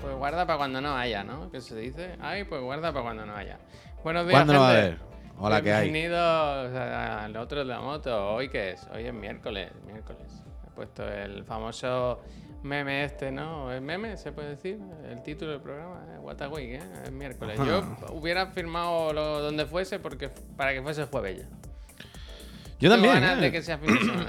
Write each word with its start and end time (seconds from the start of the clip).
Pues 0.00 0.14
guarda 0.16 0.46
para 0.46 0.58
cuando 0.58 0.80
no 0.80 0.96
haya, 0.96 1.24
¿no? 1.24 1.50
¿Qué 1.50 1.60
se 1.60 1.74
dice? 1.76 2.16
Ay, 2.20 2.44
pues 2.44 2.62
guarda 2.62 2.92
para 2.92 3.04
cuando 3.04 3.26
no 3.26 3.34
haya. 3.34 3.58
Buenos 4.02 4.26
días, 4.26 4.36
¿Cuándo 4.36 4.52
no 4.52 4.60
va 4.60 4.70
a 4.70 4.74
gente. 4.74 4.86
haber? 4.86 5.00
Hola, 5.38 5.62
¿qué 5.62 5.72
hay? 5.72 5.90
Bienvenidos 5.90 6.74
al 6.76 7.36
otro 7.36 7.58
de 7.60 7.64
la 7.64 7.80
moto. 7.80 8.34
¿Hoy 8.34 8.48
qué 8.48 8.72
es? 8.72 8.86
Hoy 8.94 9.06
es 9.06 9.14
miércoles, 9.14 9.72
miércoles. 9.86 10.44
He 10.66 10.70
puesto 10.70 11.08
el 11.08 11.44
famoso 11.44 12.20
meme 12.62 13.04
este, 13.04 13.32
¿no? 13.32 13.72
¿El 13.72 13.80
meme 13.80 14.16
se 14.16 14.30
puede 14.30 14.50
decir? 14.50 14.78
El 15.10 15.22
título 15.22 15.52
del 15.52 15.60
programa, 15.60 16.04
¿eh? 16.14 16.18
What 16.18 16.40
a 16.40 16.48
Week, 16.48 16.80
¿eh? 16.80 16.82
Es 17.04 17.10
miércoles. 17.10 17.58
Yo 17.58 17.82
hubiera 18.12 18.46
firmado 18.46 19.12
lo, 19.12 19.40
donde 19.40 19.66
fuese 19.66 19.98
porque 19.98 20.28
para 20.56 20.72
que 20.72 20.82
fuese 20.82 21.04
jueves 21.06 21.38
ya. 21.38 21.48
Yo 22.80 22.90
también. 22.90 23.14
ganas 23.14 23.38
¿eh? 23.38 23.40
de 23.42 23.52
que 23.52 23.62
sea 23.62 23.78
fin 23.78 23.94
de 23.94 24.00
semana. 24.00 24.28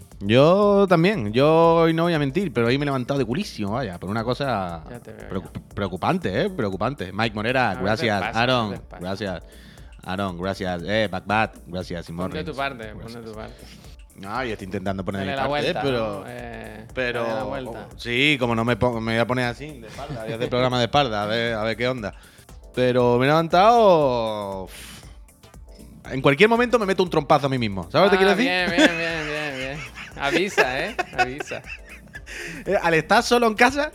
Yo 0.20 0.86
también. 0.88 1.32
Yo 1.32 1.74
hoy 1.76 1.92
no 1.94 2.04
voy 2.04 2.14
a 2.14 2.18
mentir, 2.18 2.52
pero 2.52 2.68
hoy 2.68 2.78
me 2.78 2.84
he 2.84 2.86
levantado 2.86 3.18
de 3.18 3.24
culísimo, 3.26 3.72
vaya, 3.72 3.98
por 3.98 4.08
una 4.08 4.24
cosa 4.24 4.82
veo 4.88 5.00
preocu- 5.02 5.62
preocupante, 5.74 6.42
¿eh? 6.44 6.50
Preocupante. 6.50 7.12
Mike 7.12 7.34
Monera, 7.34 7.74
ver, 7.74 7.82
gracias. 7.84 8.22
Aaron, 8.34 8.80
gracias. 9.00 9.42
Aaron, 10.04 10.38
gracias. 10.38 10.82
Eh, 10.86 11.08
Backbat, 11.10 11.56
gracias. 11.66 12.06
Simón. 12.06 12.30
Ponte 12.30 12.44
tu 12.44 12.54
parte, 12.56 12.94
ponte 12.94 13.18
tu 13.20 13.32
parte. 13.32 13.62
No, 14.16 14.42
yo 14.44 14.52
estoy 14.52 14.64
intentando 14.64 15.04
poner 15.04 15.26
la 15.26 15.36
parte, 15.36 15.48
vuelta. 15.48 15.82
pero... 15.82 16.20
¿no? 16.20 16.24
Eh, 16.26 16.86
Pero 16.94 17.26
la 17.26 17.42
vuelta. 17.42 17.88
sí, 17.96 18.36
como 18.40 18.54
no 18.54 18.64
me 18.64 18.76
pongo, 18.76 18.98
me 19.00 19.12
voy 19.12 19.20
a 19.20 19.26
poner 19.26 19.44
así 19.44 19.66
de 19.80 19.88
espalda, 19.88 20.22
voy 20.22 20.32
a 20.32 20.36
hacer 20.36 20.48
programa 20.48 20.78
de 20.78 20.84
espalda, 20.86 21.24
a 21.24 21.26
ver, 21.26 21.52
a 21.54 21.62
ver 21.64 21.76
qué 21.76 21.86
onda. 21.88 22.14
Pero 22.74 23.18
me 23.18 23.26
he 23.26 23.28
levantado. 23.28 24.68
En 26.10 26.20
cualquier 26.22 26.48
momento 26.48 26.78
me 26.78 26.86
meto 26.86 27.02
un 27.02 27.10
trompazo 27.10 27.46
a 27.46 27.48
mí 27.48 27.58
mismo. 27.58 27.88
¿Sabes 27.90 28.10
lo 28.12 28.18
que 28.18 28.24
te 28.24 28.30
Ah, 28.32 28.34
quiero 28.34 28.36
decir? 28.36 28.46
Bien, 28.46 28.70
bien, 28.70 28.98
bien, 28.98 29.26
bien, 29.26 29.78
bien. 29.78 30.22
Avisa, 30.22 30.80
¿eh? 30.84 30.96
Avisa. 31.18 31.62
Eh, 32.66 32.74
Al 32.82 32.94
estar 32.94 33.22
solo 33.22 33.46
en 33.46 33.54
casa, 33.54 33.92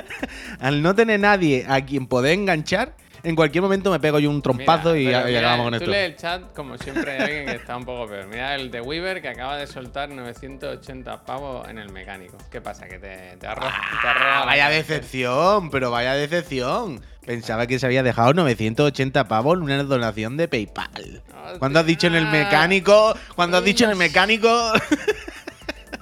al 0.60 0.80
no 0.82 0.94
tener 0.94 1.20
nadie 1.20 1.66
a 1.68 1.84
quien 1.84 2.06
poder 2.06 2.32
enganchar, 2.32 2.94
en 3.22 3.36
cualquier 3.36 3.60
momento 3.62 3.90
me 3.90 4.00
pego 4.00 4.18
yo 4.18 4.30
un 4.30 4.40
trompazo 4.40 4.94
Mira, 4.94 5.00
y, 5.08 5.10
ya, 5.12 5.24
mira, 5.24 5.38
acabamos 5.40 5.64
con 5.66 5.72
tú 5.72 5.76
esto. 5.78 5.90
lees 5.90 6.10
el 6.10 6.16
chat 6.16 6.52
como 6.54 6.78
siempre 6.78 7.12
hay 7.12 7.20
alguien 7.20 7.46
que 7.46 7.52
está 7.56 7.76
un 7.76 7.84
poco 7.84 8.06
peor. 8.08 8.26
Mira 8.28 8.54
el 8.54 8.70
de 8.70 8.80
Weaver 8.80 9.20
que 9.20 9.28
acaba 9.28 9.56
de 9.58 9.66
soltar 9.66 10.08
980 10.08 11.24
pavos 11.26 11.68
en 11.68 11.78
el 11.78 11.90
mecánico. 11.92 12.38
¿Qué 12.50 12.60
pasa? 12.62 12.86
Que 12.86 12.98
te, 12.98 13.36
te 13.38 13.46
arroja. 13.46 13.78
te 14.00 14.08
arroja 14.08 14.42
Ah, 14.42 14.46
vaya 14.46 14.68
decepción, 14.70 15.70
pero 15.70 15.90
vaya 15.90 16.14
decepción. 16.14 17.02
Pensaba 17.26 17.66
que 17.66 17.78
se 17.78 17.86
había 17.86 18.02
dejado 18.02 18.32
980 18.34 19.26
pavos 19.28 19.56
en 19.56 19.62
una 19.64 19.82
donación 19.82 20.36
de 20.36 20.46
PayPal. 20.48 21.22
Cuando 21.58 21.80
has 21.80 21.86
dicho 21.86 22.06
en 22.06 22.14
el 22.14 22.26
mecánico, 22.28 23.14
cuando 23.34 23.56
has 23.58 23.64
dicho 23.64 23.84
en 23.84 23.90
el 23.90 23.96
mecánico. 23.96 24.48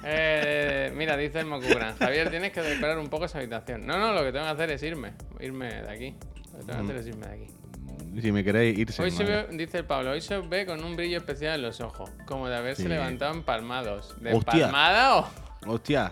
Eh, 0.07 0.93
mira, 0.95 1.17
dice 1.17 1.39
el 1.39 1.47
Mokugran. 1.47 1.97
Javier, 1.97 2.29
tienes 2.29 2.51
que 2.51 2.61
decorar 2.61 2.99
un 2.99 3.07
poco 3.09 3.25
esa 3.25 3.39
habitación. 3.39 3.87
No, 3.87 3.97
no, 3.97 4.13
lo 4.13 4.23
que 4.23 4.31
tengo 4.31 4.45
que 4.45 4.51
hacer 4.51 4.69
es 4.69 4.83
irme. 4.83 5.13
Irme 5.39 5.67
de 5.81 5.89
aquí. 5.89 6.15
Lo 6.53 6.59
que 6.59 6.65
tengo 6.65 6.77
que 6.77 6.83
hacer 6.83 6.95
es 6.97 7.07
irme 7.07 7.25
de 7.27 7.33
aquí. 7.33 8.21
si 8.21 8.31
me 8.31 8.43
queréis 8.43 8.77
irse. 8.77 9.01
Hoy 9.01 9.09
se 9.09 9.23
ve, 9.23 9.47
dice 9.53 9.79
el 9.79 9.85
Pablo, 9.85 10.11
hoy 10.11 10.21
se 10.21 10.35
os 10.37 10.47
ve 10.47 10.67
con 10.67 10.83
un 10.83 10.95
brillo 10.95 11.17
especial 11.17 11.55
en 11.55 11.63
los 11.63 11.81
ojos, 11.81 12.11
como 12.27 12.47
de 12.47 12.55
haberse 12.55 12.83
Sí. 12.83 12.87
levantado 12.87 13.33
empalmados. 13.33 14.13
¿De 14.21 14.33
Hostia. 14.33 14.53
empalmada 14.65 15.17
o...? 15.17 15.29
Hostia, 15.65 16.11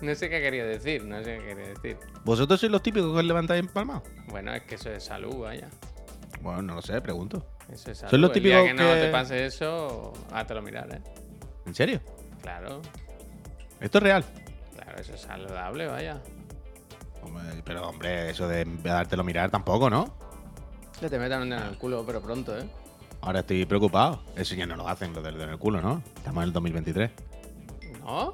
No 0.00 0.14
sé 0.14 0.30
qué 0.30 0.40
quería 0.40 0.64
decir, 0.64 1.04
no 1.04 1.22
sé 1.24 1.38
qué 1.38 1.44
quería 1.46 1.68
decir. 1.68 1.96
¿vosotros 2.24 2.60
sois 2.60 2.70
los 2.70 2.82
típicos 2.82 3.12
que 3.12 3.18
os 3.18 3.24
levantáis 3.24 3.60
empalmados? 3.60 4.02
Bueno, 4.28 4.54
es 4.54 4.62
que 4.62 4.76
eso 4.76 4.90
es 4.90 5.04
salud, 5.04 5.38
vaya. 5.38 5.68
Bueno, 6.40 6.62
no 6.62 6.74
lo 6.76 6.82
sé, 6.82 7.00
pregunto. 7.00 7.44
Eso 7.72 7.90
es 7.90 7.98
salud. 7.98 8.10
Son 8.10 8.20
los 8.20 8.36
El 8.36 8.42
día 8.42 8.58
típicos 8.60 8.76
que 8.78 8.84
no 8.84 8.94
te 8.94 9.10
pase 9.10 9.46
eso, 9.46 10.12
hátelo 10.32 10.62
mirar, 10.62 10.88
¿eh? 10.94 11.00
¿En 11.66 11.74
serio? 11.74 12.00
Claro, 12.42 12.80
¿Esto 13.80 13.98
es 13.98 14.04
real? 14.04 14.24
claro, 14.74 14.98
eso 15.00 15.14
es 15.14 15.20
saludable, 15.20 15.86
vaya. 15.86 16.20
Hombre, 17.22 17.62
pero 17.64 17.88
hombre, 17.88 18.30
eso 18.30 18.48
de 18.48 18.64
dártelo 18.82 19.24
mirar 19.24 19.50
tampoco, 19.50 19.90
¿no? 19.90 20.14
Que 21.00 21.08
te 21.08 21.18
metan 21.18 21.42
un 21.42 21.50
dedo 21.50 21.60
en 21.60 21.68
el 21.68 21.78
culo, 21.78 22.04
pero 22.06 22.20
pronto, 22.22 22.56
¿eh? 22.58 22.68
Ahora 23.20 23.40
estoy 23.40 23.66
preocupado. 23.66 24.22
Eso 24.36 24.54
ya 24.54 24.66
no 24.66 24.76
lo 24.76 24.88
hacen, 24.88 25.12
lo 25.12 25.22
del 25.22 25.34
dedo 25.34 25.44
en 25.44 25.50
el 25.50 25.58
culo, 25.58 25.80
¿no? 25.80 26.02
Estamos 26.16 26.42
en 26.42 26.48
el 26.48 26.52
2023. 26.52 27.10
¿No? 28.00 28.32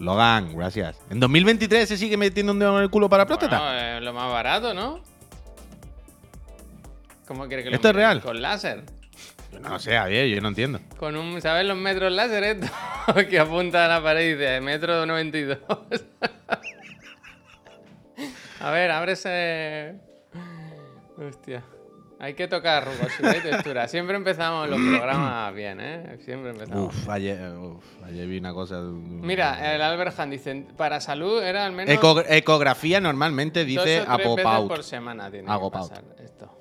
Logan, 0.00 0.56
gracias. 0.56 0.98
¿En 1.10 1.20
2023 1.20 1.86
se 1.86 1.98
sigue 1.98 2.16
metiendo 2.16 2.52
un 2.52 2.58
dedo 2.58 2.76
en 2.78 2.84
el 2.84 2.90
culo 2.90 3.10
para 3.10 3.26
próstata? 3.26 3.58
Bueno, 3.58 3.98
es 3.98 4.02
lo 4.02 4.14
más 4.14 4.32
barato, 4.32 4.72
¿no? 4.72 5.02
¿Cómo 7.26 7.46
quiere 7.46 7.62
que 7.62 7.68
lo 7.68 7.76
¿Esto 7.76 7.90
es 7.90 7.94
real? 7.94 8.22
Con 8.22 8.40
láser. 8.40 8.82
Yo 9.52 9.60
no 9.60 9.78
sé, 9.78 9.92
Javier, 9.92 10.26
yo 10.28 10.40
no 10.40 10.48
entiendo. 10.48 10.80
Con 10.96 11.16
un, 11.16 11.42
¿sabes 11.42 11.66
los 11.66 11.76
metros 11.76 12.10
láser 12.12 12.44
estos? 12.44 12.70
que 13.28 13.38
apunta 13.38 13.84
a 13.84 13.88
la 13.88 14.02
pared 14.02 14.30
y 14.30 14.32
dice 14.32 14.60
metro 14.62 15.04
92. 15.04 15.58
a 18.60 18.70
ver, 18.70 18.90
abre 18.90 19.12
ese. 19.12 19.96
Hostia. 21.18 21.62
Hay 22.22 22.34
que 22.34 22.48
tocar 22.48 22.84
rugosidad 22.84 23.34
y 23.34 23.40
textura. 23.40 23.88
Siempre 23.88 24.14
empezamos 24.14 24.68
los 24.68 24.78
programas 24.78 25.54
bien, 25.54 25.80
¿eh? 25.80 26.18
Siempre 26.22 26.50
empezamos. 26.50 26.94
Uf, 26.94 27.08
ayer, 27.08 27.50
uf, 27.56 27.82
ayer 28.04 28.26
vi 28.28 28.36
una 28.38 28.52
cosa. 28.52 28.78
Mira, 28.82 29.74
el 29.74 29.80
Albert 29.80 30.20
Han 30.20 30.28
dice, 30.28 30.66
para 30.76 31.00
salud 31.00 31.42
era 31.42 31.64
al 31.64 31.72
menos 31.72 31.94
Eco- 31.94 32.22
ecografía 32.28 33.00
normalmente 33.00 33.64
dice 33.64 34.04
apopaut. 34.06 34.68
por 34.68 34.84
semana 34.84 35.30
tiene 35.30 35.50
Hago 35.50 35.70
que 35.70 35.78
pasar 35.78 36.04
esto. 36.22 36.54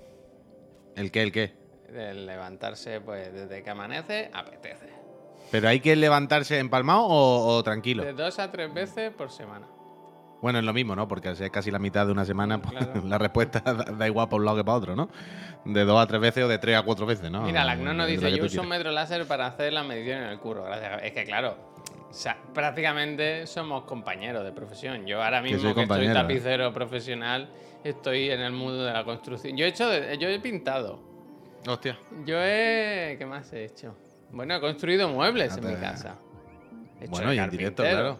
¿El 0.96 1.12
qué, 1.12 1.24
el 1.24 1.32
qué? 1.34 1.54
De 1.92 2.14
levantarse, 2.14 3.02
pues, 3.02 3.34
desde 3.34 3.62
que 3.62 3.70
amanece, 3.70 4.32
apetece. 4.34 4.88
¿Pero 5.52 5.68
hay 5.68 5.82
que 5.82 5.96
levantarse 5.98 6.58
empalmado 6.60 7.02
o, 7.06 7.56
o 7.58 7.64
tranquilo? 7.64 8.06
De 8.06 8.14
dos 8.14 8.40
a 8.40 8.50
tres 8.50 8.74
veces 8.74 9.12
por 9.12 9.30
semana. 9.30 9.68
Bueno, 10.42 10.60
es 10.60 10.66
lo 10.66 10.74
mismo, 10.74 10.96
¿no? 10.96 11.08
Porque 11.08 11.28
al 11.28 11.36
ser 11.36 11.52
casi 11.52 11.70
la 11.70 11.80
mitad 11.80 12.06
de 12.06 12.12
una 12.14 12.24
semana, 12.26 12.62
pues, 12.62 12.74
Claro. 12.76 13.02
la 13.06 13.18
respuesta 13.18 13.60
da, 13.66 13.74
da 13.74 14.08
igual 14.08 14.30
por 14.30 14.40
un 14.40 14.46
lado 14.46 14.58
que 14.58 14.64
para 14.64 14.78
otro, 14.78 14.96
¿no? 14.96 15.10
De 15.66 15.84
dos 15.84 16.02
a 16.02 16.08
tres 16.08 16.22
veces 16.22 16.44
o 16.46 16.48
de 16.48 16.58
tres 16.58 16.78
a 16.78 16.84
cuatro 16.84 17.06
veces, 17.06 17.30
¿no? 17.30 17.42
Mira, 17.44 17.66
la 17.66 17.76
CNO 17.76 17.94
nos 17.94 18.08
dice, 18.08 18.30
que 18.30 18.38
yo 18.38 18.46
uso 18.46 18.62
un 18.62 18.70
metro 18.70 18.92
láser 18.92 19.26
para 19.26 19.48
hacer 19.48 19.74
la 19.74 19.84
medición 19.84 20.24
en 20.24 20.30
el 20.30 20.40
curro. 20.40 20.64
Gracias. 20.64 21.02
Es 21.04 21.12
que 21.12 21.26
claro, 21.26 21.58
o 22.10 22.14
sea, 22.14 22.38
prácticamente 22.54 23.46
somos 23.48 23.84
compañeros 23.84 24.44
de 24.44 24.52
profesión. 24.52 25.06
Yo 25.06 25.22
ahora 25.22 25.42
mismo 25.42 25.60
soy 25.60 25.74
que, 25.74 25.82
estoy 25.82 26.08
¿eh? 26.08 26.14
tapicero 26.14 26.74
profesional, 26.74 27.50
estoy 27.84 28.32
en 28.32 28.40
el 28.40 28.54
mundo 28.54 28.84
de 28.86 28.94
la 28.94 29.04
construcción. 29.04 29.58
Yo 29.58 29.66
he 29.66 29.70
hecho, 29.70 29.90
de- 29.90 30.18
yo 30.18 30.30
he 30.30 30.40
pintado. 30.40 31.00
Hostia. 31.68 32.00
Yo 32.26 32.38
he, 32.42 33.16
¿qué 33.20 33.26
más 33.26 33.52
he 33.52 33.66
hecho? 33.66 33.94
Bueno, 34.32 34.56
he 34.56 34.60
construido 34.62 35.10
muebles 35.10 35.58
en 35.58 35.68
mi 35.68 35.76
casa. 35.76 36.16
He 37.00 37.04
hecho 37.04 37.12
Bueno, 37.12 37.34
y 37.34 37.40
en 37.40 37.50
directo, 37.50 37.84
claro. 37.84 38.18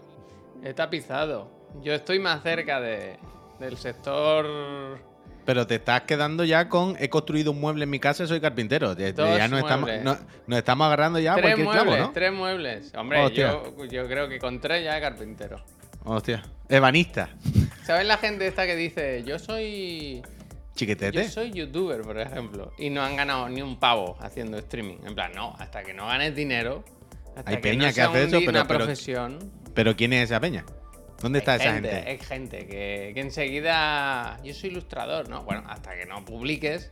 He 0.64 0.74
tapizado. 0.74 1.59
Yo 1.82 1.94
estoy 1.94 2.20
más 2.20 2.44
cerca 2.44 2.80
de, 2.82 3.18
del 3.60 3.78
sector 3.78 5.00
Pero 5.46 5.66
te 5.68 5.76
estás 5.76 6.02
quedando 6.02 6.44
ya 6.44 6.68
con 6.70 6.96
he 7.00 7.10
construido 7.10 7.52
un 7.52 7.60
mueble 7.62 7.84
en 7.86 7.90
mi 7.90 8.00
casa 8.00 8.24
y 8.24 8.28
soy 8.28 8.40
carpintero. 8.42 8.96
Ya, 8.96 9.10
ya 9.12 9.48
nos, 9.48 9.60
estamos, 9.62 9.90
no- 10.04 10.18
nos 10.48 10.58
estamos 10.60 10.86
agarrando 10.88 11.20
ya 11.20 11.34
a 11.34 11.36
tres 11.36 11.56
cualquier 11.56 11.66
muebles, 11.68 11.84
clavo, 11.94 12.08
¿no? 12.08 12.14
tres 12.14 12.34
muebles. 12.34 12.94
Hombre, 12.96 13.32
yo, 13.34 13.86
yo 13.88 14.08
creo 14.08 14.28
que 14.30 14.40
con 14.40 14.60
tres 14.60 14.84
ya 14.84 14.98
es 14.98 15.02
carpintero. 15.02 15.62
Hostia. 16.04 16.44
Ebanista. 16.68 17.30
¿Sabes 17.84 18.06
la 18.06 18.18
gente 18.18 18.46
esta 18.48 18.66
que 18.66 18.76
dice, 18.76 19.24
yo 19.24 19.40
soy. 19.40 20.22
Chiquetete. 20.76 21.24
Yo 21.24 21.30
soy 21.30 21.52
youtuber, 21.52 22.02
por 22.02 22.18
ejemplo, 22.20 22.72
y 22.78 22.90
no 22.90 23.02
han 23.04 23.16
ganado 23.18 23.50
ni 23.50 23.62
un 23.62 23.80
pavo 23.80 24.18
haciendo 24.22 24.58
streaming? 24.60 24.98
En 25.06 25.14
plan, 25.16 25.32
no, 25.36 25.56
hasta 25.60 25.84
que 25.84 25.94
no 25.94 26.08
ganes 26.08 26.36
dinero. 26.36 26.86
Hasta 27.36 27.50
Hay 27.52 27.58
que 27.58 27.62
peña 27.64 27.88
no 27.90 27.94
que 27.94 28.02
hace 28.02 28.24
eso, 28.24 28.38
pero- 28.40 28.50
una 28.52 28.68
pero- 28.68 28.80
profesión. 28.80 29.52
Pero 29.74 29.96
¿quién 29.96 30.14
es 30.14 30.26
esa 30.26 30.40
peña? 30.40 30.64
¿Dónde 31.22 31.40
está 31.40 31.54
Hay 31.54 31.60
esa 31.62 31.74
gente, 31.74 31.90
gente? 31.90 32.10
Hay 32.10 32.18
gente 32.20 32.58
que, 32.68 33.12
que 33.14 33.20
enseguida. 33.22 34.38
Yo 34.44 34.54
soy 34.54 34.70
ilustrador, 34.70 35.30
¿no? 35.30 35.44
Bueno, 35.44 35.64
hasta 35.68 35.96
que 35.96 36.06
no 36.06 36.24
publiques, 36.24 36.92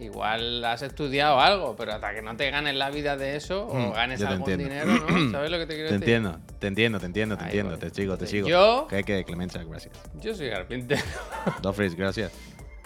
igual 0.00 0.64
has 0.64 0.82
estudiado 0.82 1.38
algo, 1.40 1.76
pero 1.76 1.92
hasta 1.94 2.12
que 2.14 2.22
no 2.22 2.36
te 2.36 2.50
ganes 2.50 2.74
la 2.74 2.90
vida 2.90 3.16
de 3.16 3.36
eso 3.36 3.66
o 3.66 3.74
Mm, 3.74 3.92
ganes 3.92 4.22
algún 4.22 4.50
entiendo. 4.50 4.64
dinero, 4.84 5.06
¿no? 5.08 5.30
¿Sabes 5.32 5.50
lo 5.50 5.58
que 5.58 5.66
te 5.66 5.74
quiero 5.74 5.88
Te 5.90 5.98
decir? 5.98 6.14
entiendo, 6.14 6.38
te 6.58 6.66
entiendo, 6.66 7.00
te 7.00 7.06
entiendo, 7.06 7.36
te 7.36 7.42
Ahí 7.44 7.46
entiendo. 7.50 7.70
voy. 7.72 7.78
Te 7.80 7.90
sigo, 7.90 8.16
te 8.18 8.26
sigo. 8.26 8.48
Yo- 8.48 8.86
Que 8.88 9.02
que 9.04 9.24
Clemencia, 9.24 9.62
gracias. 9.64 9.94
Yo 10.14 10.34
soy 10.34 10.50
carpintero. 10.50 11.02
Dos 11.62 11.74
frees, 11.76 11.94
gracias. 11.94 12.32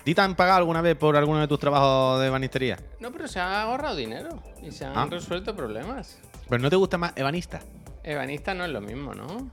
¿Ti 0.05 0.15
te 0.15 0.21
han 0.21 0.35
pagado 0.35 0.59
alguna 0.59 0.83
vez 0.83 0.97
por 0.97 1.17
alguno 1.17 1.41
de 1.41 1.47
tus 1.49 1.61
trabajos 1.61 2.21
de 2.21 2.29
banistería? 2.29 2.77
No, 2.99 3.13
pero 3.13 3.29
se 3.29 3.39
han 3.39 3.53
ahorrado 3.53 3.95
dinero 3.97 4.43
y 4.61 4.73
se 4.73 4.85
han 4.85 4.97
Ah. 4.97 5.07
resuelto 5.09 5.55
problemas. 5.55 6.19
¿Pero 6.49 6.61
no 6.63 6.69
te 6.71 6.77
gusta 6.77 6.99
más 6.99 7.13
ebanista? 7.15 7.61
Ebanista 8.03 8.53
no 8.53 8.65
es 8.65 8.71
lo 8.73 8.81
mismo, 8.81 9.15
¿no? 9.15 9.49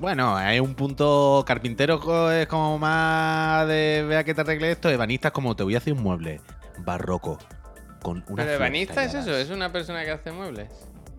Bueno, 0.00 0.34
hay 0.34 0.60
un 0.60 0.74
punto 0.74 1.44
carpintero 1.46 2.30
es 2.32 2.46
como 2.46 2.78
más 2.78 3.68
de 3.68 4.04
vea 4.08 4.24
que 4.24 4.34
te 4.34 4.40
arregle 4.40 4.70
esto, 4.72 4.88
ebanista 4.88 5.28
es 5.28 5.34
como 5.34 5.54
te 5.54 5.62
voy 5.62 5.74
a 5.74 5.78
hacer 5.78 5.92
un 5.92 6.02
mueble 6.02 6.40
barroco 6.78 7.38
con 8.00 8.24
una 8.28 8.44
Pero 8.44 8.56
ebanista 8.56 9.04
es 9.04 9.12
eso, 9.12 9.36
es 9.36 9.50
una 9.50 9.70
persona 9.70 10.02
que 10.04 10.12
hace 10.12 10.32
muebles. 10.32 10.70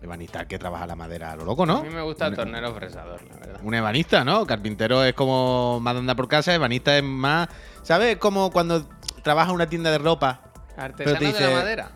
Ebanista 0.02 0.48
que 0.48 0.58
trabaja 0.58 0.88
la 0.88 0.96
madera 0.96 1.32
a 1.32 1.36
lo 1.36 1.46
loco, 1.46 1.64
¿no? 1.68 1.78
A 1.78 1.84
mí 1.84 1.90
me 1.92 2.02
gusta 2.02 2.26
el 2.26 2.32
Un- 2.32 2.38
tornero 2.38 2.74
fresador, 2.74 3.22
la 3.30 3.38
verdad. 3.38 3.60
Un 3.64 3.76
ebanista, 3.76 4.24
¿no? 4.24 4.48
Carpintero 4.48 5.04
es 5.04 5.14
como 5.14 5.80
más 5.80 5.94
de 5.94 6.00
andar 6.00 6.16
por 6.16 6.28
casa, 6.28 6.52
ebanista 6.56 6.98
es 6.98 7.04
más. 7.04 7.50
¿Sabes? 7.84 8.18
Como 8.18 8.50
cuando 8.50 8.90
trabajas 9.22 9.50
en 9.50 9.56
una 9.56 9.70
tienda 9.70 9.92
de 9.92 10.00
ropa. 10.00 10.42
Artesano 10.76 11.20
te 11.20 11.26
de 11.34 11.40
la 11.40 11.52
madera. 11.56 11.92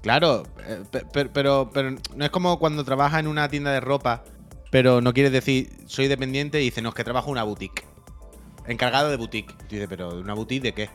Claro, 0.00 0.44
eh, 0.66 0.82
pe- 0.90 1.04
pe- 1.12 1.26
pero, 1.26 1.68
pero, 1.74 1.90
no 2.14 2.24
es 2.24 2.30
como 2.30 2.58
cuando 2.58 2.84
trabajas 2.84 3.20
en 3.20 3.26
una 3.26 3.50
tienda 3.50 3.70
de 3.70 3.80
ropa, 3.80 4.22
pero 4.70 5.00
no 5.00 5.12
quieres 5.12 5.32
decir 5.32 5.70
soy 5.86 6.08
dependiente 6.08 6.60
y 6.60 6.64
dices, 6.64 6.82
no, 6.82 6.90
es 6.90 6.94
que 6.94 7.04
trabajo 7.04 7.28
en 7.28 7.32
una 7.32 7.42
boutique. 7.44 7.84
Encargado 8.66 9.10
de 9.10 9.16
boutique. 9.16 9.52
Tú 9.52 9.66
dices, 9.70 9.86
pero 9.88 10.18
¿una 10.18 10.34
boutique 10.34 10.62
de 10.62 10.72
qué? 10.72 10.90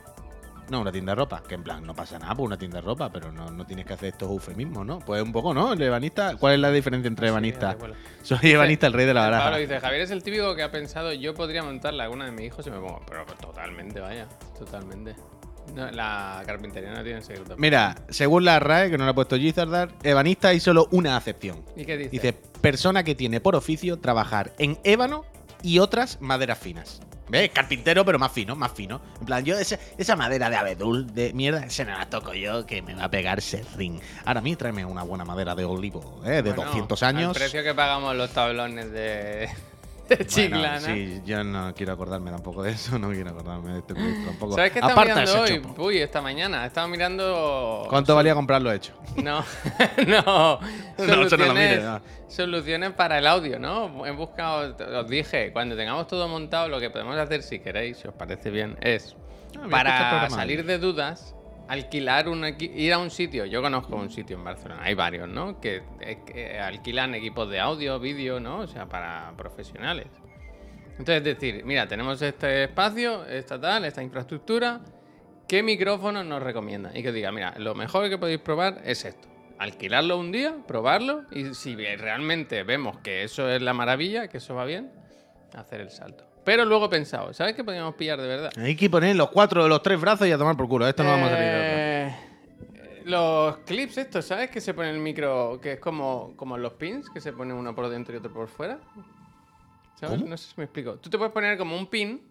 No, 0.70 0.82
una 0.82 0.92
tienda 0.92 1.12
de 1.12 1.16
ropa. 1.16 1.44
Que 1.48 1.56
en 1.56 1.64
plan, 1.64 1.86
no 1.86 1.94
pasa 1.94 2.18
nada 2.18 2.34
por 2.36 2.46
una 2.46 2.58
tienda 2.58 2.80
de 2.80 2.86
ropa, 2.86 3.12
pero 3.12 3.32
no, 3.32 3.50
no 3.50 3.66
tienes 3.66 3.86
que 3.86 3.94
hacer 3.94 4.10
estos 4.10 4.30
eufemismos, 4.30 4.86
¿no? 4.86 5.00
Pues 5.00 5.22
un 5.22 5.32
poco, 5.32 5.54
¿no? 5.54 5.74
El 5.74 5.82
ebanista. 5.82 6.38
¿Cuál 6.38 6.54
es 6.54 6.60
la 6.60 6.72
diferencia 6.72 7.08
entre 7.08 7.28
ebanista? 7.28 7.78
Sí. 8.24 8.36
Soy 8.36 8.52
ebanista, 8.52 8.88
el 8.88 8.94
rey 8.94 9.06
de 9.06 9.14
la 9.14 9.22
Pablo 9.22 9.38
baraja. 9.38 9.58
dice, 9.58 9.80
Javier 9.80 10.02
es 10.02 10.12
el 10.12 10.24
típico 10.24 10.56
que 10.56 10.64
ha 10.64 10.72
pensado, 10.72 11.12
yo 11.14 11.34
podría 11.34 11.64
montar 11.64 11.94
la 11.94 12.06
laguna 12.06 12.26
de 12.26 12.32
mi 12.32 12.46
hijo 12.46 12.64
si 12.64 12.70
me 12.70 12.78
pongo. 12.78 13.02
Pero 13.08 13.26
totalmente, 13.26 14.00
vaya, 14.00 14.28
totalmente. 14.58 15.16
No, 15.76 15.90
la 15.92 16.44
carpintería 16.46 16.92
no 16.92 17.04
tiene 17.04 17.22
secreto. 17.22 17.56
Mira, 17.58 17.96
según 18.10 18.44
la 18.46 18.60
RAE, 18.60 18.90
que 18.92 18.98
no 18.98 19.06
la 19.06 19.12
ha 19.12 19.16
puesto 19.16 19.38
Gizardar, 19.38 19.90
ebanista 20.04 20.50
hay 20.50 20.60
solo 20.60 20.88
una 20.92 21.16
acepción. 21.16 21.64
¿Y 21.76 21.86
qué 21.86 21.98
dice? 21.98 22.10
Dice, 22.10 22.34
persona 22.34 23.04
que 23.04 23.16
tiene 23.16 23.40
por 23.40 23.56
oficio 23.56 24.00
trabajar 24.00 24.52
en 24.60 24.78
ébano 24.84 25.24
y 25.64 25.80
otras 25.80 26.20
maderas 26.22 26.58
finas. 26.60 27.02
¿Ves? 27.30 27.50
Carpintero, 27.52 28.04
pero 28.04 28.20
más 28.20 28.34
fino, 28.34 28.58
más 28.58 28.74
fino. 28.74 29.00
En 29.22 29.26
plan, 29.26 29.46
yo 29.46 29.58
esa, 29.58 29.80
esa 29.98 30.18
madera 30.18 30.50
de 30.50 30.58
abedul, 30.58 31.14
de 31.14 31.32
mierda, 31.32 31.64
esa 31.64 31.86
no 31.86 31.98
la 31.98 32.10
toco 32.10 32.34
yo, 32.34 32.66
que 32.66 32.82
me 32.82 32.94
va 32.94 33.06
a 33.06 33.10
pegar 33.10 33.42
serrín. 33.42 34.02
Ahora 34.26 34.42
a 34.42 34.44
mí 34.44 34.54
tráeme 34.58 34.84
una 34.84 35.04
buena 35.04 35.24
madera 35.24 35.56
de 35.56 35.64
olivo, 35.64 36.20
¿eh? 36.26 36.42
De 36.42 36.52
Bueno, 36.52 36.66
200 36.66 37.04
Al 37.04 37.16
años. 37.16 37.34
precio 37.38 37.64
que 37.64 37.74
pagamos 37.74 38.14
los 38.18 38.32
tablones 38.32 38.92
de, 38.92 39.48
de 40.10 40.16
Bueno, 40.16 40.30
Chiclana. 40.30 40.80
sí, 40.82 41.22
yo 41.26 41.44
no 41.44 41.74
quiero 41.74 41.94
acordarme 41.94 42.32
tampoco 42.32 42.64
de 42.64 42.72
eso, 42.72 43.00
no 43.00 43.10
quiero 43.12 43.30
acordarme 43.32 43.74
de 43.74 43.80
este 43.80 43.94
ministro 43.94 44.26
tampoco. 44.32 44.56
¿Sabes 44.56 44.72
qué 44.72 44.80
estaba 44.80 44.94
Aparta 44.94 45.22
mirando 45.22 45.42
hoy? 45.42 45.62
chopo. 45.62 45.84
Uy, 45.84 45.98
esta 46.00 46.22
mañana. 46.22 46.66
Estaba 46.66 46.88
mirando. 46.88 47.86
¿Cuánto 47.90 48.16
valía 48.16 48.34
comprarlo 48.34 48.72
hecho? 48.72 48.94
No, 49.16 49.44
no. 50.08 50.60
No, 51.02 51.24
eso 51.24 51.38
no 51.38 51.46
lo 51.46 51.54
mires, 51.54 51.82
Soluciones, 51.82 51.84
no. 51.84 52.02
soluciones 52.28 52.92
para 52.92 53.18
el 53.18 53.26
audio, 53.28 53.58
¿no? 53.58 54.06
He 54.06 54.12
buscado, 54.12 54.76
os 55.00 55.10
dije, 55.10 55.52
cuando 55.52 55.76
tengamos 55.76 56.08
todo 56.08 56.28
montado, 56.28 56.68
lo 56.70 56.80
que 56.80 56.90
podemos 56.92 57.18
hacer, 57.18 57.42
si 57.42 57.60
queréis, 57.60 57.98
si 57.98 58.08
os 58.08 58.14
parece 58.14 58.52
bien, 58.52 58.78
es 58.82 59.16
Ah, 59.60 59.68
para 59.70 60.30
salir 60.30 60.64
de 60.66 60.78
dudas, 60.78 61.36
alquilar 61.72 62.28
un 62.28 62.44
ir 62.60 62.92
a 62.92 62.98
un 62.98 63.10
sitio. 63.10 63.46
Yo 63.46 63.62
conozco 63.62 63.96
un 63.96 64.10
sitio 64.10 64.36
en 64.36 64.44
Barcelona, 64.44 64.82
hay 64.84 64.94
varios, 64.94 65.30
¿no? 65.30 65.62
Que, 65.62 65.82
eh, 66.02 66.18
que 66.26 66.60
alquilan 66.60 67.16
equipos 67.16 67.50
de 67.50 67.62
audio, 67.62 67.98
vídeo, 67.98 68.42
¿no? 68.42 68.60
O 68.60 68.68
sea, 68.68 68.90
para 68.90 69.34
profesionales. 69.38 70.08
Entonces, 71.00 71.18
es 71.18 71.24
decir, 71.24 71.64
mira, 71.64 71.88
tenemos 71.88 72.22
este 72.22 72.66
espacio, 72.66 73.26
esta 73.26 73.60
tal, 73.60 73.86
esta 73.86 74.04
infraestructura. 74.04 74.82
¿Qué 75.48 75.64
micrófono 75.64 76.26
nos 76.26 76.44
recomienda? 76.44 76.92
Y 76.94 77.04
que 77.04 77.14
diga, 77.14 77.32
mira, 77.32 77.54
lo 77.58 77.74
mejor 77.74 78.10
que 78.10 78.18
podéis 78.18 78.42
probar 78.42 78.82
es 78.84 79.06
esto. 79.06 79.30
Alquilarlo 79.58 80.18
un 80.18 80.34
día, 80.34 80.58
probarlo 80.68 81.24
y 81.32 81.54
si 81.54 81.76
realmente 81.76 82.64
vemos 82.64 82.98
que 82.98 83.24
eso 83.24 83.50
es 83.50 83.62
la 83.62 83.74
maravilla, 83.74 84.28
que 84.28 84.38
eso 84.40 84.56
va 84.56 84.66
bien, 84.66 84.92
hacer 85.56 85.80
el 85.80 85.90
salto. 85.90 86.31
Pero 86.44 86.66
luego 86.66 86.86
he 86.86 86.90
pensado, 86.90 87.34
¿sabes 87.34 87.56
qué 87.56 87.64
podríamos 87.64 87.96
pillar 87.96 88.20
de 88.20 88.28
verdad? 88.28 88.52
Hay 88.58 88.76
que 88.76 88.90
poner 88.90 89.16
los 89.16 89.30
cuatro, 89.30 89.68
los 89.68 89.82
tres 89.84 90.00
brazos 90.02 90.28
y 90.28 90.32
a 90.32 90.38
tomar 90.38 90.58
por 90.58 90.68
culo. 90.68 90.88
Esto 90.88 91.04
no 91.04 91.10
vamos 91.12 91.28
a 91.28 91.32
salir. 91.32 91.48
Eh, 91.48 92.16
Los 93.06 93.58
clips 93.60 93.98
estos, 94.00 94.26
¿sabes? 94.26 94.50
Que 94.50 94.60
se 94.62 94.74
pone 94.74 94.90
el 94.90 95.00
micro, 95.00 95.60
que 95.62 95.74
es 95.74 95.80
como, 95.80 96.34
como 96.36 96.58
los 96.58 96.74
pins, 96.74 97.10
que 97.10 97.22
se 97.22 97.32
pone 97.34 97.54
uno 97.54 97.76
por 97.76 97.90
dentro 97.90 98.14
y 98.16 98.18
otro 98.18 98.32
por 98.34 98.48
fuera. 98.48 98.80
¿Sabes? 100.00 100.18
¿Cómo? 100.18 100.30
No 100.30 100.38
sé 100.38 100.48
si 100.50 100.54
me 100.58 100.64
explico. 100.64 100.96
Tú 100.96 101.10
te 101.10 101.18
puedes 101.18 101.32
poner 101.34 101.58
como 101.60 101.78
un 101.78 101.86
pin, 101.88 102.22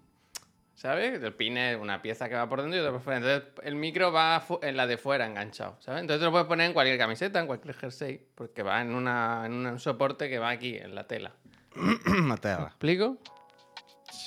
¿sabes? 0.74 1.22
El 1.22 1.34
pin 1.34 1.56
es 1.56 1.76
una 1.80 2.02
pieza 2.02 2.28
que 2.28 2.34
va 2.34 2.48
por 2.48 2.62
dentro 2.62 2.78
y 2.78 2.80
otra 2.80 2.92
por 2.92 3.00
fuera. 3.02 3.18
Entonces 3.18 3.44
el 3.62 3.76
micro 3.76 4.10
va 4.10 4.44
en 4.62 4.76
la 4.76 4.88
de 4.88 4.96
fuera 4.98 5.24
enganchado, 5.26 5.76
¿sabes? 5.80 6.00
Entonces 6.00 6.20
te 6.20 6.24
lo 6.24 6.32
puedes 6.32 6.48
poner 6.48 6.66
en 6.66 6.72
cualquier 6.72 6.98
camiseta, 6.98 7.38
en 7.38 7.46
cualquier 7.46 7.74
jersey, 7.76 8.20
porque 8.34 8.64
va 8.64 8.80
en, 8.80 8.92
una, 8.92 9.42
en 9.46 9.52
un 9.66 9.78
soporte 9.78 10.28
que 10.28 10.40
va 10.40 10.50
aquí, 10.50 10.76
en 10.76 10.96
la 10.96 11.04
tela. 11.06 11.30
Mateo. 12.06 12.58
¿Me 12.58 12.66
explico? 12.66 13.18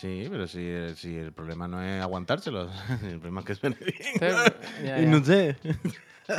Sí, 0.04 0.28
pero 0.30 0.48
si, 0.48 0.70
si 0.98 1.16
el 1.16 1.32
problema 1.32 1.66
no 1.66 1.82
es 1.82 2.02
aguantárselo, 2.02 2.70
el 3.04 3.20
problema 3.20 3.40
es 3.40 3.46
que 3.48 3.56
suene 3.56 3.78
bien. 3.80 4.44
Ya, 4.86 5.02
Y 5.02 5.06
no 5.06 5.24
sé. 5.24 5.56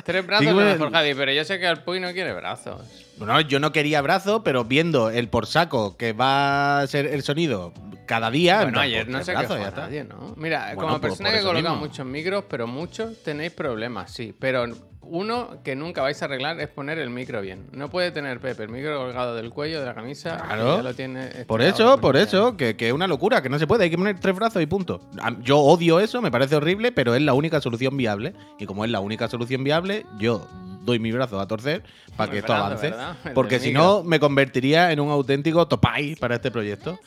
Tres 0.05 0.27
brazos 0.27 0.53
bueno, 0.53 0.71
mejor, 0.71 0.93
Javi, 0.93 1.15
pero 1.15 1.33
yo 1.33 1.45
sé 1.45 1.59
que 1.59 1.67
el 1.67 1.79
Puy 1.83 1.99
no 1.99 2.13
quiere 2.13 2.35
brazos. 2.35 2.83
Bueno, 3.19 3.41
yo 3.41 3.61
no 3.61 3.73
quería 3.73 4.03
brazo, 4.03 4.43
pero 4.45 4.65
viendo 4.65 5.09
el 5.09 5.29
por 5.29 5.47
saco 5.47 5.97
que 5.97 6.13
va 6.13 6.81
a 6.81 6.87
ser 6.87 7.07
el 7.07 7.23
sonido 7.23 7.73
cada 8.07 8.31
día. 8.31 8.57
en 8.57 8.59
Bueno, 8.61 8.73
plan, 8.75 8.85
ayer 8.85 9.05
pues, 9.07 9.17
no 9.19 9.25
se 9.25 9.33
brazos, 9.33 9.57
quejó 9.59 9.77
nadie, 9.77 10.05
¿no? 10.05 10.35
Mira, 10.37 10.67
Bueno, 10.75 10.81
como 10.81 11.01
persona 11.01 11.33
que 11.33 11.41
coloca 11.43 11.71
mismo. 11.71 11.77
muchos 11.87 12.07
micros, 12.07 12.45
pero 12.51 12.67
muchos 12.67 13.23
tenéis 13.23 13.53
problemas, 13.53 14.11
sí. 14.13 14.35
Pero 14.39 14.67
uno 15.09 15.59
que 15.63 15.77
nunca 15.77 16.03
vais 16.03 16.21
a 16.23 16.25
arreglar 16.27 16.61
es 16.61 16.69
poner 16.69 16.99
el 16.99 17.11
micro 17.11 17.41
bien. 17.41 17.67
No 17.73 17.91
puede 17.91 18.11
tener 18.11 18.41
Pepe 18.41 18.65
el 18.65 18.69
micro 18.71 18.99
colgado 18.99 19.35
del 19.35 19.51
cuello 19.51 19.81
de 19.81 19.87
la 19.87 19.95
camisa. 19.95 20.37
Claro. 20.37 20.77
ya 20.77 20.83
lo 20.83 20.95
tiene 20.95 21.27
Por 21.47 21.63
estirado 21.63 21.95
eso, 21.95 22.01
por 22.01 22.17
eso, 22.17 22.57
que, 22.57 22.77
es 22.79 22.93
una 22.93 23.07
locura, 23.07 23.43
que 23.43 23.49
no 23.49 23.59
se 23.59 23.67
puede, 23.67 23.85
hay 23.85 23.91
que 23.91 23.99
poner 23.99 24.19
tres 24.21 24.35
brazos 24.35 24.63
y 24.63 24.67
punto. 24.67 25.01
A- 25.23 25.35
Yo 25.43 25.59
odio 25.59 26.01
eso, 26.01 26.21
me 26.23 26.31
parece 26.31 26.57
horrible, 26.57 26.93
pero 26.93 27.15
es 27.15 27.23
la 27.23 27.35
única 27.35 27.61
solución 27.61 27.97
viable. 27.97 28.35
Y 28.59 28.67
como 28.67 28.85
es 28.85 28.91
la 28.91 29.01
única 29.01 29.29
solución 29.29 29.63
viable, 29.65 30.07
yo 30.19 30.47
doy 30.83 30.99
mi 30.99 31.13
brazo 31.13 31.41
a 31.41 31.47
torcer 31.49 31.83
para 32.17 32.31
que 32.31 32.39
esto 32.39 32.53
avance. 32.53 32.93
Porque 33.35 33.59
si 33.59 33.69
micro. 33.69 33.83
no, 33.83 34.03
me 34.05 34.21
convertiría 34.21 34.93
en 34.93 35.01
un 35.01 35.11
auténtico 35.11 35.67
topay 35.67 36.15
para 36.17 36.35
este 36.37 36.51
proyecto. 36.51 36.99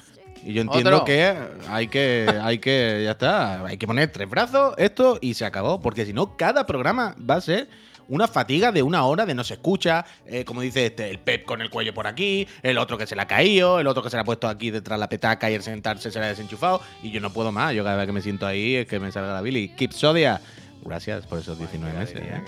Y 0.44 0.54
yo 0.54 0.62
entiendo 0.62 0.92
Otro. 0.92 1.06
que 1.06 1.36
hay 1.68 1.88
que, 1.88 2.26
hay 2.42 2.60
que, 2.60 3.02
ya 3.04 3.12
está, 3.12 3.66
hay 3.66 3.78
que 3.78 3.86
poner 3.86 4.12
tres 4.12 4.30
brazos, 4.30 4.76
esto 4.78 5.18
y 5.20 5.34
se 5.34 5.46
acabó. 5.46 5.82
Porque 5.82 6.06
si 6.06 6.14
no, 6.14 6.38
cada 6.38 6.66
programa 6.66 7.16
va 7.30 7.36
a 7.36 7.42
ser 7.42 7.68
una 8.10 8.28
fatiga 8.28 8.72
de 8.72 8.84
una 8.84 9.06
hora 9.06 9.26
de 9.26 9.34
no 9.34 9.44
se 9.44 9.56
escucha, 9.56 10.06
eh, 10.26 10.46
como 10.46 10.62
dice 10.62 10.88
este, 10.88 11.10
el 11.10 11.20
Pep 11.20 11.46
con 11.46 11.62
el 11.62 11.70
cuello 11.70 11.94
por 11.94 12.08
aquí, 12.08 12.48
el 12.62 12.78
otro 12.78 12.98
que 12.98 13.08
se 13.08 13.16
le 13.16 13.22
ha 13.22 13.28
caído, 13.28 13.80
el 13.80 13.88
otro 13.88 14.04
que 14.04 14.10
se 14.10 14.18
le 14.18 14.22
ha 14.22 14.26
puesto 14.26 14.48
aquí 14.48 14.72
detrás 14.72 15.00
la 15.00 15.10
petaca 15.10 15.50
y 15.50 15.56
al 15.56 15.64
sentarse 15.64 16.12
se 16.12 16.20
le 16.20 16.26
ha 16.26 16.30
desenchufado. 16.30 16.82
Y 17.04 17.12
yo 17.12 17.20
no 17.20 17.32
puedo 17.32 17.52
más, 17.52 17.74
yo 17.74 17.84
cada 17.84 17.98
vez 17.98 18.06
que 18.06 18.14
me 18.14 18.22
siento 18.22 18.48
ahí 18.48 18.76
es 18.76 18.88
que 18.88 19.00
me 19.00 19.12
salga 19.12 19.34
la 19.34 19.42
Billy. 19.42 19.70
Keep 19.70 19.94
Sodia, 19.94 20.42
gracias 20.84 21.26
por 21.26 21.40
esos 21.40 21.58
19 21.58 21.94
Yo 21.94 22.00
meses. 22.00 22.22
¿eh? 22.22 22.44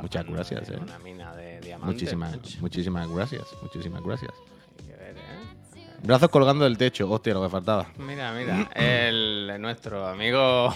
Muchas 0.00 0.24
gracias, 0.26 0.70
eh. 0.70 0.78
Una 0.80 0.98
mina 0.98 1.34
de 1.34 1.60
diamantes. 1.60 1.94
Muchísimas, 1.94 2.60
muchísimas 2.60 3.08
gracias, 3.08 3.44
muchísimas 3.62 4.02
gracias. 4.02 4.32
¿eh? 4.88 5.14
Brazos 6.02 6.30
colgando 6.30 6.64
del 6.64 6.78
techo, 6.78 7.10
hostia, 7.10 7.34
lo 7.34 7.42
que 7.42 7.50
faltaba. 7.50 7.88
Mira, 7.98 8.32
mira, 8.32 8.70
el, 8.74 9.56
nuestro 9.60 10.06
amigo 10.06 10.72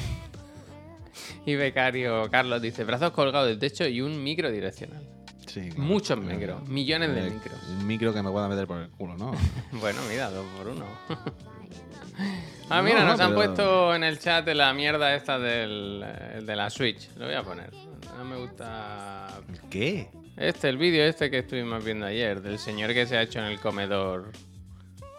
y 1.46 1.55
becario 1.55 2.31
Carlos 2.31 2.61
dice 2.62 2.84
brazos 2.84 3.11
colgados 3.12 3.49
del 3.49 3.58
techo 3.58 3.87
y 3.87 4.00
un 4.00 4.22
micro 4.22 4.50
direccional. 4.50 5.02
Sí, 5.46 5.69
claro. 5.69 5.82
Muchos 5.82 6.19
micros, 6.19 6.69
millones 6.69 7.14
de 7.14 7.28
Eh, 7.28 7.31
micros. 7.31 7.58
Un 7.69 7.87
micro 7.87 8.12
que 8.12 8.22
me 8.22 8.31
pueda 8.31 8.49
meter 8.49 8.66
por 8.66 8.80
el 8.80 8.88
culo, 8.90 9.16
¿no? 9.16 9.33
Bueno, 9.73 10.00
mira, 10.11 10.30
dos 10.30 10.44
por 10.56 10.68
uno. 10.68 10.87
ah, 12.71 12.83
mira, 12.83 13.02
No, 13.04 13.09
nos 13.09 13.21
han 13.21 13.35
puesto 13.35 13.94
en 13.94 14.02
el 14.04 14.18
chat 14.18 14.49
la 14.49 14.73
mierda 14.73 15.14
esta 15.14 15.38
del, 15.38 16.02
eh, 16.04 16.40
de 16.44 16.56
la 16.56 16.71
Switch. 16.71 17.09
Lo 17.16 17.26
voy 17.26 17.35
a 17.35 17.42
poner. 17.42 17.71
No 18.16 18.25
me 18.25 18.37
gusta. 18.37 19.28
¿Qué? 19.71 20.09
Este, 20.37 20.68
el 20.68 20.76
vídeo 20.78 21.04
este 21.04 21.30
que 21.30 21.38
estuvimos 21.38 21.85
viendo 21.85 22.06
ayer, 22.06 22.40
del 22.42 22.59
señor 22.59 22.92
que 22.92 23.06
se 23.06 23.16
ha 23.16 23.23
hecho 23.23 23.38
en 23.38 23.47
el 23.47 23.61
comedor. 23.61 24.33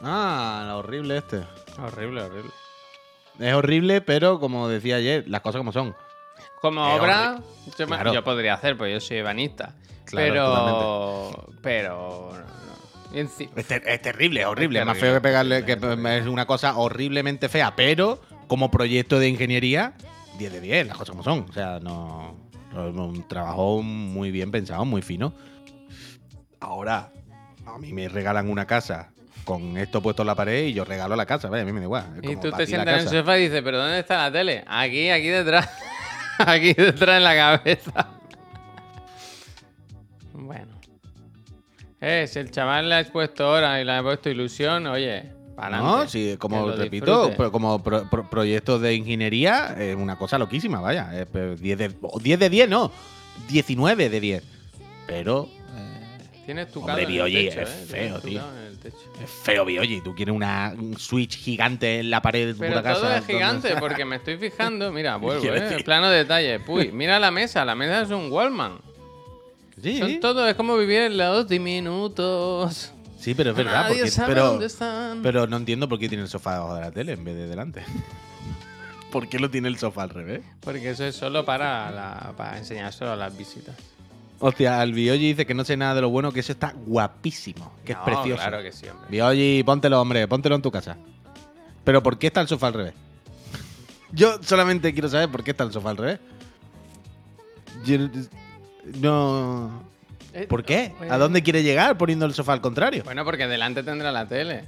Ah, 0.01 0.65
lo 0.67 0.79
horrible 0.79 1.17
este. 1.17 1.41
Horrible, 1.77 2.21
horrible. 2.23 2.51
Es 3.39 3.53
horrible, 3.53 4.01
pero 4.01 4.39
como 4.39 4.67
decía 4.67 4.95
ayer, 4.97 5.25
las 5.27 5.41
cosas 5.41 5.59
como 5.59 5.71
son. 5.71 5.95
Como 6.61 6.87
Es 6.87 6.99
obra, 6.99 7.39
yo, 7.77 7.87
me- 7.87 7.95
Claro. 7.95 8.13
yo 8.13 8.23
podría 8.23 8.53
hacer, 8.55 8.77
pues 8.77 8.93
yo 8.93 8.99
soy 8.99 9.17
ebanista. 9.17 9.75
Claro, 10.05 11.51
pero. 11.61 11.61
Pero. 11.61 12.31
no, 13.11 13.17
enci- 13.19 13.49
Es, 13.55 13.67
ter- 13.67 13.83
es 13.87 14.01
terrible, 14.01 14.41
es 14.41 14.45
horrible. 14.47 14.79
Es 14.79 14.83
Es 14.83 14.87
más 14.87 14.97
feo 14.97 15.13
que 15.13 15.21
pegarle, 15.21 15.61
terrible, 15.63 16.03
que 16.03 16.17
es 16.19 16.27
una 16.27 16.45
cosa 16.45 16.77
horriblemente 16.77 17.49
fea, 17.49 17.75
pero 17.75 18.21
como 18.47 18.69
proyecto 18.71 19.19
de 19.19 19.27
ingeniería, 19.29 19.93
10 20.37 20.51
de 20.53 20.61
10, 20.61 20.87
las 20.87 20.97
cosas 20.97 21.11
como 21.11 21.23
son. 21.23 21.45
O 21.49 21.53
sea, 21.53 21.79
no. 21.79 22.35
es 22.71 22.77
Un 22.95 23.27
trabajo 23.27 23.81
muy 23.81 24.31
bien 24.31 24.51
pensado, 24.51 24.85
muy 24.85 25.01
fino. 25.01 25.33
Ahora, 26.59 27.11
a 27.65 27.77
mí 27.77 27.93
me 27.93 28.07
regalan 28.09 28.49
una 28.49 28.65
casa 28.65 29.11
con 29.45 29.77
esto 29.77 30.01
puesto 30.01 30.23
en 30.23 30.27
la 30.27 30.35
pared 30.35 30.65
y 30.65 30.73
yo 30.73 30.83
regalo 30.83 31.15
la 31.15 31.25
casa, 31.25 31.49
¿ves? 31.49 31.61
A 31.61 31.65
mí 31.65 31.71
me 31.71 31.79
da 31.79 31.85
igual. 31.85 32.05
Y 32.23 32.35
tú 32.35 32.51
te 32.51 32.65
sientas 32.67 33.01
en 33.01 33.07
el 33.07 33.09
sofá 33.19 33.37
y 33.37 33.43
dices, 33.43 33.61
¿pero 33.63 33.77
dónde 33.77 33.99
está 33.99 34.17
la 34.17 34.31
tele? 34.31 34.63
Aquí, 34.67 35.09
aquí 35.09 35.27
detrás. 35.27 35.69
aquí 36.39 36.73
detrás 36.73 37.17
en 37.17 37.23
la 37.23 37.35
cabeza. 37.35 38.09
Bueno. 40.33 40.73
Eh, 42.01 42.27
si 42.27 42.39
el 42.39 42.51
chaval 42.51 42.89
le 42.89 42.95
ha 42.95 43.03
puesto 43.05 43.49
horas 43.49 43.81
y 43.81 43.85
le 43.85 43.91
ha 43.93 44.03
puesto 44.03 44.29
ilusión, 44.29 44.85
oye, 44.87 45.31
No, 45.71 46.07
sí, 46.07 46.35
como 46.37 46.69
repito, 46.71 47.31
pero 47.37 47.51
como 47.51 47.81
pro- 47.81 48.07
pro- 48.09 48.29
proyectos 48.29 48.81
de 48.81 48.93
ingeniería, 48.95 49.75
es 49.79 49.95
una 49.95 50.17
cosa 50.17 50.37
loquísima, 50.37 50.81
vaya. 50.81 51.09
10 51.09 51.59
de, 51.77 51.95
o 52.01 52.19
10 52.19 52.39
de 52.39 52.49
10, 52.49 52.69
no. 52.69 52.91
19 53.47 54.09
de 54.09 54.19
10. 54.19 54.43
Pero 55.07 55.47
Tienes 56.45 56.71
tu 56.71 56.79
Hombre, 56.81 57.05
Biogi, 57.07 57.49
techo, 57.49 57.61
es 57.61 57.69
eh, 57.69 57.85
feo, 57.87 58.19
tío. 58.19 58.41
es 59.23 59.29
feo, 59.43 59.65
Biogi. 59.65 60.01
Tú 60.01 60.13
quieres 60.13 60.35
una, 60.35 60.73
un 60.77 60.95
switch 60.97 61.37
gigante 61.37 61.99
en 61.99 62.11
la 62.11 62.21
pared 62.21 62.47
de 62.47 62.53
tu 62.53 62.59
Pero 62.59 62.77
puta 62.77 62.93
todo 62.93 63.01
casa. 63.03 63.17
es 63.17 63.25
gigante, 63.25 63.75
porque 63.79 64.05
me 64.05 64.17
estoy 64.17 64.37
fijando. 64.37 64.91
Mira, 64.91 65.15
vuelvo, 65.17 65.43
eh. 65.53 65.81
Plano 65.83 66.09
detalle. 66.09 66.61
Uy, 66.67 66.91
mira 66.91 67.19
la 67.19 67.31
mesa. 67.31 67.65
La 67.65 67.73
mesa 67.73 68.01
es 68.01 68.09
un 68.11 68.31
Wallman. 68.31 68.77
Sí, 69.81 69.97
Son 69.99 70.19
todo, 70.19 70.47
es 70.47 70.55
como 70.55 70.77
vivir 70.77 71.01
en 71.01 71.17
los 71.17 71.47
diminutos. 71.47 72.91
sí, 73.19 73.33
pero 73.33 73.49
es 73.51 73.55
verdad. 73.57 73.87
Porque- 73.87 74.69
pero, 75.23 75.47
no 75.47 75.57
entiendo 75.57 75.89
por 75.89 75.97
qué 75.99 76.07
tiene 76.07 76.23
el 76.23 76.29
sofá 76.29 76.53
debajo 76.53 76.75
de 76.75 76.81
la 76.81 76.91
tele 76.91 77.13
en 77.13 77.23
vez 77.23 77.35
de 77.35 77.47
delante. 77.47 77.83
¿Por 79.11 79.27
qué 79.29 79.39
lo 79.39 79.49
tiene 79.49 79.67
el 79.67 79.77
sofá 79.77 80.03
al 80.03 80.09
revés? 80.11 80.41
Porque 80.59 80.91
eso 80.91 81.05
es 81.05 81.15
solo 81.15 81.43
para, 81.45 81.89
la, 81.91 82.33
para 82.37 82.57
enseñar 82.57 82.93
solo 82.93 83.13
a 83.13 83.15
las 83.15 83.35
visitas. 83.37 83.75
Hostia, 84.39 84.83
el 84.83 84.93
Bioji 84.93 85.27
dice 85.29 85.45
que 85.45 85.53
no 85.53 85.63
sé 85.63 85.77
nada 85.77 85.95
de 85.95 86.01
lo 86.01 86.09
bueno, 86.09 86.31
que 86.31 86.41
eso 86.41 86.51
está 86.51 86.73
guapísimo, 86.85 87.71
que 87.85 87.93
es 87.93 87.97
precioso. 87.99 88.41
Claro 88.41 88.61
que 88.61 88.71
sí, 88.71 88.87
hombre. 88.87 89.07
Bioji, 89.09 89.63
póntelo, 89.63 90.01
hombre, 90.01 90.27
póntelo 90.27 90.55
en 90.55 90.61
tu 90.61 90.71
casa. 90.71 90.97
Pero 91.83 92.03
¿por 92.03 92.17
qué 92.17 92.27
está 92.27 92.41
el 92.41 92.47
sofá 92.47 92.67
al 92.67 92.73
revés? 92.73 92.93
Yo 94.11 94.37
solamente 94.43 94.91
quiero 94.93 95.07
saber 95.09 95.29
por 95.29 95.43
qué 95.43 95.51
está 95.51 95.63
el 95.63 95.71
sofá 95.71 95.91
al 95.91 95.97
revés. 95.97 96.19
Yo- 97.85 97.97
no. 98.99 99.83
Eh, 100.33 100.47
¿Por 100.47 100.63
qué? 100.65 100.93
¿A 101.09 101.17
dónde 101.17 101.41
quiere 101.43 101.63
llegar 101.63 101.97
poniendo 101.97 102.25
el 102.25 102.33
sofá 102.33 102.53
al 102.53 102.61
contrario? 102.61 103.03
Bueno, 103.05 103.23
porque 103.23 103.47
delante 103.47 103.83
tendrá 103.83 104.11
la 104.11 104.27
tele. 104.27 104.65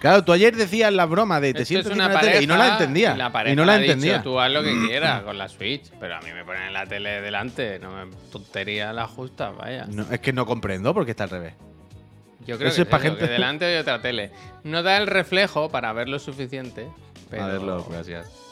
Claro, 0.00 0.24
tú 0.24 0.32
ayer 0.32 0.56
decías 0.56 0.92
la 0.92 1.04
broma 1.04 1.40
de 1.40 1.52
te 1.52 1.60
encima 1.60 1.82
una 1.92 2.08
la 2.08 2.20
tele 2.20 2.42
y 2.42 2.46
no 2.46 2.56
la 2.56 2.72
entendía. 2.72 3.14
Y, 3.14 3.18
la 3.18 3.30
pareja 3.30 3.52
y 3.52 3.56
no 3.56 3.64
la 3.66 3.74
ha 3.74 3.78
dicho, 3.78 3.92
entendía. 3.92 4.22
tú 4.22 4.40
haz 4.40 4.50
lo 4.50 4.62
que 4.62 4.72
quieras 4.86 5.22
con 5.22 5.36
la 5.36 5.48
Switch, 5.48 5.90
pero 6.00 6.16
a 6.16 6.20
mí 6.20 6.32
me 6.32 6.42
ponen 6.44 6.72
la 6.72 6.86
tele 6.86 7.20
delante. 7.20 7.78
No 7.78 7.90
me 7.90 8.10
tontería 8.32 8.94
la 8.94 9.06
justa, 9.06 9.50
vaya. 9.50 9.84
No, 9.88 10.06
es 10.10 10.20
que 10.20 10.32
no 10.32 10.46
comprendo 10.46 10.94
por 10.94 11.04
qué 11.04 11.10
está 11.10 11.24
al 11.24 11.30
revés. 11.30 11.54
Yo 12.46 12.56
creo 12.56 12.68
Eso 12.68 12.76
que, 12.76 12.82
es 12.82 12.88
pa' 12.88 12.96
es 12.96 13.04
eso, 13.04 13.12
gente- 13.12 13.26
que 13.26 13.32
delante 13.32 13.64
hay 13.66 13.76
otra 13.76 14.00
tele. 14.00 14.30
No 14.64 14.82
da 14.82 14.96
el 14.96 15.06
reflejo 15.06 15.68
para 15.68 15.92
ver 15.92 16.08
lo 16.08 16.18
suficiente. 16.18 16.88
Pero... 17.28 17.44
A 17.44 17.46
verlo, 17.48 17.86
gracias. 17.88 18.49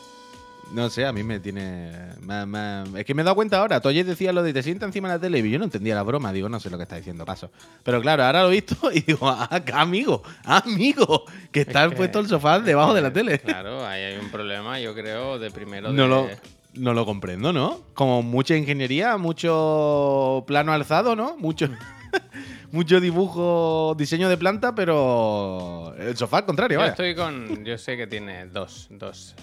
No 0.73 0.91
sé, 0.91 1.07
a 1.07 1.13
mí 1.13 1.23
me 1.23 1.41
tiene. 1.41 1.91
me- 2.21 2.45
me- 2.45 3.01
es 3.01 3.07
que 3.07 3.15
me 3.15 3.23
he 3.23 3.25
dado 3.25 3.35
cuenta 3.35 3.59
ahora. 3.59 3.81
Tú 3.81 3.89
ayer 3.89 4.05
decías 4.05 4.35
lo 4.35 4.43
de 4.43 4.53
te 4.53 4.63
sientas 4.63 4.89
encima 4.89 5.09
de 5.09 5.15
la 5.15 5.21
tele 5.21 5.39
y 5.39 5.51
yo 5.51 5.59
no 5.59 5.65
entendía 5.65 5.95
la 5.95 6.03
broma. 6.03 6.31
Digo, 6.31 6.49
no 6.51 6.61
sé 6.61 6.69
lo 6.69 6.77
que 6.77 6.83
está 6.83 6.97
diciendo, 6.97 7.25
paso. 7.25 7.51
Pero 7.83 8.03
claro, 8.03 8.23
ahora 8.25 8.43
lo 8.43 8.49
he 8.49 8.53
visto 8.53 8.77
y 8.93 9.01
digo, 9.01 9.27
ah, 9.31 9.49
amigo, 9.73 10.23
amigo, 10.45 11.25
que 11.51 11.63
está 11.63 11.85
Es 11.85 11.91
que- 11.91 11.97
puesto 11.97 12.19
el 12.21 12.29
sofá 12.29 12.61
debajo 12.61 12.93
de 12.93 13.01
la 13.01 13.11
tele. 13.13 13.39
Claro, 13.39 13.87
ahí 13.87 14.03
hay 14.03 14.19
un 14.19 14.31
problema, 14.31 14.79
yo 14.79 14.95
creo, 14.95 15.39
de 15.39 15.51
primero 15.51 15.91
No 15.91 16.03
de... 16.03 16.09
lo, 16.09 16.29
no 16.75 16.93
lo 16.93 17.07
comprendo, 17.07 17.51
¿no? 17.55 17.81
Como 17.95 18.23
mucha 18.23 18.55
ingeniería, 18.55 19.17
mucho 19.17 20.45
plano 20.47 20.73
alzado, 20.73 21.17
¿no? 21.17 21.35
Mucho, 21.39 21.67
mucho 22.73 23.01
dibujo, 23.01 23.95
diseño 23.97 24.29
de 24.29 24.37
planta, 24.37 24.75
pero 24.75 25.95
el 25.99 26.15
sofá 26.19 26.39
al 26.39 26.45
contrario, 26.45 26.77
Yo 26.77 26.81
vaya. 26.81 26.91
estoy 26.91 27.15
con... 27.15 27.65
Yo 27.65 27.79
sé 27.79 27.97
que 27.97 28.07
tiene 28.07 28.47
dos, 28.49 28.87
dos... 28.91 29.35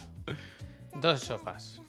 Dos 1.01 1.21
sofás. 1.21 1.81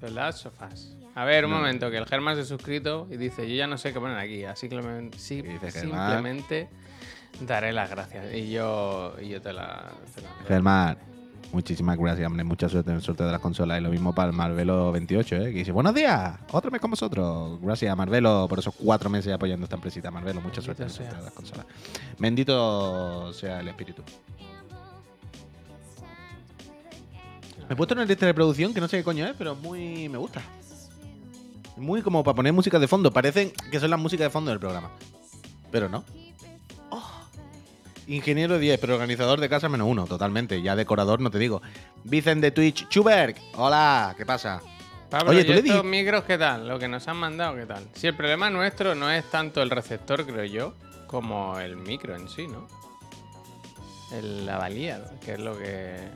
¿Verdad? 0.00 0.34
Sofás. 0.34 0.94
A 1.14 1.24
ver, 1.24 1.44
un 1.44 1.52
momento, 1.52 1.90
que 1.90 1.96
el 1.96 2.06
Germán 2.06 2.34
se 2.36 2.42
ha 2.42 2.44
suscrito 2.44 3.06
y 3.10 3.16
dice, 3.16 3.48
yo 3.48 3.54
ya 3.54 3.66
no 3.66 3.78
sé 3.78 3.92
qué 3.92 4.00
poner 4.00 4.18
aquí, 4.18 4.44
así 4.44 4.68
que 4.68 5.10
sí- 5.16 5.42
simplemente 5.70 6.68
daré 7.40 7.72
las 7.72 7.88
gracias. 7.90 8.34
Y 8.34 8.50
yo, 8.50 9.14
y 9.22 9.28
yo 9.28 9.40
te 9.40 9.52
la... 9.52 9.90
te 10.14 10.20
la- 10.20 10.28
Germán, 10.48 10.98
muchísimas 11.52 11.96
gracias, 11.96 12.26
hombre. 12.26 12.42
Mucha 12.44 12.68
suerte 12.68 12.90
en 12.90 12.96
el 12.96 13.02
sorteo 13.02 13.26
de 13.26 13.32
las 13.32 13.40
consolas. 13.40 13.78
Y 13.78 13.82
lo 13.82 13.90
mismo 13.90 14.12
para 14.14 14.30
el 14.30 14.36
Marvelo 14.36 14.90
28, 14.92 15.36
¿eh? 15.36 15.44
Que 15.52 15.58
dice, 15.60 15.72
buenos 15.72 15.94
días, 15.94 16.36
otro 16.50 16.70
mes 16.70 16.80
con 16.80 16.90
vosotros. 16.90 17.60
Gracias, 17.62 17.96
Marvelo, 17.96 18.46
por 18.48 18.58
esos 18.58 18.74
cuatro 18.74 19.08
meses 19.08 19.32
apoyando 19.32 19.64
esta 19.64 19.76
empresita. 19.76 20.10
Marvelo, 20.10 20.40
mucha 20.40 20.60
suerte 20.60 20.82
en 20.82 20.88
el 20.90 20.94
Bendito 20.94 21.04
sorteo 21.14 21.18
de 21.18 21.24
las 21.24 21.32
consolas. 21.32 21.66
Bendito 22.18 23.32
sea 23.32 23.60
el 23.60 23.68
espíritu. 23.68 24.02
Me 27.68 27.72
he 27.72 27.76
puesto 27.76 27.94
una 27.94 28.04
lista 28.04 28.26
de 28.26 28.34
producción 28.34 28.74
que 28.74 28.80
no 28.80 28.88
sé 28.88 28.98
qué 28.98 29.04
coño 29.04 29.26
es, 29.26 29.34
pero 29.36 29.54
muy 29.54 30.08
me 30.08 30.18
gusta. 30.18 30.42
Muy 31.76 32.02
como 32.02 32.22
para 32.22 32.34
poner 32.34 32.52
música 32.52 32.78
de 32.78 32.86
fondo. 32.86 33.10
Parecen 33.10 33.52
que 33.70 33.80
son 33.80 33.90
las 33.90 33.98
músicas 33.98 34.26
de 34.26 34.30
fondo 34.30 34.50
del 34.50 34.60
programa. 34.60 34.90
Pero 35.70 35.88
no. 35.88 36.04
Oh. 36.90 37.10
Ingeniero 38.06 38.58
10, 38.58 38.78
pero 38.78 38.94
organizador 38.94 39.40
de 39.40 39.48
casa 39.48 39.68
menos 39.68 39.88
uno, 39.88 40.06
totalmente. 40.06 40.62
Ya 40.62 40.76
decorador, 40.76 41.20
no 41.20 41.30
te 41.30 41.38
digo. 41.38 41.62
Vicen 42.04 42.40
de 42.40 42.50
Twitch, 42.50 42.88
Chuberg. 42.88 43.36
Hola, 43.56 44.14
¿qué 44.16 44.26
pasa? 44.26 44.60
Pablo, 45.10 45.30
Oye, 45.30 45.40
¿y 45.40 45.44
tú 45.44 45.52
le 45.52 45.58
estos 45.60 45.84
micros 45.84 46.24
qué 46.24 46.36
tal? 46.36 46.68
Lo 46.68 46.78
que 46.78 46.88
nos 46.88 47.08
han 47.08 47.16
mandado, 47.16 47.56
¿qué 47.56 47.66
tal? 47.66 47.88
Si 47.94 48.06
el 48.06 48.14
problema 48.14 48.50
nuestro 48.50 48.94
no 48.94 49.10
es 49.10 49.24
tanto 49.30 49.62
el 49.62 49.70
receptor, 49.70 50.26
creo 50.26 50.44
yo, 50.44 50.74
como 51.06 51.58
el 51.58 51.76
micro 51.76 52.14
en 52.14 52.28
sí, 52.28 52.46
¿no? 52.46 52.68
El 54.12 54.44
lavalier, 54.46 55.02
que 55.24 55.32
es 55.32 55.40
lo 55.40 55.58
que... 55.58 56.08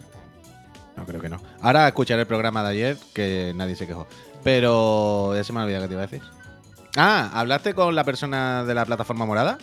No, 0.98 1.06
creo 1.06 1.20
que 1.20 1.28
no. 1.28 1.40
Ahora 1.62 1.86
escucharé 1.88 2.22
el 2.22 2.26
programa 2.26 2.62
de 2.64 2.68
ayer, 2.70 2.96
que 3.14 3.52
nadie 3.54 3.76
se 3.76 3.86
quejó. 3.86 4.06
Pero 4.44 5.34
ya 5.34 5.44
se 5.44 5.52
me 5.52 5.60
ha 5.60 5.64
olvidado 5.64 5.84
que 5.84 5.88
te 5.88 5.94
iba 5.94 6.02
a 6.02 6.06
decir. 6.06 6.22
Ah, 6.96 7.30
¿hablaste 7.34 7.74
con 7.74 7.94
la 7.94 8.04
persona 8.04 8.64
de 8.64 8.74
la 8.74 8.84
plataforma 8.84 9.24
morada? 9.26 9.58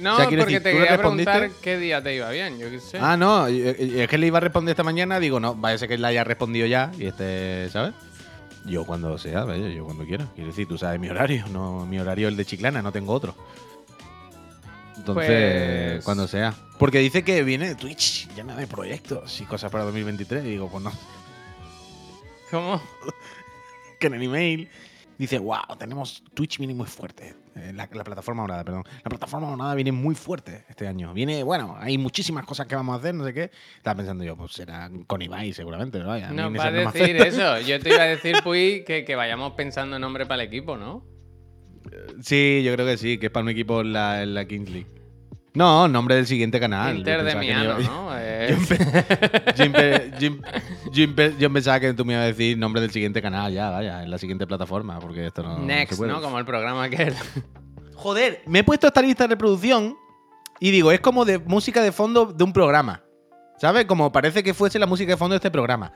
No, 0.00 0.14
O 0.14 0.16
sea, 0.16 0.26
quiero 0.28 0.42
porque 0.44 0.54
decir, 0.60 0.62
te 0.62 0.70
¿tú 0.72 0.76
le 0.78 0.82
quería 0.84 0.98
preguntar 0.98 1.40
respondiste? 1.40 1.62
qué 1.64 1.78
día 1.78 2.02
te 2.02 2.14
iba 2.14 2.30
bien, 2.30 2.58
yo 2.58 2.70
qué 2.70 2.78
sé. 2.80 2.98
Ah, 3.00 3.16
no, 3.16 3.48
y- 3.48 3.56
y- 3.60 4.00
es 4.00 4.08
que 4.08 4.16
le 4.16 4.28
iba 4.28 4.38
a 4.38 4.40
responder 4.40 4.72
esta 4.72 4.84
mañana, 4.84 5.18
digo, 5.18 5.40
no, 5.40 5.54
vaya 5.54 5.74
a 5.74 5.78
ser 5.78 5.88
que 5.88 5.98
la 5.98 6.08
haya 6.08 6.22
respondido 6.24 6.66
ya 6.66 6.92
y 6.98 7.06
este, 7.06 7.68
¿sabes? 7.70 7.92
Yo 8.64 8.84
cuando 8.86 9.18
sea, 9.18 9.44
vaya, 9.44 9.68
yo 9.68 9.84
cuando 9.84 10.04
quiera. 10.04 10.26
Quiero 10.34 10.50
decir, 10.50 10.68
tú 10.68 10.78
sabes 10.78 11.00
mi 11.00 11.08
horario, 11.08 11.44
no 11.52 11.84
mi 11.84 11.98
horario 11.98 12.28
es 12.28 12.32
el 12.32 12.36
de 12.36 12.44
Chiclana, 12.44 12.80
no 12.80 12.92
tengo 12.92 13.12
otro. 13.12 13.34
Entonces, 14.96 15.92
Pues- 15.94 16.04
cuando 16.04 16.28
sea. 16.28 16.54
Porque 16.78 16.98
dice 16.98 17.22
que 17.22 17.42
viene 17.42 17.74
Twitch, 17.74 18.28
llena 18.34 18.56
de 18.56 18.66
proyectos 18.66 19.40
y 19.40 19.44
cosas 19.44 19.70
para 19.70 19.84
2023. 19.84 20.44
Y 20.44 20.50
digo, 20.50 20.68
pues 20.68 20.82
no, 20.84 20.92
¿Cómo? 22.50 22.82
que 24.00 24.06
en 24.08 24.14
el 24.14 24.22
email 24.22 24.68
dice, 25.16 25.38
wow, 25.38 25.76
tenemos 25.78 26.22
Twitch 26.34 26.58
viene 26.58 26.74
muy 26.74 26.86
fuerte. 26.86 27.34
Eh, 27.54 27.72
la, 27.74 27.88
la 27.92 28.04
plataforma 28.04 28.42
morada, 28.42 28.64
perdón. 28.64 28.84
La 29.04 29.08
plataforma 29.08 29.48
morada 29.48 29.74
viene 29.74 29.92
muy 29.92 30.14
fuerte 30.14 30.64
este 30.68 30.88
año. 30.88 31.12
Viene, 31.14 31.42
bueno, 31.42 31.76
hay 31.78 31.98
muchísimas 31.98 32.44
cosas 32.44 32.66
que 32.66 32.74
vamos 32.74 32.94
a 32.94 32.98
hacer, 32.98 33.14
no 33.14 33.24
sé 33.24 33.32
qué. 33.32 33.50
Estaba 33.76 33.96
pensando 33.96 34.24
yo, 34.24 34.36
pues 34.36 34.52
será 34.52 34.90
con 35.06 35.22
Ibai 35.22 35.52
seguramente, 35.52 35.98
¿no? 36.00 36.12
A 36.12 36.18
No 36.18 36.52
va 36.52 36.64
a 36.64 36.70
no 36.70 36.90
me 36.90 36.92
decir 36.92 37.16
eso. 37.16 37.60
Yo 37.60 37.78
te 37.80 37.90
iba 37.90 38.02
a 38.02 38.06
decir, 38.06 38.36
Puy, 38.44 38.84
que, 38.86 39.04
que 39.04 39.14
vayamos 39.14 39.52
pensando 39.52 39.96
en 39.96 40.02
nombre 40.02 40.26
para 40.26 40.42
el 40.42 40.48
equipo, 40.48 40.76
¿no? 40.76 41.11
Sí, 42.22 42.62
yo 42.64 42.72
creo 42.74 42.86
que 42.86 42.96
sí, 42.96 43.18
que 43.18 43.26
es 43.26 43.32
para 43.32 43.42
un 43.44 43.50
equipo 43.50 43.80
en 43.80 43.92
la, 43.92 44.22
en 44.22 44.34
la 44.34 44.44
Kings 44.46 44.70
League. 44.70 44.86
No, 45.54 45.86
nombre 45.86 46.14
del 46.16 46.26
siguiente 46.26 46.58
canal. 46.58 46.96
Inter 46.98 47.18
Yo 47.18 47.24
de 47.24 47.34
Miano, 47.36 47.80
iba- 47.80 47.90
¿no? 47.90 48.12
Yo, 49.56 49.64
yo 50.18 50.18
yo 50.18 51.06
yo 51.06 51.30
yo 51.38 51.52
pensaba 51.52 51.78
que 51.80 51.92
tú 51.94 52.04
me 52.04 52.14
ibas 52.14 52.24
a 52.24 52.26
decir 52.28 52.56
nombre 52.58 52.80
del 52.80 52.90
siguiente 52.90 53.20
canal, 53.20 53.52
ya, 53.52 53.70
vaya, 53.70 54.02
en 54.02 54.10
la 54.10 54.18
siguiente 54.18 54.46
plataforma, 54.46 54.98
porque 54.98 55.26
esto 55.26 55.42
no. 55.42 55.58
Next, 55.58 55.98
puede. 55.98 56.10
¿no? 56.12 56.20
Como 56.22 56.38
el 56.38 56.44
programa 56.44 56.88
que 56.88 57.02
era. 57.02 57.16
Joder, 57.94 58.42
me 58.46 58.60
he 58.60 58.64
puesto 58.64 58.86
esta 58.86 59.02
lista 59.02 59.24
de 59.24 59.28
reproducción 59.34 59.96
y 60.58 60.70
digo, 60.70 60.90
es 60.90 61.00
como 61.00 61.24
de 61.24 61.38
música 61.38 61.82
de 61.82 61.92
fondo 61.92 62.26
de 62.26 62.42
un 62.44 62.52
programa. 62.52 63.02
¿Sabes? 63.58 63.84
Como 63.84 64.10
parece 64.10 64.42
que 64.42 64.54
fuese 64.54 64.78
la 64.78 64.86
música 64.86 65.12
de 65.12 65.16
fondo 65.16 65.34
de 65.34 65.36
este 65.36 65.50
programa. 65.50 65.92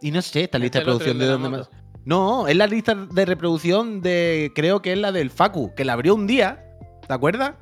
Y 0.00 0.10
no 0.12 0.22
sé, 0.22 0.44
esta 0.44 0.58
lista 0.58 0.78
de 0.78 0.82
Este 0.82 0.90
es 0.90 0.96
otro, 0.96 0.98
producción 1.04 1.18
de 1.18 1.24
de 1.24 1.30
dónde 1.32 1.48
moto. 1.48 1.70
más. 1.72 1.87
No, 2.04 2.48
es 2.48 2.56
la 2.56 2.66
lista 2.66 2.94
de 2.94 3.24
reproducción 3.24 4.00
de. 4.00 4.52
Creo 4.54 4.80
que 4.82 4.92
es 4.92 4.98
la 4.98 5.12
del 5.12 5.30
Facu, 5.30 5.74
que 5.74 5.84
la 5.84 5.92
abrió 5.94 6.14
un 6.14 6.26
día. 6.26 6.64
¿Te 7.06 7.12
acuerdas? 7.12 7.54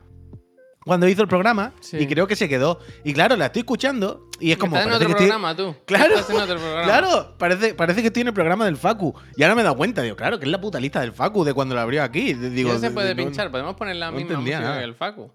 Cuando 0.84 1.08
hizo 1.08 1.20
el 1.22 1.26
programa. 1.28 1.72
Sí. 1.80 1.96
Y 1.98 2.06
creo 2.06 2.28
que 2.28 2.36
se 2.36 2.48
quedó. 2.48 2.78
Y 3.02 3.12
claro, 3.12 3.36
la 3.36 3.46
estoy 3.46 3.60
escuchando 3.60 4.28
y 4.38 4.52
es 4.52 4.56
como. 4.56 4.76
Estás 4.76 4.86
en 4.88 4.92
otro 4.94 5.06
que 5.08 5.12
estoy- 5.14 5.26
programa, 5.26 5.56
tú. 5.56 5.74
Claro, 5.84 6.14
Estás 6.14 6.30
en 6.30 6.36
otro 6.42 6.56
programa. 6.58 6.84
Claro, 6.84 7.34
parece, 7.38 7.74
parece 7.74 8.02
que 8.02 8.06
estoy 8.08 8.20
en 8.20 8.28
el 8.28 8.34
programa 8.34 8.64
del 8.66 8.76
Facu. 8.76 9.12
Y 9.36 9.42
ahora 9.42 9.56
me 9.56 9.62
he 9.62 9.64
dado 9.64 9.76
cuenta, 9.76 10.02
digo, 10.02 10.14
claro, 10.14 10.38
que 10.38 10.44
es 10.44 10.50
la 10.50 10.60
puta 10.60 10.78
lista 10.78 11.00
del 11.00 11.12
Facu 11.12 11.42
de 11.42 11.54
cuando 11.54 11.74
la 11.74 11.82
abrió 11.82 12.04
aquí. 12.04 12.34
Digo, 12.34 12.70
¿Qué 12.72 12.78
se 12.78 12.90
puede 12.92 13.16
no- 13.16 13.24
pinchar? 13.24 13.50
Podemos 13.50 13.74
poner 13.74 13.96
la 13.96 14.12
no 14.12 14.16
misma 14.16 14.38
música 14.38 14.60
nada. 14.60 14.78
que 14.78 14.84
el 14.84 14.94
Facu. 14.94 15.32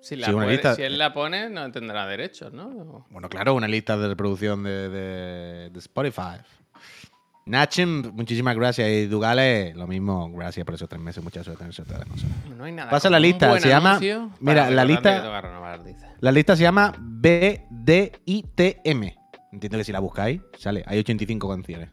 Si, 0.00 0.16
la 0.16 0.28
Sí, 0.28 0.32
una 0.32 0.44
puede- 0.44 0.52
lista- 0.56 0.74
si 0.76 0.82
él 0.82 0.96
la 0.98 1.12
pone, 1.12 1.50
no 1.50 1.70
tendrá 1.72 2.06
derechos, 2.06 2.52
¿no? 2.54 3.04
Bueno, 3.10 3.28
claro, 3.28 3.54
una 3.54 3.66
lista 3.68 3.98
de 3.98 4.08
reproducción 4.08 4.62
de, 4.62 4.88
de- 4.88 5.70
de 5.70 5.78
Spotify. 5.80 6.38
Nachem, 7.46 8.02
muchísimas 8.12 8.56
gracias. 8.56 8.88
Y 8.90 9.06
Dugales, 9.06 9.76
lo 9.76 9.86
mismo. 9.86 10.28
Gracias 10.32 10.66
por 10.66 10.74
esos 10.74 10.88
tres 10.88 11.00
meses. 11.00 11.22
Muchas 11.22 11.44
suerte 11.44 11.62
en 11.62 11.70
el 11.70 11.76
de 11.76 11.84
consolas. 12.04 12.36
No 12.56 12.64
hay 12.64 12.72
nada. 12.72 12.90
Pasa 12.90 13.08
la 13.08 13.20
lista, 13.20 13.58
se 13.60 13.68
llama- 13.68 14.00
mira, 14.40 14.68
la 14.70 14.84
lista-. 14.84 15.62
La 16.20 16.32
lista 16.32 16.56
se 16.56 16.64
llama 16.64 16.92
BDITM. 16.98 19.12
Entiendo 19.52 19.78
que 19.78 19.84
si 19.84 19.92
la 19.92 20.00
buscáis, 20.00 20.40
sale. 20.58 20.82
Hay 20.86 20.98
85 20.98 21.48
canciones. 21.48 21.90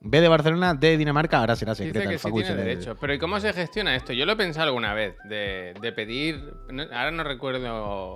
B 0.00 0.20
de 0.20 0.28
Barcelona, 0.28 0.74
D 0.74 0.90
de 0.90 0.96
Dinamarca, 0.98 1.38
ahora 1.38 1.56
será 1.56 1.74
secreta. 1.74 2.00
Dice 2.00 2.12
que 2.12 2.18
sí 2.18 2.30
tiene 2.32 2.54
derechos. 2.54 2.96
Pero 3.00 3.14
¿y 3.14 3.18
cómo 3.18 3.40
se 3.40 3.52
gestiona 3.52 3.96
esto? 3.96 4.12
Yo 4.12 4.26
lo 4.26 4.32
he 4.32 4.36
pensado 4.36 4.66
alguna 4.66 4.94
vez, 4.94 5.16
de, 5.24 5.74
de 5.80 5.92
pedir... 5.92 6.52
ahora 6.92 7.10
no 7.10 7.24
recuerdo... 7.24 8.14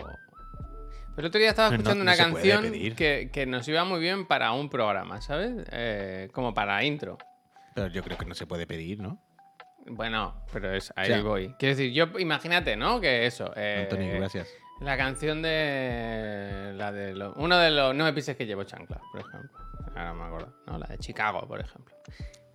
Pero 1.15 1.27
el 1.27 1.27
otro 1.27 1.39
día 1.41 1.51
estaba 1.51 1.69
No, 1.69 1.73
no- 1.73 1.77
escuchando 1.79 2.05
no 2.05 2.11
una 2.11 2.17
canción 2.17 2.73
que, 2.97 3.31
que 3.33 3.47
nos 3.47 3.67
iba 3.69 3.85
muy 3.85 4.01
bien 4.01 4.27
para 4.27 4.53
un 4.53 4.69
programa, 4.71 5.21
¿sabes? 5.21 5.53
Eh, 5.71 6.29
como 6.33 6.55
para 6.55 6.83
intro. 6.85 7.19
Pero 7.75 7.89
yo 7.89 8.03
creo 8.03 8.17
que 8.19 8.25
no 8.27 8.35
se 8.35 8.47
puede 8.47 8.67
pedir, 8.67 9.01
¿no? 9.01 9.19
Bueno, 9.87 10.43
pero 10.53 10.73
es, 10.75 10.93
ahí 10.97 11.11
O 11.11 11.15
sea- 11.15 11.23
voy. 11.23 11.55
Quiero 11.59 11.75
decir, 11.77 11.93
yo 11.93 12.07
imagínate, 12.19 12.77
¿no? 12.77 13.01
Que 13.01 13.27
eso. 13.27 13.53
eh, 13.57 13.81
Antonio, 13.91 14.15
gracias. 14.15 14.49
La 14.81 14.97
canción 14.97 15.43
de. 15.43 16.73
La 16.77 16.93
de 16.93 17.15
lo- 17.15 17.35
uno 17.35 17.57
de 17.59 17.71
los. 17.71 17.95
No 17.95 18.05
me 18.05 18.13
pises 18.13 18.37
que 18.37 18.47
llevo 18.47 18.65
chanclas, 18.65 19.01
por 19.13 19.21
ejemplo. 19.21 19.51
Ahora 19.95 20.15
me 20.15 20.25
acuerdo. 20.25 20.55
¿no? 20.67 20.79
La 20.79 20.87
de 20.87 20.99
Chicago, 20.99 21.47
por 21.47 21.61
ejemplo. 21.61 21.95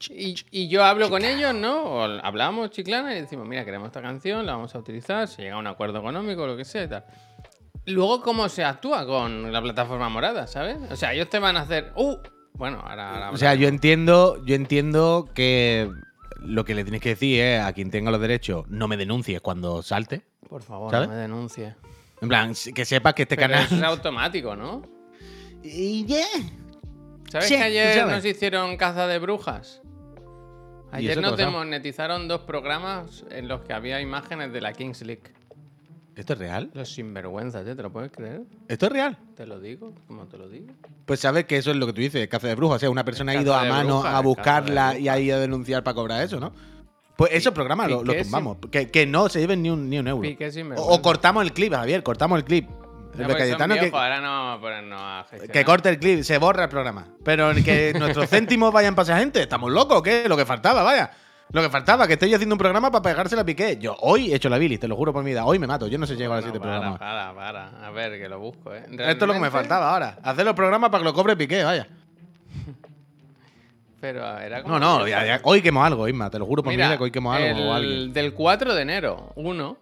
Y, 0.10 0.36
y 0.52 0.68
yo 0.68 0.84
hablo 0.84 1.10
con 1.10 1.24
ellos, 1.26 1.54
¿no? 1.56 1.84
O 1.84 2.02
hablamos 2.04 2.70
chiclana 2.70 3.16
y 3.18 3.22
decimos, 3.22 3.48
mira, 3.48 3.66
queremos 3.66 3.88
esta 3.88 4.02
canción, 4.02 4.46
la 4.46 4.54
vamos 4.54 4.76
a 4.76 4.80
utilizar, 4.80 5.28
se 5.28 5.42
llega 5.42 5.56
a 5.56 5.60
un 5.60 5.66
acuerdo 5.68 6.00
económico, 6.00 6.46
lo 6.46 6.56
que 6.56 6.66
sea 6.66 6.84
y 6.84 6.88
tal. 6.88 7.04
Luego, 7.88 8.22
¿cómo 8.22 8.50
se 8.50 8.64
actúa 8.64 9.06
con 9.06 9.52
la 9.52 9.62
plataforma 9.62 10.10
morada, 10.10 10.46
¿sabes? 10.48 10.78
O 10.92 10.96
sea, 10.96 11.14
ellos 11.14 11.30
te 11.30 11.40
van 11.40 11.58
a 11.58 11.62
hacer. 11.62 11.92
¡Uh! 11.96 12.18
Bueno, 12.54 12.80
ahora. 12.86 13.14
ahora 13.14 13.32
O 13.32 13.38
sea, 13.38 13.54
yo 13.56 13.68
entiendo, 13.68 14.44
yo 14.46 14.56
entiendo 14.56 15.30
que 15.34 15.90
lo 16.42 16.66
que 16.66 16.76
le 16.76 16.84
tienes 16.84 17.02
que 17.02 17.10
decir 17.10 17.42
es 17.42 17.62
a 17.62 17.72
quien 17.74 17.90
tenga 17.90 18.12
los 18.12 18.20
derechos, 18.22 18.68
no 18.68 18.88
me 18.88 18.98
denuncies 18.98 19.42
cuando 19.42 19.82
salte. 19.84 20.24
Por 20.50 20.62
favor, 20.64 20.92
¿sabes? 20.92 21.08
no 21.08 21.16
me 21.16 21.20
denuncies. 21.22 21.74
En 22.22 22.28
plan, 22.30 22.54
que 22.76 22.84
sepas 22.86 23.14
que 23.14 23.24
este 23.24 23.36
Pero 23.36 23.50
canal. 23.50 23.66
eso 23.66 23.76
es 23.76 23.84
automático, 23.84 24.56
¿no? 24.56 24.82
Y 25.64 26.06
ya. 26.06 26.26
¿Sabes 27.32 27.48
Sí, 27.48 27.56
que 27.56 27.62
ayer 27.64 28.00
sabes. 28.00 28.16
nos 28.16 28.26
hicieron 28.26 28.76
caza 28.78 29.08
de 29.08 29.20
brujas? 29.20 29.82
¿Y 30.94 30.98
Ayer 30.98 31.22
nos 31.22 31.38
demonetizaron 31.38 32.28
dos 32.28 32.42
programas 32.42 33.24
en 33.30 33.48
los 33.48 33.62
que 33.62 33.74
había 33.74 34.00
imágenes 34.02 34.52
de 34.54 34.62
la 34.62 34.74
Kings 34.74 35.02
League. 35.04 35.34
¿Esto 36.18 36.34
es 36.34 36.40
real? 36.40 36.72
Los 36.74 36.92
sinvergüenzas. 36.92 37.64
¿Te 37.64 37.76
lo 37.76 37.92
puedes 37.92 38.12
creer? 38.12 38.42
¿Esto 38.68 38.88
es 38.88 38.92
real? 38.92 39.18
Te 39.36 39.46
lo 39.46 39.60
digo, 39.60 39.94
como 40.08 40.26
te 40.26 40.38
lo 40.38 40.50
digo. 40.50 40.74
Pues 41.06 41.20
sabes 41.20 41.46
que 41.46 41.58
eso 41.58 41.70
es 41.70 41.78
lo 41.78 41.86
que 41.86 41.94
tú 41.94 42.02
dices, 42.02 42.28
caza 42.28 42.48
de 42.48 42.56
brujas. 42.56 42.78
O 42.78 42.80
sea, 42.80 42.90
una 42.90 43.06
persona 43.06 43.34
ha 43.34 43.42
ido 43.42 43.54
a 43.54 43.64
mano 43.66 44.04
a 44.04 44.20
buscarla 44.22 44.98
y 44.98 45.08
ha 45.10 45.20
ido 45.20 45.38
a 45.38 45.40
denunciar 45.40 45.84
para 45.84 45.94
cobrar 45.94 46.24
eso, 46.24 46.40
¿no? 46.40 46.52
Pues 47.16 47.32
esos 47.34 47.54
programas 47.54 47.90
lo, 47.90 48.04
lo 48.04 48.16
tumbamos. 48.16 48.58
Que, 48.72 48.90
que 48.90 49.06
no 49.06 49.30
se 49.30 49.40
lleven 49.40 49.62
ni 49.62 49.70
un, 49.70 49.90
ni 49.90 50.00
un 50.00 50.08
euro. 50.08 50.28
O, 50.78 51.02
cortamos 51.04 51.44
el 51.44 51.54
clip, 51.54 51.74
Javier, 51.74 52.02
cortamos 52.02 52.38
el 52.38 52.46
clip. 52.46 52.68
El 53.14 53.22
No, 53.22 53.30
son 53.30 53.38
Cayetano 53.38 53.76
que, 53.76 53.92
ahora 53.94 54.22
no 54.22 54.28
vamos 54.28 54.58
a 54.58 54.62
ponernos 54.62 55.00
a 55.02 55.24
gestionar. 55.30 55.52
que 55.52 55.66
corte 55.66 55.90
el 55.90 56.00
clip, 56.00 56.22
se 56.24 56.38
borra 56.40 56.64
el 56.64 56.70
programa. 56.70 57.08
Pero 57.24 57.54
que 57.64 57.94
nuestros 57.98 58.28
céntimos 58.30 58.74
vayan 58.74 58.96
para 58.96 59.04
esa 59.04 59.20
gente. 59.20 59.42
¿Estamos 59.42 59.72
locos 59.72 60.02
qué? 60.02 60.28
Lo 60.28 60.38
que 60.38 60.46
faltaba, 60.46 60.84
vaya. 60.84 61.12
Lo 61.52 61.62
que 61.62 61.70
faltaba, 61.70 62.08
que 62.08 62.14
esté 62.14 62.30
yo 62.30 62.36
haciendo 62.36 62.56
un 62.56 62.60
programa 62.60 62.92
para 62.92 63.02
pegársela 63.02 63.44
a 63.44 63.46
Piqué. 63.46 63.78
Yo 63.78 63.96
hoy 64.02 64.32
he 64.32 64.36
hecho 64.36 64.50
la 64.50 64.58
bilis, 64.58 64.80
te 64.80 64.88
lo 64.88 64.96
juro 64.98 65.14
por 65.14 65.24
mi 65.24 65.32
vida. 65.32 65.46
Hoy 65.46 65.60
me 65.60 65.68
mato. 65.68 65.88
Yo 65.88 65.98
no 65.98 66.06
sé 66.06 66.16
llegar 66.16 66.40
a 66.40 66.42
siete 66.42 66.60
para, 66.60 66.72
programas. 66.74 67.00
para, 67.00 67.34
para. 67.34 67.88
A 67.88 67.92
ver, 67.92 68.20
que 68.20 68.28
lo 68.28 68.40
busco, 68.40 68.74
¿eh? 68.74 68.84
Esto 68.90 69.04
es 69.04 69.28
lo 69.28 69.34
que 69.34 69.40
me 69.40 69.52
faltaba 69.52 69.94
ahora. 69.94 70.18
Hacer 70.24 70.44
los 70.46 70.56
programas 70.56 70.90
para 70.90 71.02
que 71.02 71.06
lo 71.06 71.14
cobre 71.14 71.38
Piqué, 71.38 71.64
vaya. 71.64 71.88
Pero 74.02 74.38
era 74.40 74.62
como. 74.62 74.78
No, 74.78 75.00
no, 75.00 75.08
ya- 75.08 75.26
ya- 75.26 75.42
hoy 75.44 75.62
quemo 75.62 75.84
algo, 75.84 76.08
Isma. 76.08 76.30
Te 76.30 76.38
lo 76.38 76.46
juro 76.46 76.62
por 76.64 76.72
mi 76.72 76.78
vida 76.78 76.98
que 76.98 77.04
hoy 77.04 77.12
quemo 77.12 77.34
algo 77.34 77.78
el 77.78 78.14
del 78.14 78.34
4 78.34 78.76
de 78.76 78.82
enero, 78.82 79.32
uno. 79.36 79.78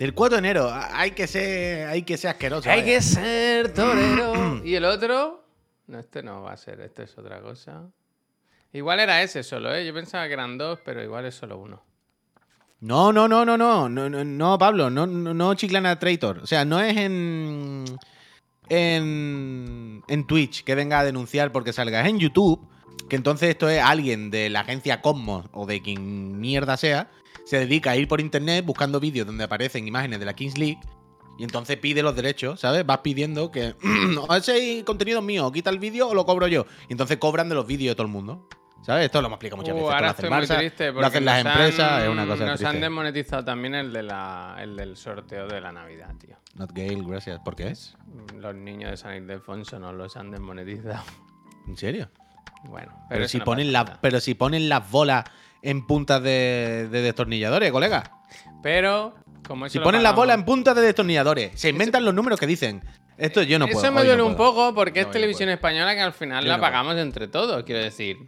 El 0.00 0.12
4 0.12 0.36
de 0.36 0.38
enero, 0.40 0.70
hay 0.92 1.12
que 1.12 1.28
ser, 1.28 1.86
hay 1.86 2.02
que 2.02 2.16
ser 2.16 2.30
asqueroso. 2.30 2.68
Hay 2.68 2.80
vaya. 2.80 2.92
que 2.94 3.00
ser 3.02 3.72
torero. 3.72 4.60
y 4.64 4.74
el 4.74 4.84
otro. 4.84 5.44
No, 5.86 5.98
este 5.98 6.22
no 6.22 6.42
va 6.42 6.52
a 6.52 6.56
ser, 6.56 6.80
este 6.80 7.04
es 7.04 7.16
otra 7.16 7.40
cosa. 7.42 7.82
Igual 8.74 8.98
era 8.98 9.22
ese 9.22 9.44
solo, 9.44 9.72
¿eh? 9.72 9.86
Yo 9.86 9.94
pensaba 9.94 10.26
que 10.26 10.32
eran 10.32 10.58
dos, 10.58 10.80
pero 10.84 11.00
igual 11.00 11.24
es 11.26 11.36
solo 11.36 11.58
uno. 11.58 11.80
No, 12.80 13.12
no, 13.12 13.28
no, 13.28 13.46
no, 13.46 13.56
no, 13.56 13.88
no, 13.88 14.08
no, 14.10 14.58
Pablo, 14.58 14.90
no, 14.90 15.06
no, 15.06 15.32
no 15.32 15.54
Chiclana 15.54 15.96
Traitor. 16.00 16.38
O 16.38 16.46
sea, 16.46 16.64
no 16.64 16.80
es 16.80 16.96
en, 16.96 17.84
en, 18.68 20.02
en 20.08 20.26
Twitch 20.26 20.64
que 20.64 20.74
venga 20.74 20.98
a 20.98 21.04
denunciar 21.04 21.52
porque 21.52 21.72
salga, 21.72 22.00
es 22.02 22.08
en 22.08 22.18
YouTube, 22.18 22.68
que 23.08 23.14
entonces 23.14 23.50
esto 23.50 23.68
es 23.68 23.80
alguien 23.80 24.32
de 24.32 24.50
la 24.50 24.60
agencia 24.60 25.00
Cosmos 25.00 25.46
o 25.52 25.66
de 25.66 25.80
quien 25.80 26.40
mierda 26.40 26.76
sea, 26.76 27.12
se 27.44 27.60
dedica 27.60 27.92
a 27.92 27.96
ir 27.96 28.08
por 28.08 28.20
internet 28.20 28.66
buscando 28.66 28.98
vídeos 28.98 29.28
donde 29.28 29.44
aparecen 29.44 29.86
imágenes 29.86 30.18
de 30.18 30.26
la 30.26 30.34
Kings 30.34 30.58
League 30.58 30.80
y 31.38 31.44
entonces 31.44 31.76
pide 31.76 32.02
los 32.02 32.16
derechos, 32.16 32.58
¿sabes? 32.58 32.84
Vas 32.84 32.98
pidiendo 32.98 33.52
que, 33.52 33.76
"No, 33.82 34.26
ese 34.36 34.82
contenido 34.84 35.22
mío, 35.22 35.52
quita 35.52 35.70
el 35.70 35.78
vídeo 35.78 36.08
o 36.08 36.14
lo 36.14 36.26
cobro 36.26 36.48
yo. 36.48 36.66
Y 36.88 36.92
entonces 36.92 37.18
cobran 37.18 37.48
de 37.48 37.54
los 37.54 37.68
vídeos 37.68 37.92
de 37.92 37.94
todo 37.94 38.06
el 38.06 38.12
mundo. 38.12 38.48
¿Sabes? 38.84 39.06
Esto 39.06 39.20
lo 39.22 39.28
hemos 39.28 39.36
explicado 39.36 39.56
muchas 39.62 39.72
Uh, 39.74 39.76
veces. 39.78 39.94
Ahora 39.94 40.10
estoy 40.10 40.30
muy 40.30 40.46
triste 40.46 40.92
lo 40.92 41.06
hacen 41.06 41.24
las 41.24 41.38
empresas, 41.44 41.90
han- 41.92 42.02
es 42.02 42.08
una 42.08 42.26
cosa 42.26 42.44
Nos 42.46 42.62
han 42.64 42.80
desmonetizado 42.80 43.44
también 43.44 43.74
el, 43.74 43.92
de 43.92 44.02
la, 44.02 44.56
el 44.60 44.76
del 44.76 44.96
sorteo 44.96 45.48
de 45.48 45.60
la 45.60 45.72
Navidad, 45.72 46.10
tío. 46.18 46.36
Not 46.56 46.70
Gale, 46.72 47.02
gracias. 47.06 47.40
¿Por 47.40 47.56
qué 47.56 47.68
es? 47.68 47.96
Los 48.38 48.54
niños 48.54 48.90
de 48.90 48.96
San 48.98 49.14
Ildefonso 49.16 49.78
nos 49.78 49.94
los 49.94 50.16
han 50.16 50.30
desmonetizado. 50.30 51.02
¿En 51.66 51.76
serio? 51.76 52.10
Bueno, 52.64 52.92
pero, 53.08 53.20
Pero, 53.20 53.28
si 53.28 53.38
no 53.38 53.44
ponen 53.44 53.72
la- 53.72 53.84
pero 54.00 54.20
si 54.20 54.34
ponen 54.34 54.68
las 54.68 54.90
bolas 54.90 55.24
en 55.62 55.86
puntas 55.86 56.22
de, 56.22 56.88
de 56.90 57.00
destornilladores, 57.02 57.72
colega. 57.72 58.18
Pero, 58.62 59.14
como 59.48 59.68
Si 59.70 59.78
ponen 59.78 60.02
las 60.02 60.12
pagamos- 60.12 60.16
bolas 60.16 60.34
en 60.38 60.44
puntas 60.44 60.76
de 60.76 60.82
destornilladores, 60.82 61.58
se 61.58 61.70
inventan 61.70 62.04
los 62.04 62.14
números 62.14 62.38
que 62.38 62.46
dicen. 62.46 62.82
Esto 63.16 63.42
yo 63.42 63.58
no 63.58 63.66
puedo. 63.66 63.78
Eso 63.78 63.92
me 63.92 64.00
duele 64.02 64.16
no 64.16 64.26
un 64.26 64.36
poco 64.36 64.74
porque 64.74 65.02
No, 65.02 65.06
es 65.06 65.12
televisión 65.12 65.46
puedo. 65.46 65.54
española 65.54 65.94
que 65.94 66.00
al 66.00 66.12
final 66.12 66.42
Yo 66.42 66.48
la 66.48 66.56
no 66.56 66.60
puedo. 66.60 66.72
pagamos 66.72 66.96
entre 66.96 67.28
todos, 67.28 67.62
quiero 67.64 67.80
decir. 67.82 68.18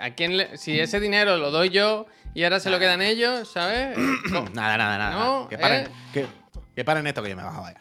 ¿A 0.00 0.10
quién 0.10 0.36
le- 0.36 0.56
si 0.58 0.78
ese 0.78 1.00
dinero 1.00 1.36
lo 1.38 1.50
doy 1.50 1.70
yo 1.70 2.06
y 2.34 2.44
ahora 2.44 2.60
se 2.60 2.68
lo 2.70 2.78
quedan 2.78 3.00
ellos, 3.02 3.48
¿sabes? 3.50 3.96
No. 4.30 4.44
Nada, 4.52 4.76
nada, 4.76 4.98
nada. 4.98 5.14
No, 5.18 5.48
que, 5.48 5.56
paren, 5.58 5.86
¿eh? 5.86 5.90
que, 6.12 6.26
que 6.76 6.84
paren 6.84 7.06
esto 7.06 7.22
que 7.22 7.30
yo 7.30 7.36
me 7.36 7.42
bajo, 7.42 7.62
vaya. 7.62 7.80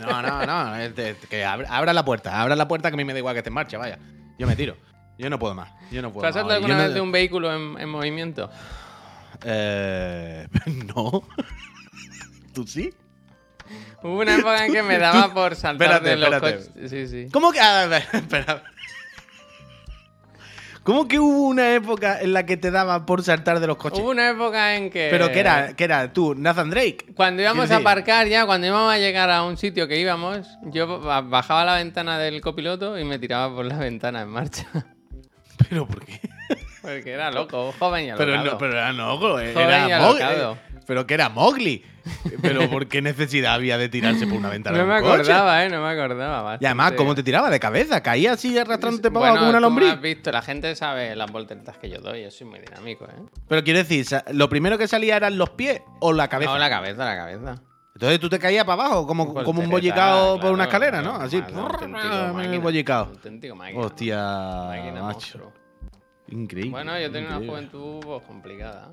no, 0.00 0.22
no, 0.22 0.46
no. 0.46 0.94
que 1.28 1.44
abra, 1.44 1.92
la 1.92 2.04
puerta. 2.04 2.40
Abra 2.40 2.56
la 2.56 2.66
puerta 2.66 2.90
que 2.90 2.94
a 2.94 2.96
mí 2.96 3.04
me 3.04 3.12
da 3.12 3.18
igual 3.18 3.34
que 3.34 3.40
esté 3.40 3.48
en 3.50 3.54
marcha, 3.54 3.76
vaya. 3.78 3.98
Yo 4.38 4.46
me 4.46 4.56
tiro. 4.56 4.76
Yo 5.18 5.28
no 5.28 5.38
puedo 5.38 5.54
más. 5.54 5.70
Yo 5.90 6.00
no 6.00 6.10
puedo 6.12 6.22
¿Te 6.22 6.28
has 6.28 6.34
más. 6.34 6.40
saltado 6.40 6.60
Yo 6.60 6.64
alguna 6.64 6.78
no- 6.78 6.84
vez 6.84 6.94
de 6.94 7.00
un 7.02 7.12
vehículo 7.12 7.54
en, 7.54 7.78
en 7.78 7.88
movimiento? 7.90 8.50
Eh, 9.44 10.48
no. 10.96 11.22
¿Tú 12.54 12.66
sí? 12.66 12.90
Hubo 14.02 14.18
una 14.20 14.34
época 14.34 14.64
en 14.66 14.72
que 14.72 14.82
me 14.82 14.98
daba 14.98 15.32
por 15.34 15.54
saltar 15.56 15.86
Espérate, 16.02 16.08
de 16.10 16.16
los 16.16 16.32
espérate. 16.32 16.68
coches. 16.68 16.90
Sí, 16.90 17.06
sí. 17.08 17.28
¿Cómo 17.32 17.52
que.? 17.52 17.60
A 17.60 17.86
ver, 17.86 18.04
espera. 18.12 18.62
¿Cómo 20.82 21.06
que 21.06 21.18
hubo 21.18 21.42
una 21.48 21.74
época 21.74 22.20
en 22.22 22.32
la 22.32 22.46
que 22.46 22.56
te 22.56 22.70
daba 22.70 23.04
por 23.04 23.22
saltar 23.22 23.60
de 23.60 23.66
los 23.66 23.76
coches? 23.76 24.00
Hubo 24.00 24.10
una 24.10 24.30
época 24.30 24.74
en 24.76 24.90
que. 24.90 25.08
¿Pero 25.10 25.30
qué 25.30 25.40
era? 25.40 25.74
¿Qué 25.76 25.84
era? 25.84 26.10
¿Tú, 26.12 26.34
Nathan 26.34 26.70
Drake? 26.70 27.04
Cuando 27.14 27.42
íbamos 27.42 27.66
a 27.70 27.74
decir- 27.74 27.80
aparcar 27.86 28.26
ya, 28.28 28.46
cuando 28.46 28.66
íbamos 28.66 28.92
a 28.92 28.96
llegar 28.98 29.30
a 29.30 29.42
un 29.42 29.58
sitio 29.58 29.86
que 29.86 29.98
íbamos, 29.98 30.48
yo 30.64 31.00
ba- 31.00 31.20
bajaba 31.20 31.66
la 31.66 31.74
ventana 31.76 32.18
del 32.18 32.40
copiloto 32.40 32.98
y 32.98 33.04
me 33.04 33.18
tiraba 33.18 33.54
por 33.54 33.66
la 33.66 33.76
ventana 33.76 34.22
en 34.22 34.28
marcha. 34.30 34.66
¿Pero 35.68 35.86
por 35.86 36.04
qué? 36.06 36.18
Porque 36.80 37.12
era 37.12 37.30
loco, 37.30 37.74
joven 37.78 38.06
y 38.06 38.12
Pero, 38.16 38.32
alocado. 38.32 38.52
no, 38.52 38.58
pero 38.58 38.72
era 38.72 38.92
no, 38.94 39.38
era 39.38 39.52
Joven 39.52 39.88
y 39.88 39.92
alocado. 39.92 40.58
Pero 40.86 41.06
que 41.06 41.14
era 41.14 41.28
Mowgli. 41.28 41.84
Pero 42.42 42.68
¿por 42.70 42.88
qué 42.88 43.00
necesidad 43.02 43.54
había 43.54 43.78
de 43.78 43.88
tirarse 43.88 44.26
por 44.26 44.38
una 44.38 44.48
ventana 44.48 44.78
No 44.78 44.84
de 44.84 44.88
me 44.88 44.96
un 44.96 45.02
coche? 45.02 45.14
acordaba, 45.32 45.64
¿eh? 45.64 45.68
No 45.68 45.82
me 45.82 45.88
acordaba. 45.90 46.58
Y 46.60 46.64
además, 46.66 46.92
¿cómo 46.96 47.14
te 47.14 47.22
tiraba? 47.22 47.50
¿De 47.50 47.60
cabeza? 47.60 48.02
¿Caía 48.02 48.32
así 48.32 48.58
arrastrándote 48.58 49.10
para 49.10 49.26
abajo 49.28 49.34
Bueno, 49.34 49.40
como 49.40 49.50
una 49.50 49.60
lombriz? 49.60 49.90
has 49.92 50.00
visto, 50.00 50.32
la 50.32 50.42
gente 50.42 50.74
sabe 50.74 51.14
las 51.14 51.30
volteretas 51.30 51.78
que 51.78 51.88
yo 51.90 52.00
doy, 52.00 52.22
yo 52.24 52.30
soy 52.30 52.46
muy 52.46 52.58
dinámico, 52.60 53.04
¿eh? 53.04 53.22
Pero 53.48 53.62
quiero 53.62 53.78
decir, 53.78 54.06
¿lo 54.32 54.48
primero 54.48 54.78
que 54.78 54.88
salía 54.88 55.16
eran 55.16 55.36
los 55.38 55.50
pies 55.50 55.80
o 56.00 56.12
la 56.12 56.28
cabeza? 56.28 56.50
No, 56.52 56.58
la 56.58 56.70
cabeza, 56.70 57.04
la 57.04 57.16
cabeza. 57.16 57.62
Entonces 57.94 58.18
tú 58.18 58.28
te 58.30 58.38
caías 58.38 58.64
para 58.64 58.82
abajo, 58.84 59.06
como, 59.06 59.34
como 59.34 59.60
un 59.60 59.68
bollicao 59.68 60.40
por 60.40 60.52
una 60.52 60.64
escalera, 60.64 61.02
¿no? 61.02 61.16
Así, 61.16 61.42
máquina, 61.42 62.58
bollicao. 62.58 63.04
auténtico 63.06 63.54
máquina. 63.54 63.80
Hostia, 63.80 64.16
Máquina 64.68 65.02
macho. 65.02 65.52
Increíble. 66.28 66.70
Bueno, 66.70 66.98
yo 66.98 67.10
tenía 67.10 67.36
una 67.36 67.46
juventud 67.46 68.00
pues, 68.00 68.22
complicada. 68.22 68.92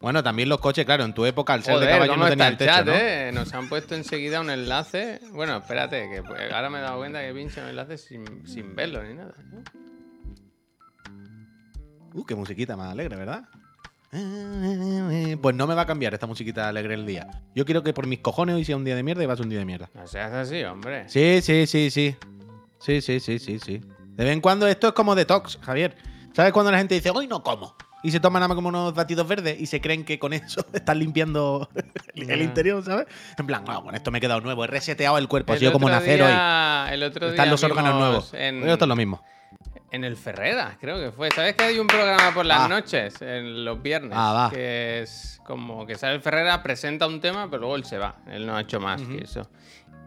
Bueno, 0.00 0.22
también 0.22 0.48
los 0.48 0.60
coches, 0.60 0.84
claro, 0.84 1.04
en 1.04 1.12
tu 1.12 1.26
época 1.26 1.54
al 1.54 1.64
ser 1.64 1.78
de 1.80 1.86
caballo 1.88 2.12
¿cómo 2.12 2.24
no 2.24 2.30
tenían 2.30 2.56
techo, 2.56 2.70
chat, 2.72 2.86
¿no? 2.86 2.92
eh? 2.94 3.32
Nos 3.34 3.52
han 3.52 3.68
puesto 3.68 3.96
enseguida 3.96 4.40
un 4.40 4.48
enlace. 4.48 5.20
Bueno, 5.32 5.56
espérate, 5.56 6.08
que 6.08 6.22
pues, 6.22 6.52
ahora 6.52 6.70
me 6.70 6.78
he 6.78 6.82
dado 6.82 6.98
cuenta 6.98 7.20
que 7.20 7.34
pincho 7.34 7.60
un 7.60 7.68
enlace 7.68 7.98
sin, 7.98 8.46
sin 8.46 8.76
verlo 8.76 9.02
ni 9.02 9.14
nada. 9.14 9.34
¿no? 9.50 9.62
Uh, 12.14 12.24
qué 12.24 12.36
musiquita 12.36 12.76
más 12.76 12.92
alegre, 12.92 13.16
¿verdad? 13.16 13.42
Pues 15.42 15.54
no 15.56 15.66
me 15.66 15.74
va 15.74 15.82
a 15.82 15.86
cambiar 15.86 16.14
esta 16.14 16.26
musiquita 16.26 16.68
alegre 16.68 16.94
el 16.94 17.04
día. 17.04 17.26
Yo 17.54 17.64
quiero 17.64 17.82
que 17.82 17.92
por 17.92 18.06
mis 18.06 18.20
cojones 18.20 18.54
hoy 18.54 18.64
sea 18.64 18.76
un 18.76 18.84
día 18.84 18.94
de 18.94 19.02
mierda 19.02 19.24
y 19.24 19.26
va 19.26 19.32
a 19.34 19.36
ser 19.36 19.44
un 19.46 19.50
día 19.50 19.58
de 19.58 19.64
mierda. 19.64 19.90
No 19.94 20.06
seas 20.06 20.32
así, 20.32 20.62
hombre. 20.62 21.08
Sí, 21.08 21.40
sí, 21.42 21.66
sí, 21.66 21.90
sí. 21.90 22.16
Sí, 22.78 23.00
sí, 23.00 23.18
sí, 23.20 23.38
sí, 23.38 23.58
sí. 23.58 23.80
De 24.14 24.24
vez 24.24 24.32
en 24.32 24.40
cuando 24.40 24.66
esto 24.68 24.88
es 24.88 24.92
como 24.94 25.14
detox, 25.14 25.58
Javier. 25.60 25.96
¿Sabes 26.32 26.52
cuando 26.52 26.70
la 26.70 26.78
gente 26.78 26.94
dice, 26.94 27.10
hoy 27.10 27.26
no 27.26 27.42
como? 27.42 27.74
Y 28.02 28.10
se 28.12 28.20
toman 28.20 28.40
nada 28.40 28.48
más 28.48 28.54
como 28.54 28.68
unos 28.68 28.94
batidos 28.94 29.26
verdes 29.26 29.60
y 29.60 29.66
se 29.66 29.80
creen 29.80 30.04
que 30.04 30.18
con 30.20 30.32
eso 30.32 30.64
están 30.72 30.98
limpiando 31.00 31.68
el 32.14 32.42
interior, 32.42 32.84
¿sabes? 32.84 33.06
En 33.36 33.46
plan, 33.46 33.64
no, 33.66 33.82
con 33.82 33.94
esto 33.94 34.10
me 34.12 34.18
he 34.18 34.20
quedado 34.20 34.40
nuevo, 34.40 34.62
he 34.64 34.68
reseteado 34.68 35.18
el 35.18 35.26
cuerpo, 35.28 35.52
ha 35.52 35.56
El 35.56 35.60
sido 35.60 35.72
como 35.72 35.88
nacer 35.90 36.20
hoy. 36.22 36.28
día- 36.28 36.88
El 36.92 37.02
otro 37.02 37.28
Están 37.30 37.50
los 37.50 37.62
órganos 37.64 37.94
nuevos. 37.96 38.34
En, 38.34 38.68
Esto 38.68 38.84
es 38.84 38.88
lo 38.88 38.94
mismo. 38.96 39.22
en 39.90 40.04
el 40.04 40.16
Ferrera, 40.16 40.76
creo 40.80 41.00
que 41.00 41.10
fue. 41.10 41.28
¿Sabes 41.34 41.54
que 41.56 41.64
hay 41.64 41.78
un 41.78 41.86
programa 41.88 42.32
por 42.34 42.46
las 42.46 42.60
Ah. 42.62 42.68
noches, 42.68 43.20
en 43.20 43.64
los 43.64 43.82
viernes? 43.82 44.12
Ah, 44.14 44.32
va. 44.32 44.50
Que 44.50 45.00
es 45.02 45.40
como 45.44 45.84
que 45.86 45.96
sale 45.96 46.14
el 46.14 46.20
Ferrera, 46.20 46.62
presenta 46.62 47.06
un 47.06 47.20
tema, 47.20 47.46
pero 47.50 47.60
luego 47.62 47.74
él 47.76 47.84
se 47.84 47.98
va. 47.98 48.16
Él 48.30 48.46
no 48.46 48.54
ha 48.54 48.60
hecho 48.60 48.78
más 48.80 49.00
que 49.02 49.24
eso. 49.24 49.48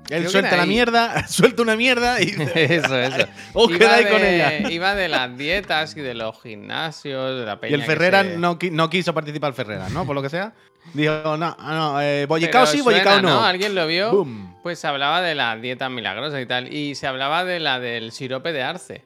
Él 0.09 0.19
Creo 0.19 0.29
suelta 0.29 0.57
la 0.57 0.65
mierda, 0.65 1.27
suelta 1.29 1.61
una 1.61 1.75
mierda 1.77 2.21
y 2.21 2.25
Eso, 2.55 2.97
eso. 2.97 3.27
Os 3.53 3.69
Iba 3.69 3.77
quedáis 3.79 4.07
con 4.07 4.21
de- 4.21 4.35
ella. 4.35 4.69
Iba 4.69 4.95
de 4.95 5.07
las 5.07 5.37
dietas 5.37 5.95
y 5.95 6.01
de 6.01 6.13
los 6.13 6.41
gimnasios, 6.41 7.39
de 7.39 7.45
la 7.45 7.59
peña 7.59 7.71
Y 7.71 7.73
el 7.75 7.83
Ferrera 7.83 8.23
se- 8.23 8.37
no, 8.37 8.57
no 8.71 8.89
quiso 8.89 9.13
participar 9.13 9.49
el 9.49 9.55
Ferrera, 9.55 9.87
¿no? 9.89 10.05
Por 10.05 10.15
lo 10.15 10.21
que 10.21 10.29
sea. 10.29 10.53
Dijo, 10.93 11.37
no, 11.37 11.55
no, 11.57 12.01
eh, 12.01 12.25
Bollicao 12.25 12.65
sí, 12.65 12.81
Bollicao 12.81 13.21
no. 13.21 13.43
¿Alguien 13.45 13.75
lo 13.75 13.85
vio? 13.87 14.11
Boom. 14.11 14.57
Pues 14.63 14.79
se 14.79 14.87
hablaba 14.87 15.21
de 15.21 15.35
las 15.35 15.61
dietas 15.61 15.89
milagrosas 15.91 16.41
y 16.41 16.45
tal. 16.45 16.73
Y 16.73 16.95
se 16.95 17.07
hablaba 17.07 17.45
de 17.45 17.59
la 17.59 17.79
del 17.79 18.11
sirope 18.11 18.51
de 18.51 18.63
arce. 18.63 19.03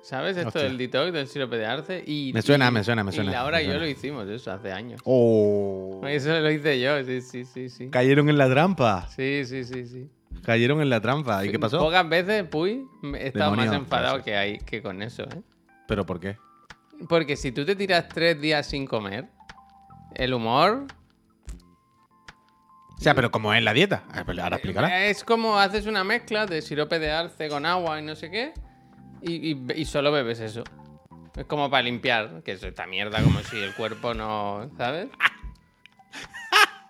¿Sabes? 0.00 0.36
Esto 0.38 0.48
Hostia. 0.48 0.62
del 0.62 0.78
detox, 0.78 1.12
del 1.12 1.26
sirope 1.28 1.56
de 1.58 1.66
arce. 1.66 2.02
Y, 2.06 2.30
Me 2.32 2.40
suena, 2.40 2.68
y- 2.68 2.70
me 2.70 2.84
suena, 2.84 3.04
me 3.04 3.12
suena, 3.12 3.30
Y 3.30 3.34
Laura 3.34 3.60
y 3.60 3.66
yo 3.66 3.74
lo 3.74 3.86
hicimos 3.86 4.26
eso 4.28 4.50
hace 4.50 4.72
años. 4.72 5.00
Oh. 5.04 6.00
Eso 6.06 6.38
lo 6.40 6.50
hice 6.50 6.80
yo, 6.80 7.04
sí, 7.04 7.20
sí, 7.20 7.44
sí, 7.44 7.68
sí. 7.68 7.90
Cayeron 7.90 8.30
en 8.30 8.38
la 8.38 8.48
trampa. 8.48 9.06
Sí, 9.14 9.42
sí, 9.44 9.64
sí, 9.64 9.84
sí. 9.86 10.08
Cayeron 10.44 10.80
en 10.80 10.90
la 10.90 11.00
trampa. 11.00 11.44
¿Y 11.44 11.50
qué 11.50 11.58
pasó? 11.58 11.78
Pocas 11.78 12.08
veces, 12.08 12.44
Puy, 12.48 12.86
he 13.14 13.28
estado 13.28 13.54
más 13.54 13.72
enfadado 13.72 14.22
que, 14.22 14.36
ahí, 14.36 14.58
que 14.58 14.82
con 14.82 15.02
eso, 15.02 15.22
¿eh? 15.24 15.42
¿Pero 15.86 16.04
por 16.06 16.20
qué? 16.20 16.36
Porque 17.08 17.36
si 17.36 17.52
tú 17.52 17.64
te 17.64 17.76
tiras 17.76 18.08
tres 18.08 18.40
días 18.40 18.66
sin 18.66 18.86
comer, 18.86 19.26
el 20.14 20.34
humor 20.34 20.86
O 22.96 23.00
sea, 23.00 23.14
pero 23.14 23.30
como 23.30 23.54
es 23.54 23.62
la 23.62 23.72
dieta. 23.72 24.02
Ah, 24.12 24.22
pues 24.24 24.38
Ahora 24.38 24.56
explícala. 24.56 25.06
es 25.06 25.22
como 25.22 25.58
haces 25.58 25.86
una 25.86 26.02
mezcla 26.02 26.46
de 26.46 26.60
sirope 26.62 26.98
de 26.98 27.12
arce 27.12 27.48
con 27.48 27.64
agua 27.66 28.00
y 28.00 28.02
no 28.04 28.16
sé 28.16 28.30
qué, 28.30 28.52
y, 29.22 29.52
y- 29.52 29.66
y 29.76 29.84
solo 29.84 30.10
bebes 30.10 30.40
eso. 30.40 30.64
Es 31.36 31.44
como 31.46 31.70
para 31.70 31.82
limpiar, 31.84 32.42
que 32.42 32.52
es 32.52 32.62
esta 32.64 32.86
mierda 32.86 33.22
como 33.22 33.40
si 33.40 33.60
el 33.60 33.72
cuerpo 33.74 34.14
no, 34.14 34.68
¿sabes? 34.76 35.08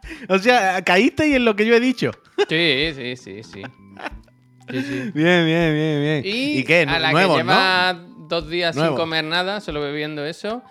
O 0.29 0.39
sea, 0.39 0.83
caíste 0.83 1.29
y 1.29 1.35
en 1.35 1.45
lo 1.45 1.57
que 1.57 1.67
yo 1.67 1.75
he 1.75 1.81
dicho. 1.81 2.13
Sí, 2.49 2.93
sí, 2.95 3.17
sí, 3.17 3.43
sí. 3.43 3.63
Sí, 4.71 4.83
sí. 4.83 5.01
Bien, 5.15 5.45
bien, 5.47 5.75
bien, 5.75 6.01
bien. 6.01 6.23
Y, 6.25 6.63
qué? 6.65 6.85
a 6.87 6.99
la 6.99 7.13
Nuevos, 7.13 7.39
que 7.39 7.43
lleva 7.43 8.05
dos 8.29 8.49
días 8.51 8.77
Nuevo. 8.77 8.95
sin 8.95 8.97
comer 8.99 9.25
nada, 9.25 9.61
solo 9.61 9.81
bebiendo 9.81 10.25
eso. 10.27 10.63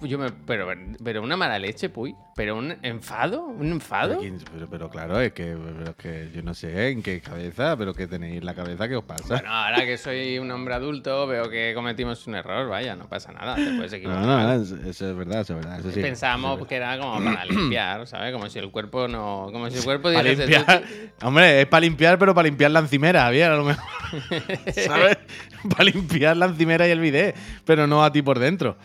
Yo 0.00 0.18
me, 0.18 0.30
pero, 0.30 0.66
pero 1.04 1.22
una 1.22 1.36
mala 1.36 1.58
leche, 1.58 1.88
puy. 1.88 2.14
Pero 2.34 2.56
un 2.56 2.76
enfado, 2.82 3.44
un 3.44 3.70
enfado. 3.72 4.18
Pero, 4.20 4.44
pero- 4.52 4.68
pero 4.68 4.90
claro, 4.90 5.20
es 5.20 5.32
que, 5.32 5.56
pero 5.56 5.90
es 5.90 5.96
que 5.96 6.30
yo 6.34 6.42
no 6.42 6.52
sé 6.52 6.90
en 6.90 7.02
qué 7.02 7.20
cabeza, 7.20 7.76
pero 7.76 7.94
que 7.94 8.06
tenéis 8.06 8.38
en 8.38 8.44
la 8.44 8.54
cabeza, 8.54 8.88
¿qué 8.88 8.96
os 8.96 9.04
pasa? 9.04 9.24
Bueno, 9.28 9.48
ahora 9.50 9.86
que 9.86 9.96
soy 9.98 10.38
un 10.38 10.50
hombre 10.50 10.74
adulto, 10.74 11.26
veo 11.26 11.48
que 11.48 11.72
cometimos 11.74 12.26
un 12.26 12.34
error, 12.34 12.68
vaya, 12.68 12.96
no 12.96 13.08
pasa 13.08 13.32
nada, 13.32 13.54
te 13.54 13.70
puedes 13.76 13.92
equivocar. 13.92 14.20
no, 14.22 14.36
no, 14.42 14.52
eso 14.62 15.10
es 15.10 15.16
verdad, 15.16 15.40
eso 15.42 15.56
es 15.58 15.64
verdad. 15.64 15.78
Eso 15.80 15.90
sí, 15.92 16.00
Pensábamos 16.00 16.54
eso 16.56 16.62
es 16.64 16.68
que 16.68 16.76
era 16.76 16.98
como 16.98 17.22
para 17.24 17.44
limpiar, 17.46 18.06
¿sabes? 18.06 18.32
Como 18.32 18.48
si 18.50 18.58
el 18.58 18.70
cuerpo 18.70 19.06
no. 19.08 19.48
Como 19.52 19.70
si 19.70 19.78
el 19.78 19.84
cuerpo 19.84 20.12
Para 20.12 20.22
limpiar. 20.24 20.82
Hombre, 21.22 21.60
es 21.62 21.66
para 21.68 21.80
limpiar, 21.82 22.18
pero 22.18 22.34
para 22.34 22.48
limpiar 22.48 22.70
la 22.72 22.80
encimera, 22.80 23.22
Javier, 23.22 23.52
a 23.52 23.56
lo 23.56 23.64
mejor. 23.64 23.84
¿Sabes? 24.74 25.18
para 25.70 25.84
limpiar 25.84 26.36
la 26.36 26.46
encimera 26.46 26.86
y 26.88 26.90
el 26.90 27.00
bidet, 27.00 27.36
pero 27.64 27.86
no 27.86 28.04
a 28.04 28.10
ti 28.12 28.22
por 28.22 28.38
dentro. 28.38 28.76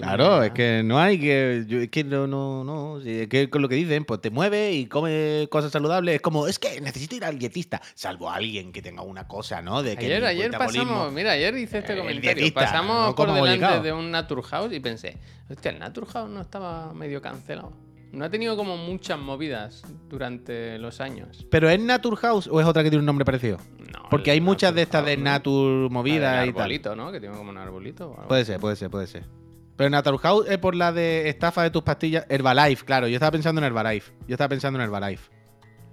Claro, 0.00 0.42
es 0.42 0.50
que 0.52 0.82
no 0.84 0.98
hay 0.98 1.18
que. 1.18 1.64
yo- 1.66 1.78
es 1.80 1.88
que 1.90 2.04
no, 2.04 2.26
no, 2.26 2.64
no. 2.64 2.98
Es 3.00 3.28
que 3.28 3.48
con 3.50 3.62
lo 3.62 3.68
que 3.68 3.74
dicen, 3.74 4.04
pues 4.04 4.20
te 4.20 4.30
mueve 4.30 4.72
y 4.72 4.86
come 4.86 5.46
cosas 5.50 5.70
saludables. 5.72 6.16
Es 6.16 6.20
como, 6.20 6.46
es 6.46 6.58
que 6.58 6.80
necesito 6.80 7.16
ir 7.16 7.24
al 7.24 7.38
dietista. 7.38 7.80
Salvo 7.94 8.30
alguien 8.30 8.72
que 8.72 8.82
tenga 8.82 9.02
una 9.02 9.28
cosa, 9.28 9.62
¿no? 9.62 9.82
De 9.82 9.96
que 9.96 10.06
Ayer, 10.06 10.24
ayer 10.24 10.50
pasamos, 10.52 11.12
mira, 11.12 11.32
ayer 11.32 11.54
hice 11.56 11.78
este 11.78 11.92
El 11.92 11.98
comentario. 12.00 12.34
dietista, 12.34 12.60
pasamos 12.60 13.06
no 13.08 13.14
por 13.14 13.32
delante 13.32 13.80
de 13.80 13.92
un 13.92 14.10
Naturhaus 14.10 14.72
y 14.72 14.80
pensé, 14.80 15.16
hostia, 15.48 15.70
el 15.70 15.78
Naturhaus 15.78 16.28
no 16.30 16.40
estaba 16.40 16.92
medio 16.94 17.20
cancelado. 17.22 17.72
No 18.12 18.24
ha 18.24 18.28
tenido 18.28 18.56
como 18.56 18.76
muchas 18.76 19.20
movidas 19.20 19.82
durante 20.08 20.78
los 20.78 21.00
años. 21.00 21.46
¿Pero 21.48 21.70
es 21.70 21.78
Naturhaus 21.78 22.48
o 22.48 22.60
es 22.60 22.66
otra 22.66 22.82
que 22.82 22.90
tiene 22.90 22.98
un 23.00 23.06
nombre 23.06 23.24
parecido? 23.24 23.58
No, 23.92 24.02
Porque 24.10 24.32
hay 24.32 24.40
muchas 24.40 24.74
de 24.74 24.82
estas 24.82 25.04
de. 25.04 25.16
Natur 25.16 25.88
movidas 25.90 26.44
y 26.44 26.48
tal. 26.52 26.60
arbolito, 26.62 26.96
¿no? 26.96 27.12
Que 27.12 27.20
tiene 27.20 27.36
como 27.36 27.50
un 27.50 27.56
arbolito. 27.58 28.08
o 28.10 28.14
algo. 28.16 28.26
Puede 28.28 28.44
ser, 28.44 28.58
puede 28.58 28.74
ser, 28.74 28.90
puede 28.90 29.06
ser. 29.06 29.24
Pero 29.80 29.88
Naturhaus 29.88 30.46
es 30.46 30.58
por 30.58 30.74
la 30.74 30.92
de 30.92 31.30
estafa 31.30 31.62
de 31.62 31.70
tus 31.70 31.82
pastillas. 31.82 32.26
Herbalife, 32.28 32.84
claro. 32.84 33.08
Yo 33.08 33.14
estaba 33.14 33.30
pensando 33.30 33.62
en 33.62 33.64
Herbalife. 33.64 34.12
Yo 34.28 34.34
estaba 34.34 34.50
pensando 34.50 34.78
en 34.78 34.84
Herbalife. 34.84 35.30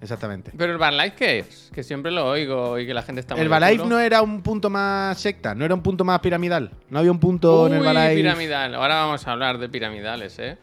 Exactamente. 0.01 0.51
Pero 0.57 0.73
el 0.73 0.77
Barlife, 0.77 1.15
¿qué 1.15 1.39
es? 1.39 1.71
Que 1.73 1.83
siempre 1.83 2.11
lo 2.11 2.27
oigo 2.27 2.77
y 2.77 2.85
que 2.85 2.93
la 2.93 3.01
gente 3.01 3.21
está 3.21 3.33
muy 3.35 3.45
Herbalife 3.45 3.85
no 3.85 3.97
era 3.97 4.21
un 4.21 4.41
punto 4.43 4.69
más 4.69 5.17
secta, 5.17 5.55
no 5.55 5.63
era 5.63 5.73
un 5.73 5.81
punto 5.81 6.03
más 6.03 6.19
piramidal. 6.19 6.69
No 6.89 6.99
había 6.99 7.11
un 7.11 7.19
punto 7.21 7.65
en 7.67 7.73
Uy, 7.73 7.79
Herbalife. 7.79 8.15
piramidal. 8.15 8.75
Ahora 8.75 8.95
vamos 8.95 9.25
a 9.25 9.31
hablar 9.31 9.57
de 9.57 9.69
piramidales, 9.69 10.37
¿eh? 10.37 10.57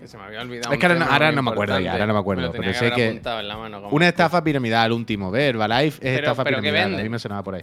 Que 0.00 0.08
se 0.08 0.18
me 0.18 0.24
había 0.24 0.40
olvidado. 0.42 0.72
Es 0.72 0.80
que 0.80 0.86
ahora 0.86 0.98
no- 0.98 1.04
ahora 1.06 1.30
me 1.30 1.50
acuerdo 1.50 1.78
ya, 1.78 1.92
ahora 1.92 2.06
no 2.08 2.12
me 2.14 2.18
acuerdo, 2.18 2.50
tenía 2.50 2.60
pero 2.60 2.72
que 2.72 2.78
sé 2.78 2.90
que 2.90 3.08
en 3.40 3.48
la 3.48 3.56
mano, 3.56 3.80
como 3.82 3.94
Una 3.94 4.08
estafa 4.08 4.42
piramidal, 4.42 4.90
último. 4.90 5.30
Ver, 5.30 5.50
Herbalife 5.54 5.86
es 5.86 5.98
Pero- 6.00 6.16
estafa 6.16 6.42
pero 6.42 6.56
¿qué 6.60 6.70
piramidal. 6.72 6.98
A 6.98 7.02
mí 7.04 7.08
me 7.08 7.18
sonaba 7.20 7.44
por 7.44 7.54
ahí. 7.54 7.62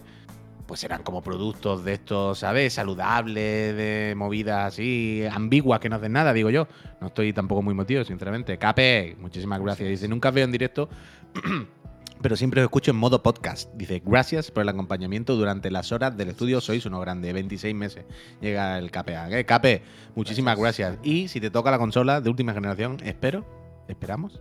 Pues 0.70 0.84
eran 0.84 1.02
como 1.02 1.20
productos 1.20 1.82
de 1.84 1.94
estos, 1.94 2.38
¿sabes? 2.38 2.74
Saludables, 2.74 3.74
de 3.74 4.14
movidas 4.16 4.72
así, 4.72 5.24
ambiguas 5.28 5.80
que 5.80 5.88
no 5.88 5.96
hacen 5.96 6.12
nada, 6.12 6.32
digo 6.32 6.48
yo. 6.48 6.68
No 7.00 7.08
estoy 7.08 7.32
tampoco 7.32 7.60
muy 7.60 7.74
motivo, 7.74 8.04
sinceramente. 8.04 8.56
Cape, 8.56 9.16
muchísimas 9.18 9.60
gracias. 9.60 9.88
Dice, 9.88 10.06
nunca 10.06 10.30
veo 10.30 10.44
en 10.44 10.52
directo, 10.52 10.88
pero 12.22 12.36
siempre 12.36 12.60
os 12.60 12.66
escucho 12.66 12.92
en 12.92 12.98
modo 12.98 13.20
podcast. 13.20 13.68
Dice, 13.74 14.00
gracias 14.06 14.52
por 14.52 14.62
el 14.62 14.68
acompañamiento 14.68 15.34
durante 15.34 15.72
las 15.72 15.90
horas 15.90 16.16
del 16.16 16.28
estudio. 16.28 16.60
Sois 16.60 16.86
uno 16.86 17.00
grande, 17.00 17.32
26 17.32 17.74
meses. 17.74 18.04
Llega 18.40 18.78
el 18.78 18.92
KPA. 18.92 19.28
¿eh? 19.40 19.44
Cape, 19.44 19.82
muchísimas 20.14 20.56
gracias. 20.56 20.98
Y 21.02 21.26
si 21.26 21.40
te 21.40 21.50
toca 21.50 21.72
la 21.72 21.78
consola 21.78 22.20
de 22.20 22.30
última 22.30 22.52
generación, 22.52 22.98
espero, 23.02 23.44
esperamos, 23.88 24.40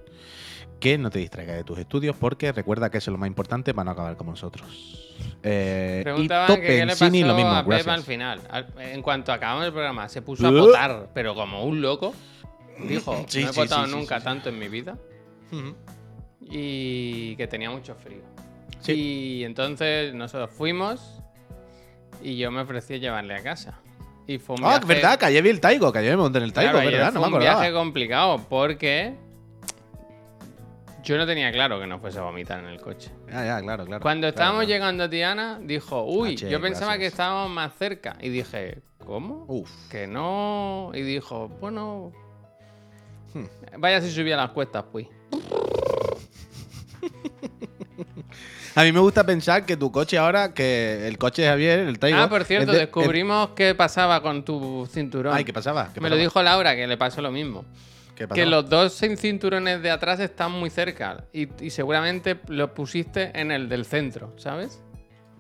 que 0.80 0.98
no 0.98 1.10
te 1.10 1.20
distraigas 1.20 1.56
de 1.58 1.64
tus 1.64 1.78
estudios, 1.80 2.16
porque 2.16 2.52
recuerda 2.52 2.90
que 2.90 2.98
eso 3.00 3.12
es 3.12 3.14
lo 3.14 3.18
más 3.18 3.28
importante 3.28 3.74
para 3.74 3.86
no 3.86 3.92
acabar 3.92 4.16
como 4.18 4.32
nosotros. 4.32 4.68
Eh, 5.44 5.98
y 6.00 6.04
Preguntaban 6.04 6.48
Top 6.48 6.56
que 6.60 6.68
qué 6.68 6.86
le 6.86 6.88
pasó 6.88 7.06
Pensini, 7.06 7.28
lo 7.28 7.36
mismo, 7.36 7.52
a 7.52 7.66
Pep 7.66 7.88
al 7.88 8.04
final. 8.04 8.42
Al- 8.50 8.68
En 8.80 9.02
cuanto 9.02 9.32
acabamos 9.34 9.66
el 9.66 9.72
programa, 9.74 10.08
se 10.10 10.22
puso 10.22 10.48
a 10.48 10.52
Uh. 10.52 10.58
potar, 10.66 11.10
pero 11.14 11.36
como 11.36 11.64
un 11.66 11.82
loco. 11.82 12.14
Dijo, 12.88 13.14
Sí, 13.28 13.44
no 13.44 13.50
he 13.50 13.54
sí, 13.54 13.62
sí, 13.68 13.92
nunca 13.92 14.20
tanto 14.22 14.50
en 14.50 14.58
mi 14.60 14.68
vida. 14.70 14.98
Y 16.42 17.36
que 17.36 17.48
tenía 17.48 17.70
mucho 17.70 17.96
frío. 17.96 18.22
Y 18.88 19.44
entonces 19.44 20.14
nosotros 20.14 20.50
fuimos 20.52 21.22
y 22.24 22.38
yo 22.38 22.50
me 22.52 22.62
ofrecí 22.62 22.96
a 22.96 22.98
llevarle 22.98 23.36
a 23.36 23.44
casa. 23.44 23.80
Y 24.26 24.38
fue 24.38 24.56
un 24.56 24.64
Ah, 24.64 24.68
viaje- 24.70 24.82
es 24.82 24.88
verdad, 24.88 25.20
que 25.20 25.26
ayer 25.26 25.44
vi 25.44 25.50
el 25.50 25.60
Taigo, 25.60 25.92
que 25.92 26.00
ayer 26.00 26.12
me 26.16 26.22
monté 26.24 26.38
en 26.38 26.44
el 26.46 26.54
Taigo, 26.54 26.74
Claro, 26.74 26.86
¿verdad? 26.90 27.06
No 27.08 27.12
fue 27.14 27.22
me 27.22 27.28
un 27.28 27.34
acordaba. 27.34 27.60
viaje 27.62 27.74
complicado 27.74 28.46
porque 28.48 29.16
yo 31.14 31.18
no 31.18 31.26
tenía 31.26 31.52
claro 31.52 31.80
que 31.80 31.88
no 31.88 32.00
fuese 32.00 32.20
a 32.20 32.22
vomitar 32.22 32.60
en 32.60 32.66
el 32.68 32.80
coche. 32.80 33.12
Ya, 33.32 33.46
ya, 33.46 33.62
claro, 33.62 33.86
claro. 33.86 34.02
Cuando 34.02 34.28
estábamos 34.28 34.62
claro. 34.66 34.70
llegando 34.70 35.04
a 35.06 35.10
Tiana, 35.10 35.60
dijo, 35.62 36.04
uy, 36.06 36.34
Ah, 36.34 36.36
che, 36.38 36.50
yo 36.50 36.62
pensaba 36.62 36.98
que 36.98 37.06
estábamos 37.08 37.50
más 37.52 37.74
cerca. 37.78 38.16
Y 38.22 38.30
dije, 38.30 38.82
¿cómo? 39.06 39.46
Uf. 39.48 39.70
Que 39.90 40.08
no. 40.08 40.92
Y 40.94 41.02
dijo, 41.02 41.48
bueno. 41.60 42.12
Hmm. 43.34 43.46
Vaya 43.78 44.02
si 44.02 44.12
subía 44.12 44.36
las 44.38 44.52
cuestas, 44.52 44.86
pues. 44.92 45.08
A 48.76 48.84
mí 48.84 48.92
me 48.92 49.00
gusta 49.00 49.26
pensar 49.26 49.66
que 49.66 49.76
tu 49.76 49.92
coche 49.92 50.18
ahora, 50.18 50.54
que 50.54 51.08
el 51.08 51.18
coche 51.18 51.42
de 51.42 51.48
Javier, 51.50 51.80
el 51.80 52.00
Taigo. 52.00 52.18
Ah, 52.20 52.30
por 52.30 52.44
cierto, 52.46 52.72
es 52.72 52.78
de- 52.78 52.86
descubrimos 52.86 53.50
qué 53.50 53.76
pasaba 53.76 54.22
con 54.22 54.46
tu 54.46 54.88
cinturón. 54.92 55.36
Ay, 55.36 55.44
¿qué 55.44 55.52
pasaba? 55.52 55.90
¿Qué 55.94 56.00
Me 56.00 56.10
lo 56.10 56.16
dijo 56.16 56.42
Laura, 56.42 56.76
que 56.76 56.88
le 56.88 56.96
pasó 56.96 57.22
lo 57.22 57.32
mismo. 57.32 57.66
¿Qué 58.20 58.28
Que 58.28 58.46
los 58.46 58.70
dos 58.70 59.02
cin- 59.02 59.18
cinturones 59.18 59.82
de 59.82 59.90
atrás 59.90 60.20
están 60.20 60.52
muy 60.52 60.70
cerca. 60.70 61.24
Y, 61.34 61.48
y 61.64 61.70
seguramente 61.72 62.40
lo 62.48 62.74
pusiste 62.74 63.32
en 63.34 63.52
el 63.52 63.68
del 63.70 63.86
centro, 63.86 64.34
¿sabes? 64.38 64.84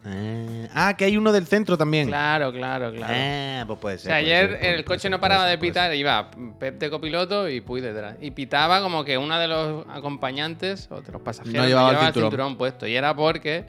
Eh, 0.05 0.69
ah, 0.73 0.95
que 0.97 1.03
hay 1.03 1.17
uno 1.17 1.33
del 1.33 1.45
centro 1.45 1.77
también. 1.77 2.07
Claro, 2.07 2.53
claro, 2.53 2.89
claro. 2.93 3.13
Ah, 3.15 3.63
pues 3.67 3.79
puede 3.79 3.95
O 3.95 3.99
ser. 3.99 4.11
sea, 4.11 4.21
puede 4.21 4.33
ayer 4.33 4.57
ser, 4.61 4.75
el 4.75 4.85
coche 4.85 4.99
ser, 5.01 5.11
no 5.11 5.19
paraba 5.19 5.43
ser, 5.43 5.51
de 5.51 5.57
pitar, 5.57 5.93
iba 5.93 6.31
Pep 6.57 6.79
de 6.79 6.89
copiloto 6.89 7.49
y 7.49 7.59
Puy 7.59 7.81
detrás. 7.81 8.15
Y 8.21 8.31
pitaba 8.31 8.81
como 8.81 9.03
que 9.03 9.17
uno 9.17 9.37
de 9.37 9.47
los 9.49 9.85
acompañantes 9.89 10.87
o 10.89 11.01
de 11.01 11.11
los 11.11 11.21
pasajeros 11.21 11.53
No 11.61 11.67
llevaba 11.67 11.91
el 11.91 11.97
el 12.07 12.13
cinturón. 12.13 12.57
puesto. 12.57 12.87
Y 12.87 12.95
era 12.95 13.13
porque 13.13 13.65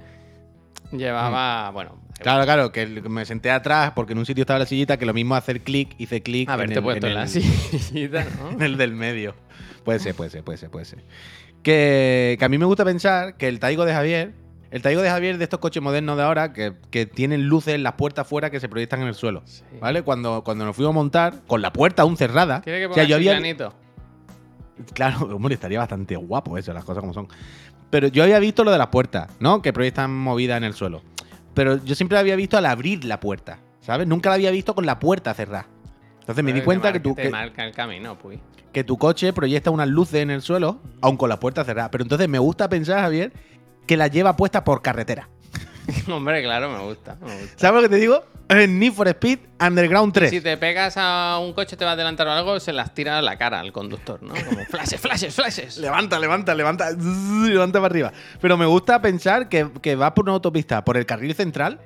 llevaba, 0.93 1.71
bueno, 1.71 1.91
ser. 1.91 2.00
Claro, 2.21 2.45
claro, 2.45 2.73
que 2.73 2.87
me 2.87 3.25
senté 3.25 3.51
atrás 3.51 3.93
porque 3.95 4.13
en 4.13 4.19
un 4.19 4.27
sitio 4.27 4.43
estaba 4.43 4.59
la 4.59 4.67
sillita, 4.67 4.97
que 4.97 5.07
lo 5.07 5.15
mismo 5.15 5.35
hacer 5.35 5.63
clic, 5.63 5.95
hice 5.99 6.23
clic. 6.23 6.49
en 6.49 6.53
haberte 6.53 6.83
puesto 6.83 7.07
en, 7.07 7.13
en 7.15 7.19
la 7.19 7.27
sillita, 7.27 8.23
en 8.23 8.59
¿no? 8.59 8.65
el 8.65 8.77
del 8.77 8.95
medio. 8.95 9.35
Puede 9.85 9.99
ser, 9.99 10.15
puede 10.15 10.31
ser, 10.31 10.45
puede 10.45 10.59
ser, 10.59 10.71
puede 10.71 10.85
ser. 10.85 11.05
Que, 11.63 12.37
que 12.39 12.45
a 12.45 12.49
mí 12.49 12.59
me 12.59 12.65
gusta 12.65 12.85
pensar 12.85 13.37
que 13.37 13.49
el 13.49 13.59
Taigo 13.59 13.85
de 13.85 13.93
Javier, 13.93 14.33
el 14.71 14.83
Taigo 14.83 15.03
de 15.03 15.11
Javier 15.11 15.39
de 15.39 15.45
estos 15.45 15.59
coches 15.61 15.83
modernos 15.83 16.17
de 16.17 16.23
ahora, 16.23 16.53
que, 16.53 16.75
que 16.91 17.07
tienen 17.07 17.47
luces 17.47 17.75
en 17.75 17.83
las 17.83 17.95
puertas 17.95 18.27
fuera 18.27 18.51
que 18.51 18.61
se 18.61 18.69
proyectan 18.69 19.03
en 19.03 19.09
el 19.09 19.15
suelo. 19.15 19.43
Sí. 19.45 19.63
¿Vale? 19.81 20.03
Cuando, 20.03 20.45
cuando 20.45 20.65
nos 20.65 20.77
fuimos 20.77 20.93
a 20.93 20.95
montar, 20.95 21.35
con 21.47 21.61
la 21.61 21.73
puerta 21.73 22.03
aún 22.03 22.17
cerrada. 22.17 22.61
¿Quiere 22.63 22.81
que 22.81 22.87
o 22.87 22.89
ponga 22.91 23.03
sea, 23.03 23.09
yo 23.09 23.17
había, 23.17 23.33
chiclanito? 23.33 23.75
Claro, 24.95 25.21
hombre, 25.35 25.55
estaría 25.55 25.79
bastante 25.79 26.17
guapo 26.17 26.57
eso, 26.57 26.73
las 26.73 26.85
cosas 26.85 27.01
como 27.01 27.13
son. 27.13 27.29
Pero 27.91 28.07
yo 28.07 28.23
había 28.23 28.39
visto 28.39 28.63
lo 28.63 28.71
de 28.71 28.79
las 28.79 28.87
puertas, 28.87 29.31
¿no? 29.41 29.63
Que 29.63 29.73
proyectan 29.73 30.15
movida 30.15 30.57
en 30.57 30.65
el 30.65 30.75
suelo. 30.75 31.03
Pero 31.55 31.83
yo 31.85 31.95
siempre 31.95 32.15
la 32.15 32.21
había 32.21 32.37
visto 32.37 32.57
al 32.57 32.67
abrir 32.67 33.05
la 33.05 33.21
puerta, 33.21 33.59
¿sabes? 33.81 34.07
Nunca 34.07 34.29
la 34.29 34.37
había 34.37 34.51
visto 34.51 34.75
con 34.75 34.87
la 34.87 34.99
puerta 34.99 35.35
cerrada. 35.35 35.67
Entonces 36.21 36.45
me 36.45 36.53
di 36.53 36.61
cuenta 36.63 36.93
que 36.93 37.01
tu, 37.01 37.15
que, 37.15 37.29
marca 37.29 37.65
el 37.65 37.73
camino, 37.73 38.17
que 38.73 38.85
tu 38.85 38.99
coche 38.99 39.33
proyecta 39.33 39.71
unas 39.71 39.89
luces 39.89 40.23
en 40.23 40.31
el 40.31 40.43
suelo, 40.43 40.81
aun 41.01 41.17
con 41.17 41.29
la 41.29 41.41
puerta 41.41 41.65
cerrada. 41.65 41.91
Pero 41.91 42.03
entonces 42.05 42.29
me 42.29 42.39
gusta 42.39 42.69
pensar, 42.69 43.01
Javier, 43.01 43.33
que 43.87 43.97
la 43.97 44.07
lleva 44.07 44.37
puesta 44.37 44.63
por 44.63 44.83
carretera. 44.83 45.29
Hombre, 46.13 46.43
claro, 46.43 46.71
me 46.71 46.81
gusta, 46.81 47.17
me 47.21 47.41
gusta. 47.41 47.59
¿Sabes 47.59 47.83
lo 47.83 47.89
que 47.89 47.95
te 47.95 48.01
digo? 48.01 48.25
Need 48.49 48.93
for 48.93 49.07
Speed 49.07 49.39
Underground 49.61 50.13
3. 50.13 50.31
Si 50.31 50.41
te 50.41 50.57
pegas 50.57 50.95
a 50.97 51.39
un 51.41 51.53
coche, 51.53 51.77
te 51.77 51.85
va 51.85 51.93
a 51.93 51.95
adelantar 51.95 52.27
o 52.27 52.33
algo, 52.33 52.59
se 52.59 52.73
las 52.73 52.93
tira 52.93 53.19
a 53.19 53.23
la 53.23 53.39
cara 53.39 53.61
al 53.61 53.73
conductor, 53.73 54.21
¿no? 54.23 54.35
Como 54.35 54.65
flashes, 54.65 55.01
flashes, 55.01 55.35
flashes. 55.35 55.77
Levanta, 55.79 56.19
levanta, 56.19 56.55
levanta, 56.55 56.91
levanta 56.91 57.81
para 57.81 57.93
arriba. 57.93 58.13
Pero 58.41 58.57
me 58.57 58.67
gusta 58.67 59.01
pensar 59.01 59.49
que, 59.49 59.71
que 59.81 59.95
va 59.95 60.15
por 60.15 60.25
una 60.25 60.33
autopista, 60.33 60.85
por 60.85 60.97
el 60.97 61.07
carril 61.07 61.35
central, 61.35 61.81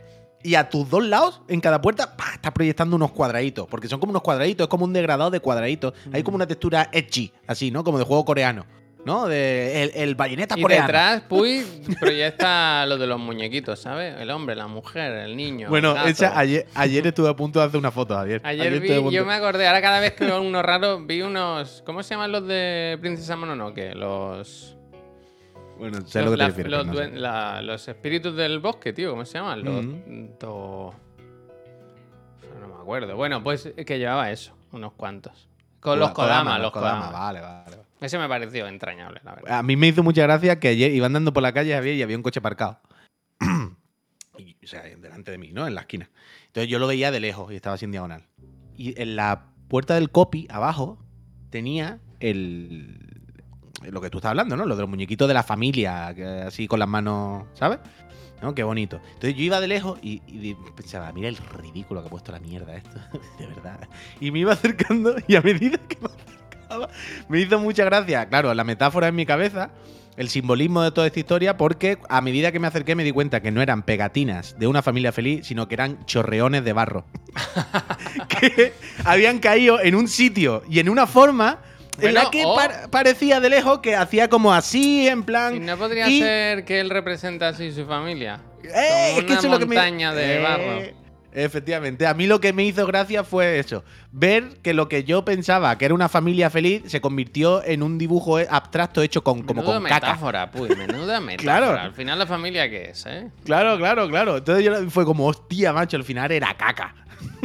y 0.44 0.56
a 0.56 0.68
tus 0.68 0.88
dos 0.88 1.04
lados, 1.04 1.40
en 1.48 1.60
cada 1.60 1.80
puerta, 1.80 2.16
¡pah! 2.16 2.34
estás 2.34 2.52
proyectando 2.52 2.96
unos 2.96 3.12
cuadraditos. 3.12 3.66
Porque 3.66 3.88
son 3.88 3.98
como 3.98 4.10
unos 4.10 4.22
cuadraditos, 4.22 4.66
es 4.66 4.68
como 4.68 4.84
un 4.84 4.92
degradado 4.92 5.30
de 5.30 5.40
cuadraditos. 5.40 5.94
Hay 6.12 6.22
como 6.22 6.36
una 6.36 6.46
textura 6.46 6.90
edgy, 6.92 7.32
así, 7.46 7.70
¿no? 7.70 7.82
Como 7.82 7.98
de 7.98 8.04
juego 8.04 8.24
coreano. 8.26 8.66
¿No? 9.04 9.26
De 9.26 9.82
el, 9.82 9.90
el 9.94 10.14
bayoneta 10.14 10.54
Y 10.58 10.62
coreano. 10.62 10.86
detrás, 10.86 11.22
Puy 11.28 11.62
proyecta 12.00 12.86
lo 12.86 12.96
de 12.96 13.06
los 13.06 13.20
muñequitos, 13.20 13.78
¿sabes? 13.78 14.18
El 14.18 14.30
hombre, 14.30 14.56
la 14.56 14.66
mujer, 14.66 15.12
el 15.12 15.36
niño. 15.36 15.68
Bueno, 15.68 15.90
el 15.90 15.94
gato. 15.96 16.08
esa- 16.08 16.38
ayer, 16.38 16.66
ayer 16.74 17.06
estuve 17.06 17.28
a 17.28 17.36
punto 17.36 17.58
de 17.60 17.66
hacer 17.66 17.78
una 17.78 17.90
foto, 17.90 18.14
Javier. 18.14 18.40
Ayer 18.44 18.72
estuve 18.72 18.92
a 18.92 18.96
vi, 18.96 19.02
punto- 19.02 19.16
yo 19.16 19.26
me 19.26 19.34
acordé, 19.34 19.66
ahora 19.66 19.82
cada 19.82 20.00
vez 20.00 20.14
que 20.14 20.24
veo 20.24 20.40
uno 20.40 20.62
raro, 20.62 21.04
vi 21.04 21.20
unos. 21.22 21.82
¿Cómo 21.84 22.02
se 22.02 22.14
llaman 22.14 22.32
los 22.32 22.46
de 22.46 22.96
Princesa 23.00 23.36
Mononoke? 23.36 23.94
Los. 23.94 24.76
Bueno, 25.78 25.98
sé 26.06 26.20
los, 26.22 26.26
lo 26.26 26.30
que 26.30 26.36
te 26.36 26.42
la- 26.42 26.46
refieres, 26.48 26.72
los 26.72 26.80
pero 26.86 26.92
no 26.94 26.98
sé. 26.98 27.10
duen- 27.10 27.20
la- 27.20 27.60
los 27.60 27.88
espíritus 27.88 28.34
del 28.36 28.60
bosque, 28.60 28.92
tío, 28.92 29.10
¿cómo 29.10 29.24
se 29.26 29.38
llaman? 29.38 29.64
Los. 29.64 29.84
No 29.84 30.94
me 32.68 32.74
acuerdo. 32.80 33.16
Bueno, 33.16 33.42
pues 33.42 33.68
que 33.86 33.98
llevaba 33.98 34.30
eso, 34.30 34.52
unos 34.72 34.92
cuantos. 34.94 35.48
Con 35.80 35.98
los 35.98 36.10
Kodama, 36.12 36.58
los 36.58 36.72
Kodama. 36.72 37.10
Vale, 37.10 37.40
vale, 37.40 37.70
vale. 37.70 37.83
Ese 38.04 38.18
me 38.18 38.28
pareció 38.28 38.66
entrañable, 38.66 39.22
la 39.24 39.34
verdad. 39.34 39.58
A 39.58 39.62
mí 39.62 39.76
me 39.76 39.88
hizo 39.88 40.02
mucha 40.02 40.22
gracia 40.24 40.60
que 40.60 40.68
ayer 40.68 40.92
iba 40.92 41.06
andando 41.06 41.32
por 41.32 41.42
la 41.42 41.54
calle 41.54 41.70
y 41.70 42.02
había 42.02 42.16
un 42.16 42.22
coche 42.22 42.40
aparcado. 42.40 42.80
O 44.36 44.66
sea, 44.66 44.82
delante 44.82 45.30
de 45.30 45.36
mí, 45.36 45.52
¿no? 45.52 45.66
En 45.66 45.74
la 45.74 45.82
esquina. 45.82 46.10
Entonces 46.46 46.70
yo 46.70 46.78
lo 46.78 46.86
veía 46.86 47.10
de 47.10 47.20
lejos 47.20 47.52
y 47.52 47.56
estaba 47.56 47.76
en 47.78 47.90
diagonal. 47.90 48.26
Y 48.76 49.00
en 49.00 49.14
la 49.14 49.48
puerta 49.68 49.94
del 49.94 50.10
copy, 50.10 50.48
abajo, 50.50 50.98
tenía 51.50 52.00
el. 52.18 52.98
Lo 53.82 54.00
que 54.00 54.08
tú 54.08 54.18
estás 54.18 54.30
hablando, 54.30 54.56
¿no? 54.56 54.64
Lo 54.64 54.74
de 54.74 54.80
los 54.80 54.88
muñequitos 54.88 55.28
de 55.28 55.34
la 55.34 55.42
familia, 55.42 56.08
así 56.46 56.66
con 56.66 56.78
las 56.78 56.88
manos, 56.88 57.44
¿sabes? 57.52 57.78
¿No? 58.40 58.54
Qué 58.54 58.62
bonito. 58.62 59.00
Entonces 59.12 59.36
yo 59.36 59.44
iba 59.44 59.60
de 59.60 59.68
lejos 59.68 59.98
y, 60.02 60.22
y 60.26 60.56
pensaba, 60.74 61.12
mira 61.12 61.28
el 61.28 61.36
ridículo 61.36 62.00
que 62.00 62.06
ha 62.06 62.10
puesto 62.10 62.32
la 62.32 62.40
mierda 62.40 62.74
esto, 62.74 62.98
de 63.38 63.46
verdad. 63.46 63.86
Y 64.18 64.30
me 64.30 64.38
iba 64.38 64.54
acercando 64.54 65.14
y 65.28 65.36
a 65.36 65.42
medida 65.42 65.78
que 65.86 65.98
me 66.00 66.08
me 67.28 67.40
hizo 67.40 67.58
mucha 67.58 67.84
gracia, 67.84 68.26
claro, 68.26 68.52
la 68.54 68.64
metáfora 68.64 69.08
en 69.08 69.14
mi 69.14 69.26
cabeza, 69.26 69.70
el 70.16 70.28
simbolismo 70.28 70.82
de 70.82 70.92
toda 70.92 71.06
esta 71.08 71.18
historia, 71.18 71.56
porque 71.56 71.98
a 72.08 72.20
medida 72.20 72.52
que 72.52 72.60
me 72.60 72.66
acerqué 72.68 72.94
me 72.94 73.02
di 73.04 73.10
cuenta 73.12 73.40
que 73.40 73.50
no 73.50 73.60
eran 73.62 73.82
pegatinas 73.82 74.56
de 74.58 74.66
una 74.68 74.80
familia 74.82 75.10
feliz, 75.12 75.46
sino 75.46 75.66
que 75.66 75.74
eran 75.74 76.04
chorreones 76.06 76.64
de 76.64 76.72
barro. 76.72 77.04
que 78.28 78.72
habían 79.04 79.38
caído 79.38 79.80
en 79.80 79.94
un 79.94 80.08
sitio 80.08 80.62
y 80.68 80.78
en 80.78 80.88
una 80.88 81.06
forma 81.06 81.58
en 81.96 82.00
Bueno, 82.12 82.22
la 82.24 82.30
que 82.30 82.44
par- 82.44 82.90
parecía 82.90 83.40
de 83.40 83.50
lejos 83.50 83.78
que 83.80 83.94
hacía 83.94 84.28
como 84.28 84.52
así, 84.52 85.06
en 85.08 85.22
plan... 85.22 85.56
¿Y 85.56 85.60
no 85.60 85.76
podría 85.76 86.08
y- 86.08 86.18
ser 86.20 86.64
que 86.64 86.80
él 86.80 86.90
representa 86.90 87.48
así 87.48 87.70
su 87.72 87.86
familia? 87.86 88.40
Eh, 88.64 89.10
Como 89.14 89.18
es 89.20 89.24
que 89.24 89.32
una 89.32 89.34
eso 89.38 89.46
es 89.46 89.52
lo 89.52 89.58
que 89.58 89.66
me- 89.66 89.76
montaña 89.76 90.14
de 90.14 90.36
Eh, 90.36 90.42
barro. 90.42 91.03
Efectivamente, 91.36 92.06
a 92.06 92.14
mí 92.14 92.28
lo 92.28 92.40
que 92.40 92.52
me 92.52 92.64
hizo 92.64 92.86
gracia 92.86 93.24
fue 93.24 93.58
eso, 93.58 93.82
ver 94.12 94.56
que 94.62 94.72
lo 94.72 94.88
que 94.88 95.02
yo 95.02 95.24
pensaba 95.24 95.76
que 95.76 95.84
era 95.84 95.92
una 95.92 96.08
familia 96.08 96.48
feliz 96.48 96.84
se 96.86 97.00
convirtió 97.00 97.64
en 97.64 97.82
un 97.82 97.98
dibujo 97.98 98.38
abstracto 98.48 99.02
hecho 99.02 99.24
con 99.24 99.42
como 99.42 99.62
Menuda 99.62 99.80
con 99.80 99.88
caca. 99.88 100.06
metáfora, 100.06 100.50
pues, 100.52 100.78
menuda 100.78 101.20
metáfora. 101.20 101.58
Claro. 101.58 101.80
Al 101.80 101.92
final 101.92 102.20
la 102.20 102.26
familia 102.26 102.70
qué 102.70 102.90
es, 102.90 103.04
¿eh? 103.06 103.30
Claro, 103.44 103.76
claro, 103.78 104.08
claro. 104.08 104.36
Entonces 104.36 104.64
yo 104.64 104.88
fue 104.90 105.04
como, 105.04 105.26
hostia, 105.26 105.72
macho, 105.72 105.96
al 105.96 106.04
final 106.04 106.30
era 106.30 106.54
caca. 106.56 106.94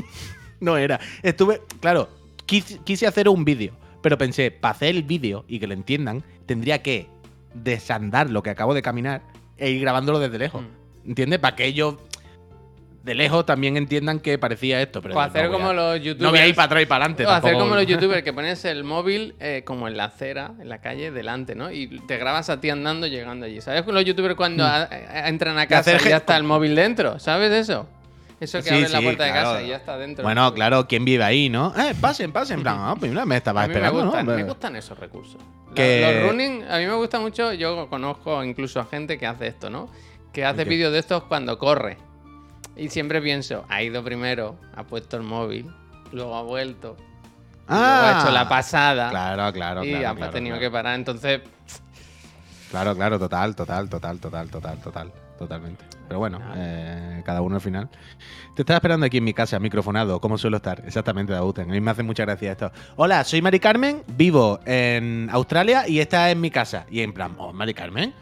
no 0.60 0.78
era. 0.78 1.00
Estuve, 1.24 1.60
claro, 1.80 2.10
quise, 2.46 2.78
quise 2.84 3.08
hacer 3.08 3.28
un 3.28 3.44
vídeo, 3.44 3.74
pero 4.04 4.20
pensé, 4.20 4.52
para 4.52 4.74
hacer 4.74 4.90
el 4.90 5.02
vídeo 5.02 5.46
y 5.48 5.60
que 5.60 5.66
lo 5.66 5.74
entiendan, 5.74 6.24
tendría 6.46 6.84
que 6.84 7.08
desandar 7.56 8.30
lo 8.30 8.44
que 8.44 8.52
acabo 8.52 8.76
de 8.76 8.84
caminar 8.84 9.24
e 9.58 9.72
ir 9.72 9.82
grabándolo 9.82 10.20
desde 10.20 10.38
lejos. 10.38 10.62
Mm. 10.62 11.10
¿Entiendes? 11.10 11.40
Para 11.40 11.56
que 11.56 11.66
ellos 11.66 11.96
de 13.04 13.16
lejos 13.16 13.46
también 13.46 13.78
entiendan 13.78 14.20
que 14.20 14.38
parecía 14.38 14.82
esto. 14.82 15.02
Pero 15.02 15.16
O 15.16 15.20
hacer 15.22 15.46
no 15.46 15.52
como 15.54 15.70
a- 15.70 15.74
los 15.74 15.96
youtubers. 16.02 16.20
No 16.22 16.30
voy 16.32 16.40
a 16.40 16.48
ir 16.48 16.56
para 16.56 16.66
atrás 16.66 16.84
y 16.84 16.86
para 16.86 17.06
adelante. 17.06 17.26
O 17.26 17.30
hacer 17.30 17.42
tampoco- 17.52 17.64
como 17.64 17.76
los 17.76 17.86
youtubers 17.88 18.24
que 18.24 18.34
pones 18.34 18.66
el 18.66 18.84
móvil 18.84 19.36
eh, 19.40 19.64
como 19.66 19.88
en 19.88 19.96
la 19.98 20.06
acera, 20.06 20.52
en 20.60 20.68
la 20.70 20.80
calle, 20.80 21.12
delante, 21.12 21.56
¿no? 21.56 21.72
Y 21.72 21.88
te 22.08 22.18
grabas 22.18 22.50
a 22.50 22.60
ti 22.60 22.70
andando 22.70 23.08
llegando 23.08 23.46
allí. 23.46 23.62
¿Sabes 23.62 23.86
los 23.88 24.04
youtubers 24.06 24.36
cuando 24.36 24.66
a- 24.66 24.84
a- 24.84 25.30
entran 25.30 25.58
a 25.58 25.68
casa 25.68 25.92
Mm. 25.92 25.96
hacer 25.96 26.08
y 26.08 26.10
ya 26.12 26.18
está 26.18 26.36
el 26.38 26.44
móvil 26.44 26.76
dentro? 26.76 27.20
¿Sabes 27.20 27.52
eso? 27.52 27.88
Eso 28.42 28.60
que 28.60 28.70
Sí, 28.70 28.76
abres 28.76 28.92
la 28.94 29.02
puerta 29.02 29.24
de 29.26 29.32
casa 29.34 29.62
y 29.64 29.68
ya 29.68 29.76
está 29.76 29.98
dentro. 29.98 30.24
Bueno, 30.24 30.54
claro, 30.54 30.88
¿quién 30.88 31.04
vive 31.04 31.24
ahí, 31.26 31.50
no? 31.50 31.74
Eh, 31.78 31.94
pasen, 32.00 32.32
pasen. 32.32 32.58
En 32.60 32.64
plan, 32.64 32.78
ah, 32.80 32.96
pues 32.98 33.12
mira, 33.12 33.26
me 33.26 33.36
estaba 33.36 33.64
A 33.64 33.68
mí 33.68 33.74
me 33.74 33.80
esperando, 33.80 34.06
gustan, 34.06 34.26
¿no? 34.26 34.36
me 34.36 34.44
gustan 34.44 34.76
esos 34.78 34.98
recursos. 34.98 35.36
Lo- 35.68 35.74
Que- 35.76 36.22
Los 36.22 36.30
running, 36.32 36.64
a 36.70 36.78
mí 36.78 36.86
me 36.86 36.94
gusta 36.94 37.20
mucho, 37.20 37.52
yo 37.54 37.90
conozco 37.90 38.42
incluso 38.44 38.80
a 38.80 38.86
gente 38.86 39.18
que 39.18 39.26
hace 39.28 39.48
esto, 39.48 39.70
¿no? 39.70 39.90
Que 40.32 40.46
hace 40.46 40.64
vídeos 40.64 40.94
de 40.94 41.00
estos 41.00 41.24
cuando 41.24 41.58
corre. 41.60 41.98
Y 42.80 42.90
siempre 42.90 43.22
pienso, 43.22 43.66
ha 43.70 43.82
ido 43.84 44.04
primero, 44.04 44.56
ha 44.76 44.84
puesto 44.84 45.18
el 45.18 45.24
móvil, 45.24 45.70
luego 46.14 46.36
ha 46.36 46.44
vuelto, 46.44 46.96
y 47.68 47.74
luego 47.74 47.86
ha 47.86 48.22
hecho 48.22 48.32
la 48.32 48.48
pasada 48.48 49.10
Claro, 49.10 49.52
claro, 49.52 49.84
y 49.84 49.90
claro. 49.92 50.10
ha 50.10 50.16
claro, 50.16 50.32
tenido 50.32 50.56
claro. 50.56 50.70
que 50.70 50.72
parar. 50.74 50.96
Entonces, 50.96 51.42
Claro, 52.72 52.96
claro, 52.96 53.18
total, 53.18 53.56
total, 53.56 53.90
total, 53.90 54.20
total, 54.20 54.50
total, 54.50 54.78
total, 54.80 55.12
totalmente. 55.40 55.84
Pero 56.08 56.20
bueno, 56.20 56.40
eh, 56.56 57.22
cada 57.26 57.42
uno 57.42 57.56
al 57.56 57.62
final. 57.62 57.90
Te 58.56 58.62
estaba 58.62 58.78
esperando 58.78 59.06
aquí 59.08 59.18
en 59.18 59.24
mi 59.24 59.34
casa, 59.34 59.60
microfonado, 59.60 60.22
como 60.22 60.38
suelo 60.38 60.58
estar. 60.58 60.82
Exactamente, 60.86 61.34
Dauten. 61.34 61.70
A 61.70 61.74
mí 61.74 61.82
me 61.82 61.92
hace 61.92 62.04
mucha 62.04 62.26
gracia 62.26 62.52
esto. 62.52 62.72
Hola, 62.96 63.24
soy 63.24 63.42
Mari 63.42 63.60
Carmen, 63.60 64.04
vivo 64.16 64.60
en 64.66 65.30
Australia 65.32 65.88
y 65.88 66.00
esta 66.00 66.30
es 66.30 66.38
mi 66.38 66.52
casa. 66.52 66.86
Y 66.92 67.02
en 67.02 67.12
plan, 67.12 67.34
oh, 67.40 67.54
Mari 67.54 67.74
Carmen, 67.74 68.14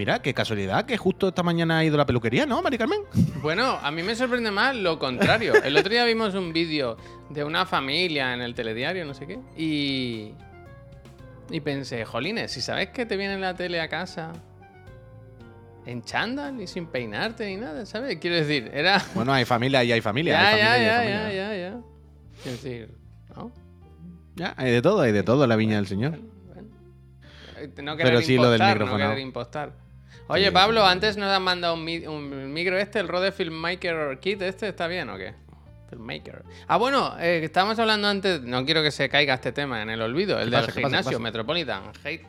mira, 0.00 0.22
qué 0.22 0.32
casualidad 0.32 0.86
que 0.86 0.96
justo 0.96 1.28
esta 1.28 1.42
mañana 1.42 1.76
ha 1.76 1.84
ido 1.84 1.96
a 1.96 1.98
la 1.98 2.06
peluquería, 2.06 2.46
¿no, 2.46 2.62
Mari 2.62 2.78
Carmen? 2.78 3.00
bueno, 3.42 3.78
a 3.82 3.90
mí 3.90 4.02
me 4.02 4.14
sorprende 4.16 4.50
más 4.50 4.74
lo 4.74 4.98
contrario. 4.98 5.52
El 5.62 5.76
otro 5.76 5.90
día 5.90 6.06
vimos 6.06 6.34
un 6.34 6.54
vídeo 6.54 6.96
de 7.28 7.44
una 7.44 7.66
familia 7.66 8.32
en 8.32 8.40
el 8.40 8.54
telediario, 8.54 9.04
no 9.04 9.12
sé 9.12 9.26
qué, 9.26 9.38
y. 9.58 10.32
Y 11.50 11.60
pensé, 11.60 12.06
jolines, 12.06 12.50
si 12.50 12.62
sabes 12.62 12.88
que 12.90 13.04
te 13.04 13.18
viene 13.18 13.36
la 13.38 13.54
tele 13.54 13.78
a 13.78 13.88
casa 13.88 14.32
en 15.84 16.02
chándal 16.02 16.58
y 16.62 16.66
sin 16.66 16.86
peinarte 16.86 17.44
ni 17.44 17.56
nada, 17.56 17.84
¿sabes? 17.84 18.16
Quiero 18.18 18.36
decir, 18.36 18.70
era. 18.72 19.02
Bueno, 19.14 19.34
hay 19.34 19.44
familia 19.44 19.84
y 19.84 19.92
hay 19.92 20.00
familia. 20.00 20.32
Ya, 20.32 20.48
hay 20.48 20.58
ya, 20.58 20.66
familia 20.66 20.86
y 20.86 20.88
hay 20.88 21.08
ya, 21.08 21.18
familia. 21.18 21.32
ya, 21.34 21.54
ya, 21.54 21.70
ya. 21.70 21.80
Quiero 22.42 22.56
decir, 22.56 22.94
¿no? 23.36 23.52
Ya, 24.36 24.54
hay 24.56 24.70
de 24.72 24.80
todo, 24.80 25.00
hay 25.02 25.12
de 25.12 25.22
todo 25.24 25.42
en 25.42 25.48
la 25.50 25.56
viña 25.56 25.76
del 25.76 25.86
Señor. 25.88 26.12
Bueno, 26.12 26.32
bueno. 26.46 26.68
Eh, 27.58 27.82
No 27.82 27.96
querer 27.96 28.12
Pero 28.12 28.22
sí 28.24 28.36
lo 28.36 28.50
del 28.50 28.62
micrófono. 28.62 28.96
No 28.96 29.10
querer 29.10 29.18
impostar. 29.18 29.89
Oye, 30.30 30.52
Pablo, 30.52 30.86
antes 30.86 31.16
nos 31.16 31.30
han 31.30 31.42
mandado 31.42 31.74
un, 31.74 31.84
mi- 31.84 32.06
un 32.06 32.52
micro 32.52 32.78
este, 32.78 33.00
el 33.00 33.08
Rode 33.08 33.32
Filmmaker 33.32 34.18
Kit, 34.20 34.40
¿este 34.42 34.68
está 34.68 34.86
bien 34.86 35.08
o 35.10 35.16
qué? 35.16 35.34
Filmmaker. 35.88 36.44
Ah, 36.68 36.76
bueno, 36.76 37.16
eh, 37.18 37.40
estábamos 37.42 37.78
hablando 37.80 38.06
antes, 38.08 38.40
no 38.42 38.64
quiero 38.64 38.82
que 38.82 38.92
se 38.92 39.08
caiga 39.08 39.34
este 39.34 39.50
tema 39.52 39.82
en 39.82 39.90
el 39.90 40.00
olvido, 40.00 40.38
el 40.38 40.44
¿Qué 40.48 40.56
del 40.56 40.60
pasa, 40.60 40.66
pasa, 40.68 40.80
gimnasio 40.80 41.10
pasa? 41.12 41.18
Metropolitan. 41.22 41.82
Hate, 42.04 42.24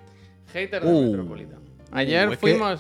hater 0.52 0.84
de 0.84 0.90
Uh. 0.92 1.12
Metropolitan. 1.12 1.60
Ayer 1.92 2.24
es 2.26 2.30
que- 2.32 2.38
fuimos... 2.38 2.80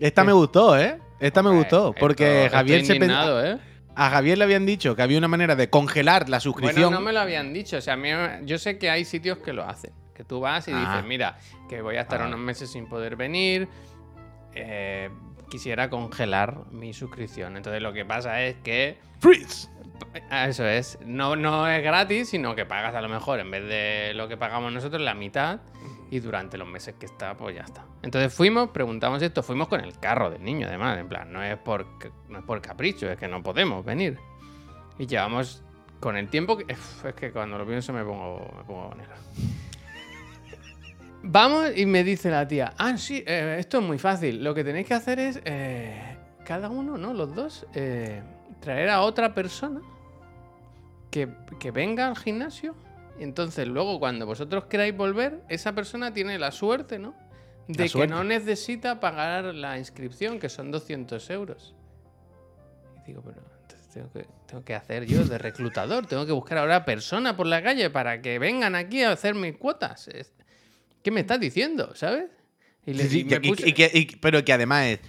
Esta 0.00 0.24
me 0.24 0.32
gustó, 0.32 0.78
¿eh? 0.78 0.98
Esta 1.20 1.42
me 1.42 1.50
Eh, 1.50 1.54
gustó. 1.58 1.88
esto- 1.90 2.00
Porque 2.00 2.46
estoy 2.46 2.58
Javier 2.58 2.80
se 2.80 2.92
pen- 2.94 3.02
indignado, 3.02 3.44
¿eh? 3.44 3.58
A 3.94 4.08
Javier 4.08 4.38
le 4.38 4.44
habían 4.44 4.64
dicho 4.64 4.96
que 4.96 5.02
había 5.02 5.18
una 5.18 5.28
manera 5.28 5.54
de 5.54 5.68
congelar 5.68 6.30
la 6.30 6.40
suscripción. 6.40 6.84
Bueno, 6.86 6.98
no 7.00 7.04
me 7.04 7.12
lo 7.12 7.20
habían 7.20 7.52
dicho. 7.52 7.76
O 7.76 7.80
sea, 7.82 7.92
a 7.94 7.96
mí, 7.98 8.08
yo 8.46 8.56
sé 8.58 8.78
que 8.78 8.88
hay 8.88 9.04
sitios 9.04 9.38
que 9.38 9.52
lo 9.52 9.64
hacen. 9.68 9.92
Que 10.14 10.24
tú 10.24 10.40
vas 10.40 10.66
y 10.68 10.72
Ah. 10.74 10.78
dices, 10.80 11.04
mira, 11.06 11.36
que 11.68 11.82
voy 11.82 11.96
a 11.96 12.00
estar 12.00 12.22
Ah. 12.22 12.26
unos 12.26 12.38
meses 12.40 12.70
sin 12.72 12.86
poder 12.88 13.16
venir. 13.16 13.68
Eh, 14.54 15.10
quisiera 15.50 15.90
congelar 15.90 16.64
mi 16.70 16.92
suscripción. 16.92 17.56
Entonces 17.56 17.82
lo 17.82 17.92
que 17.92 18.04
pasa 18.04 18.42
es 18.42 18.56
que. 18.56 18.98
Freeze. 19.20 19.68
ah, 20.30 20.48
Eso 20.48 20.66
es. 20.66 20.98
No, 21.04 21.36
no 21.36 21.68
es 21.68 21.82
gratis, 21.82 22.30
sino 22.30 22.54
que 22.54 22.64
pagas 22.64 22.94
a 22.94 23.00
lo 23.02 23.08
mejor 23.08 23.40
en 23.40 23.50
vez 23.50 23.68
de 23.68 24.12
lo 24.14 24.28
que 24.28 24.36
pagamos 24.36 24.72
nosotros, 24.72 25.00
la 25.02 25.14
mitad. 25.14 25.60
Y 26.10 26.20
durante 26.20 26.58
los 26.58 26.68
meses 26.68 26.94
que 26.98 27.06
está, 27.06 27.34
pues 27.36 27.56
ya 27.56 27.62
está. 27.62 27.86
Entonces 28.02 28.34
fuimos, 28.34 28.68
preguntamos 28.70 29.22
esto, 29.22 29.42
fuimos 29.42 29.68
con 29.68 29.80
el 29.80 29.98
carro 29.98 30.28
del 30.30 30.42
niño, 30.44 30.66
además. 30.66 30.98
En 30.98 31.08
plan, 31.08 31.32
no 31.32 31.42
es 31.42 31.56
por, 31.56 31.86
no 32.28 32.38
es 32.38 32.44
por 32.44 32.60
capricho, 32.60 33.10
es 33.10 33.18
que 33.18 33.28
no 33.28 33.42
podemos 33.42 33.82
venir. 33.84 34.18
Y 34.98 35.06
llevamos 35.06 35.62
con 36.00 36.16
el 36.16 36.28
tiempo 36.28 36.58
que. 36.58 36.70
es 36.72 37.14
que 37.14 37.30
cuando 37.32 37.56
lo 37.56 37.66
pienso 37.66 37.92
me 37.92 38.04
pongo, 38.04 38.46
me 38.58 38.64
pongo 38.64 38.94
negro. 38.94 39.14
Vamos 41.24 41.70
y 41.76 41.86
me 41.86 42.02
dice 42.02 42.30
la 42.30 42.46
tía, 42.48 42.74
ah, 42.78 42.96
sí, 42.96 43.22
eh, 43.26 43.56
esto 43.58 43.78
es 43.78 43.84
muy 43.84 43.98
fácil. 43.98 44.42
Lo 44.42 44.54
que 44.54 44.64
tenéis 44.64 44.86
que 44.88 44.94
hacer 44.94 45.18
es, 45.20 45.40
eh, 45.44 46.16
cada 46.44 46.68
uno, 46.68 46.98
¿no? 46.98 47.14
Los 47.14 47.34
dos, 47.34 47.66
eh, 47.74 48.22
traer 48.60 48.88
a 48.90 49.02
otra 49.02 49.32
persona 49.34 49.80
que, 51.10 51.28
que 51.60 51.70
venga 51.70 52.08
al 52.08 52.16
gimnasio. 52.16 52.74
Y 53.20 53.22
entonces 53.22 53.68
luego 53.68 54.00
cuando 54.00 54.26
vosotros 54.26 54.64
queráis 54.64 54.96
volver, 54.96 55.42
esa 55.48 55.72
persona 55.74 56.12
tiene 56.12 56.38
la 56.38 56.50
suerte, 56.50 56.98
¿no? 56.98 57.14
De 57.68 57.74
La 57.78 57.82
que 57.84 57.88
suerte. 57.88 58.12
no 58.14 58.24
necesita 58.24 58.98
pagar 58.98 59.44
la 59.54 59.78
inscripción, 59.78 60.40
que 60.40 60.48
son 60.48 60.72
200 60.72 61.30
euros. 61.30 61.74
Y 63.04 63.08
digo, 63.08 63.22
pero 63.24 63.40
entonces 63.62 63.88
tengo 63.90 64.10
que, 64.12 64.26
tengo 64.46 64.64
que 64.64 64.74
hacer 64.74 65.04
yo 65.06 65.22
de 65.24 65.38
reclutador, 65.38 66.06
tengo 66.06 66.26
que 66.26 66.32
buscar 66.32 66.58
ahora 66.58 66.84
personas 66.84 67.34
por 67.34 67.46
la 67.46 67.62
calle 67.62 67.90
para 67.90 68.20
que 68.20 68.40
vengan 68.40 68.74
aquí 68.74 69.04
a 69.04 69.12
hacer 69.12 69.36
mis 69.36 69.56
cuotas. 69.56 70.08
Es- 70.08 70.32
¿Qué 71.02 71.10
me 71.10 71.20
estás 71.20 71.40
diciendo, 71.40 71.92
sabes? 71.94 72.26
Y 72.86 72.94
le 72.94 73.04
Sí, 73.08 73.18
y 73.28 73.32
y- 73.32 73.34
y- 73.34 73.50
puse- 73.50 73.68
y 73.68 73.72
que- 73.72 73.90
y- 73.94 74.06
pero 74.16 74.44
que 74.44 74.52
además 74.52 74.86
es. 74.86 75.00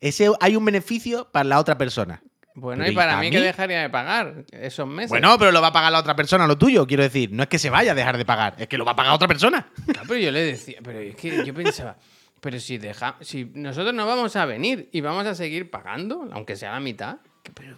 Ese, 0.00 0.30
hay 0.40 0.56
un 0.56 0.64
beneficio 0.64 1.28
para 1.30 1.44
la 1.44 1.58
otra 1.60 1.76
persona. 1.76 2.22
Bueno, 2.54 2.80
Pero 2.80 2.90
y 2.90 2.92
¿y 2.94 2.96
para 2.96 3.16
mí 3.20 3.30
que 3.30 3.40
dejaría 3.40 3.80
de 3.82 3.90
pagar 3.90 4.44
esos 4.50 4.86
meses. 4.86 5.10
Bueno, 5.10 5.36
pero 5.38 5.52
lo 5.52 5.62
va 5.62 5.68
a 5.68 5.72
pagar 5.72 5.92
la 5.92 6.00
otra 6.00 6.16
persona, 6.16 6.46
lo 6.46 6.58
tuyo, 6.58 6.86
quiero 6.86 7.02
decir. 7.04 7.30
No 7.32 7.42
es 7.44 7.48
que 7.48 7.58
se 7.58 7.70
vaya 7.70 7.92
a 7.92 7.94
dejar 7.94 8.18
de 8.18 8.24
pagar, 8.24 8.54
es 8.58 8.66
que 8.66 8.76
lo 8.76 8.84
va 8.84 8.92
a 8.92 8.96
pagar 8.96 9.12
otra 9.14 9.28
persona. 9.28 9.70
Claro, 9.86 10.02
pero 10.08 10.18
yo 10.20 10.30
le 10.32 10.40
decía, 10.40 10.78
pero 10.82 10.98
es 10.98 11.14
que 11.14 11.44
yo 11.46 11.54
pensaba, 11.54 11.96
pero 12.40 12.58
si 12.58 12.78
deja, 12.78 13.16
si 13.20 13.44
nosotros 13.54 13.94
no 13.94 14.04
vamos 14.06 14.34
a 14.36 14.46
venir 14.46 14.88
y 14.92 15.00
vamos 15.00 15.26
a 15.26 15.34
seguir 15.34 15.70
pagando, 15.70 16.28
aunque 16.32 16.56
sea 16.56 16.72
la 16.72 16.80
mitad, 16.80 17.18
pero 17.54 17.76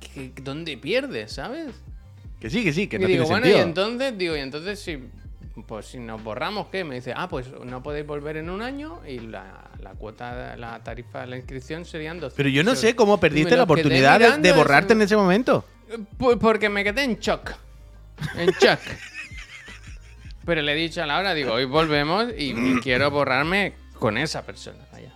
que- 0.00 0.32
¿dónde 0.42 0.76
pierdes, 0.76 1.32
sabes? 1.32 1.68
Que 2.40 2.50
sí, 2.50 2.64
que 2.64 2.72
sí, 2.72 2.88
que 2.88 2.96
y 2.96 2.98
no 2.98 3.06
digo, 3.06 3.24
tiene 3.24 3.30
bueno, 3.30 3.44
sentido. 3.46 3.58
y 3.58 3.68
entonces, 3.68 4.18
digo, 4.18 4.36
y 4.36 4.40
entonces 4.40 4.80
si 4.80 4.98
pues 5.66 5.86
si 5.86 5.98
nos 5.98 6.22
borramos, 6.22 6.66
¿qué? 6.68 6.82
Me 6.84 6.96
dice, 6.96 7.12
ah, 7.16 7.28
pues 7.28 7.46
no 7.64 7.82
podéis 7.82 8.06
volver 8.06 8.36
en 8.36 8.50
un 8.50 8.60
año 8.60 9.00
y 9.06 9.20
la, 9.20 9.70
la 9.80 9.92
cuota, 9.92 10.56
la 10.56 10.82
tarifa 10.82 11.20
de 11.20 11.26
la 11.28 11.36
inscripción 11.36 11.84
serían 11.84 12.18
200 12.18 12.36
Pero 12.36 12.48
yo 12.48 12.64
no 12.64 12.70
euros". 12.70 12.80
sé 12.80 12.96
cómo 12.96 13.20
perdiste 13.20 13.56
la 13.56 13.62
oportunidad 13.62 14.38
de, 14.38 14.52
borrarte 14.52 14.94
en 14.94 15.02
ese 15.02 15.16
momento. 15.16 15.64
Pues 16.18 16.38
porque 16.38 16.68
me 16.68 16.82
quedé 16.82 17.04
en 17.04 17.18
shock. 17.18 17.52
En 18.36 18.50
shock. 18.50 18.80
Pero 20.44 20.60
le 20.62 20.72
he 20.72 20.76
dicho 20.76 21.02
a 21.02 21.06
Laura, 21.06 21.34
digo, 21.34 21.52
hoy 21.52 21.64
volvemos 21.64 22.26
y, 22.36 22.50
y 22.50 22.80
quiero 22.82 23.10
borrarme 23.10 23.74
con 23.98 24.18
esa 24.18 24.42
persona. 24.42 24.78
Vaya. 24.92 25.12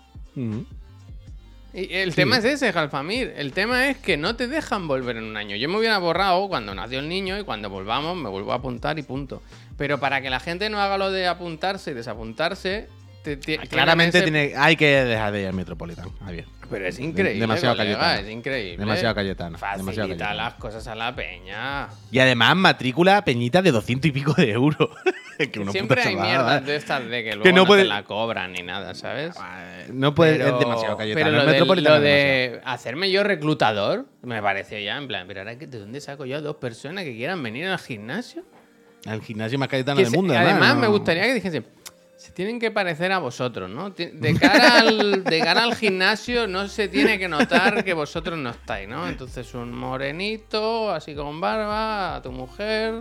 Y 1.75 1.95
el 1.95 2.15
tema 2.15 2.39
es 2.39 2.45
ese, 2.45 2.73
Jalfamir. 2.73 3.35
El 3.37 3.53
tema 3.53 3.89
es 3.89 3.99
que 3.99 4.17
no 4.17 4.37
te 4.37 4.49
dejan 4.49 4.89
volver 4.89 5.17
en 5.17 5.25
un 5.25 5.37
año. 5.37 5.57
Yo 5.57 5.69
me 5.69 5.79
hubiera 5.79 5.99
borrado 5.99 6.49
cuando 6.49 6.75
nació 6.75 7.01
el 7.01 7.09
niño 7.09 7.39
y 7.39 7.45
cuando 7.45 7.69
volvamos 7.69 8.17
me 8.17 8.29
vuelvo 8.29 8.53
a 8.53 8.57
apuntar 8.57 8.99
y 8.99 9.03
punto. 9.03 9.43
Pero 9.79 9.99
para 9.99 10.21
que 10.21 10.29
la 10.29 10.41
gente 10.41 10.69
no 10.69 10.81
haga 10.81 10.99
lo 10.99 11.11
de 11.11 11.27
apuntarse 11.27 11.93
y 11.93 11.95
desapuntarse, 11.95 12.89
te- 13.23 13.37
te- 13.37 13.43
tienen 13.43 13.67
Claramente 13.69 14.19
ese- 14.19 14.25
tiene, 14.27 14.53
hay 14.57 14.77
que 14.77 15.05
dejar 15.05 15.33
de 15.33 15.41
ir 15.43 15.47
al 15.47 15.55
Metropolitan. 15.55 16.11
Javier. 16.19 16.45
Pero 16.69 16.87
es 16.87 16.99
increíble. 16.99 17.41
Demasiado 17.41 17.75
colega, 17.77 17.99
Cayetano. 17.99 18.29
Es 18.29 18.35
increíble. 18.35 18.77
Demasiado 18.77 19.15
Cayetano, 19.15 19.57
Facilita 19.57 19.79
demasiado 19.79 20.09
Cayetano. 20.11 20.35
las 20.37 20.55
cosas 20.55 20.87
a 20.87 20.95
la 20.95 21.15
peña. 21.17 21.89
Y 22.11 22.19
además, 22.19 22.57
matrícula 22.57 23.25
peñita 23.25 23.63
de 23.63 23.71
200 23.73 24.09
y 24.11 24.13
pico 24.13 24.35
de 24.35 24.51
euros. 24.51 24.91
Que 25.39 25.61
uno 25.61 25.71
Siempre 25.71 26.03
hay 26.03 26.17
mierdas 26.17 26.63
¿eh? 26.63 26.65
de 26.65 26.75
estas 26.75 27.09
de 27.09 27.23
que 27.23 27.37
luego 27.37 27.49
no 27.51 27.63
no, 27.63 27.67
puede- 27.67 27.83
te 27.83 27.89
la 27.89 28.03
cobran 28.03 28.53
ni 28.55 28.63
nada, 28.65 28.93
¿sabes? 28.97 29.37
No 29.89 30.13
puede, 30.13 30.37
Pero- 30.37 30.55
es 30.55 30.59
demasiado 30.59 30.97
Cayetano. 30.97 31.25
Pero 31.27 31.37
lo, 31.45 31.75
el 31.75 31.85
de, 31.85 31.89
lo 31.91 32.01
de 32.01 32.61
hacerme 32.65 33.09
yo 33.13 33.23
reclutador 33.23 34.07
me 34.23 34.43
pareció 34.43 34.81
ya 34.81 34.97
en 34.99 35.07
plan, 35.07 35.29
pero 35.29 35.39
ahora 35.43 35.57
que 35.57 35.69
de 35.69 35.79
dónde 35.79 36.01
saco 36.01 36.27
yo 36.27 36.39
a 36.39 36.41
dos 36.41 36.57
personas 36.57 37.05
que 37.05 37.15
quieran 37.15 37.41
venir 37.41 37.67
al 37.69 37.79
gimnasio? 37.79 38.43
Al 39.07 39.23
gimnasio 39.23 39.59
más 39.59 39.69
Cayetano 39.69 40.01
del 40.01 40.11
mundo. 40.11 40.37
además, 40.37 40.75
¿no? 40.75 40.81
me 40.83 40.87
gustaría 40.89 41.23
que 41.25 41.35
dijesen, 41.35 41.65
se 42.17 42.33
tienen 42.33 42.59
que 42.59 42.71
parecer 42.71 43.13
a 43.13 43.19
vosotros, 43.19 43.71
¿no? 43.71 43.91
De 43.91 44.37
cara, 44.41 44.81
al, 44.81 45.23
de 45.25 45.39
cara 45.41 45.63
al 45.65 45.75
gimnasio 45.77 46.47
no 46.49 46.67
se 46.69 46.89
tiene 46.89 47.19
que 47.19 47.29
notar 47.29 47.85
que 47.85 47.95
vosotros 47.95 48.37
no 48.39 48.51
estáis, 48.51 48.89
¿no? 48.89 49.07
Entonces 49.09 49.55
un 49.55 49.73
morenito, 49.73 50.91
así 50.91 51.15
con 51.15 51.41
barba, 51.41 52.17
a 52.17 52.23
tu 52.23 52.33
mujer, 52.33 53.01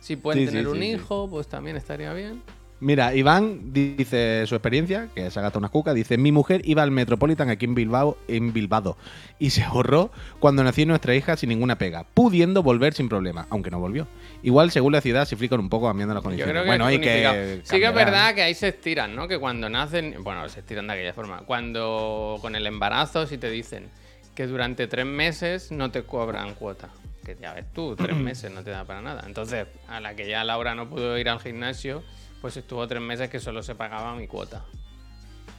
si 0.00 0.16
pueden 0.16 0.40
Sí, 0.42 0.46
sí, 0.46 0.52
tener 0.52 0.68
un 0.68 0.78
sí. 0.78 0.84
hijo, 0.92 1.28
pues 1.28 1.46
también 1.46 1.76
estaría 1.76 2.12
bien. 2.14 2.42
Mira, 2.80 3.14
Iván 3.14 3.72
dice 3.72 4.46
su 4.46 4.54
experiencia, 4.54 5.08
que 5.14 5.30
se 5.30 5.38
ha 5.38 5.42
gastado 5.42 5.60
unas 5.60 5.70
cucas. 5.70 5.94
Dice: 5.94 6.18
Mi 6.18 6.32
mujer 6.32 6.60
iba 6.64 6.82
al 6.82 6.90
Metropolitan 6.90 7.48
aquí 7.48 7.64
en 7.64 7.74
Bilbao, 7.74 8.18
en 8.28 8.52
Bilbao 8.52 8.96
y 9.38 9.50
se 9.50 9.62
ahorró 9.62 10.10
cuando 10.40 10.62
nació 10.64 10.84
nuestra 10.86 11.14
hija 11.14 11.36
sin 11.36 11.48
ninguna 11.48 11.78
pega, 11.78 12.04
pudiendo 12.14 12.62
volver 12.62 12.94
sin 12.94 13.08
problema, 13.08 13.46
aunque 13.50 13.70
no 13.70 13.78
volvió. 13.78 14.06
Igual, 14.42 14.70
según 14.70 14.92
la 14.92 15.00
ciudad, 15.00 15.24
se 15.24 15.36
frican 15.36 15.60
un 15.60 15.68
poco 15.68 15.86
cambiando 15.86 16.14
las 16.14 16.22
condiciones. 16.22 16.66
bueno, 16.66 16.86
unificado. 16.86 17.34
que. 17.34 17.60
Sí 17.64 17.78
que 17.78 17.86
es 17.86 17.94
verdad 17.94 18.34
que 18.34 18.42
ahí 18.42 18.54
se 18.54 18.68
estiran, 18.68 19.14
¿no? 19.14 19.28
Que 19.28 19.38
cuando 19.38 19.70
nacen, 19.70 20.16
bueno, 20.22 20.48
se 20.48 20.60
estiran 20.60 20.86
de 20.86 20.92
aquella 20.94 21.14
forma. 21.14 21.38
Cuando 21.38 22.38
con 22.40 22.54
el 22.56 22.66
embarazo, 22.66 23.26
si 23.26 23.38
te 23.38 23.50
dicen 23.50 23.88
que 24.34 24.46
durante 24.46 24.86
tres 24.86 25.06
meses 25.06 25.70
no 25.70 25.90
te 25.90 26.02
cobran 26.02 26.54
cuota. 26.54 26.88
Que 27.24 27.36
ya 27.40 27.54
ves 27.54 27.66
tú, 27.72 27.96
tres 27.96 28.16
meses 28.16 28.52
no 28.52 28.62
te 28.62 28.70
da 28.70 28.84
para 28.84 29.00
nada. 29.00 29.24
Entonces, 29.26 29.66
a 29.88 30.00
la 30.00 30.14
que 30.14 30.28
ya 30.28 30.44
Laura 30.44 30.74
no 30.74 30.88
pudo 30.88 31.16
ir 31.18 31.28
al 31.28 31.40
gimnasio, 31.40 32.02
pues 32.44 32.58
estuvo 32.58 32.86
tres 32.86 33.00
meses 33.00 33.30
que 33.30 33.40
solo 33.40 33.62
se 33.62 33.74
pagaba 33.74 34.14
mi 34.14 34.26
cuota. 34.26 34.66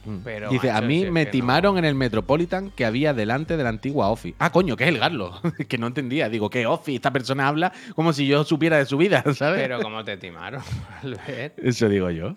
Mm. 0.04 0.18
Pero, 0.22 0.50
Dice, 0.50 0.70
a 0.70 0.80
mí 0.80 1.02
si 1.02 1.10
me 1.10 1.26
timaron 1.26 1.78
en 1.78 1.84
el 1.84 1.96
Metropolitan 1.96 2.70
que 2.70 2.84
había 2.84 3.12
delante 3.12 3.56
de 3.56 3.64
la 3.64 3.70
antigua 3.70 4.08
Office. 4.08 4.36
Ah, 4.38 4.52
coño, 4.52 4.76
que 4.76 4.84
es 4.84 4.90
el 4.90 5.00
Garlo. 5.00 5.32
que 5.68 5.78
no 5.78 5.88
entendía. 5.88 6.28
Digo, 6.28 6.48
¿qué 6.48 6.64
Office? 6.64 6.94
Esta 6.94 7.10
persona 7.10 7.48
habla 7.48 7.72
como 7.96 8.12
si 8.12 8.28
yo 8.28 8.44
supiera 8.44 8.76
de 8.78 8.86
su 8.86 8.98
vida, 8.98 9.24
¿sabes? 9.34 9.62
Pero 9.62 9.80
como 9.80 10.04
te 10.04 10.16
timaron, 10.16 10.62
Albert. 11.02 11.58
Eso 11.58 11.88
digo 11.88 12.08
yo. 12.10 12.36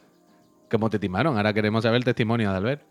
¿Cómo 0.72 0.90
te 0.90 0.98
timaron? 0.98 1.38
Ahora 1.38 1.54
queremos 1.54 1.84
saber 1.84 1.98
el 1.98 2.04
testimonio 2.04 2.50
de 2.50 2.58
Albert. 2.58 2.82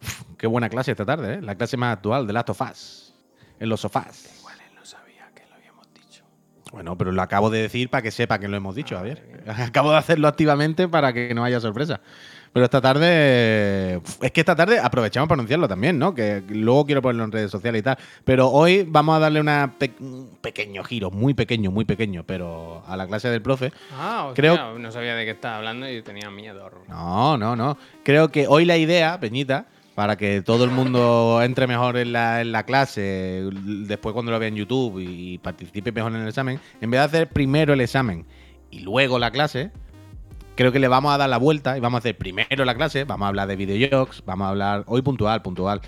Uf, 0.00 0.22
qué 0.38 0.46
buena 0.46 0.68
clase 0.68 0.92
esta 0.92 1.04
tarde, 1.04 1.34
¿eh? 1.34 1.42
La 1.42 1.56
clase 1.56 1.76
más 1.76 1.94
actual 1.94 2.28
de 2.28 2.32
Last 2.32 2.50
of 2.50 2.60
Us. 2.60 3.14
En 3.58 3.68
los 3.68 3.80
sofás. 3.80 4.36
Igual 4.38 4.54
él 4.60 4.72
no 4.76 4.84
sabía 4.84 5.32
que 5.34 5.48
lo 5.48 5.56
habíamos 5.56 5.92
dicho. 5.94 6.22
Bueno, 6.72 6.96
pero 6.96 7.12
lo 7.12 7.20
acabo 7.22 7.50
de 7.50 7.60
decir 7.62 7.88
para 7.90 8.02
que 8.02 8.10
sepa 8.10 8.38
que 8.38 8.48
lo 8.48 8.56
hemos 8.56 8.74
dicho, 8.74 8.96
Javier. 8.96 9.44
Acabo 9.46 9.90
de 9.92 9.98
hacerlo 9.98 10.26
activamente 10.26 10.88
para 10.88 11.12
que 11.12 11.34
no 11.34 11.44
haya 11.44 11.60
sorpresa. 11.60 12.00
Pero 12.54 12.64
esta 12.64 12.80
tarde. 12.80 14.00
Es 14.20 14.30
que 14.32 14.40
esta 14.40 14.54
tarde 14.54 14.78
aprovechamos 14.78 15.26
para 15.28 15.38
anunciarlo 15.40 15.68
también, 15.68 15.98
¿no? 15.98 16.14
Que 16.14 16.42
luego 16.48 16.84
quiero 16.84 17.00
ponerlo 17.00 17.24
en 17.24 17.32
redes 17.32 17.50
sociales 17.50 17.80
y 17.80 17.82
tal. 17.82 17.96
Pero 18.24 18.48
hoy 18.50 18.84
vamos 18.86 19.16
a 19.16 19.20
darle 19.20 19.40
una 19.40 19.74
pe- 19.78 19.94
un 20.00 20.36
pequeño 20.40 20.84
giro, 20.84 21.10
muy 21.10 21.32
pequeño, 21.34 21.70
muy 21.70 21.84
pequeño, 21.84 22.24
pero 22.26 22.82
a 22.86 22.96
la 22.96 23.06
clase 23.06 23.28
del 23.28 23.40
profe. 23.42 23.72
Ah, 23.98 24.26
hostia, 24.28 24.34
Creo- 24.54 24.78
no 24.78 24.92
sabía 24.92 25.14
de 25.14 25.24
qué 25.24 25.30
estaba 25.30 25.56
hablando 25.56 25.88
y 25.90 26.02
tenía 26.02 26.30
miedo. 26.30 26.70
No, 26.88 27.36
no, 27.38 27.56
no. 27.56 27.78
Creo 28.02 28.30
que 28.30 28.46
hoy 28.46 28.64
la 28.66 28.76
idea, 28.76 29.18
Peñita, 29.18 29.66
para 29.94 30.16
que 30.16 30.42
todo 30.42 30.64
el 30.64 30.70
mundo 30.70 31.40
entre 31.42 31.66
mejor 31.66 31.96
en 31.96 32.12
la, 32.12 32.40
en 32.40 32.52
la 32.52 32.64
clase, 32.64 33.48
después 33.52 34.12
cuando 34.12 34.32
lo 34.32 34.38
vea 34.38 34.48
en 34.48 34.56
YouTube 34.56 34.98
y 35.00 35.38
participe 35.38 35.92
mejor 35.92 36.14
en 36.14 36.22
el 36.22 36.28
examen, 36.28 36.60
en 36.80 36.90
vez 36.90 37.00
de 37.00 37.04
hacer 37.04 37.28
primero 37.28 37.74
el 37.74 37.80
examen 37.80 38.26
y 38.70 38.80
luego 38.80 39.18
la 39.18 39.30
clase, 39.30 39.70
creo 40.54 40.72
que 40.72 40.78
le 40.78 40.88
vamos 40.88 41.12
a 41.12 41.18
dar 41.18 41.28
la 41.28 41.38
vuelta 41.38 41.76
y 41.76 41.80
vamos 41.80 41.98
a 41.98 42.00
hacer 42.00 42.16
primero 42.16 42.64
la 42.64 42.74
clase, 42.74 43.04
vamos 43.04 43.26
a 43.26 43.28
hablar 43.28 43.48
de 43.48 43.56
videojuegos, 43.56 44.22
vamos 44.24 44.46
a 44.46 44.48
hablar 44.48 44.84
hoy 44.86 45.02
puntual, 45.02 45.42
puntual. 45.42 45.80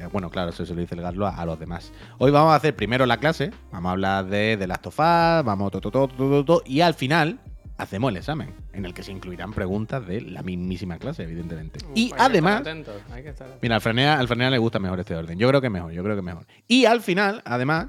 Eh, 0.00 0.08
bueno, 0.12 0.30
claro, 0.30 0.50
eso 0.50 0.64
se 0.64 0.74
lo 0.74 0.80
dice 0.80 0.94
el 0.94 1.02
Garlo 1.02 1.26
a, 1.26 1.44
los 1.44 1.58
demás. 1.58 1.92
Hoy 2.18 2.30
vamos 2.30 2.52
a 2.52 2.56
hacer 2.56 2.74
primero 2.74 3.06
la 3.06 3.18
clase, 3.18 3.50
vamos 3.72 3.90
a 3.90 3.92
hablar 3.92 4.26
de, 4.26 4.56
de 4.56 4.66
Last 4.66 4.86
of 4.86 4.98
Us, 4.98 5.44
vamos 5.44 5.70
todo, 5.72 5.90
todo, 5.90 6.08
todo, 6.08 6.44
todo, 6.44 6.62
y 6.66 6.80
al 6.80 6.94
final 6.94 7.38
hacemos 7.78 8.10
el 8.10 8.18
examen, 8.18 8.50
en 8.72 8.84
el 8.84 8.92
que 8.92 9.02
se 9.02 9.12
incluirán 9.12 9.52
preguntas 9.52 10.06
de 10.06 10.20
la 10.20 10.42
mismísima 10.42 10.98
clase, 10.98 11.22
evidentemente. 11.22 11.78
Y 11.94 12.02
hay 12.04 12.08
que 12.08 12.14
estar 12.14 12.30
además, 12.30 12.60
atentos, 12.60 12.96
hay 13.10 13.22
que 13.22 13.28
estar 13.30 13.46
atentos. 13.46 13.62
mira, 13.62 13.74
al 13.76 13.80
Frenea, 13.80 14.18
al 14.18 14.28
Frenea 14.28 14.50
le 14.50 14.58
gusta 14.58 14.78
mejor 14.78 15.00
este 15.00 15.14
orden. 15.14 15.38
Yo 15.38 15.48
creo 15.48 15.60
que 15.60 15.70
mejor, 15.70 15.92
yo 15.92 16.02
creo 16.04 16.16
que 16.16 16.22
mejor. 16.22 16.46
Y 16.66 16.84
al 16.84 17.00
final, 17.00 17.40
además, 17.44 17.86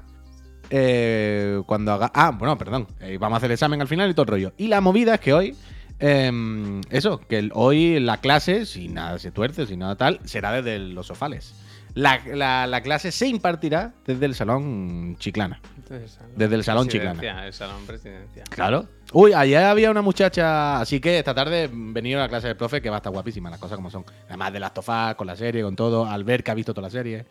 eh, 0.70 1.62
cuando 1.66 1.92
haga. 1.92 2.10
Ah, 2.14 2.30
bueno, 2.30 2.56
perdón. 2.56 2.86
eh, 3.00 3.18
vamos 3.18 3.36
a 3.36 3.38
hacer 3.38 3.50
el 3.50 3.54
examen 3.54 3.80
al 3.80 3.88
final 3.88 4.08
y 4.10 4.14
todo 4.14 4.22
el 4.22 4.28
rollo. 4.28 4.52
Y 4.56 4.68
la 4.68 4.80
movida 4.80 5.14
es 5.14 5.20
que 5.20 5.32
hoy. 5.34 5.54
em, 6.02 6.80
eso, 6.88 7.20
que 7.20 7.38
el- 7.38 7.50
hoy 7.54 8.00
la 8.00 8.16
clase, 8.22 8.64
si 8.64 8.88
nada 8.88 9.18
se 9.18 9.30
tuerce, 9.32 9.66
si 9.66 9.76
nada 9.76 9.96
tal, 9.96 10.18
será 10.24 10.50
desde 10.52 10.78
los 10.78 11.06
sofales. 11.08 11.54
La, 11.92 12.22
la- 12.24 12.66
la 12.66 12.80
clase 12.80 13.12
se 13.12 13.26
impartirá 13.28 13.92
desde 14.06 14.24
el 14.24 14.34
salón 14.34 15.16
Chiclana. 15.18 15.60
Salón 15.90 16.32
Desde 16.36 16.54
el 16.54 16.62
salón 16.62 16.88
Chiclana. 16.88 17.46
El 17.46 17.52
salón 17.52 17.84
presidencia. 17.84 18.44
Claro. 18.44 18.86
Uy, 19.12 19.32
ayer 19.32 19.64
había 19.64 19.90
una 19.90 20.02
muchacha, 20.02 20.80
así 20.80 21.00
que 21.00 21.18
esta 21.18 21.34
tarde 21.34 21.68
venido 21.72 22.20
a 22.20 22.22
la 22.22 22.28
clase 22.28 22.46
del 22.46 22.56
profe 22.56 22.80
que 22.80 22.88
va 22.90 22.96
a 22.96 22.98
estar 22.98 23.12
guapísima, 23.12 23.50
las 23.50 23.58
cosas 23.58 23.74
como 23.76 23.90
son. 23.90 24.04
Además 24.28 24.52
de 24.52 24.60
las 24.60 24.72
tofas, 24.72 25.16
con 25.16 25.26
la 25.26 25.34
serie, 25.34 25.62
con 25.62 25.74
todo, 25.74 26.06
al 26.06 26.22
ver 26.22 26.44
que 26.44 26.52
ha 26.52 26.54
visto 26.54 26.72
toda 26.72 26.86
la 26.86 26.90
serie. 26.90 27.26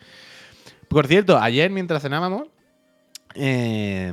Por 0.89 1.07
cierto, 1.07 1.37
ayer 1.37 1.71
mientras 1.71 2.01
cenábamos, 2.01 2.47
eh, 3.35 4.11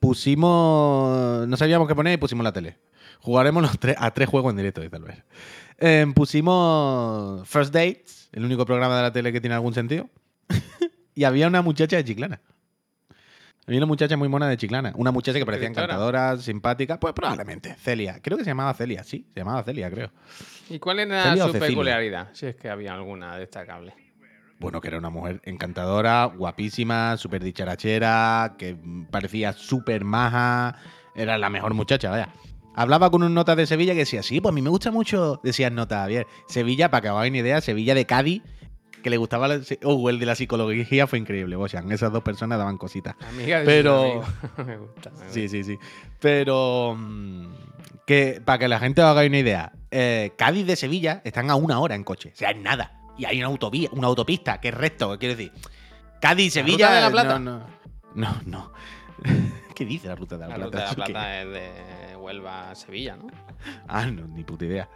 pusimos. 0.00 1.46
No 1.46 1.56
sabíamos 1.56 1.86
qué 1.86 1.94
poner 1.94 2.14
y 2.14 2.16
pusimos 2.16 2.42
la 2.42 2.52
tele. 2.52 2.78
Jugaremos 3.20 3.62
los 3.62 3.78
tres, 3.78 3.94
a 3.98 4.10
tres 4.10 4.28
juegos 4.28 4.50
en 4.50 4.56
directo, 4.56 4.80
dice 4.80 4.96
Albert. 4.96 5.24
Eh, 5.78 6.06
pusimos 6.12 7.48
First 7.48 7.72
Dates, 7.72 8.30
el 8.32 8.44
único 8.44 8.66
programa 8.66 8.96
de 8.96 9.02
la 9.02 9.12
tele 9.12 9.32
que 9.32 9.40
tiene 9.40 9.54
algún 9.54 9.74
sentido. 9.74 10.08
y 11.14 11.22
había 11.22 11.46
una 11.46 11.62
muchacha 11.62 11.96
de 11.96 12.04
Chiclana. 12.04 12.40
Había 13.66 13.78
una 13.78 13.86
muchacha 13.86 14.16
muy 14.16 14.28
mona 14.28 14.48
de 14.48 14.56
Chiclana. 14.56 14.92
Una 14.96 15.10
muchacha 15.10 15.38
que 15.38 15.46
parecía 15.46 15.68
encantadora, 15.68 16.36
simpática. 16.36 17.00
Pues 17.00 17.14
probablemente. 17.14 17.74
Celia. 17.76 18.20
Creo 18.20 18.36
que 18.36 18.44
se 18.44 18.50
llamaba 18.50 18.74
Celia, 18.74 19.04
sí. 19.04 19.26
Se 19.32 19.40
llamaba 19.40 19.62
Celia, 19.62 19.90
creo. 19.90 20.10
¿Y 20.68 20.78
cuál 20.78 21.00
era 21.00 21.22
Celia 21.22 21.44
o 21.44 21.46
su 21.46 21.52
Cecilia. 21.54 21.68
peculiaridad? 21.68 22.28
Si 22.32 22.46
es 22.46 22.56
que 22.56 22.68
había 22.68 22.92
alguna 22.92 23.38
destacable. 23.38 23.94
Bueno, 24.58 24.80
que 24.80 24.88
era 24.88 24.98
una 24.98 25.10
mujer 25.10 25.40
encantadora, 25.44 26.26
guapísima, 26.26 27.16
súper 27.16 27.42
dicharachera, 27.42 28.54
que 28.58 28.76
parecía 29.10 29.52
súper 29.52 30.04
maja. 30.04 30.76
Era 31.14 31.38
la 31.38 31.50
mejor 31.50 31.74
muchacha, 31.74 32.10
vaya. 32.10 32.28
Hablaba 32.76 33.10
con 33.10 33.22
un 33.22 33.34
nota 33.34 33.56
de 33.56 33.66
Sevilla 33.66 33.92
que 33.92 34.00
decía, 34.00 34.22
sí, 34.22 34.40
pues 34.40 34.52
a 34.52 34.54
mí 34.54 34.60
me 34.60 34.70
gusta 34.70 34.90
mucho, 34.90 35.40
decía 35.42 35.70
nota, 35.70 36.00
Javier. 36.00 36.26
Sevilla, 36.48 36.90
para 36.90 37.02
que 37.02 37.08
os 37.08 37.16
hagáis 37.16 37.30
una 37.30 37.38
idea, 37.38 37.60
Sevilla 37.60 37.94
de 37.94 38.04
Cádiz, 38.04 38.42
que 39.04 39.10
le 39.10 39.16
gustaba, 39.18 39.46
la- 39.46 39.60
oh, 39.84 40.10
el 40.10 40.18
de 40.18 40.26
la 40.26 40.34
psicología 40.34 41.06
fue 41.06 41.20
increíble, 41.20 41.54
Boshan. 41.54 41.92
Esas 41.92 42.10
dos 42.12 42.24
personas 42.24 42.58
daban 42.58 42.76
cositas. 42.78 43.14
Amiga 43.28 43.60
de 43.60 43.64
Pero- 43.66 44.02
amigos. 44.02 44.26
me 44.66 44.76
gusta. 44.78 45.10
me 45.12 45.30
Sí, 45.30 45.42
gusta. 45.42 45.48
sí, 45.56 45.64
sí. 45.64 45.78
Pero 46.20 46.96
mm, 46.98 47.46
que 48.06 48.40
para 48.44 48.58
que 48.58 48.66
la 48.68 48.80
gente 48.80 49.00
os 49.02 49.06
haga 49.08 49.24
una 49.26 49.38
idea, 49.38 49.72
eh, 49.92 50.32
Cádiz 50.36 50.66
de 50.66 50.74
Sevilla 50.74 51.20
están 51.24 51.50
a 51.50 51.54
una 51.54 51.78
hora 51.78 51.94
en 51.94 52.02
coche. 52.02 52.32
O 52.34 52.36
sea, 52.36 52.50
es 52.50 52.56
nada. 52.60 52.98
Y 53.16 53.26
hay 53.26 53.38
una 53.38 53.46
autovía, 53.46 53.88
una 53.92 54.08
autopista 54.08 54.60
que 54.60 54.68
es 54.68 54.74
recto, 54.74 55.16
quiero 55.20 55.36
decir. 55.36 55.52
Cádiz, 56.20 56.54
Sevilla. 56.54 56.86
ruta 56.88 56.94
de 56.94 57.00
la 57.02 57.10
Plata? 57.10 57.38
No, 57.38 57.58
no. 57.58 57.66
No, 58.14 58.40
no. 58.46 58.72
¿Qué 59.74 59.84
dice 59.84 60.08
la 60.08 60.14
ruta 60.16 60.36
de 60.38 60.48
la, 60.48 60.56
La 60.56 60.68
Plata? 60.68 60.90
ruta 60.90 60.94
de 60.94 61.00
la 61.00 61.06
plata 61.06 61.42
es 61.42 61.48
de 62.10 62.16
Huelva 62.16 62.70
a 62.70 62.74
Sevilla, 62.74 63.16
¿no? 63.16 63.26
Ah, 63.88 64.06
no, 64.06 64.26
ni 64.28 64.42
puta 64.44 64.64
idea. 64.64 64.88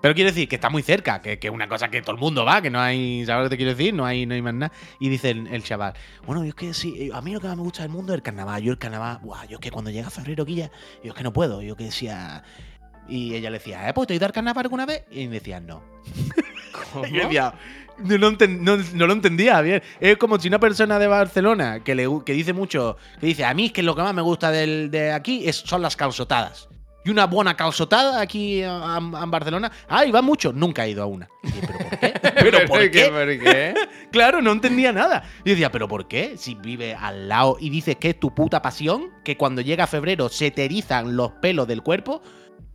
Pero 0.00 0.14
quiero 0.14 0.30
decir 0.30 0.48
que 0.48 0.54
está 0.56 0.70
muy 0.70 0.82
cerca, 0.82 1.20
que 1.20 1.38
es 1.40 1.50
una 1.50 1.68
cosa 1.68 1.88
que 1.88 2.00
todo 2.02 2.12
el 2.12 2.18
mundo 2.20 2.44
va, 2.44 2.62
que 2.62 2.70
no 2.70 2.80
hay, 2.80 3.24
¿sabes 3.26 3.44
lo 3.44 3.48
que 3.48 3.54
te 3.54 3.56
quiero 3.56 3.74
decir? 3.74 3.92
No 3.94 4.04
hay, 4.06 4.26
no 4.26 4.34
hay 4.34 4.42
más 4.42 4.54
nada. 4.54 4.72
Y 5.00 5.08
dice 5.08 5.30
el, 5.30 5.46
el 5.48 5.62
chaval, 5.62 5.94
bueno, 6.26 6.42
yo 6.44 6.50
es 6.50 6.54
que 6.54 6.72
sí, 6.74 7.10
a 7.12 7.20
mí 7.20 7.32
lo 7.32 7.40
que 7.40 7.48
más 7.48 7.56
me 7.56 7.62
gusta 7.62 7.82
del 7.82 7.90
mundo 7.90 8.12
es 8.12 8.16
el 8.18 8.22
carnaval. 8.22 8.62
Yo 8.62 8.72
el 8.72 8.78
carnaval, 8.78 9.18
buah, 9.22 9.46
yo 9.46 9.56
es 9.56 9.60
que 9.60 9.70
cuando 9.70 9.90
llega 9.90 10.08
febrero, 10.10 10.46
Quilla, 10.46 10.70
yo 11.02 11.10
es 11.10 11.14
que 11.16 11.22
no 11.24 11.32
puedo. 11.32 11.62
Yo 11.62 11.76
que 11.76 11.84
decía... 11.84 12.42
Y 13.10 13.34
ella 13.34 13.48
le 13.48 13.56
decía, 13.58 13.88
¿eh? 13.88 13.94
¿Pues 13.94 14.06
te 14.06 14.14
ido 14.14 14.26
al 14.26 14.32
carnaval 14.32 14.66
alguna 14.66 14.84
vez? 14.84 15.04
Y 15.10 15.26
decía, 15.28 15.60
no. 15.60 15.82
Y 17.10 17.16
yo 17.16 17.22
decía, 17.24 17.54
no 17.98 18.18
lo, 18.18 18.30
enten- 18.30 18.60
no- 18.60 18.76
no 18.76 19.06
lo 19.06 19.12
entendía 19.12 19.60
bien. 19.62 19.82
Es 19.98 20.16
como 20.18 20.38
si 20.38 20.46
una 20.48 20.60
persona 20.60 20.98
de 20.98 21.06
Barcelona 21.06 21.80
que, 21.82 21.94
le, 21.94 22.06
que 22.24 22.32
dice 22.34 22.52
mucho, 22.52 22.96
que 23.18 23.26
dice, 23.26 23.44
a 23.44 23.52
mí 23.54 23.66
es 23.66 23.72
que 23.72 23.82
lo 23.82 23.96
que 23.96 24.02
más 24.02 24.14
me 24.14 24.22
gusta 24.22 24.50
del, 24.50 24.90
de 24.90 25.12
aquí 25.12 25.48
es, 25.48 25.56
son 25.56 25.82
las 25.82 25.96
calzotadas. 25.96 26.68
Y 27.08 27.10
una 27.10 27.24
buena 27.24 27.56
calzotada 27.56 28.20
aquí 28.20 28.60
en 28.62 29.30
Barcelona. 29.30 29.72
Ah, 29.88 30.04
y 30.04 30.10
va 30.10 30.20
mucho. 30.20 30.52
Nunca 30.52 30.84
he 30.84 30.90
ido 30.90 31.02
a 31.02 31.06
una. 31.06 31.26
Y 31.42 31.46
dije, 31.46 31.66
¿pero 31.66 31.78
por 31.78 31.98
qué? 31.98 32.12
¿Pero 32.34 32.68
por 32.68 32.90
qué? 32.90 33.04
¿Por 33.06 33.38
qué? 33.38 33.74
Claro, 34.12 34.42
no 34.42 34.52
entendía 34.52 34.92
nada. 34.92 35.24
Y 35.42 35.50
decía, 35.50 35.72
¿pero 35.72 35.88
por 35.88 36.06
qué? 36.06 36.36
Si 36.36 36.54
vive 36.54 36.94
al 36.94 37.26
lado 37.28 37.56
y 37.58 37.70
dices 37.70 37.96
que 37.96 38.10
es 38.10 38.20
tu 38.20 38.34
puta 38.34 38.60
pasión, 38.60 39.10
que 39.24 39.38
cuando 39.38 39.62
llega 39.62 39.86
febrero 39.86 40.28
se 40.28 40.50
te 40.50 40.66
erizan 40.66 41.16
los 41.16 41.32
pelos 41.32 41.66
del 41.66 41.82
cuerpo, 41.82 42.20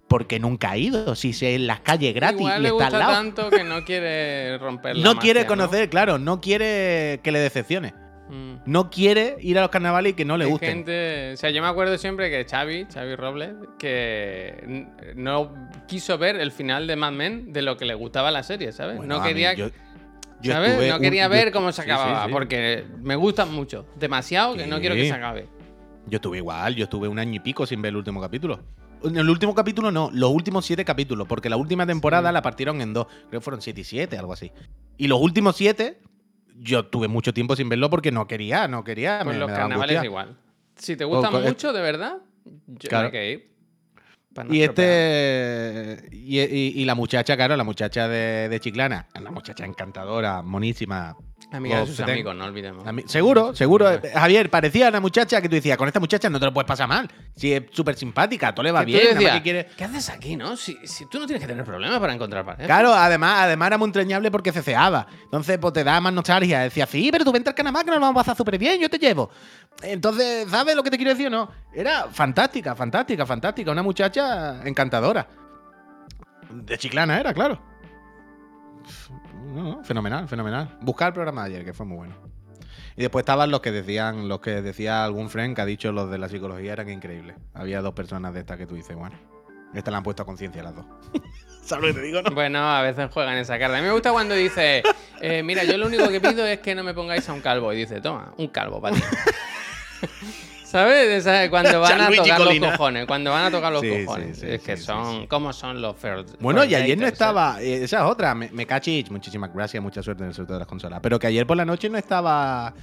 porque 0.08 0.40
nunca 0.40 0.72
ha 0.72 0.78
ido. 0.78 1.14
Si 1.14 1.34
se 1.34 1.54
en 1.54 1.68
las 1.68 1.82
calles 1.82 2.16
gratis 2.16 2.40
Igual 2.40 2.60
y 2.60 2.64
le 2.64 2.70
está 2.70 2.86
gusta 2.86 2.98
al 2.98 3.00
lado. 3.00 3.14
tanto 3.14 3.50
que 3.52 3.64
no 3.64 3.86
quiere 3.86 4.58
romper 4.58 4.96
la 4.98 5.04
No 5.04 5.20
quiere 5.20 5.46
conocer, 5.46 5.92
claro, 5.92 6.18
no 6.18 6.42
quiere 6.42 7.20
que 7.24 7.32
le 7.32 7.38
decepcione. 7.38 7.94
Mm. 8.30 8.54
No 8.66 8.90
quiere 8.90 9.36
ir 9.42 9.58
a 9.58 9.62
los 9.62 9.70
carnavales 9.70 10.14
y 10.14 10.16
que 10.16 10.26
no 10.26 10.38
le 10.38 10.46
gente, 10.58 11.34
o 11.34 11.38
sea, 11.38 11.50
yo 11.50 11.62
me 11.62 11.68
acuerdo 11.68 11.98
siempre 11.98 12.30
que 12.30 12.46
Xavi, 12.50 12.88
Xavi 12.92 13.16
Robles, 13.16 13.52
que 13.78 14.88
no 15.16 15.54
quiso 15.88 16.18
ver 16.18 16.38
el 16.38 16.52
final 16.52 16.88
de 16.88 16.96
Mad 16.96 17.12
Men 17.12 17.54
de 17.54 17.62
lo 17.62 17.78
que 17.78 17.86
le 17.86 17.94
gustaba 17.96 18.32
la 18.32 18.44
serie, 18.44 18.72
¿sabes? 18.72 18.98
Bueno, 18.98 19.16
no 19.18 19.22
mí, 19.22 19.28
quería, 19.28 19.54
yo- 19.54 19.70
yo 20.42 20.54
¿sabes? 20.54 20.90
No 20.90 21.00
quería 21.00 21.28
ver 21.28 21.52
cómo 21.52 21.72
se 21.72 21.82
sí, 21.82 21.86
sí, 21.88 21.92
acababa, 21.92 22.26
sí. 22.26 22.32
porque 22.32 22.86
me 23.02 23.16
gustan 23.16 23.54
mucho, 23.54 23.86
demasiado 24.00 24.56
que 24.56 24.68
no 24.68 24.80
quiero 24.80 24.96
que 24.96 25.08
se 25.08 25.14
acabe. 25.14 25.48
Yo 26.08 26.18
estuve 26.18 26.38
igual, 26.38 26.76
yo 26.76 26.84
estuve 26.86 27.08
un 27.08 27.20
año 27.20 27.36
y 27.36 27.40
pico 27.40 27.66
sin 27.66 27.82
ver 27.82 27.90
el 27.90 27.98
último 27.98 28.20
capítulo. 28.20 28.60
En 29.04 29.18
el 29.18 29.30
último 29.30 29.54
capítulo 29.54 29.92
no, 29.92 30.10
los 30.14 30.32
últimos 30.32 30.66
siete 30.66 30.86
capítulos, 30.86 31.28
porque 31.28 31.50
la 31.50 31.58
última 31.58 31.86
temporada 31.86 32.32
la 32.32 32.42
partieron 32.42 32.82
en 32.82 32.94
dos. 32.94 33.08
Creo 33.30 33.40
que 33.40 33.42
fueron 33.42 33.62
siete 33.62 33.82
y 33.82 33.84
siete, 33.84 34.18
algo 34.18 34.32
así. 34.34 34.52
Y 34.98 35.08
los 35.08 35.20
últimos 35.20 35.56
siete, 35.58 36.00
yo 36.60 36.86
tuve 36.86 37.08
mucho 37.08 37.34
tiempo 37.34 37.56
sin 37.56 37.70
verlo 37.70 37.90
porque 37.90 38.12
no 38.12 38.28
quería, 38.28 38.68
no 38.68 38.84
quería. 38.84 39.20
Pues 39.24 39.36
me- 39.36 39.40
los 39.40 39.50
me 39.50 39.56
carnavales 39.56 40.04
igual. 40.04 40.38
Si 40.76 40.96
te 40.96 41.06
gustan 41.06 41.42
mucho, 41.44 41.72
de 41.74 41.82
verdad, 41.82 42.18
yo 42.68 42.90
Claro. 42.90 43.12
que 43.12 43.32
ir. 43.32 43.54
no 44.36 44.54
Y 44.54 44.64
este. 44.64 46.10
Y, 46.12 46.40
y- 46.42 46.74
y 46.82 46.86
la 46.86 46.96
muchacha, 46.96 47.36
claro, 47.36 47.56
la 47.56 47.64
muchacha 47.64 48.08
de, 48.08 48.50
de 48.50 48.60
Chiclana, 48.60 49.08
una 49.20 49.32
muchacha 49.32 49.66
encantadora, 49.66 50.42
monísima. 50.42 51.16
Amiga 51.54 51.82
de 51.82 51.86
sus 51.88 52.00
amigos, 52.00 52.36
no 52.36 52.46
olvidemos. 52.46 52.84
Ami- 52.86 53.08
Seguro, 53.08 53.56
seguro. 53.56 53.90
eh, 53.92 54.02
Javier, 54.14 54.50
parecía 54.50 54.90
una 54.90 55.00
muchacha 55.00 55.40
que 55.40 55.48
tú 55.48 55.54
decías, 55.56 55.78
con 55.78 55.88
esta 55.88 56.00
muchacha 56.00 56.28
no 56.30 56.40
te 56.40 56.46
lo 56.48 56.54
puedes 56.54 56.68
pasar 56.68 56.88
mal. 56.88 57.08
Si 57.36 57.54
es 57.54 57.64
súper 57.72 57.96
simpática, 57.96 58.54
todo 58.56 58.64
le 58.64 58.72
va 58.72 58.80
Que 58.80 58.86
tú 58.86 58.98
bien, 58.98 59.04
nada 59.04 59.14
más 59.14 59.20
decías, 59.20 59.36
que 59.38 59.44
quiere. 59.44 59.66
¿Qué 59.78 59.84
haces 59.84 60.10
aquí, 60.10 60.36
no? 60.36 60.58
Si, 60.58 60.76
si 60.86 61.06
tú 61.06 61.20
no 61.20 61.28
tienes 61.28 61.42
que 61.42 61.48
tener 61.48 61.64
problemas 61.64 62.00
para 62.00 62.12
encontrar 62.14 62.44
pareja. 62.44 62.66
Claro, 62.66 62.92
además, 62.94 63.42
además 63.44 63.68
era 63.68 63.78
muy 63.78 63.86
entrañable 63.86 64.32
porque 64.32 64.52
ceceaba. 64.52 65.06
Entonces, 65.26 65.60
pues 65.60 65.74
te 65.74 65.84
da 65.84 66.02
más 66.02 66.12
nostalgia. 66.12 66.62
Decía, 66.62 66.88
sí, 66.88 67.10
pero 67.12 67.24
tú 67.24 67.32
vente 67.32 67.50
al 67.50 67.56
Canamá 67.56 67.82
que 67.84 67.92
nos 67.92 67.96
lo 67.98 68.02
vamos 68.02 68.20
a 68.20 68.24
pasar 68.24 68.36
súper 68.36 68.58
bien, 68.58 68.82
yo 68.82 68.90
te 68.90 68.98
llevo. 68.98 69.30
Entonces, 69.84 70.50
¿sabes 70.50 70.76
lo 70.76 70.82
que 70.82 70.90
te 70.90 70.98
quiero 70.98 71.12
decir 71.12 71.28
o 71.28 71.30
no? 71.30 71.52
Era 71.74 72.08
fantástica, 72.12 72.76
fantástica, 72.76 73.26
fantástica. 73.28 73.72
Una 73.72 73.84
muchacha 73.84 74.60
encantadora. 74.68 75.28
De 76.52 76.78
chiclana 76.80 77.20
era, 77.20 77.34
claro. 77.34 77.60
No, 79.54 79.64
no, 79.64 79.84
fenomenal, 79.84 80.28
fenomenal. 80.28 80.78
Buscar 80.82 81.10
el 81.10 81.14
programa 81.14 81.44
de 81.44 81.50
ayer, 81.56 81.66
que 81.66 81.74
fue 81.74 81.86
muy 81.86 81.98
bueno. 81.98 82.16
Y 82.96 83.02
después 83.02 83.22
estaban 83.24 83.52
los 83.52 83.62
que 83.62 83.72
decían, 83.72 84.28
los 84.28 84.40
que 84.40 84.62
decía 84.62 85.04
algún 85.04 85.30
friend 85.30 85.56
que 85.56 85.62
ha 85.62 85.66
dicho 85.66 85.92
los 85.92 86.10
de 86.10 86.18
la 86.18 86.30
psicología 86.30 86.74
eran 86.74 86.90
increíbles. 86.90 87.36
Había 87.54 87.82
dos 87.82 87.94
personas 87.94 88.34
de 88.34 88.42
estas 88.42 88.58
que 88.58 88.66
tú 88.68 88.76
dices, 88.76 88.96
bueno, 88.96 89.16
estas 89.74 89.92
la 89.92 89.98
han 89.98 90.04
puesto 90.04 90.24
a 90.24 90.26
conciencia 90.26 90.62
las 90.64 90.76
dos. 90.76 90.86
¿Sabes 91.64 91.90
lo 91.90 91.94
que 91.94 92.02
te 92.02 92.06
digo, 92.08 92.22
no? 92.22 92.32
Bueno, 92.32 92.60
a 92.60 92.82
veces 92.82 93.10
juegan 93.12 93.38
esa 93.38 93.58
carta. 93.58 93.78
A 93.78 93.82
mí 93.82 93.88
me 93.88 93.94
gusta 93.94 94.12
cuando 94.12 94.36
dice, 94.36 94.84
eh, 95.22 95.42
mira, 95.44 95.64
yo 95.64 95.78
lo 95.78 95.88
único 95.88 96.08
que 96.10 96.20
pido 96.20 96.46
es 96.46 96.60
que 96.60 96.76
no 96.76 96.84
me 96.84 96.94
pongáis 96.94 97.28
a 97.30 97.34
un 97.34 97.42
calvo. 97.42 97.72
Y 97.74 97.78
dice, 97.78 98.02
toma, 98.02 98.34
un 98.38 98.48
calvo 98.48 98.82
para 98.82 98.96
ti. 98.98 99.02
¿Sabes? 100.74 101.50
Cuando 101.52 101.80
van 101.82 102.02
a 102.02 102.10
tocar 102.10 102.38
Colina. 102.40 102.68
los 102.70 102.78
cojones. 102.78 103.06
Cuando 103.06 103.30
van 103.32 103.46
a 103.46 103.52
tocar 103.52 103.72
los 103.72 103.82
Sí, 103.82 104.06
cojones. 104.06 104.40
sí, 104.40 104.48
es 104.50 104.62
que 104.64 104.76
son, 104.76 105.22
sí. 105.22 105.28
¿cómo 105.28 105.54
son 105.54 105.80
los 105.82 105.96
first 105.96 106.36
Bueno, 106.40 106.64
y 106.66 106.74
ayer 106.74 106.98
no 106.98 107.06
estaba. 107.06 107.62
eh, 107.62 107.84
Esa 107.84 107.98
es 108.00 108.04
otra. 108.04 108.34
Me, 108.34 108.50
me 108.52 108.66
cachis. 108.66 109.12
Muchísimas 109.12 109.54
gracias. 109.54 109.84
Mucha 109.84 110.02
suerte 110.02 110.24
en 110.24 110.30
el 110.30 110.34
sorteo 110.36 110.56
de 110.56 110.60
las 110.62 110.68
consolas. 110.68 111.00
Pero 111.04 111.20
que 111.20 111.28
ayer 111.28 111.46
por 111.46 111.58
la 111.58 111.64
noche 111.66 111.90
no 111.90 111.98
estaba. 112.00 112.74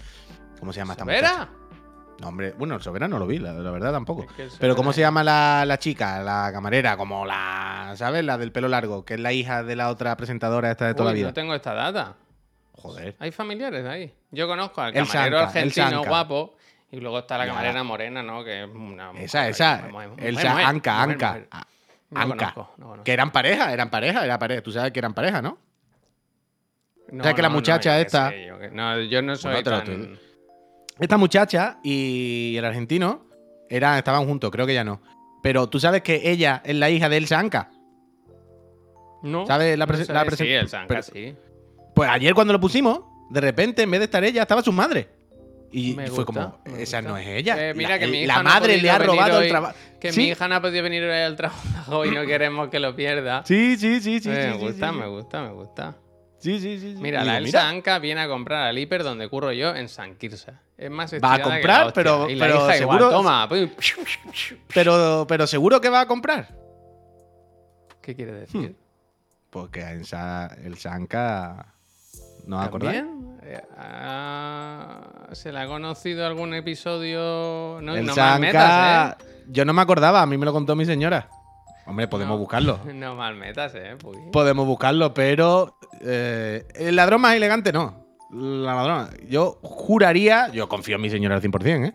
¿Cómo 0.60 0.72
se 0.72 0.78
llama 0.78 0.92
esta? 0.92 1.04
¿Sobera? 1.04 1.48
No, 2.20 2.28
hombre. 2.28 2.54
Bueno, 2.56 2.76
el 2.76 2.82
Sobera 2.82 3.08
no 3.08 3.18
lo 3.18 3.26
vi, 3.26 3.38
la, 3.38 3.54
la 3.54 3.70
verdad 3.72 3.90
tampoco. 3.92 4.22
Es 4.22 4.32
que 4.36 4.42
el 4.44 4.50
Pero 4.60 4.76
¿cómo 4.76 4.92
se 4.92 5.00
llama 5.00 5.24
la, 5.24 5.64
la 5.66 5.78
chica? 5.78 6.22
La 6.22 6.50
camarera, 6.52 6.96
como 6.96 7.26
la. 7.26 7.94
¿Sabes? 7.96 8.24
La 8.24 8.38
del 8.38 8.52
pelo 8.52 8.68
largo, 8.68 9.04
que 9.04 9.14
es 9.14 9.20
la 9.20 9.32
hija 9.32 9.64
de 9.64 9.74
la 9.74 9.88
otra 9.88 10.16
presentadora 10.16 10.70
esta 10.70 10.86
de 10.86 10.94
toda 10.94 11.06
Uy, 11.06 11.12
la 11.12 11.14
vida. 11.16 11.26
No 11.28 11.34
tengo 11.34 11.54
esta 11.56 11.74
data. 11.74 12.14
Joder. 12.74 13.16
Hay 13.18 13.32
familiares 13.32 13.84
ahí. 13.84 14.14
Yo 14.30 14.46
conozco 14.46 14.80
al 14.80 14.96
El 14.96 15.06
camarero 15.08 15.38
Sanka, 15.38 15.48
argentino 15.58 16.04
guapo. 16.04 16.54
Y 16.92 16.98
luego 17.00 17.20
está 17.20 17.38
la 17.38 17.46
camarera 17.46 17.82
morena, 17.84 18.22
¿no? 18.22 18.42
Que 18.42 18.64
es 18.64 18.68
una. 18.68 19.10
Esa, 19.12 19.38
mujer, 19.40 19.50
esa. 19.50 19.76
mujer, 19.90 20.08
mujer, 20.10 20.32
mujer, 20.32 20.48
Anca, 20.66 21.02
Anca. 21.02 21.40
No 22.10 22.20
Anca. 22.20 22.52
conozco, 22.52 22.74
no 22.78 22.84
conozco. 22.86 23.04
Que 23.04 23.12
eran 23.12 23.30
pareja, 23.30 23.72
eran 23.72 23.90
pareja, 23.90 24.24
era 24.24 24.38
pareja. 24.38 24.62
Tú 24.62 24.72
sabes 24.72 24.90
que 24.92 24.98
eran 24.98 25.14
pareja, 25.14 25.40
¿no? 25.40 25.58
No, 27.12 27.20
O 27.20 27.24
sea, 27.24 27.34
que 27.34 27.42
la 27.42 27.48
muchacha 27.48 28.00
esta- 28.00 28.30
sé, 28.30 28.46
yo 28.46 28.58
que- 28.58 28.70
no, 28.70 29.00
yo 29.02 29.22
no 29.22 29.36
soy 29.36 29.52
Bueno, 29.62 29.82
tan... 29.82 30.18
Esta 30.98 31.16
muchacha 31.16 31.78
y 31.82 32.54
el 32.56 32.64
argentino 32.64 33.26
eran, 33.68 33.96
estaban 33.98 34.26
juntos, 34.26 34.50
creo 34.50 34.66
que 34.66 34.74
ya 34.74 34.84
no. 34.84 35.00
Pero 35.42 35.68
tú 35.68 35.80
sabes 35.80 36.02
que 36.02 36.30
ella 36.30 36.60
es 36.64 36.74
la 36.76 36.90
hija 36.90 37.08
de 37.08 37.16
Elsa 37.16 37.38
Anca. 37.38 37.70
¿No? 39.22 39.46
¿Sabes 39.46 39.76
la 39.78 39.86
no 39.86 39.92
prese- 39.92 40.04
sé, 40.06 40.12
la 40.12 40.24
prese- 40.24 40.44
Sí, 40.44 40.50
el 40.52 40.68
Sanka, 40.68 40.86
pero- 40.88 41.02
sí. 41.02 41.34
Pues 41.94 42.08
ayer 42.10 42.34
cuando 42.34 42.52
lo 42.52 42.60
pusimos, 42.60 43.00
de 43.30 43.40
repente, 43.40 43.82
en 43.82 43.90
vez 43.90 44.00
de 44.00 44.04
estar 44.04 44.22
ella, 44.24 44.42
estaba 44.42 44.62
su 44.62 44.72
madre. 44.72 45.08
Y 45.72 45.94
Me 45.94 46.06
fue 46.08 46.24
gusta, 46.24 46.24
como, 46.24 46.58
esa 46.78 46.98
gusta. 46.98 47.02
no 47.02 47.16
es 47.16 47.26
ella. 47.28 47.70
Eh, 47.70 47.74
mira 47.74 47.90
la, 47.90 47.98
que 48.00 48.06
mi 48.08 48.18
el- 48.18 48.24
hija 48.24 48.36
la 48.38 48.42
no 48.42 48.50
ha 48.50 48.54
madre 48.54 48.78
le 48.78 48.90
ha 48.90 48.98
robado 48.98 49.38
hoy, 49.38 49.44
el 49.44 49.50
trabajo. 49.50 49.74
Que 50.00 50.12
¿Sí? 50.12 50.20
mi 50.20 50.28
hija 50.28 50.48
no 50.48 50.54
ha 50.56 50.60
podido 50.60 50.82
venir 50.82 51.02
hoy 51.04 51.12
al 51.20 51.36
trabajo 51.36 52.04
y 52.04 52.10
no 52.10 52.26
queremos 52.26 52.68
que 52.70 52.80
lo 52.80 52.96
pierda. 52.96 53.44
Sí, 53.44 53.76
sí, 53.76 54.00
sí, 54.00 54.18
sí. 54.20 54.28
Me 54.30 54.52
sí, 54.54 54.58
gusta, 54.58 54.90
sí, 54.90 54.96
me 54.98 55.06
gusta, 55.06 55.42
me 55.42 55.52
gusta. 55.52 55.96
Sí, 56.38 56.58
sí, 56.58 56.80
sí. 56.80 56.94
sí. 56.96 57.02
Mira, 57.02 57.22
la 57.22 57.36
Elsa 57.38 57.68
Anca 57.68 57.98
viene 57.98 58.22
a 58.22 58.26
comprar 58.28 58.66
al 58.66 58.78
hiper 58.78 59.04
donde 59.04 59.28
curro 59.28 59.52
yo 59.52 59.76
en 59.76 59.88
San 59.88 60.16
Quirze. 60.16 60.52
Es 60.78 60.90
más 60.90 61.12
Va 61.22 61.34
a 61.34 61.36
que 61.36 61.42
comprar, 61.42 61.92
pero- 61.92 62.28
Y 62.30 62.34
la 62.34 62.46
pero 62.46 62.56
hija 62.66 62.78
igual, 62.78 62.98
seguro- 62.98 63.10
toma. 63.16 63.48
pum. 63.48 63.68
Pero, 64.74 65.26
pero 65.28 65.46
seguro 65.46 65.80
que 65.80 65.90
va 65.90 66.00
a 66.00 66.06
comprar. 66.06 66.48
¿Qué 68.02 68.14
quiere 68.16 68.32
decir? 68.32 68.74
Porque 69.50 69.82
en 69.82 70.04
Sa- 70.04 70.56
el 70.64 70.78
Sanka 70.78 71.74
no 72.50 72.56
va 72.56 72.62
a 72.64 72.66
acordar. 72.66 72.94
¿También? 72.94 73.38
Eh, 73.42 73.60
ah, 73.78 75.00
¿Se 75.32 75.52
le 75.52 75.60
ha 75.60 75.66
conocido 75.66 76.26
algún 76.26 76.52
episodio? 76.54 77.78
No, 77.80 77.96
el 77.96 78.04
no 78.06 78.14
Sanka. 78.14 78.30
mal 78.32 78.40
metas, 78.40 79.16
Yo 79.48 79.64
no 79.64 79.72
me 79.72 79.82
acordaba, 79.82 80.20
a 80.22 80.26
mí 80.26 80.36
me 80.36 80.44
lo 80.44 80.52
contó 80.52 80.76
mi 80.76 80.84
señora. 80.84 81.28
Hombre, 81.86 82.04
¿eh? 82.04 82.08
podemos 82.08 82.34
No, 82.34 82.38
buscarlo. 82.38 82.80
No 82.94 83.14
mal 83.14 83.36
metas, 83.36 83.72
¿eh? 83.74 83.96
Puy. 83.98 84.16
Podemos 84.32 84.66
buscarlo, 84.66 85.14
pero 85.14 85.78
eh, 86.00 86.66
el 86.74 86.96
ladrón 86.96 87.20
más 87.20 87.34
elegante 87.34 87.72
no. 87.72 88.04
La 88.32 88.74
ladrona. 88.74 89.10
Yo 89.28 89.58
juraría, 89.62 90.48
yo 90.50 90.68
confío 90.68 90.96
en 90.96 91.02
mi 91.02 91.10
señora 91.10 91.36
al 91.36 91.42
100%, 91.42 91.86
¿eh? 91.88 91.94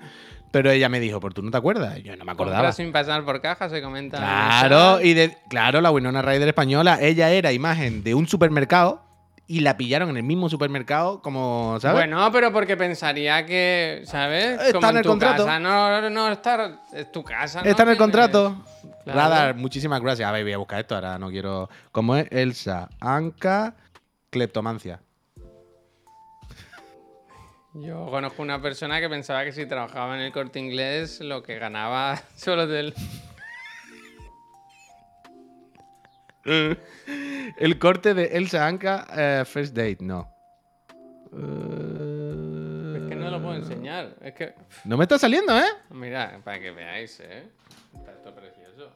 Pero 0.51 0.72
ella 0.72 0.88
me 0.88 1.01
dijo, 1.01 1.20
¿por 1.20 1.34
tú 1.34 1.41
no 1.41 1.51
te 1.51 1.58
acuerdas? 1.58 2.01
Yo 2.01 2.16
no 2.16 2.24
me 2.24 2.32
acordaba. 2.32 2.58
Compra 2.60 2.72
sin 2.72 2.91
pasar 2.93 3.24
por 3.26 3.41
caja, 3.41 3.68
se 3.70 3.82
comenta. 3.82 4.18
Claro, 4.18 5.01
y 5.01 5.14
de, 5.14 5.38
claro, 5.49 5.82
la 5.82 5.91
Winona 5.91 6.22
Ryder 6.22 6.47
española, 6.47 6.97
ella 7.01 7.30
era 7.30 7.51
imagen 7.51 8.03
de 8.03 8.16
un 8.16 8.26
supermercado 8.28 9.01
y 9.47 9.59
la 9.59 9.77
pillaron 9.77 10.09
en 10.09 10.17
el 10.17 10.23
mismo 10.23 10.49
supermercado, 10.49 11.21
como, 11.21 11.77
¿sabes? 11.79 11.97
Bueno, 11.97 12.31
pero 12.31 12.51
porque 12.51 12.75
pensaría 12.75 13.45
que, 13.45 14.01
¿sabes? 14.05 14.59
Está 14.59 14.73
Como 14.73 14.89
en 14.89 14.97
el 14.97 15.03
tu 15.03 15.09
contrato. 15.09 15.45
Casa, 15.45 15.59
no, 15.59 16.09
no, 16.09 16.31
está, 16.31 16.81
es 16.93 17.11
tu 17.11 17.23
casa. 17.23 17.61
¿no? 17.61 17.69
Está 17.69 17.83
en 17.83 17.89
el 17.89 17.97
contrato. 17.97 18.63
Claro. 19.03 19.19
Radar, 19.19 19.55
muchísimas 19.55 20.01
gracias. 20.01 20.27
A 20.27 20.31
ver, 20.31 20.43
voy 20.43 20.53
a 20.53 20.57
buscar 20.57 20.79
esto, 20.79 20.95
ahora 20.95 21.19
no 21.19 21.29
quiero. 21.29 21.69
¿Cómo 21.91 22.15
es? 22.15 22.27
Elsa, 22.31 22.89
Anca, 22.99 23.75
Cleptomancia. 24.31 24.99
Yo 27.75 28.07
conozco 28.09 28.41
una 28.41 28.61
persona 28.61 29.01
que 29.01 29.09
pensaba 29.09 29.43
que 29.43 29.51
si 29.51 29.65
trabajaba 29.65 30.15
en 30.15 30.21
el 30.21 30.31
corte 30.31 30.59
inglés, 30.59 31.19
lo 31.19 31.43
que 31.43 31.59
ganaba 31.59 32.19
solo 32.35 32.65
del. 32.65 32.95
El 37.57 37.79
corte 37.79 38.13
de 38.13 38.37
Elsa 38.37 38.67
Anca, 38.67 39.07
eh, 39.15 39.43
First 39.45 39.75
Date, 39.75 39.97
no. 40.01 40.29
Eh, 41.33 43.15
no 43.15 43.29
lo 43.31 43.41
puedo 43.41 43.55
enseñar. 43.55 44.15
Es 44.21 44.33
que. 44.33 44.53
No 44.83 44.97
me 44.97 45.03
está 45.05 45.17
saliendo, 45.17 45.57
¿eh? 45.57 45.65
Mira, 45.89 46.39
para 46.43 46.59
que 46.59 46.71
veáis, 46.71 47.19
¿eh? 47.19 47.49
Está 47.97 48.11
esto 48.11 48.35
precioso. 48.35 48.91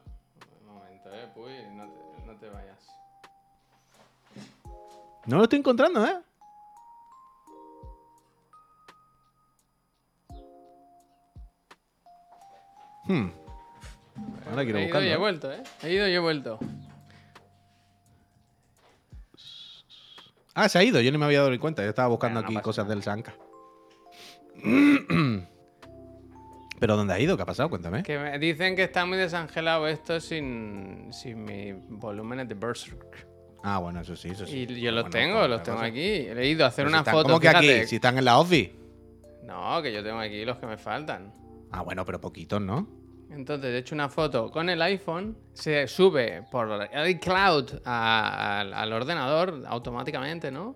Un 0.60 0.74
momento, 0.74 1.12
¿eh? 1.12 1.28
Puy, 1.34 1.52
no 1.74 1.88
te, 1.88 2.26
no 2.26 2.36
te 2.36 2.48
vayas. 2.48 2.86
No 5.26 5.36
lo 5.38 5.42
estoy 5.44 5.58
encontrando, 5.58 6.06
¿eh? 6.06 6.16
Hmm. 13.04 13.30
Ahora 14.48 14.64
quiero 14.64 14.78
he 14.78 14.84
ido 14.86 15.00
y 15.02 15.08
he 15.08 15.16
buscarlo. 15.16 15.18
vuelto, 15.20 15.52
¿eh? 15.52 15.62
He 15.82 15.92
ido 15.92 16.08
y 16.08 16.14
he 16.14 16.18
vuelto. 16.18 16.58
Ah, 20.54 20.68
se 20.68 20.78
ha 20.78 20.82
ido. 20.84 21.00
Yo 21.00 21.12
no 21.12 21.18
me 21.18 21.24
había 21.26 21.38
dado 21.38 21.50
ni 21.50 21.58
cuenta. 21.58 21.82
Yo 21.82 21.88
estaba 21.90 22.08
buscando 22.08 22.40
no 22.40 22.46
aquí 22.46 22.56
cosas 22.56 22.84
nada. 22.86 22.94
del 22.94 23.02
Sanka. 23.04 23.34
¿Pero 26.80 26.96
dónde 26.96 27.12
ha 27.14 27.20
ido? 27.20 27.36
¿Qué 27.36 27.42
ha 27.42 27.46
pasado? 27.46 27.68
Cuéntame. 27.68 28.02
Que 28.02 28.18
me 28.18 28.38
dicen 28.38 28.74
que 28.74 28.84
está 28.84 29.04
muy 29.04 29.18
desangelado 29.18 29.86
esto 29.86 30.18
sin, 30.18 31.08
sin 31.12 31.44
mis 31.44 31.74
volúmenes 31.88 32.48
de 32.48 32.54
Berserk. 32.54 33.26
Ah, 33.62 33.78
bueno, 33.78 34.00
eso 34.00 34.16
sí, 34.16 34.28
eso 34.30 34.46
sí. 34.46 34.66
Y 34.68 34.80
yo 34.80 34.90
los 34.90 35.02
Bueno, 35.04 35.10
tengo, 35.12 35.36
otra 35.36 35.48
los 35.48 35.62
tengo 35.62 35.76
cosa. 35.78 35.88
aquí. 35.88 36.00
He 36.00 36.46
ido 36.48 36.64
a 36.64 36.68
hacer 36.68 36.86
Pero 36.86 36.88
si 36.88 36.92
una 36.94 36.98
están- 37.00 37.12
foto. 37.14 37.28
¿Cómo 37.28 37.40
que 37.40 37.48
fíjate. 37.48 37.78
aquí? 37.80 37.86
Si 37.88 37.96
están 37.96 38.16
en 38.16 38.24
la 38.24 38.38
office. 38.38 38.72
No, 39.44 39.82
que 39.82 39.92
yo 39.92 40.02
tengo 40.02 40.18
aquí 40.18 40.44
los 40.46 40.56
que 40.56 40.66
me 40.66 40.78
faltan. 40.78 41.34
Ah, 41.70 41.82
bueno, 41.82 42.04
pero 42.06 42.18
poquitos, 42.20 42.60
¿no? 42.62 42.88
Entonces 43.30 43.72
he 43.72 43.78
hecho 43.78 43.94
una 43.94 44.08
foto 44.08 44.50
con 44.50 44.68
el 44.68 44.82
iPhone, 44.82 45.36
se 45.52 45.86
sube 45.86 46.42
por 46.50 46.68
iCloud 47.06 47.80
a- 47.84 48.60
al, 48.60 48.74
al 48.74 48.92
ordenador 48.92 49.62
automáticamente, 49.66 50.50
¿no? 50.50 50.74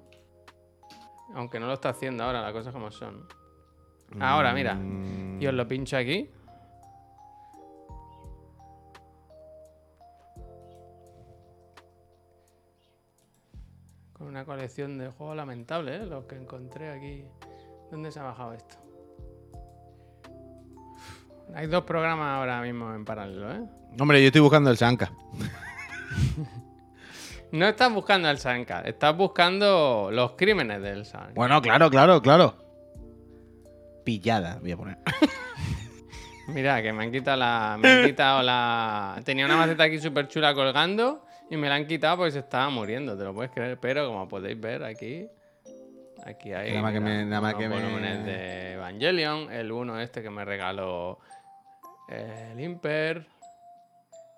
Aunque 1.34 1.59
no 1.59 1.66
lo 1.66 1.72
está 1.72 1.88
haciendo 1.88 2.22
ahora, 2.22 2.40
las 2.42 2.52
cosas 2.52 2.72
como 2.72 2.90
son. 2.92 3.26
Ahora, 4.20 4.52
mira. 4.52 4.74
Mm, 4.74 5.42
Y 5.42 5.46
os 5.48 5.55
lo 5.55 5.66
pincho 5.66 5.96
aquí. 5.96 6.30
Con 14.12 14.28
una 14.28 14.44
colección 14.44 14.96
de 14.98 15.09
juegos 15.09 15.36
lamentables, 15.36 16.02
¿eh? 16.02 16.07
Los 16.07 16.24
que 16.26 16.36
encontré 16.36 16.90
aquí. 16.90 17.24
¿Dónde 17.90 18.11
se 18.12 18.20
ha 18.20 18.24
bajado 18.24 18.52
esto? 18.55 18.76
Hay 21.55 21.66
dos 21.66 21.84
programas 21.84 22.28
ahora 22.38 22.61
mismo 22.62 22.95
en 22.95 23.05
paralelo, 23.05 23.53
¿eh? 23.53 23.61
Hombre, 23.99 24.20
yo 24.20 24.26
estoy 24.28 24.40
buscando 24.40 24.70
el 24.70 24.76
Sanka. 24.76 25.12
No 27.53 27.66
estás 27.66 27.92
buscando 27.92 28.28
el 28.28 28.38
Sanka, 28.38 28.80
estás 28.80 29.16
buscando 29.16 30.09
los 30.12 30.32
crímenes 30.32 30.82
del 30.82 31.05
Sanka. 31.07 31.34
Bueno, 31.36 31.62
claro, 31.62 31.88
claro, 31.88 32.20
claro. 32.20 32.57
Pillada, 34.03 34.59
voy 34.61 34.72
a 34.72 34.76
poner. 34.76 34.99
Mira, 36.49 36.82
que 36.82 36.92
me 36.92 37.05
han 37.05 37.12
quitado 37.12 37.36
la. 37.36 37.76
Me 37.80 37.88
han 37.88 38.05
quitado 38.07 38.42
la. 38.42 39.20
Tenía 39.24 39.47
una 39.47 39.57
maceta 39.57 39.84
aquí 39.84 40.01
súper 40.01 40.26
chula 40.26 40.53
colgando 40.53 41.24
y 41.49 41.57
me 41.57 41.68
la 41.68 41.76
han 41.76 41.86
quitado 41.86 42.16
porque 42.16 42.32
se 42.32 42.40
estaba 42.40 42.68
muriendo, 42.70 43.16
te 43.16 43.22
lo 43.22 43.32
puedes 43.32 43.53
creer. 43.53 43.78
Pero 43.78 44.09
como 44.09 44.26
podéis 44.26 44.61
ver 44.61 44.82
aquí. 44.82 45.28
Aquí 46.26 46.53
hay. 46.53 46.70
Nada 46.70 46.82
más 46.82 46.92
que 46.92 47.01
me- 47.01 47.24
nada 47.24 47.40
más 47.40 47.55
unos 47.55 47.62
que 47.62 47.68
me- 47.68 47.74
volúmenes 47.82 48.24
de 48.24 48.72
Evangelion, 48.72 49.53
el 49.53 49.70
uno 49.70 50.01
este 50.01 50.22
que 50.22 50.30
me 50.30 50.45
regaló 50.45 51.20
el 52.09 52.61
Imper, 52.61 53.26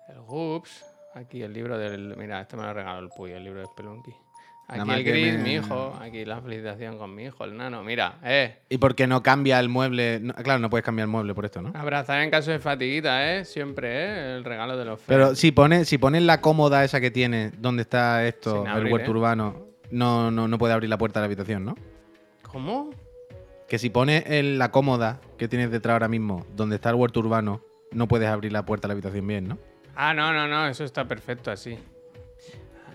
el 0.09 0.19
Goops. 0.21 0.85
Aquí 1.15 1.41
el 1.41 1.53
libro 1.53 1.77
del. 1.77 2.15
Mira, 2.17 2.41
este 2.41 2.55
me 2.57 2.63
lo 2.63 2.73
regaló 2.73 2.99
el 2.99 3.09
Puy, 3.09 3.31
el 3.31 3.43
libro 3.43 3.59
de 3.61 3.65
Spelunky. 3.65 4.11
Aquí 4.69 4.91
el 4.91 5.03
gris, 5.05 5.33
me- 5.33 5.43
mi 5.43 5.53
hijo. 5.53 5.97
Aquí 6.01 6.25
la 6.25 6.41
felicitación 6.41 6.97
con 6.97 7.15
mi 7.15 7.23
hijo, 7.23 7.45
el 7.45 7.55
nano. 7.55 7.83
Mira, 7.83 8.15
eh. 8.23 8.57
¿Y 8.69 8.77
por 8.77 8.95
qué 8.95 9.07
no 9.07 9.23
cambia 9.23 9.59
el 9.61 9.69
mueble? 9.69 10.19
No, 10.21 10.33
claro, 10.35 10.59
no 10.59 10.69
puedes 10.69 10.83
cambiar 10.83 11.05
el 11.05 11.11
mueble 11.11 11.33
por 11.33 11.45
esto, 11.45 11.61
¿no? 11.61 11.71
Abrazar 11.73 12.21
en 12.21 12.29
caso 12.29 12.51
de 12.51 12.59
fatiguita, 12.59 13.33
¿eh? 13.33 13.45
Siempre, 13.45 13.87
¿eh? 13.89 14.35
El 14.35 14.43
regalo 14.43 14.75
de 14.77 14.83
los 14.85 14.99
feos. 14.99 15.07
Pero 15.07 15.35
si 15.35 15.51
pones 15.53 15.87
si 15.87 15.97
pones 15.97 16.21
la 16.23 16.41
cómoda 16.41 16.83
esa 16.83 16.99
que 16.99 17.09
tiene, 17.11 17.51
donde 17.57 17.83
está 17.83 18.27
esto, 18.27 18.65
el 18.65 18.91
huerto 18.91 19.07
¿eh? 19.07 19.11
urbano, 19.11 19.67
no, 19.89 20.29
no, 20.31 20.47
no 20.49 20.57
puede 20.57 20.73
abrir 20.73 20.89
la 20.89 20.97
puerta 20.97 21.19
de 21.19 21.23
la 21.23 21.25
habitación, 21.27 21.63
¿no? 21.63 21.75
¿Cómo? 22.43 22.89
Que 23.67 23.77
si 23.77 23.89
pones 23.89 24.23
en 24.27 24.57
la 24.57 24.71
cómoda 24.71 25.19
que 25.37 25.47
tienes 25.47 25.71
detrás 25.71 25.93
ahora 25.93 26.07
mismo, 26.07 26.45
donde 26.55 26.75
está 26.77 26.89
el 26.89 26.95
huerto 26.95 27.19
urbano, 27.19 27.61
no 27.91 28.07
puedes 28.07 28.29
abrir 28.29 28.51
la 28.51 28.65
puerta 28.65 28.87
de 28.87 28.89
la 28.89 28.93
habitación 28.93 29.27
bien, 29.27 29.47
¿no? 29.47 29.57
Ah, 29.95 30.13
no, 30.13 30.31
no, 30.31 30.47
no, 30.47 30.67
eso 30.67 30.83
está 30.83 31.05
perfecto 31.07 31.51
así. 31.51 31.77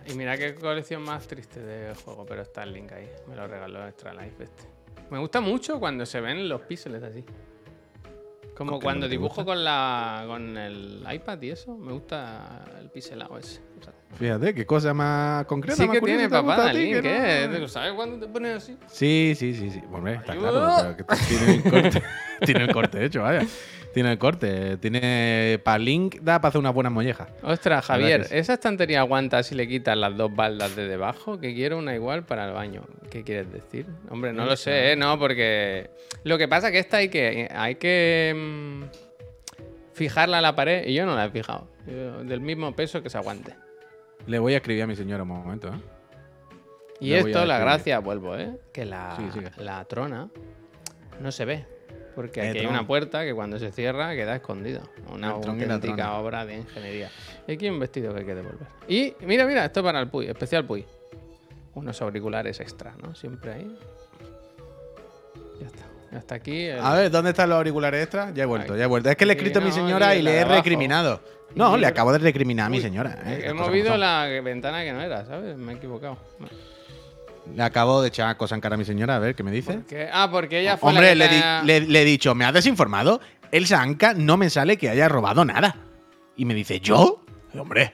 Y 0.06 0.14
mira 0.14 0.36
qué 0.36 0.54
colección 0.54 1.02
más 1.02 1.26
triste 1.28 1.60
de 1.60 1.94
juego, 1.94 2.24
pero 2.26 2.42
está 2.42 2.62
el 2.62 2.72
link 2.72 2.90
ahí. 2.92 3.08
Me 3.28 3.36
lo 3.36 3.46
regaló 3.46 3.86
Extra 3.86 4.12
Life 4.14 4.42
este. 4.44 4.64
Me 5.10 5.18
gusta 5.18 5.40
mucho 5.40 5.78
cuando 5.78 6.06
se 6.06 6.20
ven 6.20 6.48
los 6.48 6.62
píxeles 6.62 7.02
así. 7.02 7.24
Como 8.56 8.70
¿Cómo 8.72 8.78
que 8.80 8.84
cuando 8.84 9.08
dibujo 9.08 9.36
gusta? 9.36 9.44
con 9.44 9.64
la 9.64 10.24
con 10.26 10.56
el 10.56 11.04
iPad 11.10 11.40
y 11.42 11.50
eso, 11.50 11.76
me 11.76 11.92
gusta 11.92 12.64
el 12.80 12.90
pixelado 12.90 13.38
ese. 13.38 13.60
Fíjate, 14.18 14.54
qué 14.54 14.66
cosa 14.66 14.92
más 14.92 15.46
concreta. 15.46 15.76
sí 15.76 15.86
más 15.86 15.98
que 15.98 16.04
tiene 16.04 16.28
ti, 16.28 16.34
el 16.34 17.02
link, 17.02 17.60
no-. 17.60 17.68
¿Sabes 17.68 17.92
cuándo 17.94 18.24
te 18.24 18.30
pones 18.30 18.56
así? 18.56 18.76
Sí, 18.86 19.34
sí, 19.36 19.54
sí, 19.54 19.70
sí. 19.70 19.82
Hombre, 19.90 20.14
está 20.14 20.36
claro. 20.36 20.96
que 20.96 21.04
tiene 21.28 21.54
el 21.54 21.62
corte. 21.62 22.02
tiene 22.44 22.64
el 22.64 22.72
corte 22.72 23.04
hecho, 23.04 23.22
vaya. 23.22 23.46
Tiene 23.94 24.12
el 24.12 24.18
corte. 24.18 24.76
Tiene. 24.76 25.60
Para 25.64 25.78
Link 25.78 26.16
da 26.20 26.40
para 26.40 26.50
hacer 26.50 26.58
unas 26.58 26.74
buenas 26.74 26.92
mollejas. 26.92 27.28
Ostras, 27.42 27.86
Javier, 27.86 28.24
sí. 28.24 28.36
¿esa 28.36 28.54
estantería 28.54 29.00
aguanta 29.00 29.42
si 29.42 29.54
le 29.54 29.66
quitas 29.66 29.96
las 29.96 30.16
dos 30.16 30.34
baldas 30.34 30.76
de 30.76 30.88
debajo? 30.88 31.40
Que 31.40 31.54
quiero 31.54 31.78
una 31.78 31.94
igual 31.94 32.24
para 32.24 32.46
el 32.46 32.52
baño. 32.52 32.82
¿Qué 33.10 33.22
quieres 33.22 33.50
decir? 33.50 33.86
Hombre, 34.10 34.32
no 34.32 34.44
lo 34.44 34.56
sé, 34.56 34.92
¿eh? 34.92 34.96
No, 34.96 35.18
porque... 35.18 35.90
Lo 36.24 36.38
que 36.38 36.48
pasa 36.48 36.68
es 36.68 36.72
que 36.72 36.78
esta 36.78 36.98
hay 36.98 37.08
que... 37.08 37.48
Hay 37.54 37.74
que... 37.74 38.34
mm, 38.34 38.82
fijarla 39.94 40.38
a 40.38 40.40
la 40.40 40.54
pared 40.54 40.86
y 40.86 40.94
yo 40.94 41.06
no 41.06 41.14
la 41.14 41.26
he 41.26 41.30
fijado. 41.30 41.68
Del 41.86 42.40
mismo 42.40 42.74
peso 42.74 43.02
que 43.02 43.10
se 43.10 43.18
aguante. 43.18 43.54
Le 44.26 44.38
voy 44.38 44.54
a 44.54 44.58
escribir 44.58 44.82
a 44.82 44.86
mi 44.86 44.96
señora 44.96 45.22
un 45.22 45.28
momento, 45.30 45.68
¿eh? 45.68 45.80
Y 47.00 47.10
Le 47.10 47.18
esto, 47.18 47.44
la 47.44 47.58
gracia, 47.58 47.98
vuelvo, 47.98 48.36
¿eh? 48.36 48.58
Que 48.72 48.84
la, 48.84 49.16
Sí, 49.16 49.40
la 49.58 49.84
trona 49.86 50.30
no 51.20 51.32
se 51.32 51.44
ve. 51.44 51.66
Porque 52.14 52.40
El 52.40 52.50
aquí 52.50 52.58
hay 52.60 52.66
una 52.66 52.86
puerta 52.86 53.24
que 53.24 53.34
cuando 53.34 53.58
se 53.58 53.72
cierra 53.72 54.14
queda 54.14 54.36
escondida. 54.36 54.82
Una 55.12 55.30
auténtica 55.30 56.12
obra 56.14 56.44
de 56.44 56.58
ingeniería. 56.58 57.10
Y 57.46 57.52
aquí 57.52 57.66
hay 57.66 57.70
un 57.70 57.80
vestido 57.80 58.12
que 58.12 58.20
hay 58.20 58.26
que 58.26 58.34
devolver. 58.34 58.68
Y 58.86 59.14
mira, 59.22 59.46
mira, 59.46 59.64
esto 59.64 59.82
para 59.82 59.98
el 60.00 60.08
Puy, 60.08 60.26
especial 60.26 60.66
Puy. 60.66 60.84
Unos 61.74 62.00
auriculares 62.02 62.60
extra, 62.60 62.94
¿no? 63.02 63.14
Siempre 63.14 63.52
ahí. 63.52 63.78
Ya 65.58 65.66
está. 65.66 65.91
Hasta 66.16 66.34
aquí. 66.34 66.64
el- 66.66 66.80
A 66.80 66.94
ver, 66.94 67.10
¿dónde 67.10 67.30
están 67.30 67.48
los 67.48 67.56
auriculares 67.56 68.02
extra? 68.02 68.30
Ya 68.34 68.42
he 68.42 68.46
vuelto, 68.46 68.76
ya 68.76 68.84
he 68.84 68.86
vuelto. 68.86 69.08
Es 69.10 69.16
que 69.16 69.24
le 69.26 69.32
he 69.32 69.36
escrito 69.36 69.58
a 69.60 69.62
mi 69.62 69.68
no, 69.68 69.74
señora 69.74 70.14
y 70.14 70.18
y 70.18 70.22
la 70.22 70.30
le 70.30 70.34
de 70.34 70.40
he 70.40 70.44
abajo. 70.44 70.56
recriminado. 70.58 71.20
No, 71.54 71.76
le 71.76 71.86
acabo 71.86 72.12
de 72.12 72.18
recriminar 72.18 72.66
a 72.66 72.70
mi 72.70 72.80
señora. 72.80 73.18
¿eh? 73.26 73.40
He 73.40 73.42
Las 73.44 73.52
cosas 73.52 73.66
movido 73.68 73.86
como 73.86 73.98
la 73.98 74.26
ventana 74.42 74.82
que 74.84 74.92
no 74.92 75.00
era, 75.02 75.24
¿sabes? 75.26 75.56
Me 75.56 75.72
he 75.72 75.76
equivocado. 75.76 76.16
Le 77.54 77.62
acabo 77.62 78.00
de 78.02 78.08
echar 78.08 78.36
cosas 78.36 78.56
en 78.56 78.60
cara 78.60 78.76
a 78.76 78.78
mi 78.78 78.84
señora, 78.84 79.16
a 79.16 79.18
ver 79.18 79.34
qué 79.34 79.42
me 79.42 79.50
dice. 79.50 79.80
Ah, 80.12 80.28
porque 80.30 80.60
ella 80.60 80.76
fue 80.76 80.90
Hombre, 80.90 81.14
la 81.14 81.24
le, 81.24 81.28
que 81.30 81.34
di- 81.36 81.40
te- 81.42 81.64
le- 81.64 81.80
le 81.92 82.02
he 82.02 82.04
dicho, 82.04 82.34
¿me 82.34 82.44
has 82.44 82.54
desinformado? 82.54 83.20
El 83.50 83.66
Sanka 83.66 84.14
no 84.14 84.36
me 84.36 84.48
sale 84.48 84.76
que 84.76 84.88
haya 84.88 85.08
robado 85.08 85.44
nada. 85.44 85.76
Y 86.36 86.44
me 86.44 86.54
dice, 86.54 86.80
¿yo? 86.80 87.24
Hombre, 87.58 87.92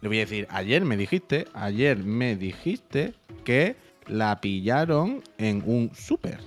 le 0.00 0.08
voy 0.08 0.18
a 0.18 0.20
decir, 0.20 0.46
ayer 0.50 0.84
me 0.84 0.96
dijiste, 0.96 1.46
ayer 1.54 1.96
me 1.98 2.36
dijiste 2.36 3.14
que 3.44 3.76
la 4.08 4.40
pillaron 4.40 5.22
en 5.38 5.62
un 5.64 5.92
súper. 5.94 6.40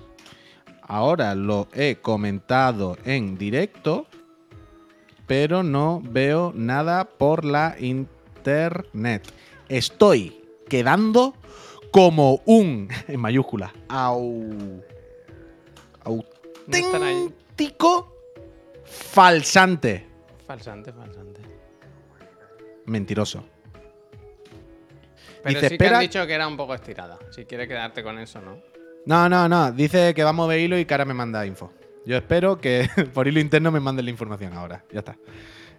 Ahora 0.88 1.34
lo 1.36 1.68
he 1.74 1.96
comentado 1.98 2.98
en 3.06 3.38
directo, 3.38 4.06
pero 5.26 5.64
no 5.64 6.02
veo 6.04 6.52
nada 6.56 7.06
por 7.06 7.44
la 7.44 7.76
internet. 7.80 9.24
Estoy 9.68 10.44
quedando 10.70 11.34
como 11.92 12.42
un, 12.46 12.88
en 13.08 13.20
mayúscula, 13.20 13.74
au, 13.88 14.84
auténtico 16.04 18.16
falsante. 18.84 20.06
Falsante, 20.46 20.94
falsante. 20.94 21.42
Mentiroso. 22.86 23.44
Pero 25.44 25.60
Dice, 25.60 25.62
sí 25.62 25.68
que 25.78 25.84
espera- 25.86 25.98
han 25.98 26.02
dicho 26.04 26.28
que 26.28 26.34
era 26.34 26.48
un 26.48 26.58
poco 26.58 26.76
estirada. 26.76 27.18
Si 27.32 27.46
quieres 27.46 27.68
quedarte 27.68 28.04
con 28.04 28.20
eso, 28.20 28.40
¿no? 28.42 28.60
No, 29.06 29.30
no, 29.30 29.48
no. 29.48 29.72
Dice 29.72 30.14
que 30.14 30.24
va 30.24 30.32
a 30.32 30.34
mover 30.34 30.60
hilo 30.60 30.78
y 30.78 30.86
cara 30.86 31.06
me 31.06 31.14
manda 31.14 31.46
info. 31.46 31.72
Yo 32.06 32.18
espero 32.18 32.58
que 32.60 32.88
por 33.14 33.28
hilo 33.28 33.40
interno 33.40 33.72
me 33.72 33.80
manden 33.80 34.06
la 34.06 34.12
información 34.12 34.54
ahora. 34.54 34.84
Ya 34.92 35.00
está. 35.00 35.18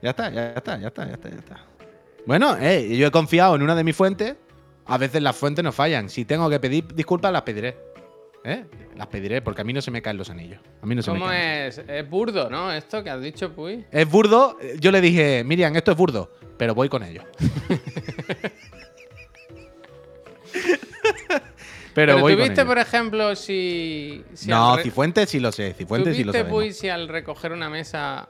Ya 0.03 0.11
está, 0.11 0.31
ya 0.31 0.53
está, 0.55 0.79
ya 0.79 0.89
está, 0.89 1.07
ya 1.07 1.15
está, 1.15 1.29
ya 1.31 1.37
está. 1.37 1.65
Bueno, 2.27 2.57
eh, 2.61 2.97
yo 2.97 3.07
he 3.07 3.11
confiado 3.11 3.55
en 3.57 3.63
una 3.63 3.75
de 3.75 3.85
mis 3.85 3.97
fuentes. 3.97 4.37
A 4.85 4.99
veces 4.99 5.23
las 5.23 5.35
fuentes 5.37 5.65
no 5.65 5.73
fallan. 5.73 6.09
Si 6.09 6.25
tengo 6.25 6.49
que 6.51 6.61
pedir 6.61 6.95
disculpas, 6.95 7.33
las 7.33 7.43
pediré. 7.43 7.77
¿Eh? 8.45 8.65
Las 8.95 9.09
pediré 9.09 9.43
porque 9.43 9.63
a 9.63 9.65
mí 9.65 9.73
no 9.73 9.83
se 9.83 9.91
me 9.91 10.01
caen 10.01 10.17
los 10.17 10.31
anillos. 10.31 10.61
A 10.81 10.87
mí 10.87 10.95
no 10.95 11.03
se 11.03 11.11
me 11.11 11.19
¿Cómo 11.19 11.29
caen. 11.31 11.67
es? 11.69 11.79
Es 11.79 12.09
burdo, 12.09 12.49
¿no? 12.49 12.71
Esto 12.73 13.03
que 13.03 13.11
has 13.11 13.21
dicho, 13.21 13.53
Puy. 13.53 13.85
Es 13.91 14.09
burdo. 14.09 14.57
Yo 14.79 14.93
le 14.93 15.01
dije, 15.01 15.43
Miriam, 15.45 15.75
esto 15.75 15.91
es 15.91 15.97
burdo, 15.97 16.31
pero 16.57 16.73
voy 16.73 16.89
con 16.89 17.03
ello. 17.03 17.23
Pero, 21.97 22.13
Pero, 22.13 22.21
voy 22.21 22.35
tú 22.35 22.39
con 22.41 22.49
viste, 22.49 22.61
ello. 22.61 22.69
por 22.69 22.79
ejemplo, 22.79 23.35
si. 23.35 24.23
si 24.35 24.49
No, 24.51 24.77
Cifuentes 24.83 25.31
sí 25.31 25.41
lo 25.41 25.51
sé. 25.51 25.71
¿Tú 25.71 25.79
Cifuentes 25.79 26.15
sí 26.15 26.25
lo. 26.25 26.33
Puy, 26.47 26.73
si 26.75 26.91
al 26.91 27.09
recoger 27.09 27.53
una 27.53 27.71
mesa 27.71 28.29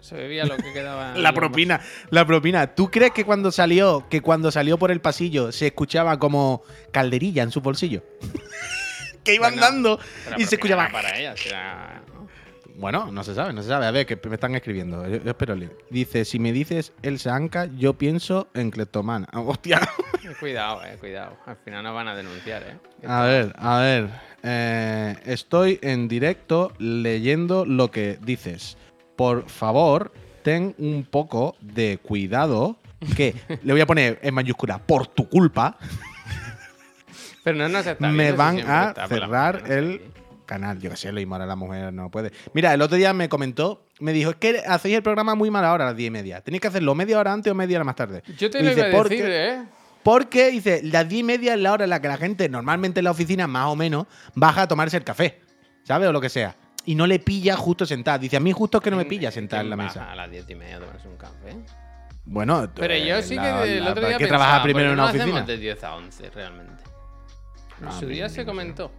se 0.00 0.14
bebía 0.14 0.44
lo 0.46 0.56
que 0.56 0.72
quedaba? 0.72 1.16
La 1.16 1.32
propina, 1.32 1.80
la 2.10 2.24
propina. 2.24 2.72
¿Tú 2.74 2.88
crees 2.88 3.10
que 3.10 3.24
cuando 3.24 3.50
salió, 3.50 4.06
que 4.08 4.20
cuando 4.20 4.52
salió 4.52 4.78
por 4.78 4.92
el 4.92 5.00
pasillo 5.00 5.50
se 5.50 5.66
escuchaba 5.66 6.18
como 6.20 6.62
calderilla 6.92 7.42
en 7.42 7.50
su 7.50 7.60
bolsillo? 7.60 8.04
que 9.24 9.34
iban 9.34 9.54
Bueno, 9.54 9.66
dando 9.66 10.00
y 10.38 10.44
se 10.44 10.54
escuchaba. 10.54 10.88
para 10.90 11.18
ella, 11.18 11.36
si 11.36 11.48
era- 11.48 12.00
¿no? 12.06 12.11
Bueno, 12.76 13.12
no 13.12 13.22
se 13.22 13.34
sabe, 13.34 13.52
no 13.52 13.62
se 13.62 13.68
sabe. 13.68 13.86
A 13.86 13.90
ver, 13.90 14.06
que 14.06 14.18
me 14.28 14.34
están 14.34 14.54
escribiendo. 14.54 15.06
Yo, 15.06 15.22
yo 15.22 15.30
espero 15.30 15.54
leer. 15.54 15.76
Dice, 15.90 16.24
si 16.24 16.38
me 16.38 16.52
dices 16.52 16.92
Elsa 17.02 17.34
Anca, 17.34 17.66
yo 17.76 17.94
pienso 17.94 18.48
en 18.54 18.70
Cleptomana. 18.70 19.28
Hostia. 19.32 19.80
Eh, 20.24 20.34
Cuidado, 20.38 20.84
eh, 20.84 20.96
cuidado. 20.98 21.36
Al 21.46 21.56
final 21.56 21.84
nos 21.84 21.94
van 21.94 22.08
a 22.08 22.14
denunciar, 22.14 22.62
eh. 22.62 23.06
A 23.06 23.22
ver, 23.24 23.54
a 23.58 23.78
ver. 23.78 24.10
Eh, 24.42 25.16
estoy 25.24 25.78
en 25.82 26.08
directo 26.08 26.72
leyendo 26.78 27.64
lo 27.64 27.90
que 27.90 28.18
dices. 28.22 28.76
Por 29.16 29.48
favor, 29.48 30.12
ten 30.42 30.74
un 30.78 31.06
poco 31.08 31.56
de 31.60 31.98
cuidado. 31.98 32.76
Que 33.16 33.34
le 33.62 33.72
voy 33.72 33.82
a 33.82 33.86
poner 33.86 34.18
en 34.22 34.34
mayúscula, 34.34 34.78
por 34.78 35.08
tu 35.08 35.28
culpa, 35.28 35.76
Pero 37.42 37.58
no 37.58 37.68
nos 37.68 37.84
está 37.86 38.08
me 38.08 38.32
van 38.32 38.60
a 38.60 38.94
cerrar 39.08 39.64
el. 39.70 40.00
Canal. 40.52 40.78
Yo 40.80 40.90
qué 40.90 40.96
sé, 40.96 41.10
lo 41.12 41.16
mismo 41.18 41.34
ahora 41.34 41.46
la 41.46 41.56
mujer 41.56 41.92
no 41.92 42.10
puede. 42.10 42.32
Mira, 42.54 42.72
el 42.74 42.82
otro 42.82 42.96
día 42.96 43.12
me 43.12 43.28
comentó, 43.28 43.86
me 44.00 44.12
dijo, 44.12 44.30
es 44.30 44.36
que 44.36 44.62
hacéis 44.66 44.96
el 44.96 45.02
programa 45.02 45.34
muy 45.34 45.50
mala 45.50 45.72
hora 45.72 45.84
a 45.84 45.88
las 45.88 45.96
10 45.96 46.08
y 46.08 46.10
media. 46.10 46.40
Tenéis 46.40 46.60
que 46.60 46.68
hacerlo 46.68 46.94
media 46.94 47.18
hora 47.18 47.32
antes 47.32 47.50
o 47.50 47.54
media 47.54 47.78
hora 47.78 47.84
más 47.84 47.96
tarde. 47.96 48.22
Yo 48.38 48.50
te 48.50 48.58
Y 48.58 48.62
lo 48.62 48.68
dice, 48.70 48.80
iba 48.80 48.88
a 48.88 48.92
"¿Por 48.92 49.08
decir, 49.08 49.24
qué?". 49.24 49.48
eh. 49.50 49.62
Porque, 50.02 50.50
dice, 50.50 50.80
las 50.82 51.08
10 51.08 51.20
y 51.20 51.22
media 51.22 51.54
es 51.54 51.60
la 51.60 51.72
hora 51.72 51.84
en 51.84 51.90
la 51.90 52.00
que 52.02 52.08
la 52.08 52.16
gente, 52.16 52.48
normalmente 52.48 53.00
en 53.00 53.04
la 53.04 53.12
oficina, 53.12 53.46
más 53.46 53.66
o 53.68 53.76
menos, 53.76 54.06
baja 54.34 54.62
a 54.62 54.68
tomarse 54.68 54.96
el 54.96 55.04
café. 55.04 55.40
¿Sabes? 55.84 56.08
O 56.08 56.12
lo 56.12 56.20
que 56.20 56.28
sea. 56.28 56.56
Y 56.84 56.96
no 56.96 57.06
le 57.06 57.20
pilla 57.20 57.56
justo 57.56 57.86
sentada. 57.86 58.18
Dice, 58.18 58.36
a 58.36 58.40
mí 58.40 58.50
justo 58.52 58.78
es 58.78 58.84
que 58.84 58.90
no 58.90 58.96
me 58.96 59.04
pilla 59.04 59.30
sentada 59.30 59.62
en 59.62 59.70
la 59.70 59.76
¿Quién 59.76 59.86
mesa. 59.86 60.10
A 60.10 60.16
las 60.16 60.28
diez 60.30 60.44
y 60.50 60.54
media 60.56 60.76
a 60.78 60.80
tomarse 60.80 61.08
un 61.08 61.16
café. 61.16 61.56
Bueno, 62.24 62.68
Pero 62.74 62.94
yo 62.96 63.16
eh, 63.16 63.22
sí 63.22 63.34
la- 63.36 63.62
que 63.64 63.78
el 63.78 63.84
la- 63.84 63.90
otro 63.90 64.00
día 64.02 64.10
hay 64.10 64.18
que 64.18 64.24
pensaba, 64.24 64.38
trabajar 64.44 64.60
¿por 64.60 64.64
primero 64.66 64.90
en 64.90 64.96
no 64.96 65.02
una 65.02 65.10
hacemos 65.10 65.26
oficina. 65.28 65.46
de 65.46 65.56
10 65.58 65.84
a 65.84 65.94
11, 65.96 66.30
realmente. 66.30 66.82
En 67.80 67.88
Ah, 67.88 67.92
su 67.98 68.06
día 68.06 68.24
no 68.24 68.28
se 68.28 68.44
comentó. 68.44 68.92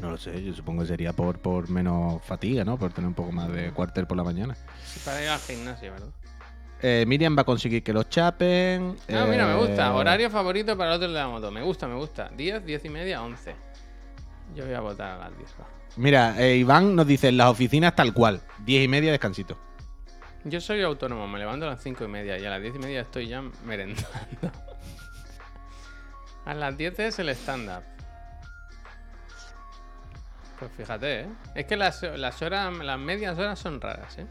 No 0.00 0.10
lo 0.10 0.16
sé, 0.16 0.42
yo 0.44 0.54
supongo 0.54 0.82
que 0.82 0.88
sería 0.88 1.12
por, 1.12 1.38
por 1.40 1.68
menos 1.68 2.22
fatiga, 2.22 2.64
¿no? 2.64 2.78
Por 2.78 2.92
tener 2.92 3.08
un 3.08 3.14
poco 3.14 3.32
más 3.32 3.50
de 3.52 3.72
cuartel 3.72 4.06
por 4.06 4.16
la 4.16 4.22
mañana. 4.24 4.56
Sí, 4.84 5.00
Para 5.04 5.22
ir 5.22 5.28
al 5.28 5.40
gimnasio, 5.40 5.90
¿verdad? 5.92 6.08
Eh, 6.80 7.04
Miriam 7.08 7.36
va 7.36 7.42
a 7.42 7.44
conseguir 7.44 7.82
que 7.82 7.92
los 7.92 8.08
chapen. 8.08 8.96
No, 9.08 9.26
mira, 9.26 9.46
me 9.46 9.56
gusta. 9.56 9.88
eh, 9.88 9.90
Horario 9.90 10.30
favorito 10.30 10.76
para 10.78 10.90
el 10.90 10.96
otro 10.96 11.08
de 11.08 11.14
la 11.14 11.26
moto. 11.26 11.50
Me 11.50 11.62
gusta, 11.62 11.88
me 11.88 11.96
gusta. 11.96 12.30
10, 12.36 12.64
10 12.64 12.84
y 12.84 12.88
media, 12.88 13.20
11. 13.22 13.56
Yo 14.54 14.64
voy 14.64 14.74
a 14.74 14.80
votar 14.80 15.10
a 15.12 15.18
las 15.28 15.36
10. 15.36 15.50
va. 15.60 15.66
Mira, 15.96 16.36
eh, 16.40 16.56
Iván 16.56 16.94
nos 16.94 17.04
dice 17.06 17.28
en 17.28 17.36
las 17.36 17.48
oficinas 17.50 17.96
tal 17.96 18.14
cual. 18.14 18.40
10 18.64 18.84
y 18.84 18.88
media 18.88 19.10
descansito. 19.10 19.58
Yo 20.44 20.60
soy 20.60 20.80
autónomo, 20.82 21.26
me 21.26 21.40
levanto 21.40 21.66
a 21.66 21.70
las 21.70 21.82
5 21.82 22.04
y 22.04 22.08
media 22.08 22.38
y 22.38 22.44
a 22.46 22.50
las 22.50 22.62
10 22.62 22.76
y 22.76 22.78
media 22.78 23.00
estoy 23.00 23.26
ya 23.26 23.42
merendando. 23.64 24.06
A 26.44 26.54
las 26.54 26.76
10 26.78 26.98
es 27.00 27.18
el 27.18 27.28
stand-up. 27.30 27.82
Pues 30.58 30.70
fíjate, 30.76 31.20
¿eh? 31.20 31.26
Es 31.54 31.66
que 31.66 31.76
las, 31.76 32.02
las 32.02 32.42
horas, 32.42 32.76
las 32.78 32.98
medias 32.98 33.38
horas 33.38 33.58
son 33.58 33.80
raras, 33.80 34.18
¿eh? 34.18 34.26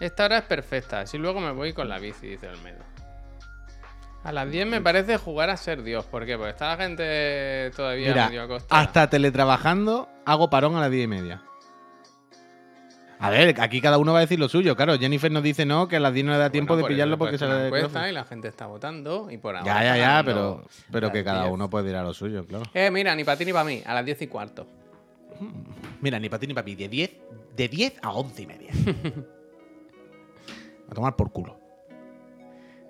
Esta 0.00 0.24
hora 0.24 0.38
es 0.38 0.44
perfecta, 0.44 1.00
así 1.00 1.18
luego 1.18 1.40
me 1.40 1.52
voy 1.52 1.72
con 1.74 1.88
la 1.88 1.98
bici, 1.98 2.26
dice 2.28 2.48
Olmedo. 2.48 2.78
A 4.24 4.32
las 4.32 4.50
10 4.50 4.66
me 4.66 4.80
parece 4.82 5.16
jugar 5.16 5.48
a 5.50 5.56
ser 5.56 5.82
Dios. 5.82 6.04
¿Por 6.06 6.26
qué? 6.26 6.36
Porque 6.36 6.50
está 6.50 6.68
la 6.68 6.76
gente 6.76 7.70
todavía 7.74 8.08
Mira, 8.08 8.26
medio 8.28 8.42
acostada. 8.42 8.80
hasta 8.80 9.08
teletrabajando 9.10 10.08
hago 10.26 10.50
parón 10.50 10.76
a 10.76 10.80
las 10.80 10.90
10 10.90 11.04
y 11.04 11.08
media. 11.08 11.42
A 13.18 13.28
ver, 13.28 13.60
aquí 13.60 13.82
cada 13.82 13.98
uno 13.98 14.12
va 14.12 14.18
a 14.18 14.22
decir 14.22 14.38
lo 14.38 14.48
suyo. 14.48 14.74
Claro, 14.76 14.98
Jennifer 14.98 15.30
nos 15.30 15.42
dice 15.42 15.66
no, 15.66 15.88
que 15.88 15.96
a 15.96 16.00
las 16.00 16.12
10 16.14 16.24
no 16.26 16.32
le 16.32 16.38
da 16.38 16.50
tiempo 16.50 16.72
Bueno, 16.74 16.86
de 16.88 16.94
pillarlo 16.94 17.18
porque 17.18 17.36
de 17.36 17.66
encuesta 17.66 17.88
clase. 17.90 18.08
y 18.10 18.12
la 18.12 18.24
gente 18.24 18.48
está 18.48 18.66
votando 18.66 19.30
y 19.30 19.36
por 19.36 19.56
ahora. 19.56 19.66
Ya, 19.82 19.84
ya, 19.84 19.96
ya, 19.98 20.22
pero, 20.24 20.64
pero 20.90 21.12
que 21.12 21.22
cada 21.24 21.42
10. 21.42 21.52
uno 21.54 21.68
puede 21.68 21.90
ir 21.90 21.96
a 21.96 22.02
lo 22.02 22.14
suyo, 22.14 22.46
claro. 22.46 22.64
Eh, 22.72 22.90
mira, 22.90 23.14
ni 23.14 23.24
para 23.24 23.36
ti 23.36 23.44
ni 23.44 23.52
para 23.52 23.64
mí, 23.64 23.82
a 23.84 23.92
las 23.94 24.04
10 24.06 24.22
y 24.22 24.26
cuarto. 24.26 24.66
Mira, 26.00 26.18
ni 26.18 26.28
para 26.28 26.40
ti 26.40 26.46
ni 26.46 26.54
para 26.54 26.64
mí, 26.64 26.74
de 26.74 26.88
10, 26.88 27.10
de 27.56 27.68
10 27.68 27.94
a 28.02 28.12
11 28.12 28.42
y 28.42 28.46
media. 28.46 28.70
a 30.90 30.94
tomar 30.94 31.16
por 31.16 31.32
culo. 31.32 31.58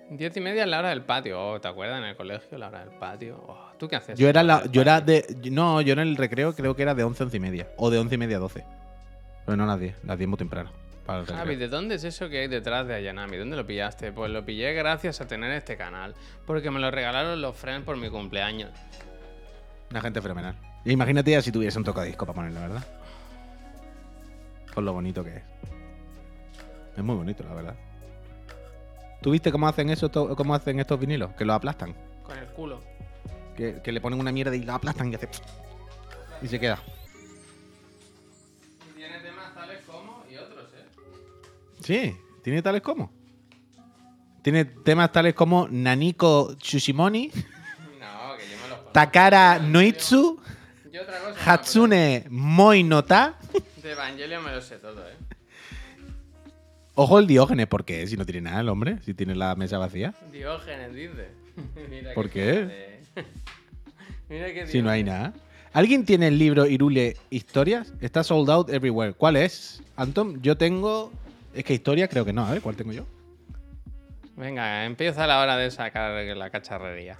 10 0.09 0.37
y 0.37 0.41
media 0.41 0.63
es 0.63 0.69
la 0.69 0.79
hora 0.79 0.89
del 0.89 1.03
patio. 1.03 1.41
Oh, 1.41 1.61
¿te 1.61 1.69
acuerdas 1.69 1.99
en 1.99 2.05
el 2.05 2.17
colegio 2.17 2.57
la 2.57 2.67
hora 2.67 2.79
del 2.79 2.97
patio? 2.97 3.41
Oh, 3.47 3.71
¿Tú 3.77 3.87
qué 3.87 3.95
haces? 3.95 4.19
Yo 4.19 4.27
era, 4.27 4.43
la 4.43 4.65
yo 4.65 4.81
era 4.81 4.99
de. 4.99 5.37
No, 5.49 5.79
yo 5.79 5.93
en 5.93 5.99
el 5.99 6.17
recreo 6.17 6.53
creo 6.53 6.75
que 6.75 6.81
era 6.81 6.93
de 6.93 7.03
11 7.03 7.23
a 7.23 7.25
11 7.25 7.37
y 7.37 7.39
media. 7.39 7.71
O 7.77 7.89
de 7.89 7.97
11 7.97 8.15
y 8.15 8.17
media 8.17 8.37
a 8.37 8.39
12. 8.41 8.65
Pero 9.45 9.55
no 9.55 9.63
a 9.63 9.67
las 9.67 9.79
10, 9.79 10.03
las 10.03 10.17
10 10.17 10.27
muy 10.27 10.37
temprano. 10.37 10.69
Para 11.05 11.21
el 11.21 11.25
Javi. 11.25 11.55
¿de 11.55 11.69
dónde 11.69 11.95
es 11.95 12.03
eso 12.03 12.29
que 12.29 12.39
hay 12.39 12.47
detrás 12.47 12.87
de 12.87 12.95
Ayanami? 12.95 13.37
¿Dónde 13.37 13.55
lo 13.55 13.65
pillaste? 13.65 14.11
Pues 14.11 14.31
lo 14.31 14.45
pillé 14.45 14.73
gracias 14.73 15.21
a 15.21 15.27
tener 15.27 15.51
este 15.51 15.77
canal. 15.77 16.13
Porque 16.45 16.71
me 16.71 16.79
lo 16.79 16.91
regalaron 16.91 17.41
los 17.41 17.55
friends 17.55 17.85
por 17.85 17.95
mi 17.95 18.09
cumpleaños. 18.09 18.71
Una 19.89 20.01
gente 20.01 20.21
fenomenal. 20.21 20.55
Imagínate 20.85 21.31
ya 21.31 21.41
si 21.41 21.51
tuviese 21.51 21.77
un 21.77 21.83
tocadisco 21.83 22.25
para 22.25 22.35
ponerlo, 22.35 22.61
¿verdad? 22.61 22.83
Con 24.73 24.85
lo 24.85 24.93
bonito 24.93 25.23
que 25.23 25.37
es. 25.37 25.43
Es 26.97 27.03
muy 27.03 27.15
bonito, 27.15 27.43
la 27.43 27.53
verdad. 27.53 27.75
¿Tú 29.21 29.31
viste 29.31 29.51
cómo 29.51 29.67
hacen 29.67 29.89
eso, 29.89 30.09
cómo 30.11 30.55
hacen 30.55 30.79
estos 30.79 30.99
vinilos? 30.99 31.31
Que 31.33 31.45
los 31.45 31.55
aplastan. 31.55 31.95
Con 32.23 32.37
el 32.37 32.47
culo. 32.47 32.81
Que, 33.55 33.81
que 33.83 33.91
le 33.91 34.01
ponen 34.01 34.19
una 34.19 34.31
mierda 34.31 34.55
y 34.55 34.63
la 34.63 34.75
aplastan 34.75 35.11
y 35.11 35.15
hace. 35.15 35.29
Y 36.41 36.47
se 36.47 36.59
queda. 36.59 36.79
Tiene 38.95 39.19
temas 39.19 39.53
tales 39.53 39.79
como 39.85 40.23
y 40.29 40.37
otros, 40.37 40.65
¿eh? 40.73 40.85
Sí, 41.81 42.17
tiene 42.43 42.61
tales 42.63 42.81
como. 42.81 43.11
Tiene 44.41 44.65
temas 44.65 45.11
tales 45.11 45.35
como 45.35 45.67
Naniko 45.69 46.55
Tsushimoni, 46.57 47.27
No, 47.99 48.37
que 48.37 48.49
yo 48.49 48.57
me 48.63 48.69
los. 48.69 48.91
Takara 48.91 49.59
Noitsu, 49.59 50.41
Yo 50.91 51.03
otra 51.03 51.19
cosa. 51.19 51.53
Hatsune 51.53 52.25
Moi 52.29 52.83
no 52.83 53.03
Ta. 53.03 53.37
pero 53.51 53.63
De 53.81 53.91
Evangelion 53.91 54.43
me 54.43 54.51
lo 54.51 54.61
sé 54.61 54.77
todo, 54.77 55.07
¿eh? 55.07 55.15
Ojo 56.95 57.19
el 57.19 57.27
Diógenes, 57.27 57.67
¿por 57.67 57.85
qué? 57.85 58.05
Si 58.07 58.17
no 58.17 58.25
tiene 58.25 58.41
nada 58.41 58.59
el 58.59 58.69
hombre, 58.69 58.97
si 59.05 59.13
tiene 59.13 59.33
la 59.33 59.55
mesa 59.55 59.77
vacía. 59.77 60.13
Diógenes, 60.31 60.93
dice. 60.93 61.29
Mira 61.89 62.13
¿Por 62.13 62.29
qué? 62.29 62.99
Mira 64.29 64.53
qué 64.53 64.67
Si 64.67 64.81
no 64.81 64.89
hay 64.89 65.03
nada. 65.03 65.33
¿Alguien 65.73 66.05
tiene 66.05 66.27
el 66.27 66.37
libro 66.37 66.65
Irule 66.65 67.15
Historias? 67.29 67.93
Está 68.01 68.23
sold 68.23 68.49
out 68.49 68.69
everywhere. 68.69 69.13
¿Cuál 69.13 69.37
es? 69.37 69.81
Anton, 69.95 70.41
yo 70.41 70.57
tengo. 70.57 71.13
Es 71.53 71.63
que 71.63 71.73
historia 71.73 72.09
creo 72.09 72.25
que 72.25 72.33
no. 72.33 72.45
A 72.45 72.51
ver, 72.51 72.61
¿cuál 72.61 72.75
tengo 72.75 72.91
yo? 72.91 73.05
Venga, 74.35 74.83
empieza 74.85 75.25
la 75.27 75.39
hora 75.39 75.55
de 75.55 75.71
sacar 75.71 76.11
la 76.35 76.49
cacharrería. 76.49 77.17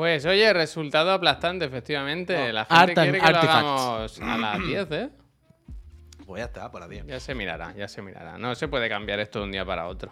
Pues 0.00 0.24
oye, 0.24 0.50
resultado 0.54 1.10
aplastante, 1.12 1.66
efectivamente. 1.66 2.34
No, 2.34 2.52
la 2.52 2.64
gente 2.64 2.94
quiere 2.94 3.12
que 3.12 3.18
lo 3.18 3.24
Artifacts. 3.26 3.50
hagamos 3.54 4.20
a 4.22 4.38
las 4.38 4.58
10, 4.66 4.86
¿eh? 4.92 5.10
Pues 6.24 6.40
ya 6.40 6.46
está, 6.46 6.70
por 6.70 6.80
la 6.80 6.88
10. 6.88 7.04
Ya 7.06 7.20
se 7.20 7.34
mirará, 7.34 7.74
ya 7.76 7.86
se 7.86 8.00
mirará. 8.00 8.38
No 8.38 8.54
se 8.54 8.66
puede 8.66 8.88
cambiar 8.88 9.20
esto 9.20 9.40
de 9.40 9.44
un 9.44 9.52
día 9.52 9.62
para 9.66 9.86
otro. 9.88 10.10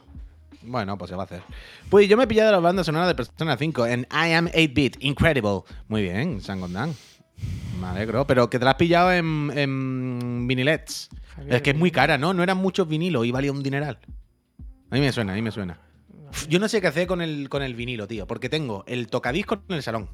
Bueno, 0.60 0.98
pues 0.98 1.08
se 1.08 1.16
va 1.16 1.22
a 1.22 1.24
hacer. 1.24 1.40
Pues 1.88 2.06
yo 2.06 2.18
me 2.18 2.24
he 2.24 2.26
pillado 2.26 2.52
la 2.52 2.58
banda 2.58 2.84
sonora 2.84 3.06
de 3.06 3.14
Persona 3.14 3.56
5 3.56 3.86
en 3.86 4.00
I 4.10 4.32
Am 4.34 4.48
8-Bit. 4.48 4.98
Incredible. 5.00 5.62
Muy 5.88 6.02
bien, 6.02 6.42
Sangondan. 6.42 6.94
Me 7.80 7.86
alegro. 7.86 8.26
Pero 8.26 8.50
que 8.50 8.58
te 8.58 8.66
la 8.66 8.72
has 8.72 8.76
pillado 8.76 9.10
en, 9.10 9.50
en 9.56 10.46
vinilets. 10.46 11.08
Javier, 11.34 11.54
Es 11.54 11.62
que 11.62 11.70
es 11.70 11.76
muy 11.76 11.90
cara, 11.90 12.18
¿no? 12.18 12.34
No 12.34 12.42
eran 12.42 12.58
muchos 12.58 12.86
vinilos 12.86 13.24
y 13.24 13.30
valía 13.30 13.52
un 13.52 13.62
dineral. 13.62 13.98
A 14.90 14.94
mí 14.96 15.00
me 15.00 15.10
suena, 15.12 15.32
a 15.32 15.34
mí 15.34 15.40
me 15.40 15.50
suena. 15.50 15.80
Yo 16.48 16.58
no 16.58 16.68
sé 16.68 16.80
qué 16.80 16.86
hacer 16.86 17.06
con 17.06 17.20
el, 17.20 17.48
con 17.48 17.62
el 17.62 17.74
vinilo, 17.74 18.06
tío. 18.06 18.26
Porque 18.26 18.48
tengo 18.48 18.84
el 18.86 19.08
tocadiscos 19.08 19.60
en 19.68 19.76
el 19.76 19.82
salón. 19.82 20.08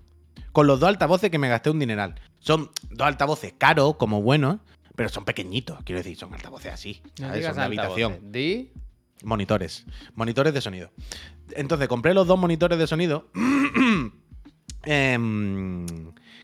Con 0.52 0.66
los 0.66 0.80
dos 0.80 0.88
altavoces 0.88 1.30
que 1.30 1.38
me 1.38 1.48
gasté 1.48 1.70
un 1.70 1.78
dineral. 1.78 2.20
Son 2.38 2.70
dos 2.90 3.06
altavoces 3.06 3.54
caros, 3.56 3.96
como 3.96 4.22
buenos, 4.22 4.58
pero 4.94 5.08
son 5.08 5.24
pequeñitos. 5.24 5.78
Quiero 5.84 5.98
decir, 5.98 6.16
son 6.16 6.32
altavoces 6.32 6.72
así. 6.72 7.02
No 7.18 7.26
¿sabes? 7.26 7.34
digas 7.40 7.54
Son 7.54 7.60
de 7.60 7.64
habitación. 7.64 8.18
Di 8.32 8.70
Monitores. 9.24 9.86
Monitores 10.14 10.54
de 10.54 10.60
sonido. 10.60 10.90
Entonces 11.56 11.88
compré 11.88 12.14
los 12.14 12.26
dos 12.26 12.38
monitores 12.38 12.78
de 12.78 12.86
sonido. 12.86 13.30
em, 14.84 15.86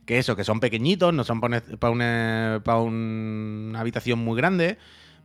que 0.07 0.19
eso, 0.19 0.35
que 0.35 0.45
son 0.45 0.61
pequeñitos, 0.61 1.13
no 1.13 1.25
son 1.25 1.41
para 1.41 1.91
una, 1.91 2.63
pa 2.65 2.81
una 2.81 3.81
habitación 3.81 4.19
muy 4.19 4.37
grande. 4.37 4.79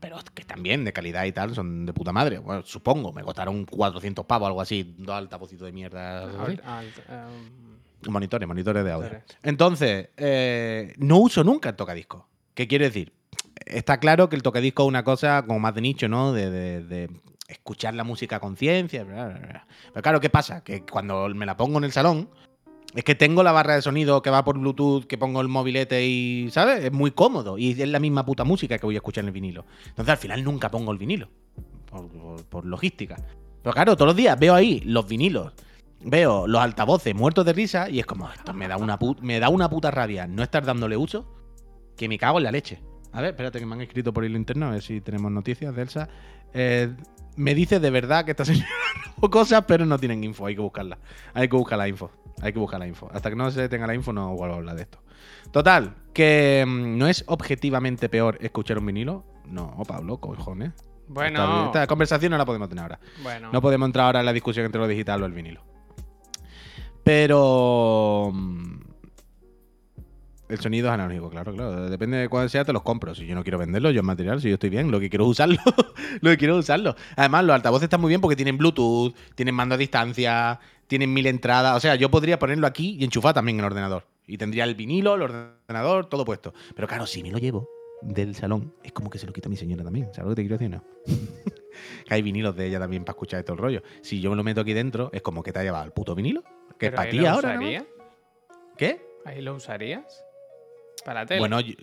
Pero 0.05 0.17
que 0.35 0.43
también 0.45 0.85
de 0.85 0.93
calidad 0.93 1.23
y 1.25 1.31
tal, 1.31 1.55
son 1.55 1.85
de 1.85 1.93
puta 1.93 2.11
madre. 2.11 2.37
Bueno, 2.37 2.61
supongo, 2.63 3.11
me 3.11 3.23
costaron 3.23 3.65
400 3.65 4.23
pavos, 4.25 4.45
algo 4.47 4.61
así. 4.61 4.93
Dos 4.99 5.15
altavocitos 5.15 5.65
de 5.65 5.71
mierda. 5.71 6.25
alt- 6.25 6.61
alt- 6.63 7.03
em, 7.09 8.11
Monitores, 8.11 8.47
monitores 8.47 8.83
de 8.85 8.91
audio. 8.91 9.09
Entonces, 9.41 10.09
eh, 10.17 10.93
no 10.97 11.17
uso 11.17 11.43
nunca 11.43 11.69
el 11.69 11.75
tocadisco. 11.75 12.27
¿Qué 12.53 12.67
quiere 12.67 12.85
decir? 12.85 13.13
Está 13.65 13.99
claro 13.99 14.29
que 14.29 14.35
el 14.35 14.43
tocadisco 14.43 14.83
es 14.83 14.89
una 14.89 15.03
cosa 15.03 15.43
como 15.47 15.59
más 15.59 15.73
de 15.73 15.81
nicho, 15.81 16.07
¿no? 16.07 16.31
De, 16.31 16.51
de- 16.51 16.83
de 16.83 17.09
escuchar 17.47 17.95
la 17.95 18.03
música 18.03 18.35
a 18.35 18.39
conciencia. 18.39 19.05
Pero 19.05 20.01
claro, 20.03 20.19
¿qué 20.19 20.29
pasa? 20.29 20.63
Que 20.63 20.81
cuando 20.83 21.27
me 21.29 21.45
la 21.47 21.57
pongo 21.57 21.79
en 21.79 21.85
el 21.85 21.91
salón, 21.91 22.29
Es 22.95 23.03
que 23.03 23.13
tengo 23.13 23.43
la 23.43 23.51
barra 23.51 23.75
de 23.75 23.81
sonido 23.81 24.21
que 24.21 24.29
va 24.29 24.45
por 24.45 24.57
Bluetooth, 24.57 25.05
que 25.05 25.17
pongo 25.17 25.41
el 25.41 25.49
mobilete 25.49 26.07
y, 26.07 26.49
¿sabes? 26.49 26.85
Es 26.85 26.91
muy 26.93 27.11
cómodo 27.11 27.57
y 27.57 27.71
es 27.71 27.89
la 27.89 27.99
misma 27.99 28.25
puta 28.25 28.45
música 28.45 28.77
que 28.77 28.85
voy 28.85 28.95
a 28.95 28.99
escuchar 28.99 29.25
en 29.25 29.27
el 29.27 29.33
vinilo. 29.33 29.65
Entonces 29.89 30.13
al 30.13 30.17
final 30.17 30.43
nunca 30.45 30.71
pongo 30.71 30.93
el 30.93 30.97
vinilo, 30.97 31.27
por, 32.49 32.65
logística. 32.65 33.17
Pero 33.61 33.73
claro, 33.73 33.95
todos 33.97 34.07
los 34.07 34.15
días 34.15 34.39
veo 34.39 34.55
ahí 34.55 34.79
los 34.85 35.05
vinilos, 35.07 35.51
veo 35.99 36.47
los 36.47 36.61
altavoces 36.61 37.13
muertos 37.13 37.45
de 37.45 37.51
risa 37.51 37.89
y 37.89 37.99
es 37.99 38.05
como, 38.05 38.31
esto 38.31 38.53
me 38.53 38.69
da 38.69 38.77
una, 38.77 38.97
me 39.21 39.41
da 39.41 39.49
una 39.49 39.69
puta 39.69 39.91
rabia 39.91 40.25
no 40.25 40.41
estar 40.41 40.63
dándole 40.63 40.95
uso, 40.95 41.25
que 41.97 42.07
me 42.07 42.17
cago 42.17 42.37
en 42.37 42.45
la 42.45 42.51
leche. 42.51 42.79
A 43.11 43.21
ver, 43.21 43.31
espérate 43.31 43.59
que 43.59 43.65
me 43.65 43.75
han 43.75 43.81
escrito 43.81 44.13
por 44.13 44.23
hilo 44.23 44.37
interno, 44.37 44.67
a 44.67 44.71
ver 44.71 44.81
si 44.81 45.01
tenemos 45.01 45.31
noticias 45.31 45.75
de 45.75 45.81
Elsa. 45.81 46.07
Eh, 46.53 46.93
me 47.35 47.55
dice 47.55 47.79
de 47.79 47.89
verdad 47.89 48.25
que 48.25 48.31
esta 48.31 48.45
señora 48.45 48.67
robó 49.15 49.29
cosas, 49.29 49.63
pero 49.67 49.85
no 49.85 49.97
tienen 49.99 50.23
info, 50.23 50.45
hay 50.45 50.55
que 50.55 50.61
buscarla. 50.61 50.97
Hay 51.33 51.47
que 51.47 51.55
buscar 51.55 51.77
la 51.77 51.87
info. 51.87 52.11
Hay 52.41 52.51
que 52.53 52.59
buscar 52.59 52.79
la 52.79 52.87
info. 52.87 53.09
Hasta 53.13 53.29
que 53.29 53.35
no 53.35 53.49
se 53.51 53.69
tenga 53.69 53.87
la 53.87 53.95
info 53.95 54.11
no 54.13 54.35
vuelvo 54.35 54.55
a 54.55 54.57
hablar 54.57 54.75
de 54.75 54.81
esto. 54.83 54.99
Total, 55.51 55.95
que 56.13 56.63
mm, 56.67 56.97
no 56.97 57.07
es 57.07 57.23
objetivamente 57.27 58.09
peor 58.09 58.37
escuchar 58.41 58.77
un 58.77 58.85
vinilo. 58.85 59.23
No, 59.45 59.75
Pablo, 59.87 60.17
cojones. 60.17 60.73
Bueno, 61.07 61.39
Esta, 61.39 61.65
esta 61.65 61.87
conversación 61.87 62.31
no 62.31 62.37
la 62.37 62.45
podemos 62.45 62.67
tener 62.67 62.81
ahora. 62.81 62.99
bueno. 63.21 63.49
No 63.53 63.61
podemos 63.61 63.85
entrar 63.87 64.07
ahora 64.07 64.19
en 64.21 64.25
la 64.25 64.33
discusión 64.33 64.65
entre 64.65 64.81
lo 64.81 64.87
digital 64.87 65.21
o 65.23 65.25
el 65.25 65.33
vinilo. 65.33 65.61
Pero. 67.03 68.33
El 70.55 70.61
sonido 70.61 70.87
es 70.87 70.93
analógico, 70.93 71.29
claro, 71.29 71.53
claro. 71.53 71.89
Depende 71.89 72.15
de 72.15 72.29
cuál 72.29 72.49
sea, 72.49 72.63
te 72.63 72.71
los 72.71 72.81
compro. 72.81 73.13
Si 73.13 73.27
yo 73.27 73.35
no 73.35 73.43
quiero 73.43 73.57
venderlo, 73.57 73.91
yo 73.91 73.99
es 73.99 74.05
material, 74.05 74.39
si 74.39 74.47
yo 74.47 74.53
estoy 74.53 74.69
bien, 74.69 74.89
lo 74.89 75.01
que 75.01 75.09
quiero 75.09 75.25
es 75.25 75.31
usarlo. 75.31 75.57
lo 76.21 76.29
que 76.29 76.37
quiero 76.37 76.53
es 76.57 76.61
usarlo. 76.61 76.95
Además, 77.17 77.43
los 77.43 77.55
altavoces 77.55 77.83
están 77.83 77.99
muy 77.99 78.07
bien 78.07 78.21
porque 78.21 78.37
tienen 78.37 78.57
Bluetooth, 78.57 79.13
tienen 79.35 79.53
mando 79.53 79.75
a 79.75 79.77
distancia, 79.77 80.61
tienen 80.87 81.13
mil 81.13 81.27
entradas. 81.27 81.75
O 81.75 81.79
sea, 81.81 81.95
yo 81.95 82.09
podría 82.09 82.39
ponerlo 82.39 82.67
aquí 82.67 82.95
y 82.97 83.03
enchufar 83.03 83.33
también 83.33 83.59
el 83.59 83.65
ordenador. 83.65 84.05
Y 84.27 84.37
tendría 84.37 84.63
el 84.63 84.75
vinilo, 84.75 85.15
el 85.15 85.23
ordenador, 85.23 86.05
todo 86.05 86.23
puesto. 86.23 86.53
Pero 86.73 86.87
claro, 86.87 87.05
si 87.05 87.21
me 87.21 87.31
lo 87.31 87.37
llevo 87.37 87.67
del 88.01 88.33
salón, 88.33 88.73
es 88.81 88.93
como 88.93 89.09
que 89.09 89.19
se 89.19 89.27
lo 89.27 89.33
quita 89.33 89.49
mi 89.49 89.57
señora 89.57 89.83
también. 89.83 90.05
¿Sabes 90.13 90.29
lo 90.29 90.29
que 90.29 90.35
te 90.35 90.47
quiero 90.47 90.57
decir? 90.57 90.69
No. 90.71 90.83
que 92.05 92.13
hay 92.13 92.21
vinilos 92.21 92.55
de 92.55 92.67
ella 92.67 92.79
también 92.79 93.03
para 93.03 93.15
escuchar 93.15 93.43
todo 93.43 93.55
el 93.55 93.61
rollo. 93.61 93.83
Si 94.01 94.21
yo 94.21 94.29
me 94.29 94.37
lo 94.37 94.43
meto 94.45 94.61
aquí 94.61 94.71
dentro, 94.71 95.09
es 95.11 95.21
como 95.21 95.43
que 95.43 95.51
te 95.51 95.59
ha 95.59 95.63
llevado 95.63 95.83
el 95.83 95.91
puto 95.91 96.15
vinilo. 96.15 96.43
Que 96.79 96.87
es 96.87 96.91
para 96.93 97.09
ti 97.09 97.25
ahora. 97.25 97.59
¿Qué? 98.77 99.05
¿Ahí 99.25 99.41
lo 99.41 99.55
usarías? 99.55 100.24
Para 101.05 101.21
la 101.21 101.25
tele. 101.27 101.39
Bueno, 101.39 101.59
yo- 101.61 101.75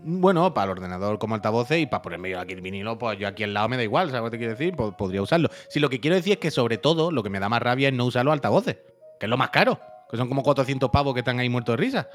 bueno, 0.00 0.54
para 0.54 0.66
el 0.66 0.78
ordenador 0.78 1.18
como 1.18 1.34
altavoces 1.34 1.80
y 1.80 1.86
para 1.86 2.00
ponerme 2.02 2.30
yo 2.30 2.38
aquí 2.40 2.54
el 2.54 2.60
vinilo, 2.60 2.96
pues 2.98 3.18
yo 3.18 3.26
aquí 3.26 3.42
al 3.42 3.52
lado 3.52 3.68
me 3.68 3.76
da 3.76 3.82
igual, 3.82 4.08
¿sabes 4.10 4.20
lo 4.22 4.24
que 4.26 4.30
te 4.30 4.38
quiero 4.38 4.52
decir? 4.52 4.76
Po- 4.76 4.96
podría 4.96 5.20
usarlo. 5.20 5.48
Si 5.68 5.80
lo 5.80 5.90
que 5.90 5.98
quiero 5.98 6.14
decir 6.14 6.34
es 6.34 6.38
que 6.38 6.50
sobre 6.52 6.78
todo 6.78 7.10
lo 7.10 7.22
que 7.24 7.30
me 7.30 7.40
da 7.40 7.48
más 7.48 7.60
rabia 7.60 7.88
es 7.88 7.94
no 7.94 8.04
usar 8.04 8.24
los 8.24 8.32
altavoces, 8.32 8.76
que 9.18 9.26
es 9.26 9.28
lo 9.30 9.36
más 9.36 9.50
caro, 9.50 9.80
que 10.08 10.16
son 10.16 10.28
como 10.28 10.42
400 10.44 10.88
pavos 10.90 11.14
que 11.14 11.20
están 11.20 11.38
ahí 11.40 11.48
muertos 11.48 11.72
de 11.72 11.76
risa, 11.78 12.08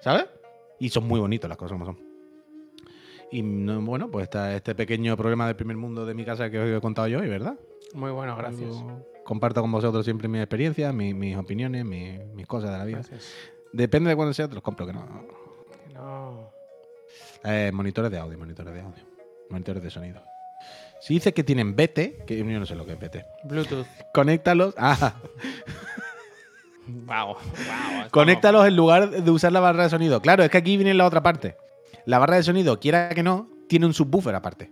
¿sabes? 0.00 0.26
Y 0.78 0.88
son 0.90 1.08
muy 1.08 1.18
bonitos 1.18 1.48
las 1.48 1.58
cosas 1.58 1.72
como 1.72 1.86
son. 1.86 1.98
Y 3.32 3.42
no, 3.42 3.80
bueno, 3.82 4.08
pues 4.12 4.24
está 4.24 4.54
este 4.54 4.76
pequeño 4.76 5.16
problema 5.16 5.46
del 5.48 5.56
primer 5.56 5.76
mundo 5.76 6.06
de 6.06 6.14
mi 6.14 6.24
casa 6.24 6.48
que 6.50 6.58
os 6.60 6.68
he 6.78 6.80
contado 6.80 7.08
yo 7.08 7.18
hoy, 7.18 7.28
¿verdad? 7.28 7.56
Muy 7.94 8.12
bueno, 8.12 8.36
gracias. 8.36 8.70
Yo 8.70 9.00
comparto 9.24 9.60
con 9.60 9.72
vosotros 9.72 10.04
siempre 10.04 10.28
mis 10.28 10.40
experiencias, 10.40 10.94
mi- 10.94 11.14
mis 11.14 11.36
opiniones, 11.36 11.84
mi- 11.84 12.18
mis 12.34 12.46
cosas 12.46 12.70
de 12.70 12.78
la 12.78 12.84
vida. 12.84 12.98
Gracias. 12.98 13.34
Depende 13.72 14.10
de 14.10 14.14
cuándo 14.16 14.32
sea, 14.34 14.46
te 14.46 14.54
los 14.54 14.62
compro, 14.62 14.86
que 14.86 14.92
no. 14.92 15.04
No. 15.94 16.50
Eh, 17.44 17.70
monitores 17.72 18.10
de 18.10 18.18
audio, 18.18 18.36
monitores 18.36 18.74
de 18.74 18.80
audio. 18.80 19.04
Monitores 19.48 19.82
de 19.82 19.90
sonido. 19.90 20.22
Si 21.00 21.14
dice 21.14 21.32
que 21.32 21.44
tienen 21.44 21.76
BT, 21.76 22.24
que 22.26 22.36
yo 22.36 22.44
no 22.44 22.66
sé 22.66 22.74
lo 22.74 22.84
que 22.84 22.92
es 22.92 22.98
BT. 22.98 23.24
Bluetooth. 23.44 23.86
Conéctalos. 24.12 24.74
Ah, 24.76 25.14
Wow. 26.86 27.28
wow 27.28 27.36
conéctalos 28.10 28.66
en 28.66 28.76
lugar 28.76 29.10
de 29.10 29.30
usar 29.30 29.52
la 29.52 29.60
barra 29.60 29.84
de 29.84 29.90
sonido. 29.90 30.20
Claro, 30.20 30.44
es 30.44 30.50
que 30.50 30.58
aquí 30.58 30.76
viene 30.76 30.92
la 30.92 31.06
otra 31.06 31.22
parte. 31.22 31.56
La 32.04 32.18
barra 32.18 32.36
de 32.36 32.42
sonido, 32.42 32.78
quiera 32.78 33.08
que 33.10 33.22
no, 33.22 33.48
tiene 33.68 33.86
un 33.86 33.94
subwoofer 33.94 34.34
aparte. 34.34 34.70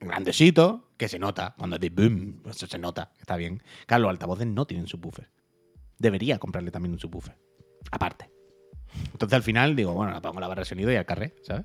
Grandecito, 0.00 0.90
que 0.98 1.08
se 1.08 1.18
nota. 1.18 1.54
Cuando 1.56 1.76
es 1.76 1.80
de 1.80 1.90
boom, 1.90 2.42
eso 2.46 2.66
se 2.66 2.78
nota. 2.78 3.12
Está 3.18 3.36
bien. 3.36 3.62
Claro, 3.86 4.02
los 4.02 4.10
altavoces 4.10 4.46
no 4.46 4.66
tienen 4.66 4.86
subwoofer. 4.86 5.30
Debería 5.98 6.38
comprarle 6.38 6.70
también 6.70 6.92
un 6.92 6.98
subwoofer. 6.98 7.36
Aparte. 7.90 8.30
Entonces 9.12 9.36
al 9.36 9.42
final 9.42 9.74
digo, 9.76 9.92
bueno, 9.92 10.12
la 10.12 10.20
pongo 10.20 10.40
la 10.40 10.48
barra 10.48 10.60
de 10.62 10.64
sonido 10.66 10.90
y 10.92 10.96
al 10.96 11.04
carré, 11.06 11.34
¿sabes? 11.42 11.64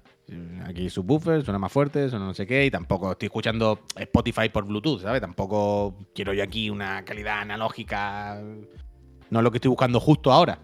Aquí 0.65 0.89
subwoofer, 0.89 1.43
suena 1.43 1.59
más 1.59 1.71
fuerte, 1.71 2.09
suena 2.09 2.25
no 2.25 2.33
sé 2.33 2.45
qué, 2.47 2.65
y 2.65 2.71
tampoco 2.71 3.11
estoy 3.11 3.27
escuchando 3.27 3.79
Spotify 3.95 4.49
por 4.49 4.65
Bluetooth, 4.65 5.01
¿sabes? 5.01 5.21
Tampoco 5.21 5.95
quiero 6.15 6.33
yo 6.33 6.43
aquí 6.43 6.69
una 6.69 7.03
calidad 7.05 7.39
analógica. 7.41 8.41
No 9.29 9.39
es 9.39 9.43
lo 9.43 9.51
que 9.51 9.57
estoy 9.57 9.69
buscando 9.69 9.99
justo 9.99 10.31
ahora. 10.31 10.59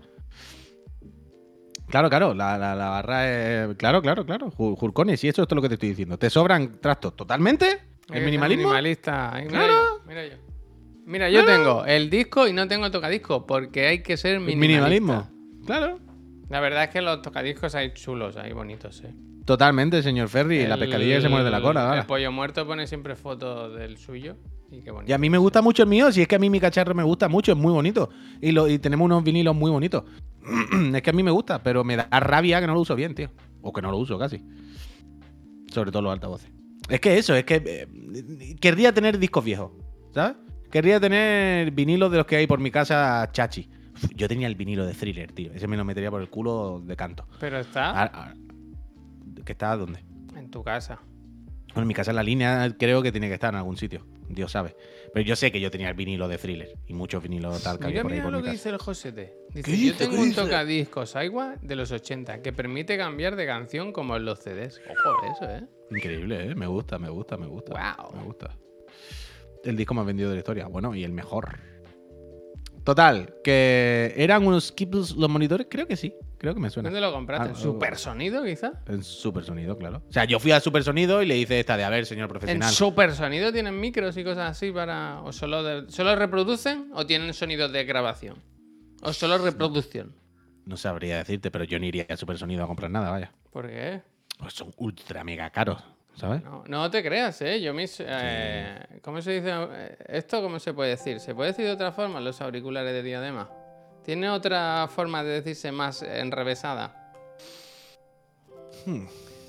Claro, 1.87 2.09
claro, 2.09 2.33
la, 2.35 2.57
la- 2.57 2.75
la 2.75 2.89
barra 2.89 3.29
es. 3.29 3.75
Claro, 3.77 4.01
claro, 4.01 4.25
claro. 4.25 4.51
Ju- 4.51 4.77
Jurcones, 4.77 5.23
y 5.23 5.27
eso 5.27 5.41
es 5.41 5.47
todo 5.47 5.55
lo 5.55 5.61
que 5.63 5.69
te 5.69 5.73
estoy 5.75 5.89
diciendo. 5.89 6.17
¿Te 6.19 6.29
sobran 6.29 6.79
trastos 6.79 7.15
totalmente? 7.15 7.79
¿El 8.11 8.25
minimalismo? 8.25 8.63
Minimalista. 8.69 9.33
Ay, 9.33 9.45
Mira 9.45 9.57
Claro. 9.59 9.73
yo. 9.73 10.01
Mira 10.07 10.27
yo. 10.27 10.35
Mira, 11.05 11.29
yo 11.31 11.43
tengo 11.45 11.85
el 11.85 12.09
disco 12.11 12.47
y 12.47 12.53
no 12.53 12.67
tengo 12.67 12.91
tocadisco 12.91 13.47
porque 13.47 13.87
hay 13.87 14.03
que 14.03 14.17
ser 14.17 14.35
El 14.35 14.41
minimalista. 14.41 14.67
minimalismo. 14.67 15.65
Claro. 15.65 15.99
La 16.49 16.59
verdad 16.59 16.85
es 16.85 16.89
que 16.89 17.01
los 17.01 17.21
tocadiscos 17.21 17.75
hay 17.75 17.93
chulos, 17.93 18.35
hay 18.37 18.53
bonitos, 18.53 19.03
eh. 19.03 19.13
Totalmente, 19.45 20.03
señor 20.03 20.29
Ferry. 20.29 20.65
La 20.67 20.75
El- 20.75 20.79
pescadilla 20.81 21.15
que 21.15 21.21
se 21.21 21.29
muerde 21.29 21.49
la 21.49 21.61
cola. 21.61 21.81
El 21.81 21.87
ahora. 21.87 22.07
pollo 22.07 22.31
muerto 22.31 22.65
pone 22.67 22.85
siempre 22.87 23.15
fotos 23.15 23.75
del 23.75 23.97
suyo. 23.97 24.35
Y 24.71 24.81
qué 24.81 24.91
bonito. 24.91 25.09
Y 25.09 25.13
a 25.13 25.17
mí 25.17 25.29
me 25.29 25.37
gusta 25.39 25.61
mucho 25.63 25.81
el 25.83 25.89
mío, 25.89 26.11
si 26.11 26.21
es 26.21 26.27
que 26.27 26.35
a 26.35 26.39
mí 26.39 26.49
mi 26.49 26.59
cacharro 26.59 26.93
me 26.93 27.01
gusta 27.03 27.27
mucho, 27.27 27.51
es 27.51 27.57
muy 27.57 27.71
bonito. 27.73 28.09
Y, 28.41 28.51
lo, 28.51 28.67
y 28.67 28.77
tenemos 28.77 29.05
unos 29.05 29.23
vinilos 29.23 29.55
muy 29.55 29.71
bonitos. 29.71 30.03
es 30.93 31.01
que 31.01 31.09
a 31.09 31.13
mí 31.13 31.23
me 31.23 31.31
gusta, 31.31 31.63
pero 31.63 31.83
me 31.83 31.95
da 31.95 32.07
rabia 32.19 32.59
que 32.61 32.67
no 32.67 32.73
lo 32.75 32.81
uso 32.81 32.95
bien, 32.95 33.15
tío. 33.15 33.31
O 33.61 33.73
que 33.73 33.81
no 33.81 33.89
lo 33.89 33.97
uso 33.97 34.19
casi. 34.19 34.41
Sobre 35.71 35.91
todo 35.91 36.01
los 36.03 36.13
altavoces. 36.13 36.49
Es 36.87 36.99
que 36.99 37.17
eso, 37.17 37.35
es 37.35 37.43
que 37.43 37.61
eh, 37.65 38.55
querría 38.59 38.91
tener 38.93 39.19
discos 39.19 39.43
viejos, 39.43 39.71
¿sabes? 40.13 40.37
Querría 40.71 40.99
tener 40.99 41.71
vinilos 41.71 42.11
de 42.11 42.17
los 42.17 42.25
que 42.25 42.35
hay 42.37 42.47
por 42.47 42.59
mi 42.59 42.69
casa 42.71 43.27
chachi. 43.31 43.69
Yo 44.15 44.27
tenía 44.27 44.47
el 44.47 44.55
vinilo 44.55 44.85
de 44.85 44.93
thriller, 44.93 45.31
tío. 45.31 45.51
Ese 45.53 45.67
me 45.67 45.77
lo 45.77 45.85
metería 45.85 46.09
por 46.11 46.21
el 46.21 46.29
culo 46.29 46.81
de 46.83 46.95
canto. 46.95 47.25
Pero 47.39 47.59
está 47.59 47.89
Ah, 48.03 48.11
ah, 48.13 48.33
¿Que 49.45 49.51
está 49.53 49.75
dónde? 49.77 49.99
en 50.35 50.49
tu 50.51 50.63
casa. 50.63 50.99
Bueno, 51.69 51.81
en 51.83 51.87
mi 51.87 51.93
casa 51.93 52.11
en 52.11 52.15
la 52.15 52.23
línea 52.23 52.75
creo 52.79 53.01
que 53.01 53.11
tiene 53.11 53.27
que 53.27 53.35
estar 53.35 53.53
en 53.53 53.57
algún 53.57 53.77
sitio. 53.77 54.05
Dios 54.27 54.51
sabe. 54.51 54.75
Pero 55.13 55.25
yo 55.25 55.35
sé 55.35 55.51
que 55.51 55.59
yo 55.59 55.71
tenía 55.71 55.89
el 55.89 55.95
vinilo 55.95 56.27
de 56.27 56.37
thriller 56.37 56.77
y 56.87 56.93
muchos 56.93 57.21
vinilos 57.23 57.63
tal 57.63 57.79
Mira, 57.79 58.01
por 58.03 58.11
ahí 58.11 58.17
mira 58.19 58.23
por 58.25 58.31
lo 58.33 58.37
mi 58.39 58.43
que 58.43 58.47
casa. 58.51 58.53
dice 58.57 58.69
el 58.69 58.77
Josete. 58.77 59.33
Dice, 59.49 59.63
¿Qué 59.63 59.71
yo 59.71 59.77
dice? 59.77 59.95
tengo 59.97 60.11
¿Qué 60.13 60.19
un 60.21 60.29
dice? 60.29 60.41
tocadiscos 60.41 61.15
Aiwa 61.15 61.55
de 61.61 61.75
los 61.75 61.91
80 61.91 62.41
que 62.41 62.53
permite 62.53 62.97
cambiar 62.97 63.35
de 63.35 63.45
canción 63.47 63.91
como 63.91 64.15
en 64.17 64.25
los 64.25 64.39
CDs. 64.39 64.79
Ojo, 64.89 65.25
eso, 65.35 65.49
¿eh? 65.51 65.67
Increíble, 65.91 66.51
¿eh? 66.51 66.55
Me 66.55 66.67
gusta, 66.67 66.99
me 66.99 67.09
gusta, 67.09 67.37
me 67.37 67.47
gusta. 67.47 67.71
Guau. 67.71 68.15
Me 68.15 68.23
gusta. 68.23 68.55
El 69.63 69.75
disco 69.75 69.93
más 69.93 70.05
vendido 70.05 70.29
de 70.29 70.35
la 70.35 70.39
historia. 70.39 70.67
Bueno, 70.67 70.95
y 70.95 71.03
el 71.03 71.11
mejor. 71.11 71.59
Total, 72.89 73.35
que 73.43 74.15
eran 74.17 74.47
unos 74.47 74.69
skips 74.69 75.11
los 75.15 75.29
monitores, 75.29 75.67
creo 75.69 75.85
que 75.85 75.95
sí. 75.95 76.11
Creo 76.39 76.55
que 76.55 76.59
me 76.59 76.71
suena. 76.71 76.89
¿Dónde 76.89 76.99
lo 77.01 77.11
compraste? 77.13 77.49
Ah, 77.49 77.51
¿En 77.51 77.55
Super 77.55 77.95
Sonido, 77.97 78.43
quizá? 78.43 78.81
En 78.87 79.03
Super 79.03 79.43
Sonido, 79.43 79.77
claro. 79.77 80.01
O 80.09 80.11
sea, 80.11 80.25
yo 80.25 80.39
fui 80.39 80.51
a 80.53 80.59
Super 80.59 80.83
Sonido 80.83 81.21
y 81.21 81.27
le 81.27 81.37
hice 81.37 81.59
esta 81.59 81.77
de, 81.77 81.83
a 81.83 81.89
ver, 81.91 82.07
señor 82.07 82.23
¿En 82.23 82.29
profesional. 82.29 82.71
Super 82.73 83.13
Sonido 83.13 83.53
tienen 83.53 83.79
micros 83.79 84.17
y 84.17 84.23
cosas 84.23 84.49
así 84.49 84.71
para. 84.71 85.21
¿O 85.21 85.31
solo, 85.31 85.61
de- 85.61 85.91
solo 85.91 86.15
reproducen 86.15 86.89
o 86.95 87.05
tienen 87.05 87.31
sonidos 87.35 87.71
de 87.71 87.83
grabación? 87.83 88.37
¿O 89.03 89.13
solo 89.13 89.37
reproducción? 89.37 90.15
No 90.65 90.75
sabría 90.75 91.17
decirte, 91.17 91.51
pero 91.51 91.65
yo 91.65 91.77
ni 91.77 91.89
iría 91.89 92.07
a 92.09 92.17
Super 92.17 92.39
Sonido 92.39 92.63
a 92.63 92.67
comprar 92.67 92.89
nada, 92.89 93.11
vaya. 93.11 93.31
¿Por 93.51 93.67
qué? 93.67 94.01
Pues 94.39 94.53
son 94.53 94.71
ultra 94.77 95.23
mega 95.23 95.47
caros, 95.51 95.83
¿sabes? 96.19 96.43
No, 96.43 96.63
no 96.67 96.91
te 96.91 97.01
creas, 97.03 97.41
¿eh? 97.41 97.59
Yo 97.61 97.73
mis... 97.73 97.97
eh, 98.05 98.77
¿Cómo 99.01 99.21
se 99.21 99.31
dice? 99.31 99.49
eh, 99.51 99.97
¿Esto 100.09 100.41
cómo 100.41 100.59
se 100.59 100.73
puede 100.73 100.91
decir? 100.91 101.19
¿Se 101.19 101.33
puede 101.33 101.51
decir 101.51 101.65
de 101.65 101.71
otra 101.71 101.91
forma 101.91 102.19
los 102.19 102.39
auriculares 102.41 102.91
de 102.93 103.01
diadema? 103.03 103.49
¿Tiene 104.03 104.29
otra 104.29 104.87
forma 104.93 105.23
de 105.23 105.29
decirse 105.41 105.71
más 105.71 106.01
enrevesada? 106.03 107.13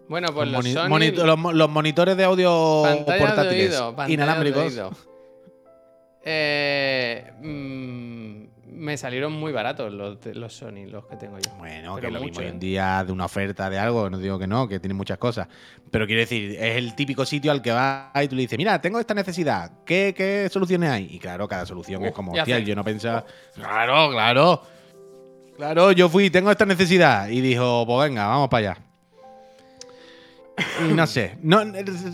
Bueno, 0.09 0.29
pues 0.35 0.49
Los 0.49 0.53
los 0.53 0.65
moni- 0.65 0.73
Sony... 0.75 0.89
monito- 0.89 1.25
los, 1.25 1.39
mo- 1.39 1.53
los 1.53 1.71
monitores 1.71 2.17
de 2.17 2.25
audio 2.25 2.83
portátiles 3.07 3.37
de 3.37 3.49
oído, 3.77 3.87
pantallas 3.97 4.07
de 4.09 4.13
inalámbricos. 4.15 4.65
oído. 4.65 4.91
Eh, 6.25 7.31
mm, 7.41 8.45
me 8.81 8.97
salieron 8.97 9.33
muy 9.33 9.53
baratos 9.53 9.93
los, 9.93 10.21
de- 10.21 10.35
los 10.35 10.53
Sony, 10.55 10.87
los 10.89 11.05
que 11.07 11.17
tengo 11.17 11.37
yo. 11.39 11.51
Bueno, 11.59 11.95
Pero 11.97 12.09
que 12.09 12.13
lo 12.13 12.21
mucho, 12.21 12.25
mismo 12.31 12.41
hoy 12.41 12.47
¿eh? 12.47 12.51
en 12.51 12.59
día 12.59 13.05
de 13.05 13.13
una 13.13 13.27
oferta 13.27 13.69
de 13.71 13.79
algo, 13.79 14.09
no 14.11 14.19
digo 14.19 14.39
que 14.39 14.47
no, 14.47 14.67
que 14.67 14.81
tiene 14.81 14.95
muchas 14.95 15.19
cosas. 15.19 15.47
Pero 15.91 16.07
quiero 16.07 16.21
decir, 16.21 16.53
es 16.59 16.77
el 16.77 16.95
típico 16.95 17.25
sitio 17.25 17.53
al 17.53 17.63
que 17.63 17.71
vas 17.73 18.11
y 18.23 18.29
tú 18.29 18.35
le 18.37 18.43
dices, 18.43 18.57
mira, 18.59 18.81
tengo 18.81 18.99
esta 18.99 19.15
necesidad, 19.15 19.71
¿qué, 19.85 20.15
qué 20.17 20.49
soluciones 20.51 20.91
hay? 20.91 21.09
Y 21.11 21.19
claro, 21.19 21.47
cada 21.47 21.67
solución 21.67 22.05
es 22.05 22.13
como, 22.13 22.33
hostia, 22.33 22.59
yo 22.61 22.75
no 22.75 22.83
pensaba. 22.85 23.25
Claro, 23.55 24.11
claro. 24.11 24.63
Claro, 25.57 25.93
yo 25.93 26.09
fui, 26.09 26.31
tengo 26.31 26.51
esta 26.51 26.65
necesidad. 26.65 27.29
Y 27.29 27.41
dijo, 27.43 27.85
pues 27.87 28.09
venga, 28.09 28.27
vamos 28.29 28.49
para 28.49 28.71
allá. 28.73 28.83
Y 30.89 30.93
no 30.95 31.07
sé. 31.07 31.37
No, 31.43 31.61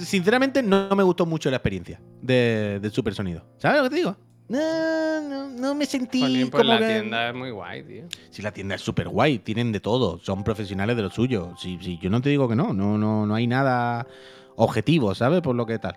sinceramente, 0.05 0.63
no 0.63 0.89
me 0.97 1.03
gustó 1.03 1.27
mucho 1.27 1.49
la 1.51 1.57
experiencia 1.57 2.01
de- 2.21 2.79
del 2.81 2.91
super 2.93 3.15
sonido. 3.15 3.45
¿Sabes 3.59 3.79
lo 3.79 3.85
que 3.85 3.91
te 3.91 3.97
digo? 3.97 4.17
No, 4.49 5.21
no, 5.23 5.49
no 5.49 5.75
me 5.75 5.87
sentí 5.87 6.21
Jolín, 6.21 6.51
pues 6.51 6.63
como 6.63 6.75
la 6.75 6.79
que- 6.81 6.87
tienda 6.87 7.29
es 7.31 7.35
muy 7.35 7.51
guay, 7.51 7.83
tío. 7.83 8.05
Si 8.31 8.43
la 8.43 8.53
tienda 8.53 8.77
es 8.77 8.81
súper 8.83 9.09
guay, 9.09 9.39
tienen 9.41 9.73
de 9.73 9.81
todo, 9.81 10.19
son 10.21 10.45
profesionales 10.45 10.97
de 10.97 11.03
lo 11.03 11.11
suyo. 11.11 11.55
Si, 11.59 11.79
si 11.83 11.99
yo 11.99 12.11
no 12.11 12.21
te 12.21 12.29
digo 12.29 12.49
que 12.49 12.55
no, 12.55 12.73
no, 12.73 12.97
no, 12.97 13.27
no 13.27 13.35
hay 13.35 13.47
nada 13.47 14.07
objetivo, 14.55 15.15
¿sabes? 15.15 15.41
Por 15.43 15.57
lo 15.57 15.67
que 15.67 15.79
tal. 15.79 15.97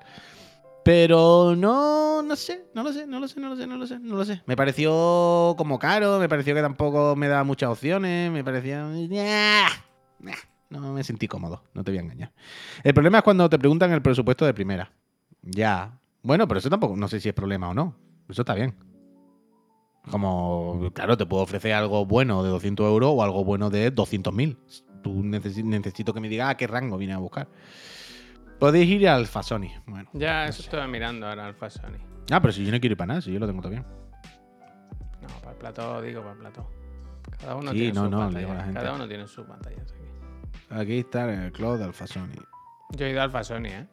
Pero 0.84 1.56
no, 1.56 2.24
no 2.24 2.36
sé, 2.36 2.66
no 2.74 2.82
lo 2.84 2.92
sé, 2.92 3.06
no 3.06 3.20
lo 3.20 3.28
sé, 3.28 3.40
no 3.40 3.50
lo 3.50 3.56
sé, 3.56 3.68
no 3.68 3.78
lo 3.78 3.86
sé, 3.86 4.00
no 4.00 4.16
lo 4.16 4.26
sé. 4.26 4.42
Me 4.48 4.56
pareció 4.56 5.54
como 5.58 5.78
caro, 5.78 6.18
me 6.20 6.28
pareció 6.30 6.56
que 6.56 6.62
tampoco 6.62 7.16
me 7.16 7.28
daba 7.28 7.44
muchas 7.44 7.70
opciones, 7.70 8.32
me 8.32 8.44
parecía... 8.44 8.90
No 10.70 10.94
me 10.94 11.04
sentí 11.04 11.28
cómodo, 11.28 11.64
no 11.74 11.84
te 11.84 11.92
voy 11.92 11.98
a 11.98 12.02
engañar. 12.02 12.32
El 12.84 12.94
problema 12.94 13.20
es 13.20 13.24
cuando 13.24 13.50
te 13.50 13.58
preguntan 13.60 13.92
el 13.92 14.02
presupuesto 14.02 14.46
de 14.46 14.54
primera. 14.54 14.92
Ya. 15.42 15.98
Bueno, 16.22 16.48
pero 16.48 16.60
eso 16.60 16.70
tampoco, 16.70 16.96
no 16.96 17.08
sé 17.08 17.20
si 17.20 17.30
es 17.30 17.34
problema 17.36 17.70
o 17.70 17.74
no. 17.74 17.96
Eso 18.30 18.42
está 18.44 18.54
bien. 18.54 18.76
Como, 20.12 20.90
claro, 20.94 21.18
te 21.18 21.26
puedo 21.26 21.44
ofrecer 21.44 21.74
algo 21.74 22.06
bueno 22.06 22.44
de 22.44 22.50
200 22.50 22.86
euros 22.88 23.12
o 23.16 23.24
algo 23.24 23.44
bueno 23.44 23.70
de 23.70 23.94
200.000. 23.94 24.58
Tú 25.04 25.24
necesi- 25.24 25.64
necesito 25.64 26.14
que 26.14 26.20
me 26.20 26.30
digas 26.30 26.50
a 26.50 26.58
qué 26.58 26.68
rango 26.68 26.98
vine 26.98 27.14
a 27.14 27.18
buscar. 27.18 27.48
Podéis 28.60 28.90
ir 28.90 29.08
al 29.08 29.28
Fasoni. 29.28 29.72
Bueno. 29.86 30.10
Ya, 30.14 30.48
eso 30.48 30.62
estoy 30.62 30.86
mirando 30.88 31.28
ahora 31.28 31.46
Alfa 31.48 31.70
Sony. 31.70 31.98
Ah, 32.32 32.42
pero 32.42 32.52
si 32.52 32.66
yo 32.66 32.72
no 32.72 32.80
quiero 32.80 32.94
ir 32.94 32.98
para 32.98 33.08
nada, 33.08 33.22
si 33.22 33.32
yo 33.32 33.40
lo 33.40 33.48
tengo 33.48 33.62
todo 33.62 33.72
bien. 33.72 33.86
No, 35.22 35.28
para 35.42 35.52
el 35.52 35.58
plató, 35.58 36.02
digo, 36.02 36.22
para 36.22 36.34
el 36.34 36.40
plató. 36.40 36.70
Cada 37.40 37.56
uno 37.56 37.72
Sí, 37.72 37.78
tiene 37.78 37.94
no, 37.94 38.02
sus 38.04 38.12
no, 38.12 38.18
le 38.18 38.24
pantallas. 38.24 38.40
digo 38.42 38.52
a 38.52 38.56
la 38.56 38.64
gente. 38.64 38.80
Cada 38.80 38.94
uno 38.96 39.08
tiene 39.08 39.28
sus 39.28 39.46
pantallas 39.46 39.92
aquí. 39.94 40.82
Aquí 40.82 40.98
está 41.00 41.46
el 41.46 41.52
cloud 41.52 41.78
de 41.78 41.86
Alfasoni. 41.86 42.36
Yo 42.92 43.06
he 43.06 43.12
ido 43.12 43.22
a 43.22 43.24
Alfa 43.24 43.44
Sony, 43.44 43.66
¿eh? 43.68 43.88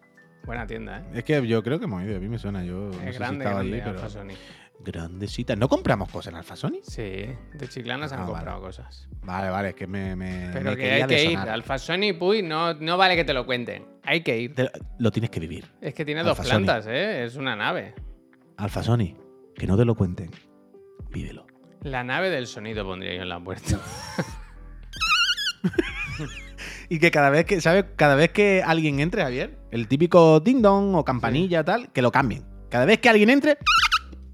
Buena 0.46 0.66
tienda, 0.66 1.00
¿eh? 1.00 1.04
Es 1.16 1.24
que 1.24 1.44
yo 1.46 1.62
creo 1.62 1.78
que 1.78 1.84
hemos 1.86 2.02
ido, 2.04 2.16
a 2.16 2.20
mí 2.20 2.28
me 2.28 2.38
suena. 2.38 2.64
Yo 2.64 2.86
no 2.86 2.92
sé 2.92 3.08
es 3.08 3.14
si 3.16 3.18
grande, 3.18 3.44
estaba 3.44 3.60
grande 3.62 3.76
allí, 3.76 3.82
pero. 3.84 3.96
Alfa 3.98 4.08
Sony. 4.08 4.34
Grandecita. 4.78 5.56
¿No 5.56 5.68
compramos 5.68 6.08
cosas 6.10 6.32
en 6.32 6.36
Alfasoni? 6.36 6.80
Sí, 6.82 7.02
de 7.02 7.68
Chiclana 7.68 8.08
se 8.08 8.14
han 8.14 8.20
Ah, 8.20 8.24
vale. 8.24 8.34
comprado 8.34 8.60
cosas. 8.60 9.08
Vale, 9.22 9.48
vale, 9.50 9.68
es 9.70 9.74
que 9.74 9.86
me. 9.86 10.14
me 10.14 10.50
Pero 10.52 10.70
me 10.72 10.76
que 10.76 10.92
hay 10.92 11.06
que 11.06 11.22
ir. 11.24 11.28
desonar. 11.30 11.48
Alfa 11.48 11.78
Sony, 11.78 12.12
puy, 12.18 12.42
no, 12.42 12.74
no 12.74 12.96
vale 12.98 13.16
que 13.16 13.24
te 13.24 13.32
lo 13.32 13.46
cuenten. 13.46 13.86
Hay 14.04 14.20
que 14.22 14.38
ir. 14.38 14.54
Te- 14.54 14.70
Lo 14.98 15.10
tienes 15.10 15.30
que 15.30 15.40
vivir. 15.40 15.64
Es 15.80 15.94
que 15.94 16.04
tiene 16.04 16.22
dos 16.22 16.36
Sony. 16.36 16.44
plantas, 16.44 16.86
¿eh? 16.86 17.24
Es 17.24 17.36
una 17.36 17.56
nave. 17.56 17.94
Alfasoni, 18.58 19.16
que 19.56 19.66
no 19.66 19.76
te 19.76 19.84
lo 19.86 19.94
cuenten. 19.94 20.30
Vívelo. 21.10 21.46
La 21.82 22.04
nave 22.04 22.28
del 22.30 22.46
sonido 22.46 22.84
pondría 22.84 23.14
yo 23.16 23.22
en 23.22 23.28
la 23.30 23.40
puerta. 23.42 23.80
Y 26.88 26.98
que 26.98 27.10
cada 27.10 27.30
vez 27.30 27.44
que, 27.46 27.60
¿sabes? 27.60 27.84
Cada 27.96 28.14
vez 28.14 28.30
que 28.30 28.62
alguien 28.64 29.00
entre, 29.00 29.22
Javier, 29.22 29.58
el 29.70 29.88
típico 29.88 30.40
ding 30.40 30.62
dong 30.62 30.94
o 30.94 31.04
campanilla 31.04 31.64
tal, 31.64 31.90
que 31.92 32.02
lo 32.02 32.12
cambien. 32.12 32.44
Cada 32.70 32.84
vez 32.84 32.98
que 33.00 33.08
alguien 33.08 33.30
entre, 33.30 33.58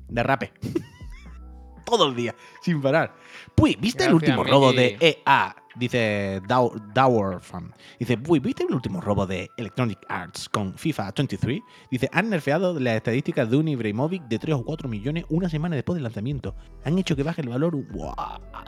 derrape. 0.09 0.53
Todo 1.85 2.09
el 2.09 2.15
día, 2.15 2.35
sin 2.63 2.81
parar. 2.81 3.15
Pues, 3.55 3.79
¿viste 3.81 4.05
el 4.05 4.15
último 4.15 4.45
robo 4.45 4.73
de. 4.73 4.97
EA? 5.01 5.57
Dice 5.75 6.41
Dow- 6.47 6.75
Dower 6.95 7.41
Fan. 7.41 7.73
Dice, 7.99 8.19
uy, 8.29 8.39
¿viste 8.41 8.63
el 8.65 8.75
último 8.75 9.01
robo 9.01 9.27
de 9.27 9.51
Electronic 9.57 9.99
Arts 10.09 10.49
con 10.49 10.75
FIFA 10.77 11.13
23? 11.17 11.61
Dice, 11.91 12.09
han 12.13 12.29
nerfeado 12.31 12.79
las 12.79 12.97
estadísticas 12.97 13.51
de 13.51 13.57
un 13.57 13.69
Ibrahimovic 13.69 14.23
de 14.25 14.39
3 14.39 14.57
o 14.57 14.65
4 14.65 14.89
millones 14.89 15.25
una 15.31 15.49
semana 15.49 15.75
después 15.75 15.95
del 15.97 16.05
lanzamiento. 16.05 16.55
Han 16.85 16.99
hecho 16.99 17.17
que 17.17 17.23
baje 17.23 17.41
el 17.43 17.49
valor, 17.49 17.75
¡guau! 17.91 18.15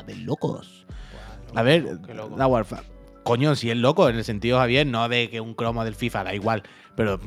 De 0.06 0.16
locos. 0.16 0.86
A 1.54 1.62
ver, 1.62 1.98
Qué 2.06 2.14
loco. 2.14 2.36
Coño, 3.24 3.56
si 3.56 3.70
es 3.70 3.76
loco, 3.76 4.08
en 4.08 4.16
el 4.16 4.24
sentido, 4.24 4.58
Javier, 4.58 4.86
no 4.86 5.08
de 5.08 5.28
que 5.30 5.40
un 5.40 5.54
cromo 5.54 5.84
del 5.84 5.94
FIFA 5.94 6.24
da 6.24 6.34
igual, 6.34 6.62
pero 6.94 7.18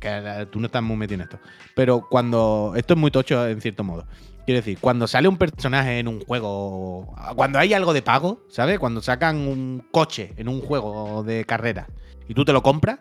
eh, 0.00 0.46
tú 0.50 0.60
no 0.60 0.66
estás 0.66 0.82
muy 0.82 0.96
metido 0.96 1.16
en 1.16 1.20
esto. 1.22 1.38
Pero 1.74 2.06
cuando. 2.08 2.72
Esto 2.76 2.94
es 2.94 3.00
muy 3.00 3.10
tocho 3.10 3.46
en 3.46 3.60
cierto 3.60 3.84
modo. 3.84 4.06
Quiero 4.44 4.60
decir, 4.60 4.78
cuando 4.80 5.08
sale 5.08 5.26
un 5.26 5.36
personaje 5.36 5.98
en 5.98 6.08
un 6.08 6.20
juego. 6.20 7.14
Cuando 7.34 7.58
hay 7.58 7.74
algo 7.74 7.92
de 7.92 8.02
pago, 8.02 8.44
¿sabes? 8.48 8.78
Cuando 8.78 9.02
sacan 9.02 9.36
un 9.36 9.86
coche 9.90 10.34
en 10.36 10.48
un 10.48 10.60
juego 10.60 11.24
de 11.24 11.44
carrera 11.44 11.88
y 12.28 12.34
tú 12.34 12.44
te 12.44 12.52
lo 12.52 12.62
compras, 12.62 13.00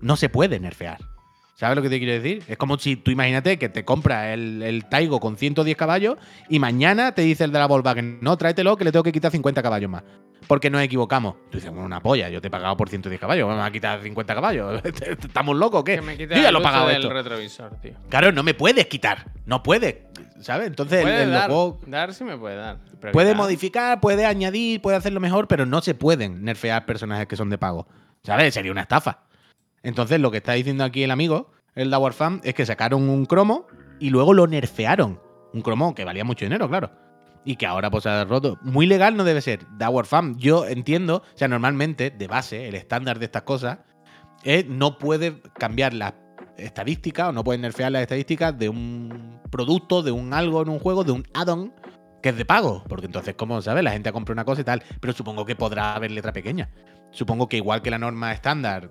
no 0.00 0.16
se 0.16 0.28
puede 0.28 0.60
nerfear. 0.60 0.98
¿Sabes 1.56 1.76
lo 1.76 1.82
que 1.82 1.88
te 1.88 1.98
quiero 1.98 2.12
decir? 2.14 2.42
Es 2.48 2.56
como 2.58 2.78
si 2.78 2.96
tú 2.96 3.10
imagínate 3.12 3.58
que 3.58 3.68
te 3.68 3.84
compras 3.84 4.26
el, 4.34 4.60
el 4.62 4.86
Taigo 4.86 5.20
con 5.20 5.36
110 5.36 5.76
caballos 5.76 6.16
y 6.48 6.58
mañana 6.58 7.12
te 7.12 7.22
dice 7.22 7.44
el 7.44 7.52
de 7.52 7.58
la 7.60 7.66
Volkswagen, 7.66 8.18
no, 8.20 8.36
tráetelo 8.36 8.76
que 8.76 8.84
le 8.84 8.90
tengo 8.92 9.04
que 9.04 9.12
quitar 9.12 9.30
50 9.30 9.62
caballos 9.62 9.88
más. 9.90 10.02
Porque 10.48 10.68
nos 10.68 10.82
equivocamos. 10.82 11.36
Tú 11.50 11.56
dices, 11.58 11.70
bueno, 11.70 11.86
una 11.86 12.00
polla, 12.00 12.28
yo 12.28 12.40
te 12.40 12.48
he 12.48 12.50
pagado 12.50 12.76
por 12.76 12.88
110 12.90 13.18
caballos, 13.20 13.48
vas 13.48 13.66
a 13.66 13.70
quitar 13.70 14.02
50 14.02 14.34
caballos. 14.34 14.82
¿Estamos 14.84 15.56
locos 15.56 15.80
o 15.80 15.84
qué? 15.84 16.00
Que 16.18 16.26
Yo 16.26 16.34
ya 16.42 16.50
lo 16.50 16.58
he 16.58 16.62
pagado 16.62 16.88
del 16.88 16.96
esto. 16.98 17.10
retrovisor, 17.12 17.76
tío. 17.80 17.92
Claro, 18.10 18.30
no 18.32 18.42
me 18.42 18.52
puedes 18.52 18.86
quitar. 18.86 19.26
No 19.46 19.62
puedes. 19.62 19.96
¿Sabes? 20.40 20.66
Entonces, 20.66 20.98
el, 20.98 21.04
Puede 21.04 21.22
el 21.22 21.30
dar, 21.30 21.46
juego 21.46 21.80
dar 21.86 22.12
sí 22.12 22.24
me 22.24 22.36
puede 22.36 22.56
dar. 22.56 22.78
puede 23.12 23.28
quitar- 23.30 23.36
modificar, 23.36 24.00
puede 24.00 24.26
añadir, 24.26 24.82
puede 24.82 24.96
hacerlo 24.98 25.20
mejor, 25.20 25.48
pero 25.48 25.64
no 25.64 25.80
se 25.80 25.94
pueden 25.94 26.44
nerfear 26.44 26.84
personajes 26.84 27.26
que 27.26 27.36
son 27.36 27.48
de 27.48 27.56
pago. 27.56 27.86
¿Sabes? 28.22 28.52
Sería 28.52 28.72
una 28.72 28.82
estafa. 28.82 29.20
Entonces, 29.84 30.18
lo 30.18 30.30
que 30.30 30.38
está 30.38 30.54
diciendo 30.54 30.82
aquí 30.82 31.04
el 31.04 31.10
amigo, 31.10 31.52
el 31.74 31.90
Dower 31.90 32.14
Fan, 32.14 32.40
es 32.42 32.54
que 32.54 32.66
sacaron 32.66 33.08
un 33.08 33.26
cromo 33.26 33.66
y 34.00 34.10
luego 34.10 34.32
lo 34.32 34.46
nerfearon. 34.46 35.20
Un 35.52 35.60
cromo 35.60 35.94
que 35.94 36.04
valía 36.04 36.24
mucho 36.24 36.44
dinero, 36.44 36.68
claro. 36.68 36.90
Y 37.44 37.56
que 37.56 37.66
ahora 37.66 37.90
pues 37.90 38.02
se 38.04 38.08
ha 38.08 38.24
roto. 38.24 38.58
Muy 38.62 38.86
legal 38.86 39.16
no 39.16 39.24
debe 39.24 39.42
ser. 39.42 39.60
Dower 39.78 40.06
Fan, 40.06 40.36
yo 40.38 40.66
entiendo, 40.66 41.18
o 41.18 41.38
sea, 41.38 41.48
normalmente, 41.48 42.10
de 42.10 42.26
base, 42.26 42.66
el 42.66 42.74
estándar 42.74 43.18
de 43.18 43.26
estas 43.26 43.42
cosas 43.42 43.78
es 44.42 44.66
no 44.66 44.98
puede 44.98 45.40
cambiar 45.58 45.92
las 45.92 46.14
estadísticas 46.56 47.28
o 47.28 47.32
no 47.32 47.44
puede 47.44 47.58
nerfear 47.58 47.92
las 47.92 48.02
estadísticas 48.02 48.58
de 48.58 48.70
un 48.70 49.40
producto, 49.50 50.02
de 50.02 50.10
un 50.10 50.32
algo 50.32 50.62
en 50.62 50.70
un 50.70 50.78
juego, 50.78 51.04
de 51.04 51.12
un 51.12 51.24
add-on 51.34 51.72
que 52.22 52.30
es 52.30 52.36
de 52.36 52.46
pago. 52.46 52.82
Porque 52.88 53.04
entonces, 53.04 53.34
como 53.34 53.60
sabes, 53.60 53.84
la 53.84 53.92
gente 53.92 54.10
compra 54.12 54.32
una 54.32 54.46
cosa 54.46 54.62
y 54.62 54.64
tal. 54.64 54.82
Pero 55.00 55.12
supongo 55.12 55.44
que 55.44 55.56
podrá 55.56 55.94
haber 55.94 56.10
letra 56.10 56.32
pequeña. 56.32 56.70
Supongo 57.10 57.50
que 57.50 57.58
igual 57.58 57.82
que 57.82 57.90
la 57.90 57.98
norma 57.98 58.32
estándar 58.32 58.90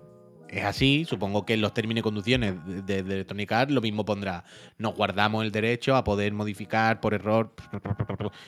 es 0.50 0.64
así, 0.66 1.06
supongo 1.06 1.46
que 1.46 1.54
en 1.56 1.62
los 1.62 1.74
términos 1.74 2.02
y 2.02 2.04
condiciones 2.04 2.56
de, 2.66 3.04
de- 3.04 3.14
Electronic 3.14 3.52
Arts 3.52 3.72
lo 3.74 3.82
mismo 3.82 4.06
pondrá. 4.06 4.44
Nos 4.78 4.94
guardamos 4.96 5.44
el 5.44 5.52
derecho 5.52 5.96
a 5.96 6.04
poder 6.04 6.32
modificar 6.34 7.00
por 7.00 7.14
error. 7.14 7.54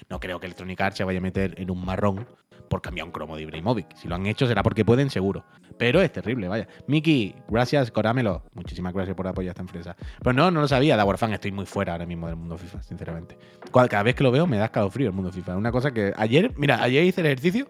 No 0.10 0.20
creo 0.20 0.40
que 0.40 0.46
Electronic 0.46 0.80
Arts 0.82 0.98
se 0.98 1.04
vaya 1.04 1.20
a 1.20 1.22
meter 1.22 1.56
en 1.60 1.72
un 1.72 1.84
marrón 1.84 2.28
por 2.70 2.82
cambiar 2.82 3.06
un 3.06 3.12
cromo 3.12 3.36
de 3.36 3.44
Ibrahimovic. 3.44 3.96
Si 3.96 4.08
lo 4.08 4.16
han 4.16 4.26
hecho 4.26 4.48
será 4.48 4.64
porque 4.64 4.84
pueden, 4.84 5.10
seguro. 5.10 5.46
Pero 5.78 6.02
es 6.02 6.12
terrible, 6.12 6.48
vaya. 6.48 6.68
Miki, 6.88 7.36
gracias, 7.48 7.92
Corámelo. 7.92 8.44
Muchísimas 8.54 8.94
gracias 8.94 9.16
por 9.16 9.28
apoyar 9.28 9.52
esta 9.52 9.62
empresa. 9.62 9.96
Pero 10.20 10.34
no, 10.34 10.50
no 10.52 10.62
lo 10.62 10.68
sabía, 10.68 10.96
da 10.98 11.06
Warfan. 11.06 11.34
Estoy 11.34 11.52
muy 11.52 11.66
fuera 11.66 11.92
ahora 11.94 12.06
mismo 12.06 12.28
del 12.28 12.36
mundo 12.38 12.58
FIFA, 12.58 12.82
sinceramente. 12.82 13.38
Cada 13.72 14.04
vez 14.04 14.16
que 14.16 14.24
lo 14.24 14.32
veo 14.32 14.48
me 14.48 14.58
da 14.58 14.66
escalofrío 14.66 15.08
el 15.08 15.14
mundo 15.14 15.32
FIFA. 15.32 15.58
Una 15.58 15.72
cosa 15.72 15.92
que 15.92 16.14
ayer, 16.18 16.54
mira, 16.58 16.82
ayer 16.82 17.04
hice 17.04 17.22
el 17.22 17.28
ejercicio. 17.28 17.68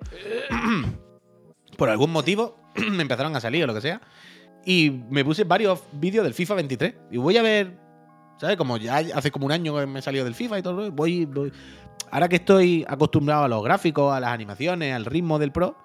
por 1.77 1.89
algún 1.89 2.11
motivo 2.11 2.57
me 2.75 3.01
empezaron 3.01 3.35
a 3.35 3.39
salir 3.39 3.63
o 3.63 3.67
lo 3.67 3.73
que 3.73 3.81
sea. 3.81 4.01
Y 4.65 5.03
me 5.09 5.23
puse 5.23 5.43
varios 5.43 5.83
vídeos 5.93 6.23
del 6.23 6.33
FIFA 6.33 6.55
23. 6.55 6.95
Y 7.11 7.17
voy 7.17 7.37
a 7.37 7.43
ver, 7.43 7.77
¿sabes? 8.39 8.57
Como 8.57 8.77
ya 8.77 8.97
hace 8.97 9.31
como 9.31 9.45
un 9.45 9.51
año 9.51 9.77
que 9.77 9.85
me 9.85 9.99
he 9.99 10.01
salido 10.01 10.25
del 10.25 10.35
FIFA 10.35 10.59
y 10.59 10.61
todo. 10.61 10.91
Voy, 10.91 11.25
voy. 11.25 11.51
Ahora 12.11 12.27
que 12.27 12.37
estoy 12.37 12.85
acostumbrado 12.87 13.43
a 13.43 13.47
los 13.47 13.63
gráficos, 13.63 14.13
a 14.13 14.19
las 14.19 14.31
animaciones, 14.31 14.93
al 14.93 15.05
ritmo 15.05 15.37
del 15.37 15.51
Pro, 15.51 15.77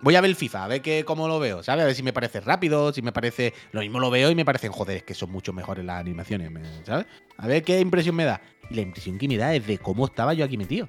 voy 0.00 0.14
a 0.16 0.20
ver 0.20 0.30
el 0.30 0.36
FIFA, 0.36 0.64
a 0.64 0.68
ver 0.68 0.82
qué, 0.82 1.04
cómo 1.04 1.28
lo 1.28 1.38
veo, 1.38 1.62
¿sabes? 1.62 1.82
A 1.82 1.86
ver 1.86 1.94
si 1.94 2.02
me 2.02 2.12
parece 2.12 2.40
rápido, 2.40 2.92
si 2.92 3.02
me 3.02 3.12
parece. 3.12 3.54
Lo 3.72 3.80
mismo 3.80 4.00
lo 4.00 4.10
veo 4.10 4.30
y 4.30 4.34
me 4.34 4.44
parecen, 4.44 4.72
joder, 4.72 4.98
es 4.98 5.02
que 5.02 5.14
son 5.14 5.30
mucho 5.30 5.52
mejores 5.52 5.84
las 5.84 6.00
animaciones, 6.00 6.50
¿sabes? 6.84 7.06
A 7.36 7.46
ver 7.46 7.62
qué 7.62 7.80
impresión 7.80 8.16
me 8.16 8.24
da. 8.24 8.40
Y 8.70 8.74
la 8.74 8.82
impresión 8.82 9.18
que 9.18 9.28
me 9.28 9.36
da 9.36 9.54
es 9.54 9.66
de 9.66 9.78
cómo 9.78 10.06
estaba 10.06 10.34
yo 10.34 10.44
aquí 10.44 10.56
metido. 10.56 10.88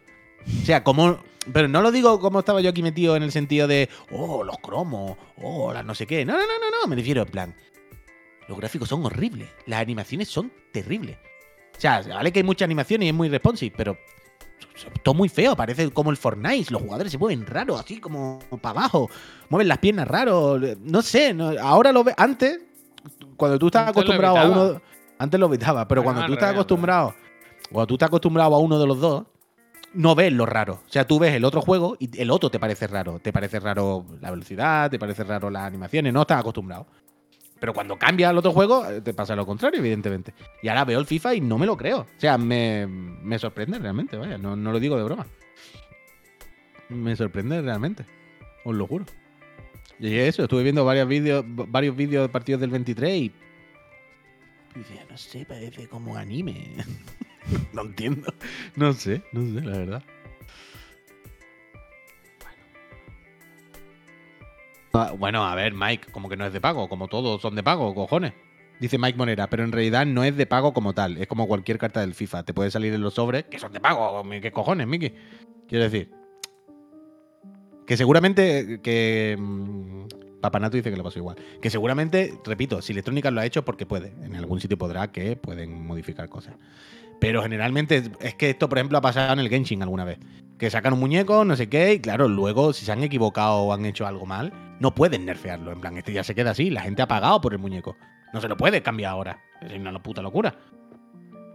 O 0.61 0.65
sea, 0.65 0.83
cómo. 0.83 1.19
Pero 1.51 1.67
no 1.67 1.81
lo 1.81 1.91
digo 1.91 2.19
cómo 2.19 2.39
estaba 2.39 2.61
yo 2.61 2.69
aquí 2.69 2.83
metido 2.83 3.15
en 3.15 3.23
el 3.23 3.31
sentido 3.31 3.67
de, 3.67 3.89
oh, 4.11 4.43
los 4.43 4.57
cromos, 4.59 5.17
oh, 5.41 5.73
las 5.73 5.83
no 5.85 5.95
sé 5.95 6.05
qué. 6.05 6.25
No, 6.25 6.33
no, 6.33 6.39
no, 6.39 6.45
no, 6.45 6.81
no. 6.81 6.87
Me 6.87 6.95
refiero 6.95 7.23
en 7.23 7.29
plan. 7.29 7.55
Los 8.47 8.57
gráficos 8.57 8.89
son 8.89 9.05
horribles. 9.05 9.49
Las 9.65 9.79
animaciones 9.81 10.27
son 10.27 10.51
terribles. 10.71 11.17
O 11.77 11.79
sea, 11.81 12.01
vale 12.01 12.31
que 12.31 12.39
hay 12.39 12.43
mucha 12.43 12.65
animación 12.65 13.01
y 13.03 13.07
es 13.09 13.13
muy 13.13 13.29
responsive, 13.29 13.73
pero. 13.75 13.97
Todo 15.03 15.13
muy 15.13 15.27
feo, 15.27 15.55
parece 15.55 15.89
como 15.91 16.09
el 16.09 16.17
Fortnite. 16.17 16.71
Los 16.71 16.81
jugadores 16.81 17.11
se 17.11 17.17
mueven 17.17 17.45
raro, 17.45 17.77
así 17.77 17.99
como 17.99 18.39
para 18.61 18.79
abajo. 18.79 19.09
Mueven 19.49 19.67
las 19.67 19.77
piernas 19.79 20.07
raro. 20.07 20.57
No 20.81 21.01
sé, 21.01 21.33
no- 21.33 21.53
ahora 21.61 21.91
lo 21.91 22.03
ve. 22.03 22.13
Antes, 22.17 22.59
cuando 23.35 23.59
tú 23.59 23.67
Antes 23.67 23.81
lo 23.81 23.89
acostumbrado 23.89 24.37
a 24.37 24.49
uno. 24.49 24.81
Antes 25.17 25.39
lo 25.39 25.47
evitaba, 25.47 25.87
pero 25.87 26.03
cuando 26.03 26.25
tú 26.25 26.33
estás 26.33 26.51
acostumbrado. 26.53 27.13
Cuando 27.71 27.87
tú 27.87 27.95
estás 27.95 28.07
acostumbrado 28.07 28.55
a 28.55 28.59
uno 28.59 28.79
de 28.79 28.87
los 28.87 28.99
dos, 28.99 29.25
no 29.93 30.15
ves 30.15 30.31
lo 30.33 30.45
raro. 30.45 30.81
O 30.87 30.91
sea, 30.91 31.05
tú 31.05 31.19
ves 31.19 31.33
el 31.33 31.45
otro 31.45 31.61
juego 31.61 31.95
y 31.99 32.19
el 32.19 32.31
otro 32.31 32.49
te 32.49 32.59
parece 32.59 32.87
raro. 32.87 33.19
Te 33.19 33.33
parece 33.33 33.59
raro 33.59 34.05
la 34.21 34.31
velocidad, 34.31 34.89
te 34.89 34.99
parece 34.99 35.23
raro 35.23 35.49
las 35.49 35.63
animaciones, 35.63 36.13
no 36.13 36.21
estás 36.21 36.39
acostumbrado. 36.39 36.87
Pero 37.59 37.73
cuando 37.73 37.97
cambia 37.97 38.29
al 38.29 38.37
otro 38.37 38.51
juego, 38.51 38.85
eh, 38.85 39.01
te 39.01 39.13
pasa 39.13 39.35
lo 39.35 39.45
contrario, 39.45 39.79
evidentemente. 39.79 40.33
Y 40.61 40.69
ahora 40.69 40.85
veo 40.85 40.99
el 40.99 41.05
FIFA 41.05 41.35
y 41.35 41.41
no 41.41 41.57
me 41.57 41.65
lo 41.65 41.75
creo. 41.75 42.01
O 42.01 42.07
sea, 42.19 42.37
me, 42.37 42.87
me 42.87 43.37
sorprende 43.37 43.79
realmente, 43.79 44.15
vaya, 44.15 44.37
no, 44.37 44.55
no 44.55 44.71
lo 44.71 44.79
digo 44.79 44.97
de 44.97 45.03
broma. 45.03 45.27
Me 46.89 47.15
sorprende 47.15 47.61
realmente. 47.61 48.05
Os 48.63 48.75
lo 48.75 48.87
juro. 48.87 49.05
Y 49.99 50.15
eso, 50.15 50.43
estuve 50.43 50.63
viendo 50.63 50.85
varios 50.85 51.07
vídeos, 51.07 51.43
varios 51.45 51.95
vídeos 51.95 52.23
de 52.23 52.29
partidos 52.29 52.61
del 52.61 52.69
23 52.69 53.15
y. 53.15 53.25
y 53.25 55.09
no 55.09 55.17
sé, 55.17 55.45
parece 55.45 55.87
como 55.89 56.15
anime. 56.15 56.75
no 57.73 57.81
entiendo. 57.81 58.33
No 58.75 58.93
sé, 58.93 59.21
no 59.31 59.41
sé, 59.41 59.65
la 59.65 59.77
verdad. 59.77 60.03
Ah, 64.93 65.13
Bueno, 65.17 65.45
a 65.45 65.55
ver, 65.55 65.73
Mike, 65.73 66.11
como 66.11 66.29
que 66.29 66.37
no 66.37 66.45
es 66.45 66.53
de 66.53 66.61
pago, 66.61 66.89
como 66.89 67.07
todos 67.07 67.41
son 67.41 67.55
de 67.55 67.63
pago, 67.63 67.93
cojones. 67.93 68.33
Dice 68.79 68.97
Mike 68.97 69.17
Monera, 69.17 69.47
pero 69.47 69.63
en 69.63 69.71
realidad 69.71 70.05
no 70.05 70.23
es 70.23 70.37
de 70.37 70.45
pago 70.45 70.73
como 70.73 70.93
tal, 70.93 71.17
es 71.17 71.27
como 71.27 71.47
cualquier 71.47 71.77
carta 71.77 71.99
del 71.99 72.13
FIFA. 72.13 72.43
Te 72.43 72.53
puede 72.53 72.71
salir 72.71 72.93
en 72.93 73.01
los 73.01 73.15
sobres 73.15 73.45
que 73.45 73.59
son 73.59 73.73
de 73.73 73.79
pago. 73.79 74.23
¿Qué 74.41 74.51
cojones, 74.51 74.87
Miki? 74.87 75.11
Quiero 75.67 75.83
decir, 75.83 76.09
que 77.85 77.97
seguramente 77.97 78.79
que 78.81 79.35
mm, 79.37 80.39
Papanato 80.41 80.77
dice 80.77 80.89
que 80.89 80.97
le 80.97 81.03
pasó 81.03 81.19
igual. 81.19 81.35
Que 81.61 81.69
seguramente, 81.69 82.39
repito, 82.45 82.81
si 82.81 82.93
Electrónica 82.93 83.31
lo 83.31 83.41
ha 83.41 83.45
hecho 83.45 83.65
porque 83.65 83.85
puede. 83.85 84.13
En 84.23 84.35
algún 84.35 84.61
sitio 84.61 84.77
podrá 84.77 85.11
que 85.11 85.35
pueden 85.35 85.85
modificar 85.85 86.29
cosas. 86.29 86.55
Pero 87.19 87.41
generalmente 87.41 88.03
es 88.21 88.35
que 88.35 88.49
esto, 88.49 88.69
por 88.69 88.77
ejemplo, 88.77 88.97
ha 88.97 89.01
pasado 89.01 89.33
en 89.33 89.39
el 89.39 89.49
Genshin 89.49 89.81
alguna 89.83 90.05
vez. 90.05 90.19
Que 90.57 90.69
sacan 90.69 90.93
un 90.93 90.99
muñeco, 90.99 91.45
no 91.45 91.55
sé 91.55 91.69
qué, 91.69 91.93
y 91.93 91.99
claro, 91.99 92.27
luego 92.27 92.73
si 92.73 92.85
se 92.85 92.91
han 92.91 93.03
equivocado 93.03 93.59
o 93.59 93.73
han 93.73 93.85
hecho 93.85 94.05
algo 94.07 94.25
mal, 94.25 94.51
no 94.79 94.93
pueden 94.93 95.25
nerfearlo. 95.25 95.71
En 95.71 95.79
plan, 95.81 95.97
este 95.97 96.11
ya 96.13 96.23
se 96.23 96.35
queda 96.35 96.51
así, 96.51 96.69
la 96.69 96.81
gente 96.81 97.01
ha 97.01 97.07
pagado 97.07 97.39
por 97.41 97.53
el 97.53 97.59
muñeco. 97.59 97.95
No 98.33 98.41
se 98.41 98.47
lo 98.47 98.57
puede 98.57 98.81
cambiar 98.81 99.11
ahora. 99.11 99.39
Es 99.61 99.73
una 99.73 99.97
puta 100.03 100.21
locura. 100.21 100.55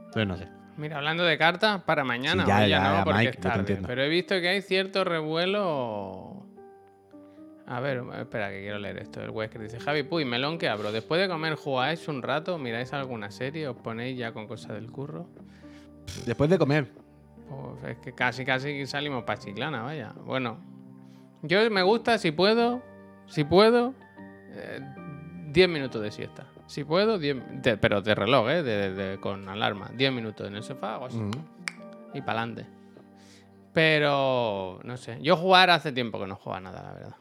Entonces 0.06 0.26
no 0.26 0.36
sé. 0.36 0.48
Mira, 0.76 0.96
hablando 0.96 1.22
de 1.24 1.38
cartas, 1.38 1.82
para 1.82 2.02
mañana, 2.04 2.42
Sí, 2.44 2.48
ya, 2.48 2.60
ya, 2.62 2.66
ya, 2.66 2.98
no, 2.98 3.04
porque 3.04 3.18
Mike, 3.20 3.30
es 3.30 3.40
tarde. 3.40 3.60
entiendo. 3.60 3.88
Pero 3.88 4.02
he 4.02 4.08
visto 4.08 4.34
que 4.40 4.48
hay 4.48 4.60
cierto 4.62 5.04
revuelo. 5.04 6.46
A 7.66 7.80
ver, 7.80 8.02
espera, 8.18 8.50
que 8.50 8.60
quiero 8.60 8.78
leer 8.78 8.98
esto. 8.98 9.22
El 9.22 9.30
Wesker 9.30 9.62
dice: 9.62 9.80
Javi 9.80 10.02
Puy, 10.02 10.24
melón 10.24 10.58
que 10.58 10.68
abro. 10.68 10.92
Después 10.92 11.20
de 11.20 11.28
comer, 11.28 11.54
jugáis 11.54 12.06
un 12.08 12.22
rato, 12.22 12.58
miráis 12.58 12.92
alguna 12.92 13.30
serie, 13.30 13.66
os 13.68 13.76
ponéis 13.76 14.18
ya 14.18 14.32
con 14.32 14.46
cosas 14.46 14.72
del 14.74 14.90
curro. 14.90 15.26
Después 16.26 16.50
de 16.50 16.58
comer. 16.58 16.88
Pues 17.48 17.92
es 17.92 17.98
que 17.98 18.12
casi, 18.12 18.44
casi 18.44 18.86
salimos 18.86 19.24
para 19.24 19.38
Chiclana, 19.40 19.82
vaya. 19.82 20.12
Bueno, 20.24 20.58
yo 21.42 21.70
me 21.70 21.82
gusta, 21.82 22.18
si 22.18 22.32
puedo, 22.32 22.82
si 23.26 23.44
puedo, 23.44 23.94
eh, 24.52 24.80
10 25.48 25.68
minutos 25.68 26.02
de 26.02 26.10
siesta. 26.10 26.46
Si 26.66 26.84
puedo, 26.84 27.18
10, 27.18 27.36
de- 27.62 27.76
pero 27.78 28.02
de 28.02 28.14
reloj, 28.14 28.48
¿eh? 28.50 28.62
de- 28.62 28.92
de- 28.94 29.20
con 29.20 29.48
alarma. 29.48 29.90
10 29.94 30.12
minutos 30.12 30.46
en 30.48 30.56
el 30.56 30.62
sofá 30.62 30.94
hago 30.94 31.06
así, 31.06 31.18
y 32.14 32.20
para 32.20 32.42
adelante. 32.42 32.66
Pero, 33.72 34.80
no 34.84 34.96
sé. 34.96 35.18
Yo 35.22 35.36
jugar 35.36 35.70
hace 35.70 35.92
tiempo 35.92 36.18
que 36.20 36.26
no 36.26 36.36
juego 36.36 36.56
a 36.56 36.60
nada, 36.60 36.82
la 36.82 36.92
verdad. 36.92 37.16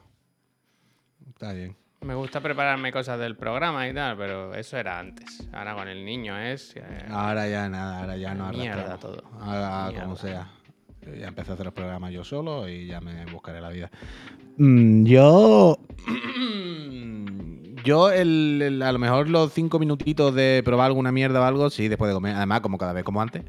Está 1.29 1.53
bien. 1.53 1.75
Me 2.01 2.15
gusta 2.15 2.41
prepararme 2.41 2.91
cosas 2.91 3.17
del 3.19 3.37
programa 3.37 3.87
y 3.87 3.93
tal, 3.93 4.17
pero 4.17 4.53
eso 4.53 4.77
era 4.77 4.99
antes. 4.99 5.47
Ahora 5.53 5.73
con 5.73 5.87
el 5.87 6.03
niño 6.03 6.37
es... 6.37 6.75
eh, 6.75 6.83
Ahora 7.09 7.47
ya 7.47 7.69
nada, 7.69 7.99
ahora 8.01 8.17
ya 8.17 8.33
no 8.35 8.49
Mierda 8.49 8.83
arrastramos. 8.83 8.99
todo. 8.99 9.23
Ahora 9.39 9.87
Mierda. 9.87 10.03
como 10.03 10.15
sea. 10.17 10.47
Yo 11.01 11.13
ya 11.15 11.27
empecé 11.29 11.51
a 11.51 11.53
hacer 11.53 11.65
los 11.65 11.73
programas 11.73 12.11
yo 12.11 12.23
solo 12.25 12.67
y 12.67 12.87
ya 12.87 12.99
me 13.01 13.25
buscaré 13.27 13.61
la 13.61 13.69
vida. 13.69 13.89
Mm, 14.57 15.05
yo. 15.05 15.77
yo, 17.85 18.11
el, 18.11 18.61
el- 18.61 18.81
a 18.81 18.91
lo 18.91 18.99
mejor 18.99 19.29
los 19.29 19.51
cinco 19.53 19.79
minutitos 19.79 20.33
de 20.35 20.61
probar 20.65 20.87
alguna 20.87 21.11
mierda 21.11 21.39
o 21.41 21.43
algo, 21.43 21.69
sí, 21.69 21.87
después 21.87 22.09
de 22.09 22.15
comer. 22.15 22.35
Además, 22.35 22.61
como 22.61 22.77
cada 22.77 22.93
vez 22.93 23.03
como 23.03 23.21
antes. 23.21 23.43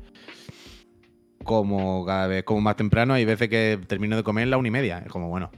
Como 1.44 2.06
cada 2.06 2.26
vez 2.26 2.42
como 2.44 2.60
más 2.60 2.76
temprano, 2.76 3.14
hay 3.14 3.24
veces 3.24 3.48
que 3.48 3.78
termino 3.86 4.16
de 4.16 4.22
comer 4.22 4.48
la 4.48 4.56
una 4.56 4.68
y 4.68 4.70
media. 4.70 4.98
Es 5.04 5.12
como, 5.12 5.28
bueno, 5.28 5.50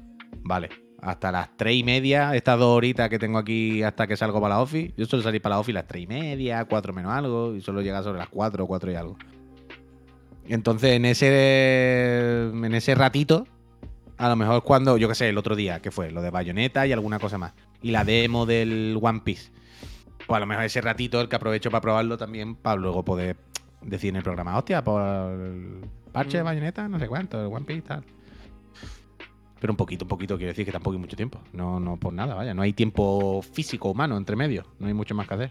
vale. 0.43 0.69
Hasta 1.01 1.31
las 1.31 1.57
tres 1.57 1.77
y 1.77 1.85
media, 1.85 2.35
estas 2.35 2.59
dos 2.59 2.77
horitas 2.77 3.09
que 3.09 3.19
tengo 3.19 3.39
aquí 3.39 3.83
hasta 3.83 4.07
que 4.07 4.17
salgo 4.17 4.41
para 4.41 4.57
la 4.57 4.61
office. 4.63 4.93
Yo 4.97 5.07
suelo 5.07 5.23
salir 5.23 5.43
para 5.43 5.57
la 5.57 5.61
office 5.61 5.75
las 5.75 5.87
tres 5.87 6.05
y 6.05 6.07
media, 6.07 6.65
cuatro 6.65 6.93
menos 6.93 7.13
algo, 7.13 7.55
y 7.55 7.61
solo 7.61 7.83
llega 7.83 8.03
sobre 8.03 8.19
las 8.19 8.29
cuatro 8.29 8.65
o 8.65 8.67
cuatro 8.67 8.91
y 8.91 8.95
algo. 8.95 9.17
Entonces, 10.49 10.93
en 10.93 11.05
ese, 11.05 12.49
en 12.53 12.75
ese 12.75 12.95
ratito, 12.95 13.47
a 14.17 14.29
lo 14.29 14.37
mejor 14.37 14.63
cuando, 14.63 14.97
yo 14.97 15.09
qué 15.09 15.15
sé, 15.15 15.29
el 15.29 15.39
otro 15.39 15.57
día, 15.57 15.81
que 15.81 15.91
fue? 15.91 16.11
Lo 16.11 16.23
de 16.23 16.31
Bayonetta 16.31 16.87
y 16.87 16.93
alguna 16.93 17.19
cosa 17.19 17.37
más. 17.37 17.53
Y 17.83 17.91
la 17.91 18.05
demo 18.05 18.47
del 18.47 18.99
One 19.01 19.21
Piece. 19.25 19.51
Pues 20.27 20.37
a 20.37 20.41
lo 20.41 20.47
mejor 20.47 20.65
ese 20.65 20.81
ratito 20.81 21.21
el 21.21 21.29
que 21.29 21.37
aprovecho 21.37 21.71
para 21.71 21.81
probarlo 21.81 22.17
también, 22.17 22.55
para 22.57 22.77
luego 22.77 23.05
poder 23.05 23.37
decir 23.83 24.11
en 24.11 24.17
el 24.17 24.23
programa, 24.23 24.57
hostia, 24.57 24.83
por 24.83 25.03
el 25.03 25.85
parche 26.13 26.39
de 26.39 26.43
Mm. 26.43 26.47
Bayonetta, 26.47 26.89
no 26.89 26.99
sé 26.99 27.07
cuánto, 27.07 27.41
el 27.41 27.53
One 27.53 27.67
Piece, 27.67 27.83
tal. 27.83 28.05
Pero 29.61 29.73
un 29.73 29.77
poquito, 29.77 30.05
un 30.05 30.09
poquito, 30.09 30.37
quiero 30.37 30.51
decir 30.51 30.65
que 30.67 30.73
tampoco 30.73 30.95
hay 30.95 31.01
mucho 31.01 31.17
tiempo. 31.17 31.41
No, 31.53 31.81
no 31.81 31.97
por 31.97 32.13
nada, 32.13 32.35
vaya. 32.35 32.53
No 32.55 32.63
hay 32.63 32.73
tiempo 32.75 33.41
físico, 33.43 33.91
humano, 33.91 34.17
entre 34.17 34.37
medio. 34.37 34.65
No 34.79 34.87
hay 34.87 34.93
mucho 34.95 35.15
más 35.15 35.27
que 35.27 35.35
hacer. 35.35 35.51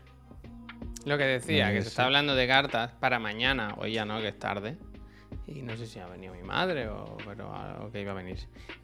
Lo 1.05 1.17
que 1.17 1.23
decía, 1.23 1.71
que 1.71 1.77
Eh, 1.77 1.81
se 1.81 1.83
sí. 1.83 1.89
está 1.89 2.05
hablando 2.05 2.35
de 2.35 2.47
cartas 2.47 2.91
para 2.99 3.19
mañana, 3.19 3.73
hoy 3.77 3.93
ya 3.93 4.05
no, 4.05 4.19
que 4.21 4.27
es 4.29 4.39
tarde. 4.39 4.77
Y 5.47 5.61
no 5.61 5.75
sé 5.75 5.85
si 5.87 5.99
ha 5.99 6.07
venido 6.07 6.33
mi 6.33 6.43
madre 6.43 6.87
o, 6.87 7.17
pero, 7.25 7.51
o 7.83 7.91
que 7.91 8.01
iba 8.01 8.11
a 8.11 8.15
venir. 8.15 8.37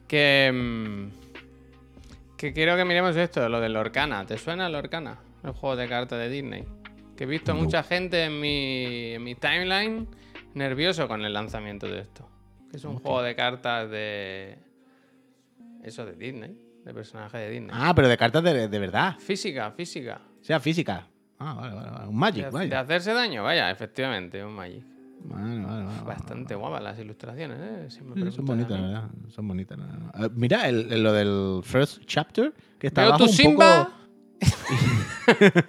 Que, 0.08 0.52
mm, 0.54 2.38
que 2.38 2.54
quiero 2.54 2.76
que 2.76 2.86
miremos 2.86 3.16
esto, 3.16 3.48
lo 3.50 3.60
del 3.60 3.76
Orcana. 3.76 4.26
¿Te 4.26 4.38
suena 4.38 4.68
el 4.68 4.76
Orcana? 4.76 5.20
El 5.44 5.52
juego 5.52 5.76
de 5.76 5.88
cartas 5.88 6.20
de 6.20 6.30
Disney. 6.30 6.64
Que 7.16 7.24
he 7.24 7.28
visto 7.28 7.54
No. 7.54 7.62
mucha 7.62 7.84
gente 7.84 8.26
en 8.26 8.40
mi, 8.40 9.14
en 9.14 9.24
mi 9.24 9.36
timeline 9.36 10.08
nervioso 10.56 11.08
con 11.08 11.24
el 11.26 11.34
lanzamiento 11.34 11.88
de 11.88 12.00
esto. 12.02 12.28
Que 12.70 12.78
es 12.78 12.84
un 12.84 12.98
juego 13.00 13.22
de 13.22 13.36
cartas 13.36 13.90
de... 13.90 14.58
Eso 15.84 16.06
de 16.06 16.14
Disney, 16.14 16.58
de 16.86 16.94
personaje 16.94 17.38
de 17.38 17.50
Disney. 17.50 17.70
Ah, 17.74 17.94
pero 17.96 18.08
de 18.08 18.18
cartas 18.18 18.44
de, 18.44 18.68
de 18.68 18.80
verdad. 18.80 19.18
Física, 19.20 19.72
física. 19.72 20.22
O 20.40 20.44
sea, 20.44 20.60
física. 20.60 21.08
Ah, 21.40 21.54
vale, 21.56 21.74
vale, 21.76 21.90
vale. 21.92 22.04
Un 22.08 22.14
De, 22.14 22.20
Magic, 22.20 22.44
de 22.46 22.50
vaya. 22.52 22.80
hacerse 22.82 23.14
daño, 23.14 23.44
vaya, 23.44 23.72
efectivamente, 23.72 24.44
un 24.44 24.54
Magic. 24.54 24.84
Vale, 25.24 25.64
vale, 25.64 25.86
vale, 25.86 26.02
Bastante 26.04 26.56
guapas 26.56 26.82
las 26.82 26.98
ilustraciones, 27.00 27.60
¿eh? 27.60 27.86
Si 27.90 28.02
me 28.02 28.16
Sí, 28.30 28.32
son 28.36 28.46
bonitas, 28.46 28.72
la 28.80 28.88
verdad. 28.88 29.10
Son 29.30 29.48
bonitas. 29.48 29.78
Ah, 30.14 30.30
mira, 30.34 30.68
el- 30.68 30.92
el- 30.92 31.04
lo 31.04 31.14
del 31.14 31.62
first 31.64 32.02
chapter, 32.06 32.54
que 32.80 32.88
está 32.88 33.02
Veo 33.02 33.10
abajo 33.12 33.26
tu 33.26 33.30
un 33.30 33.36
Simba. 33.36 33.86
poco- 33.86 34.02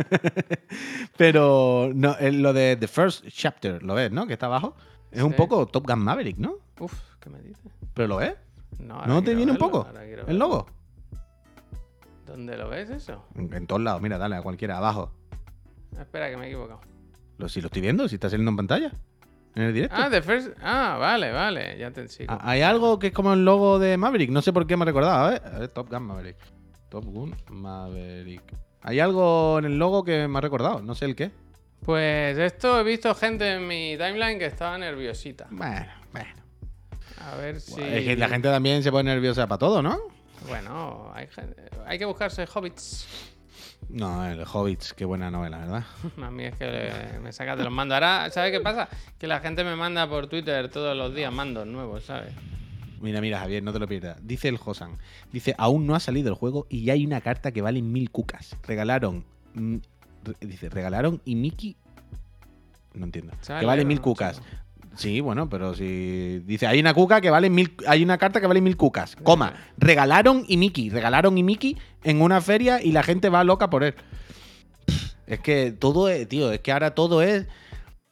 Pero 1.17 1.91
no, 1.95 2.17
lo 2.21 2.53
de 2.53 2.77
the 2.77 2.89
first 2.89 3.27
chapter, 3.29 3.83
¿lo 3.83 3.95
ves, 3.95 4.11
no? 4.11 4.27
Que 4.27 4.33
está 4.35 4.47
abajo. 4.47 4.75
Es 5.11 5.23
un 5.23 5.35
poco 5.35 5.67
Top 5.67 5.87
Gun 5.87 5.99
Maverick, 5.99 6.39
¿no? 6.39 6.57
Uf, 6.81 6.95
¿qué 7.21 7.29
me 7.29 7.41
dices? 7.43 7.71
¿Pero 7.95 8.09
lo 8.09 8.17
ves? 8.17 8.35
No, 8.79 9.05
¿No 9.07 9.23
te 9.23 9.35
viene 9.35 9.53
un 9.53 9.59
poco? 9.59 9.87
¿El 10.27 10.39
logo? 10.39 10.67
¿Dónde 12.27 12.57
lo 12.57 12.69
ves 12.69 12.91
eso? 12.91 13.25
En, 13.35 13.53
en 13.53 13.67
todos 13.67 13.83
lados, 13.83 14.01
mira, 14.01 14.19
dale 14.19 14.37
a 14.37 14.43
cualquiera, 14.43 14.79
abajo. 14.79 15.13
Espera, 15.99 16.31
que 16.31 16.37
me 16.37 16.45
he 16.47 16.49
equivocado. 16.49 16.81
Lo, 17.39 17.49
si 17.49 17.61
lo 17.61 17.67
estoy 17.67 17.83
viendo, 17.83 18.09
si 18.09 18.15
está 18.15 18.31
saliendo 18.31 18.51
en 18.51 18.57
pantalla. 18.57 18.93
En 19.55 19.65
el 19.65 19.75
directo. 19.75 19.97
Ah, 19.99 20.09
The 20.11 20.23
First. 20.23 20.49
Ah, 20.63 20.97
vale, 20.99 21.31
vale. 21.31 21.77
Ya 21.79 21.91
te 21.91 22.09
sigo. 22.09 22.33
Ah, 22.33 22.41
Hay 22.43 22.63
algo 22.63 22.99
que 22.99 23.09
es 23.09 23.13
como 23.13 23.35
el 23.35 23.45
logo 23.45 23.79
de 23.79 23.97
Maverick. 23.99 24.31
No 24.31 24.41
sé 24.41 24.53
por 24.53 24.67
qué 24.67 24.77
me 24.77 24.85
ha 24.85 24.87
recordado. 24.87 25.27
A 25.27 25.31
ver, 25.31 25.43
a 25.45 25.59
ver, 25.59 25.69
Top 25.69 25.91
Gun 25.91 26.03
Maverick. 26.05 26.37
Top 26.89 27.05
Gun 27.05 27.35
Maverick. 27.51 28.43
Hay 28.81 28.99
algo 29.01 29.59
en 29.59 29.67
el 29.67 29.79
logo 29.79 30.05
que 30.05 30.27
me 30.27 30.39
ha 30.39 30.41
recordado. 30.41 30.81
No 30.81 30.95
sé 30.95 31.05
el 31.05 31.15
qué. 31.17 31.31
Pues 31.85 32.39
esto 32.39 32.81
he 32.81 32.85
visto 32.85 33.15
gente 33.15 33.53
en 33.53 33.67
mi 33.67 33.97
timeline 33.99 34.39
que 34.39 34.47
estaba 34.47 34.79
nerviosita. 34.79 35.49
Bueno, 35.51 35.87
bueno. 36.13 36.31
A 37.31 37.37
ver 37.37 37.61
si. 37.61 37.81
Es 37.81 38.05
que 38.05 38.17
la 38.17 38.29
gente 38.29 38.49
también 38.49 38.83
se 38.83 38.91
pone 38.91 39.11
nerviosa 39.11 39.47
para 39.47 39.59
todo, 39.59 39.83
¿no? 39.83 39.99
Bueno, 40.49 41.11
hay, 41.15 41.29
hay 41.87 41.99
que 41.99 42.05
buscarse 42.05 42.47
hobbits. 42.53 43.07
No, 43.89 44.25
el 44.25 44.45
Hobbits, 44.51 44.95
qué 44.95 45.05
buena 45.05 45.31
novela, 45.31 45.59
¿verdad? 45.59 45.85
A 46.23 46.31
mí 46.31 46.45
es 46.45 46.57
que 46.57 47.19
me 47.23 47.33
sacas 47.33 47.59
de 47.59 47.65
los 47.65 47.73
mandos. 47.73 47.95
Ahora, 47.95 48.31
¿sabes 48.31 48.51
qué 48.53 48.61
pasa? 48.61 48.89
Que 49.19 49.27
la 49.27 49.41
gente 49.41 49.65
me 49.65 49.77
manda 49.77 50.09
por 50.09 50.29
Twitter 50.29 50.71
todos 50.71 50.97
los 50.97 51.15
días 51.15 51.33
mandos 51.33 51.67
nuevos, 51.67 52.05
¿sabes? 52.05 52.33
Mira, 53.01 53.21
mira, 53.21 53.41
Javier, 53.41 53.63
no 53.63 53.73
te 53.73 53.81
lo 53.81 53.89
pierdas. 53.89 54.17
Dice 54.23 54.49
el 54.49 54.57
Josan. 54.57 54.97
Dice, 55.33 55.55
aún 55.59 55.87
no 55.87 55.95
ha 55.95 56.01
salido 56.01 56.29
el 56.29 56.35
juego 56.35 56.67
y 56.71 56.85
ya 56.85 56.93
hay 56.93 57.05
una 57.05 57.21
carta 57.21 57.51
que 57.51 57.61
vale 57.61 57.83
mil 57.83 58.11
cucas. 58.11 58.57
Regalaron. 58.63 59.25
mm, 59.55 59.77
dice, 60.41 60.69
regalaron 60.69 61.21
y 61.25 61.35
Mickey. 61.35 61.77
No 62.95 63.05
entiendo. 63.05 63.33
¿Sabe 63.41 63.61
que 63.61 63.67
vale 63.67 63.85
mil 63.85 63.97
no, 63.97 64.03
cucas. 64.03 64.37
chico? 64.37 64.47
Sí, 64.95 65.21
bueno, 65.21 65.49
pero 65.49 65.75
si. 65.75 66.41
Dice, 66.41 66.67
hay 66.67 66.81
una 66.81 66.95
cuca 66.95 67.21
que 67.21 67.31
vale 67.31 67.51
mil. 67.51 67.75
Hay 67.87 68.03
una 68.03 68.19
carta 68.19 68.41
que 68.41 68.47
vale 68.47 68.61
mil 68.61 68.77
cucas. 68.77 69.17
Coma. 69.17 69.55
Regalaron 69.79 70.45
y 70.49 70.57
Mickey. 70.57 70.91
Regalaron 70.91 71.37
y 71.39 71.43
Mickey 71.43 71.77
en 72.05 72.21
una 72.21 72.41
feria 72.41 72.83
y 72.83 72.93
la 72.93 73.03
gente 73.03 73.29
va 73.29 73.45
loca 73.45 73.71
por 73.71 73.85
él. 73.85 73.95
Es 75.27 75.41
que 75.41 75.73
todo 75.73 76.09
es, 76.09 76.29
tío, 76.29 76.53
es 76.53 76.61
que 76.61 76.73
ahora 76.73 76.95
todo 76.95 77.23
es 77.23 77.47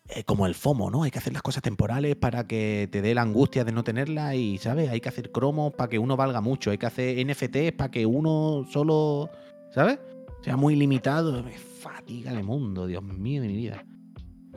eh, 0.09 0.25
como 0.25 0.47
el 0.47 0.55
FOMO, 0.55 0.91
¿no? 0.91 1.03
Hay 1.03 1.11
que 1.11 1.19
hacer 1.19 1.33
las 1.33 1.43
cosas 1.43 1.63
temporales 1.63 2.17
para 2.17 2.47
que 2.47 2.89
te 2.91 3.03
dé 3.03 3.15
la 3.15 3.23
angustia 3.23 3.65
de 3.65 3.73
no 3.73 3.85
tenerla 3.85 4.35
y, 4.35 4.59
¿sabes? 4.59 4.89
Hay 4.91 5.01
que 5.01 5.09
hacer 5.09 5.31
cromos 5.31 5.75
para 5.75 5.89
que 5.89 5.99
uno 5.99 6.17
valga 6.17 6.41
mucho. 6.41 6.71
Hay 6.71 6.79
que 6.79 6.87
hacer 6.87 7.25
NFTs 7.25 7.73
para 7.73 7.91
que 7.91 8.07
uno 8.07 8.67
solo, 8.71 9.31
¿sabes? 9.75 9.99
Sea 10.43 10.57
muy 10.57 10.77
limitado. 10.77 11.43
Me 11.43 11.53
fatiga 11.53 12.33
el 12.33 12.43
mundo, 12.43 12.87
Dios 12.87 13.03
mío 13.03 13.43
de 13.43 13.49
mi 13.49 13.57
vida. 13.57 13.85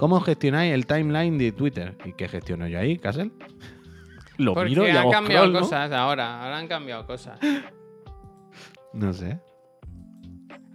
¿Cómo 0.04 0.20
gestionáis 0.20 0.74
el 0.74 0.86
timeline 0.86 1.38
de 1.38 1.54
Twitter? 1.54 1.96
¿Y 2.04 2.12
qué 2.12 2.28
gestiono 2.28 2.68
yo 2.68 2.78
ahí, 2.78 2.98
Casel? 2.98 3.32
Lo 4.38 4.54
Porque 4.54 4.68
miro 4.72 4.86
y 4.86 4.90
han 4.92 5.10
cambiado 5.10 5.46
scroll, 5.46 5.54
¿no? 5.54 5.60
cosas 5.62 5.92
ahora. 5.94 6.44
Ahora 6.44 6.58
han 6.58 6.68
cambiado 6.68 7.08
cosas. 7.08 7.40
No 8.92 9.14
sé. 9.14 9.40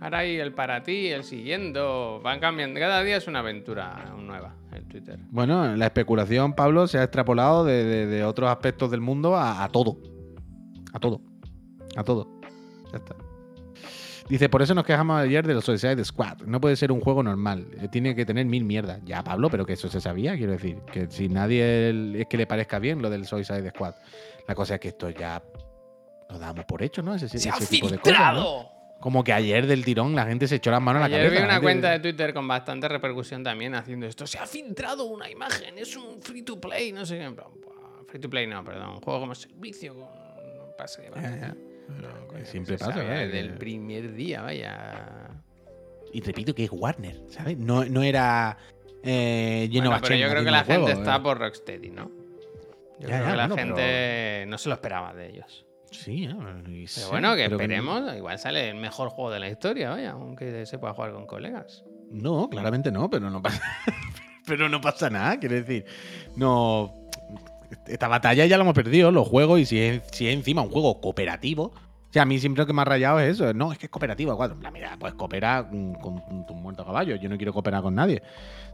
Ahora 0.00 0.20
hay 0.20 0.36
el 0.36 0.54
para 0.54 0.82
ti, 0.82 1.08
el 1.08 1.24
siguiendo. 1.24 2.22
Van 2.24 2.40
cambiando. 2.40 2.80
Cada 2.80 3.02
día 3.02 3.18
es 3.18 3.28
una 3.28 3.40
aventura 3.40 4.14
nueva. 4.18 4.54
el 4.72 4.84
Twitter. 4.88 5.18
Bueno, 5.30 5.76
la 5.76 5.84
especulación, 5.84 6.54
Pablo, 6.54 6.86
se 6.86 6.96
ha 6.96 7.02
extrapolado 7.02 7.66
de, 7.66 7.84
de- 7.84 8.06
de 8.06 8.24
otros 8.24 8.48
aspectos 8.48 8.90
del 8.90 9.02
mundo 9.02 9.36
a, 9.36 9.62
a 9.62 9.68
todo. 9.68 9.98
A 10.94 10.98
todo. 11.00 11.20
A 11.96 12.02
todo. 12.02 12.40
Ya 12.92 12.96
está. 12.96 13.14
Dice, 14.28 14.48
por 14.50 14.60
eso 14.60 14.74
nos 14.74 14.84
quejamos 14.84 15.18
ayer 15.20 15.46
del 15.46 15.62
Suicide 15.62 16.04
Squad. 16.04 16.42
No 16.42 16.60
puede 16.60 16.76
ser 16.76 16.92
un 16.92 17.00
juego 17.00 17.22
normal. 17.22 17.66
eh, 17.80 17.88
Tiene 17.90 18.14
que 18.14 18.26
tener 18.26 18.44
mil 18.44 18.64
mierdas. 18.64 19.00
Ya, 19.04 19.24
Pablo, 19.24 19.48
pero 19.48 19.64
que 19.64 19.72
eso 19.72 19.88
se 19.88 20.00
sabía, 20.00 20.36
quiero 20.36 20.52
decir. 20.52 20.78
Que 20.92 21.06
si 21.10 21.28
nadie 21.28 22.20
es 22.20 22.26
que 22.28 22.36
le 22.36 22.46
parezca 22.46 22.78
bien 22.78 23.00
lo 23.00 23.08
del 23.08 23.24
Suicide 23.26 23.70
Squad. 23.70 23.94
La 24.46 24.54
cosa 24.54 24.74
es 24.74 24.80
que 24.80 24.88
esto 24.88 25.08
ya 25.10 25.42
lo 26.28 26.38
damos 26.38 26.64
por 26.66 26.82
hecho, 26.82 27.02
¿no? 27.02 27.14
Ese, 27.14 27.24
ese 27.26 27.50
tipo 27.70 27.88
de 27.88 27.98
cosas, 27.98 28.34
¿no? 28.34 28.68
Como 29.00 29.22
que 29.24 29.32
ayer 29.32 29.66
del 29.66 29.84
tirón 29.84 30.14
la 30.16 30.26
gente 30.26 30.46
se 30.48 30.56
echó 30.56 30.70
las 30.72 30.82
manos 30.82 31.00
a 31.02 31.08
la 31.08 31.16
cabeza. 31.16 31.30
vi 31.30 31.36
la 31.38 31.44
una 31.44 31.52
gente- 31.54 31.62
cuenta 31.64 31.90
de 31.92 32.00
Twitter 32.00 32.34
con 32.34 32.48
bastante 32.48 32.88
repercusión 32.88 33.44
también 33.44 33.74
haciendo 33.76 34.06
esto. 34.06 34.26
Se 34.26 34.38
ha 34.38 34.46
filtrado 34.46 35.04
una 35.04 35.30
imagen, 35.30 35.78
es 35.78 35.96
un 35.96 36.20
free 36.20 36.42
to 36.42 36.60
play, 36.60 36.92
no 36.92 37.06
sé 37.06 37.16
qué. 37.18 37.32
Free 38.08 38.20
to 38.20 38.28
play 38.28 38.46
no, 38.46 38.62
perdón. 38.64 38.90
Un 38.96 39.00
juego 39.00 39.20
como 39.20 39.34
servicio 39.36 39.94
con 39.94 40.08
pase 40.76 41.02
de 41.02 41.10
batalla. 41.10 41.54
No, 41.88 42.44
siempre 42.44 42.78
pasa, 42.78 43.02
¿eh? 43.02 43.26
Desde 43.26 43.40
el 43.40 43.54
primer 43.54 44.14
día, 44.14 44.42
vaya. 44.42 45.30
Y 46.12 46.20
repito 46.20 46.54
que 46.54 46.64
es 46.64 46.70
Warner, 46.72 47.20
¿sabes? 47.28 47.58
No, 47.58 47.84
no 47.84 48.02
era 48.02 48.56
eh, 49.02 49.68
Bueno, 49.72 49.96
pero 50.02 50.14
yo 50.16 50.28
creo 50.28 50.44
que 50.44 50.50
la 50.50 50.64
juego, 50.64 50.86
gente 50.86 51.00
está 51.00 51.16
eh. 51.16 51.20
por 51.20 51.38
Rocksteady, 51.38 51.90
¿no? 51.90 52.10
Ya, 52.98 53.00
Yo 53.00 53.06
creo 53.06 53.20
ya, 53.20 53.30
que 53.30 53.36
la 53.36 53.46
bueno, 53.48 53.56
gente 53.56 54.44
no 54.48 54.58
se 54.58 54.68
lo 54.68 54.74
esperaba 54.74 55.14
de 55.14 55.30
ellos. 55.30 55.66
Sí, 55.90 56.24
y 56.24 56.26
Pero 56.26 56.86
sí, 56.86 57.02
bueno, 57.10 57.34
que 57.34 57.44
esperemos. 57.46 58.14
Igual 58.14 58.38
sale 58.38 58.68
el 58.68 58.76
mejor 58.76 59.08
juego 59.08 59.30
de 59.30 59.40
la 59.40 59.48
historia, 59.48 59.90
vaya, 59.90 60.10
aunque 60.12 60.66
se 60.66 60.78
pueda 60.78 60.92
jugar 60.92 61.12
con 61.12 61.26
colegas. 61.26 61.84
No, 62.10 62.48
claramente 62.50 62.90
no, 62.90 63.08
pero 63.08 63.30
no 63.30 63.40
pasa. 63.40 63.62
pero 64.46 64.68
no 64.68 64.80
pasa 64.80 65.08
nada, 65.08 65.38
quiero 65.38 65.54
decir. 65.54 65.86
No. 66.36 66.92
Esta 67.86 68.08
batalla 68.08 68.46
ya 68.46 68.56
la 68.56 68.64
hemos 68.64 68.74
perdido, 68.74 69.10
los 69.10 69.26
juegos, 69.28 69.60
y 69.60 69.66
si 69.66 69.78
es, 69.80 70.02
si 70.12 70.28
es 70.28 70.34
encima 70.34 70.62
un 70.62 70.70
juego 70.70 71.00
cooperativo. 71.00 71.64
O 71.64 72.12
sea, 72.12 72.22
a 72.22 72.24
mí 72.24 72.38
siempre 72.38 72.62
lo 72.62 72.66
que 72.66 72.72
me 72.72 72.80
ha 72.82 72.84
rayado 72.86 73.20
es 73.20 73.34
eso. 73.34 73.52
No, 73.52 73.72
es 73.72 73.78
que 73.78 73.86
es 73.86 73.90
cooperativo 73.90 74.32
a 74.32 74.36
cuatro. 74.36 74.58
Plan, 74.58 74.72
Mira, 74.72 74.96
pues 74.98 75.12
coopera 75.14 75.68
mm, 75.70 75.94
con 75.94 76.46
tu 76.46 76.54
muerto 76.54 76.84
caballo. 76.84 77.16
Yo 77.16 77.28
no 77.28 77.36
quiero 77.36 77.52
cooperar 77.52 77.82
con 77.82 77.94
nadie. 77.94 78.22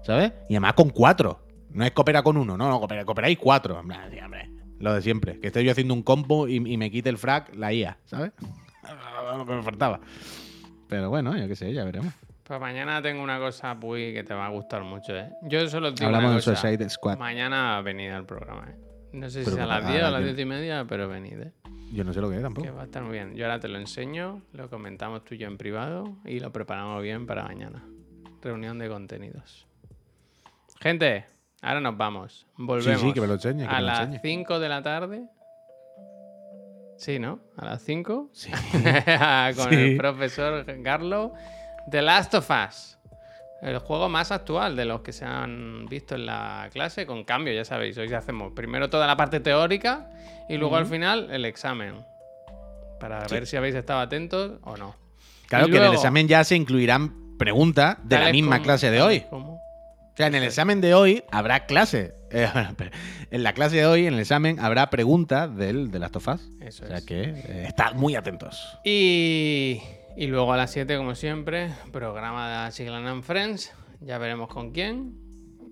¿Sabes? 0.03 0.33
Y 0.49 0.55
además 0.55 0.75
con 0.75 0.91
cuatro. 0.91 1.41
No 1.71 1.85
es 1.85 1.91
coopera 1.91 2.23
con 2.23 2.37
uno, 2.37 2.57
no, 2.57 2.69
no, 2.69 2.79
coopera, 2.79 3.05
cooperáis 3.05 3.37
cuatro. 3.39 3.83
Sí, 3.83 4.19
hombre, 4.21 4.51
lo 4.79 4.95
de 4.95 5.03
siempre. 5.03 5.41
Que 5.41 5.49
estoy 5.49 5.65
yo 5.65 5.73
haciendo 5.73 5.93
un 5.93 6.05
combo 6.05 6.47
y, 6.47 6.57
y 6.57 6.77
me 6.77 6.89
quite 6.91 7.09
el 7.09 7.19
frag 7.19 7.53
la 7.57 7.73
IA, 7.73 7.99
¿sabes? 8.05 8.31
Lo 9.37 9.47
que 9.47 9.55
me 9.55 9.63
faltaba. 9.63 9.99
Pero 10.89 11.09
bueno, 11.11 11.37
yo 11.37 11.49
qué 11.49 11.57
sé, 11.57 11.73
ya 11.73 11.83
veremos. 11.85 12.13
Pues 12.47 12.61
mañana 12.61 13.01
tengo 13.01 13.23
una 13.23 13.39
cosa, 13.39 13.75
Puy, 13.79 14.13
que 14.13 14.23
te 14.23 14.35
va 14.35 14.47
a 14.47 14.51
gustar 14.51 14.83
mucho, 14.85 15.17
¿eh? 15.17 15.31
Yo 15.43 15.67
solo 15.69 15.93
digo 15.93 16.07
Hablamos 16.07 16.31
una 16.31 16.37
cosa. 16.37 16.57
Suicide 16.57 16.89
Squad. 16.91 17.17
Mañana 17.19 17.81
venid 17.81 18.11
al 18.11 18.27
programa, 18.27 18.69
¿eh? 18.71 18.77
No 19.13 19.31
sé 19.31 19.45
si 19.45 19.51
Pero 19.51 19.57
es 19.57 19.63
a 19.63 19.67
las 19.67 19.85
a 19.85 19.91
10 19.91 20.03
o 20.03 20.07
a 20.07 20.11
la 20.11 20.19
las 20.19 20.21
que- 20.29 20.35
10 20.35 20.39
y 20.41 20.45
media, 20.45 20.85
pero 20.89 21.09
venid, 21.09 21.41
¿eh? 21.41 21.53
Yo 21.93 22.05
no 22.05 22.13
sé 22.13 22.21
lo 22.21 22.29
que 22.29 22.37
es 22.37 22.43
tampoco. 22.43 22.67
Que 22.67 22.71
va 22.73 22.83
a 22.83 22.85
estar 22.85 23.03
muy 23.03 23.13
bien. 23.13 23.35
Yo 23.35 23.47
ahora 23.47 23.61
te 23.61 23.69
lo 23.69 23.79
enseño, 23.79 24.43
lo 24.53 24.69
comentamos 24.69 25.25
tú 25.25 25.35
y 25.35 25.39
yo 25.39 25.47
en 25.47 25.57
privado 25.57 26.17
y 26.25 26.41
lo 26.41 26.53
preparamos 26.53 27.03
bien 27.03 27.25
para 27.27 27.45
mañana. 27.45 27.83
Reunión 28.43 28.79
de 28.79 28.89
contenidos. 28.89 29.67
Gente, 30.81 31.25
ahora 31.63 31.81
nos 31.81 31.97
vamos. 31.97 32.47
Volvemos. 32.57 33.01
Sí, 33.01 33.07
sí, 33.07 33.13
que 33.15 33.21
me 33.23 33.27
lo 33.29 33.35
enseñe. 33.35 33.61
Que 33.61 33.65
a 33.69 33.73
me 33.75 33.81
lo 33.81 33.87
las 33.87 34.01
enseñe. 34.01 34.21
5 34.21 34.59
de 34.59 34.69
la 34.69 34.83
tarde. 34.83 35.25
Sí, 36.99 37.19
¿no? 37.19 37.41
A 37.57 37.65
las 37.65 37.83
5. 37.83 38.29
Sí. 38.33 38.51
con 39.57 39.69
Sí. 39.71 39.75
el 39.77 39.97
profesor 39.97 40.65
Garlow. 40.83 41.33
The 41.91 42.03
Last 42.03 42.35
of 42.35 42.49
Us. 42.51 42.99
El 43.63 43.79
juego 43.79 44.09
más 44.11 44.31
actual 44.31 44.77
de 44.77 44.85
los 44.85 45.01
que 45.01 45.13
se 45.13 45.25
han 45.25 45.87
visto 45.87 46.15
en 46.17 46.27
la 46.27 46.69
clase, 46.73 47.07
con 47.07 47.25
cambio, 47.25 47.53
ya 47.55 47.65
sabéis. 47.65 47.97
Hoy 47.97 48.13
hacemos 48.13 48.53
primero 48.55 48.91
toda 48.91 49.07
la 49.07 49.17
parte 49.17 49.41
teórica 49.41 50.11
y 50.49 50.57
luego 50.59 50.77
al 50.77 50.87
final 50.87 51.31
el 51.31 51.45
examen. 51.47 52.05
Para 53.01 53.27
Sí. 53.29 53.35
ver 53.35 53.47
si 53.47 53.57
habéis 53.57 53.75
estado 53.75 54.01
atentos 54.01 54.59
o 54.63 54.77
no. 54.77 54.95
Claro 55.49 55.69
Y 55.69 55.71
que 55.71 55.77
en 55.79 55.83
el 55.85 55.93
examen 55.95 56.29
ya 56.29 56.45
se 56.45 56.57
incluirán 56.57 57.37
preguntas 57.39 57.97
de 58.05 58.19
la 58.19 58.31
misma 58.33 58.57
como- 58.57 58.65
clase 58.65 58.91
de 58.91 59.01
hoy. 59.03 59.21
¿Cómo? 59.31 59.55
O 59.55 60.17
sea, 60.17 60.27
en 60.29 60.35
el 60.37 60.45
examen 60.45 60.81
de 60.81 60.95
hoy 60.95 61.25
habrá 61.33 61.67
clase. 61.67 62.15
Eh, 62.31 62.47
en 63.31 63.43
la 63.43 63.53
clase 63.53 63.77
de 63.77 63.87
hoy, 63.87 64.07
en 64.07 64.15
el 64.15 64.21
examen, 64.21 64.61
habrá 64.61 64.91
preguntas 64.91 65.55
del 65.57 65.91
de 65.91 65.99
Last 65.99 66.17
of 66.17 66.29
Us. 66.29 66.49
Eso 66.61 66.85
O 66.85 66.89
sea 66.89 66.99
es. 66.99 67.05
que 67.05 67.23
eh, 67.23 67.65
estad 67.67 67.95
muy 67.95 68.15
atentos. 68.15 68.79
Y, 68.85 69.81
y 70.17 70.27
luego 70.27 70.53
a 70.53 70.57
las 70.57 70.71
7, 70.73 70.97
como 70.97 71.15
siempre, 71.15 71.71
programa 71.93 72.65
de 72.67 72.73
Chiclan 72.73 73.07
and 73.07 73.23
Friends. 73.23 73.73
Ya 74.01 74.19
veremos 74.19 74.49
con 74.49 74.71
quién 74.73 75.15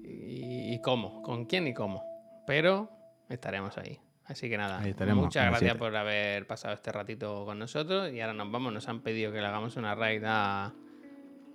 y, 0.05 0.74
y 0.74 0.80
cómo. 0.80 1.22
Con 1.22 1.45
quién 1.47 1.66
y 1.66 1.74
cómo. 1.74 2.03
Pero 2.47 2.90
estaremos 3.28 3.76
ahí. 3.78 3.99
Así 4.24 4.49
que 4.49 4.57
nada, 4.57 4.80
muchas 5.14 5.47
gracias 5.47 5.61
7. 5.72 5.78
por 5.78 5.95
haber 5.97 6.47
pasado 6.47 6.74
este 6.74 6.90
ratito 6.93 7.45
con 7.45 7.59
nosotros. 7.59 8.12
Y 8.12 8.20
ahora 8.20 8.32
nos 8.34 8.51
vamos. 8.51 8.72
Nos 8.72 8.88
han 8.88 9.01
pedido 9.01 9.32
que 9.32 9.40
le 9.40 9.47
hagamos 9.47 9.76
una 9.76 9.95
raid 9.95 10.22
a. 10.24 10.72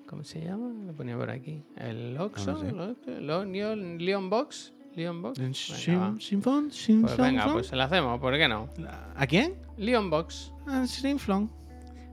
¿Cómo 0.06 0.24
se 0.24 0.42
llama? 0.44 0.72
Lo 0.86 0.94
ponía 0.94 1.18
por 1.18 1.30
aquí. 1.30 1.66
¿El 1.76 2.18
Oxo? 2.18 2.54
No, 2.54 2.60
sé. 2.96 3.20
¿Lo- 3.22 3.44
lo- 3.44 3.76
Leon, 3.76 4.30
Box? 4.30 4.74
¿Leon 4.96 5.22
Box? 5.22 5.40
Venga, 5.40 6.16
Sinfon, 6.20 6.72
sin- 6.72 7.02
Pues 7.02 7.18
venga, 7.18 7.52
pues 7.52 7.68
se 7.68 7.76
la 7.76 7.86
hacemos. 7.86 8.20
¿Por 8.20 8.38
qué 8.38 8.48
no? 8.48 8.70
¿A 9.16 9.28
quién? 9.28 9.56
Leon 9.78 10.10
Box. 10.10 10.54
A 10.66 10.86
Sinflon. 10.88 11.52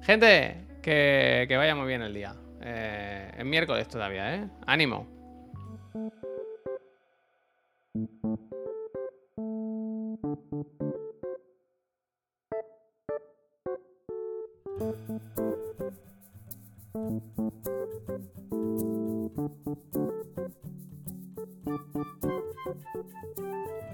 Gente, 0.02 0.63
que, 0.84 1.46
que 1.48 1.56
vaya 1.56 1.74
muy 1.74 1.86
bien 1.86 2.02
el 2.02 2.12
día. 2.12 2.34
Eh, 2.60 3.32
es 3.38 3.44
miércoles 3.44 3.88
todavía, 3.88 4.34
¿eh? 4.34 4.48
Ánimo. 4.66 5.14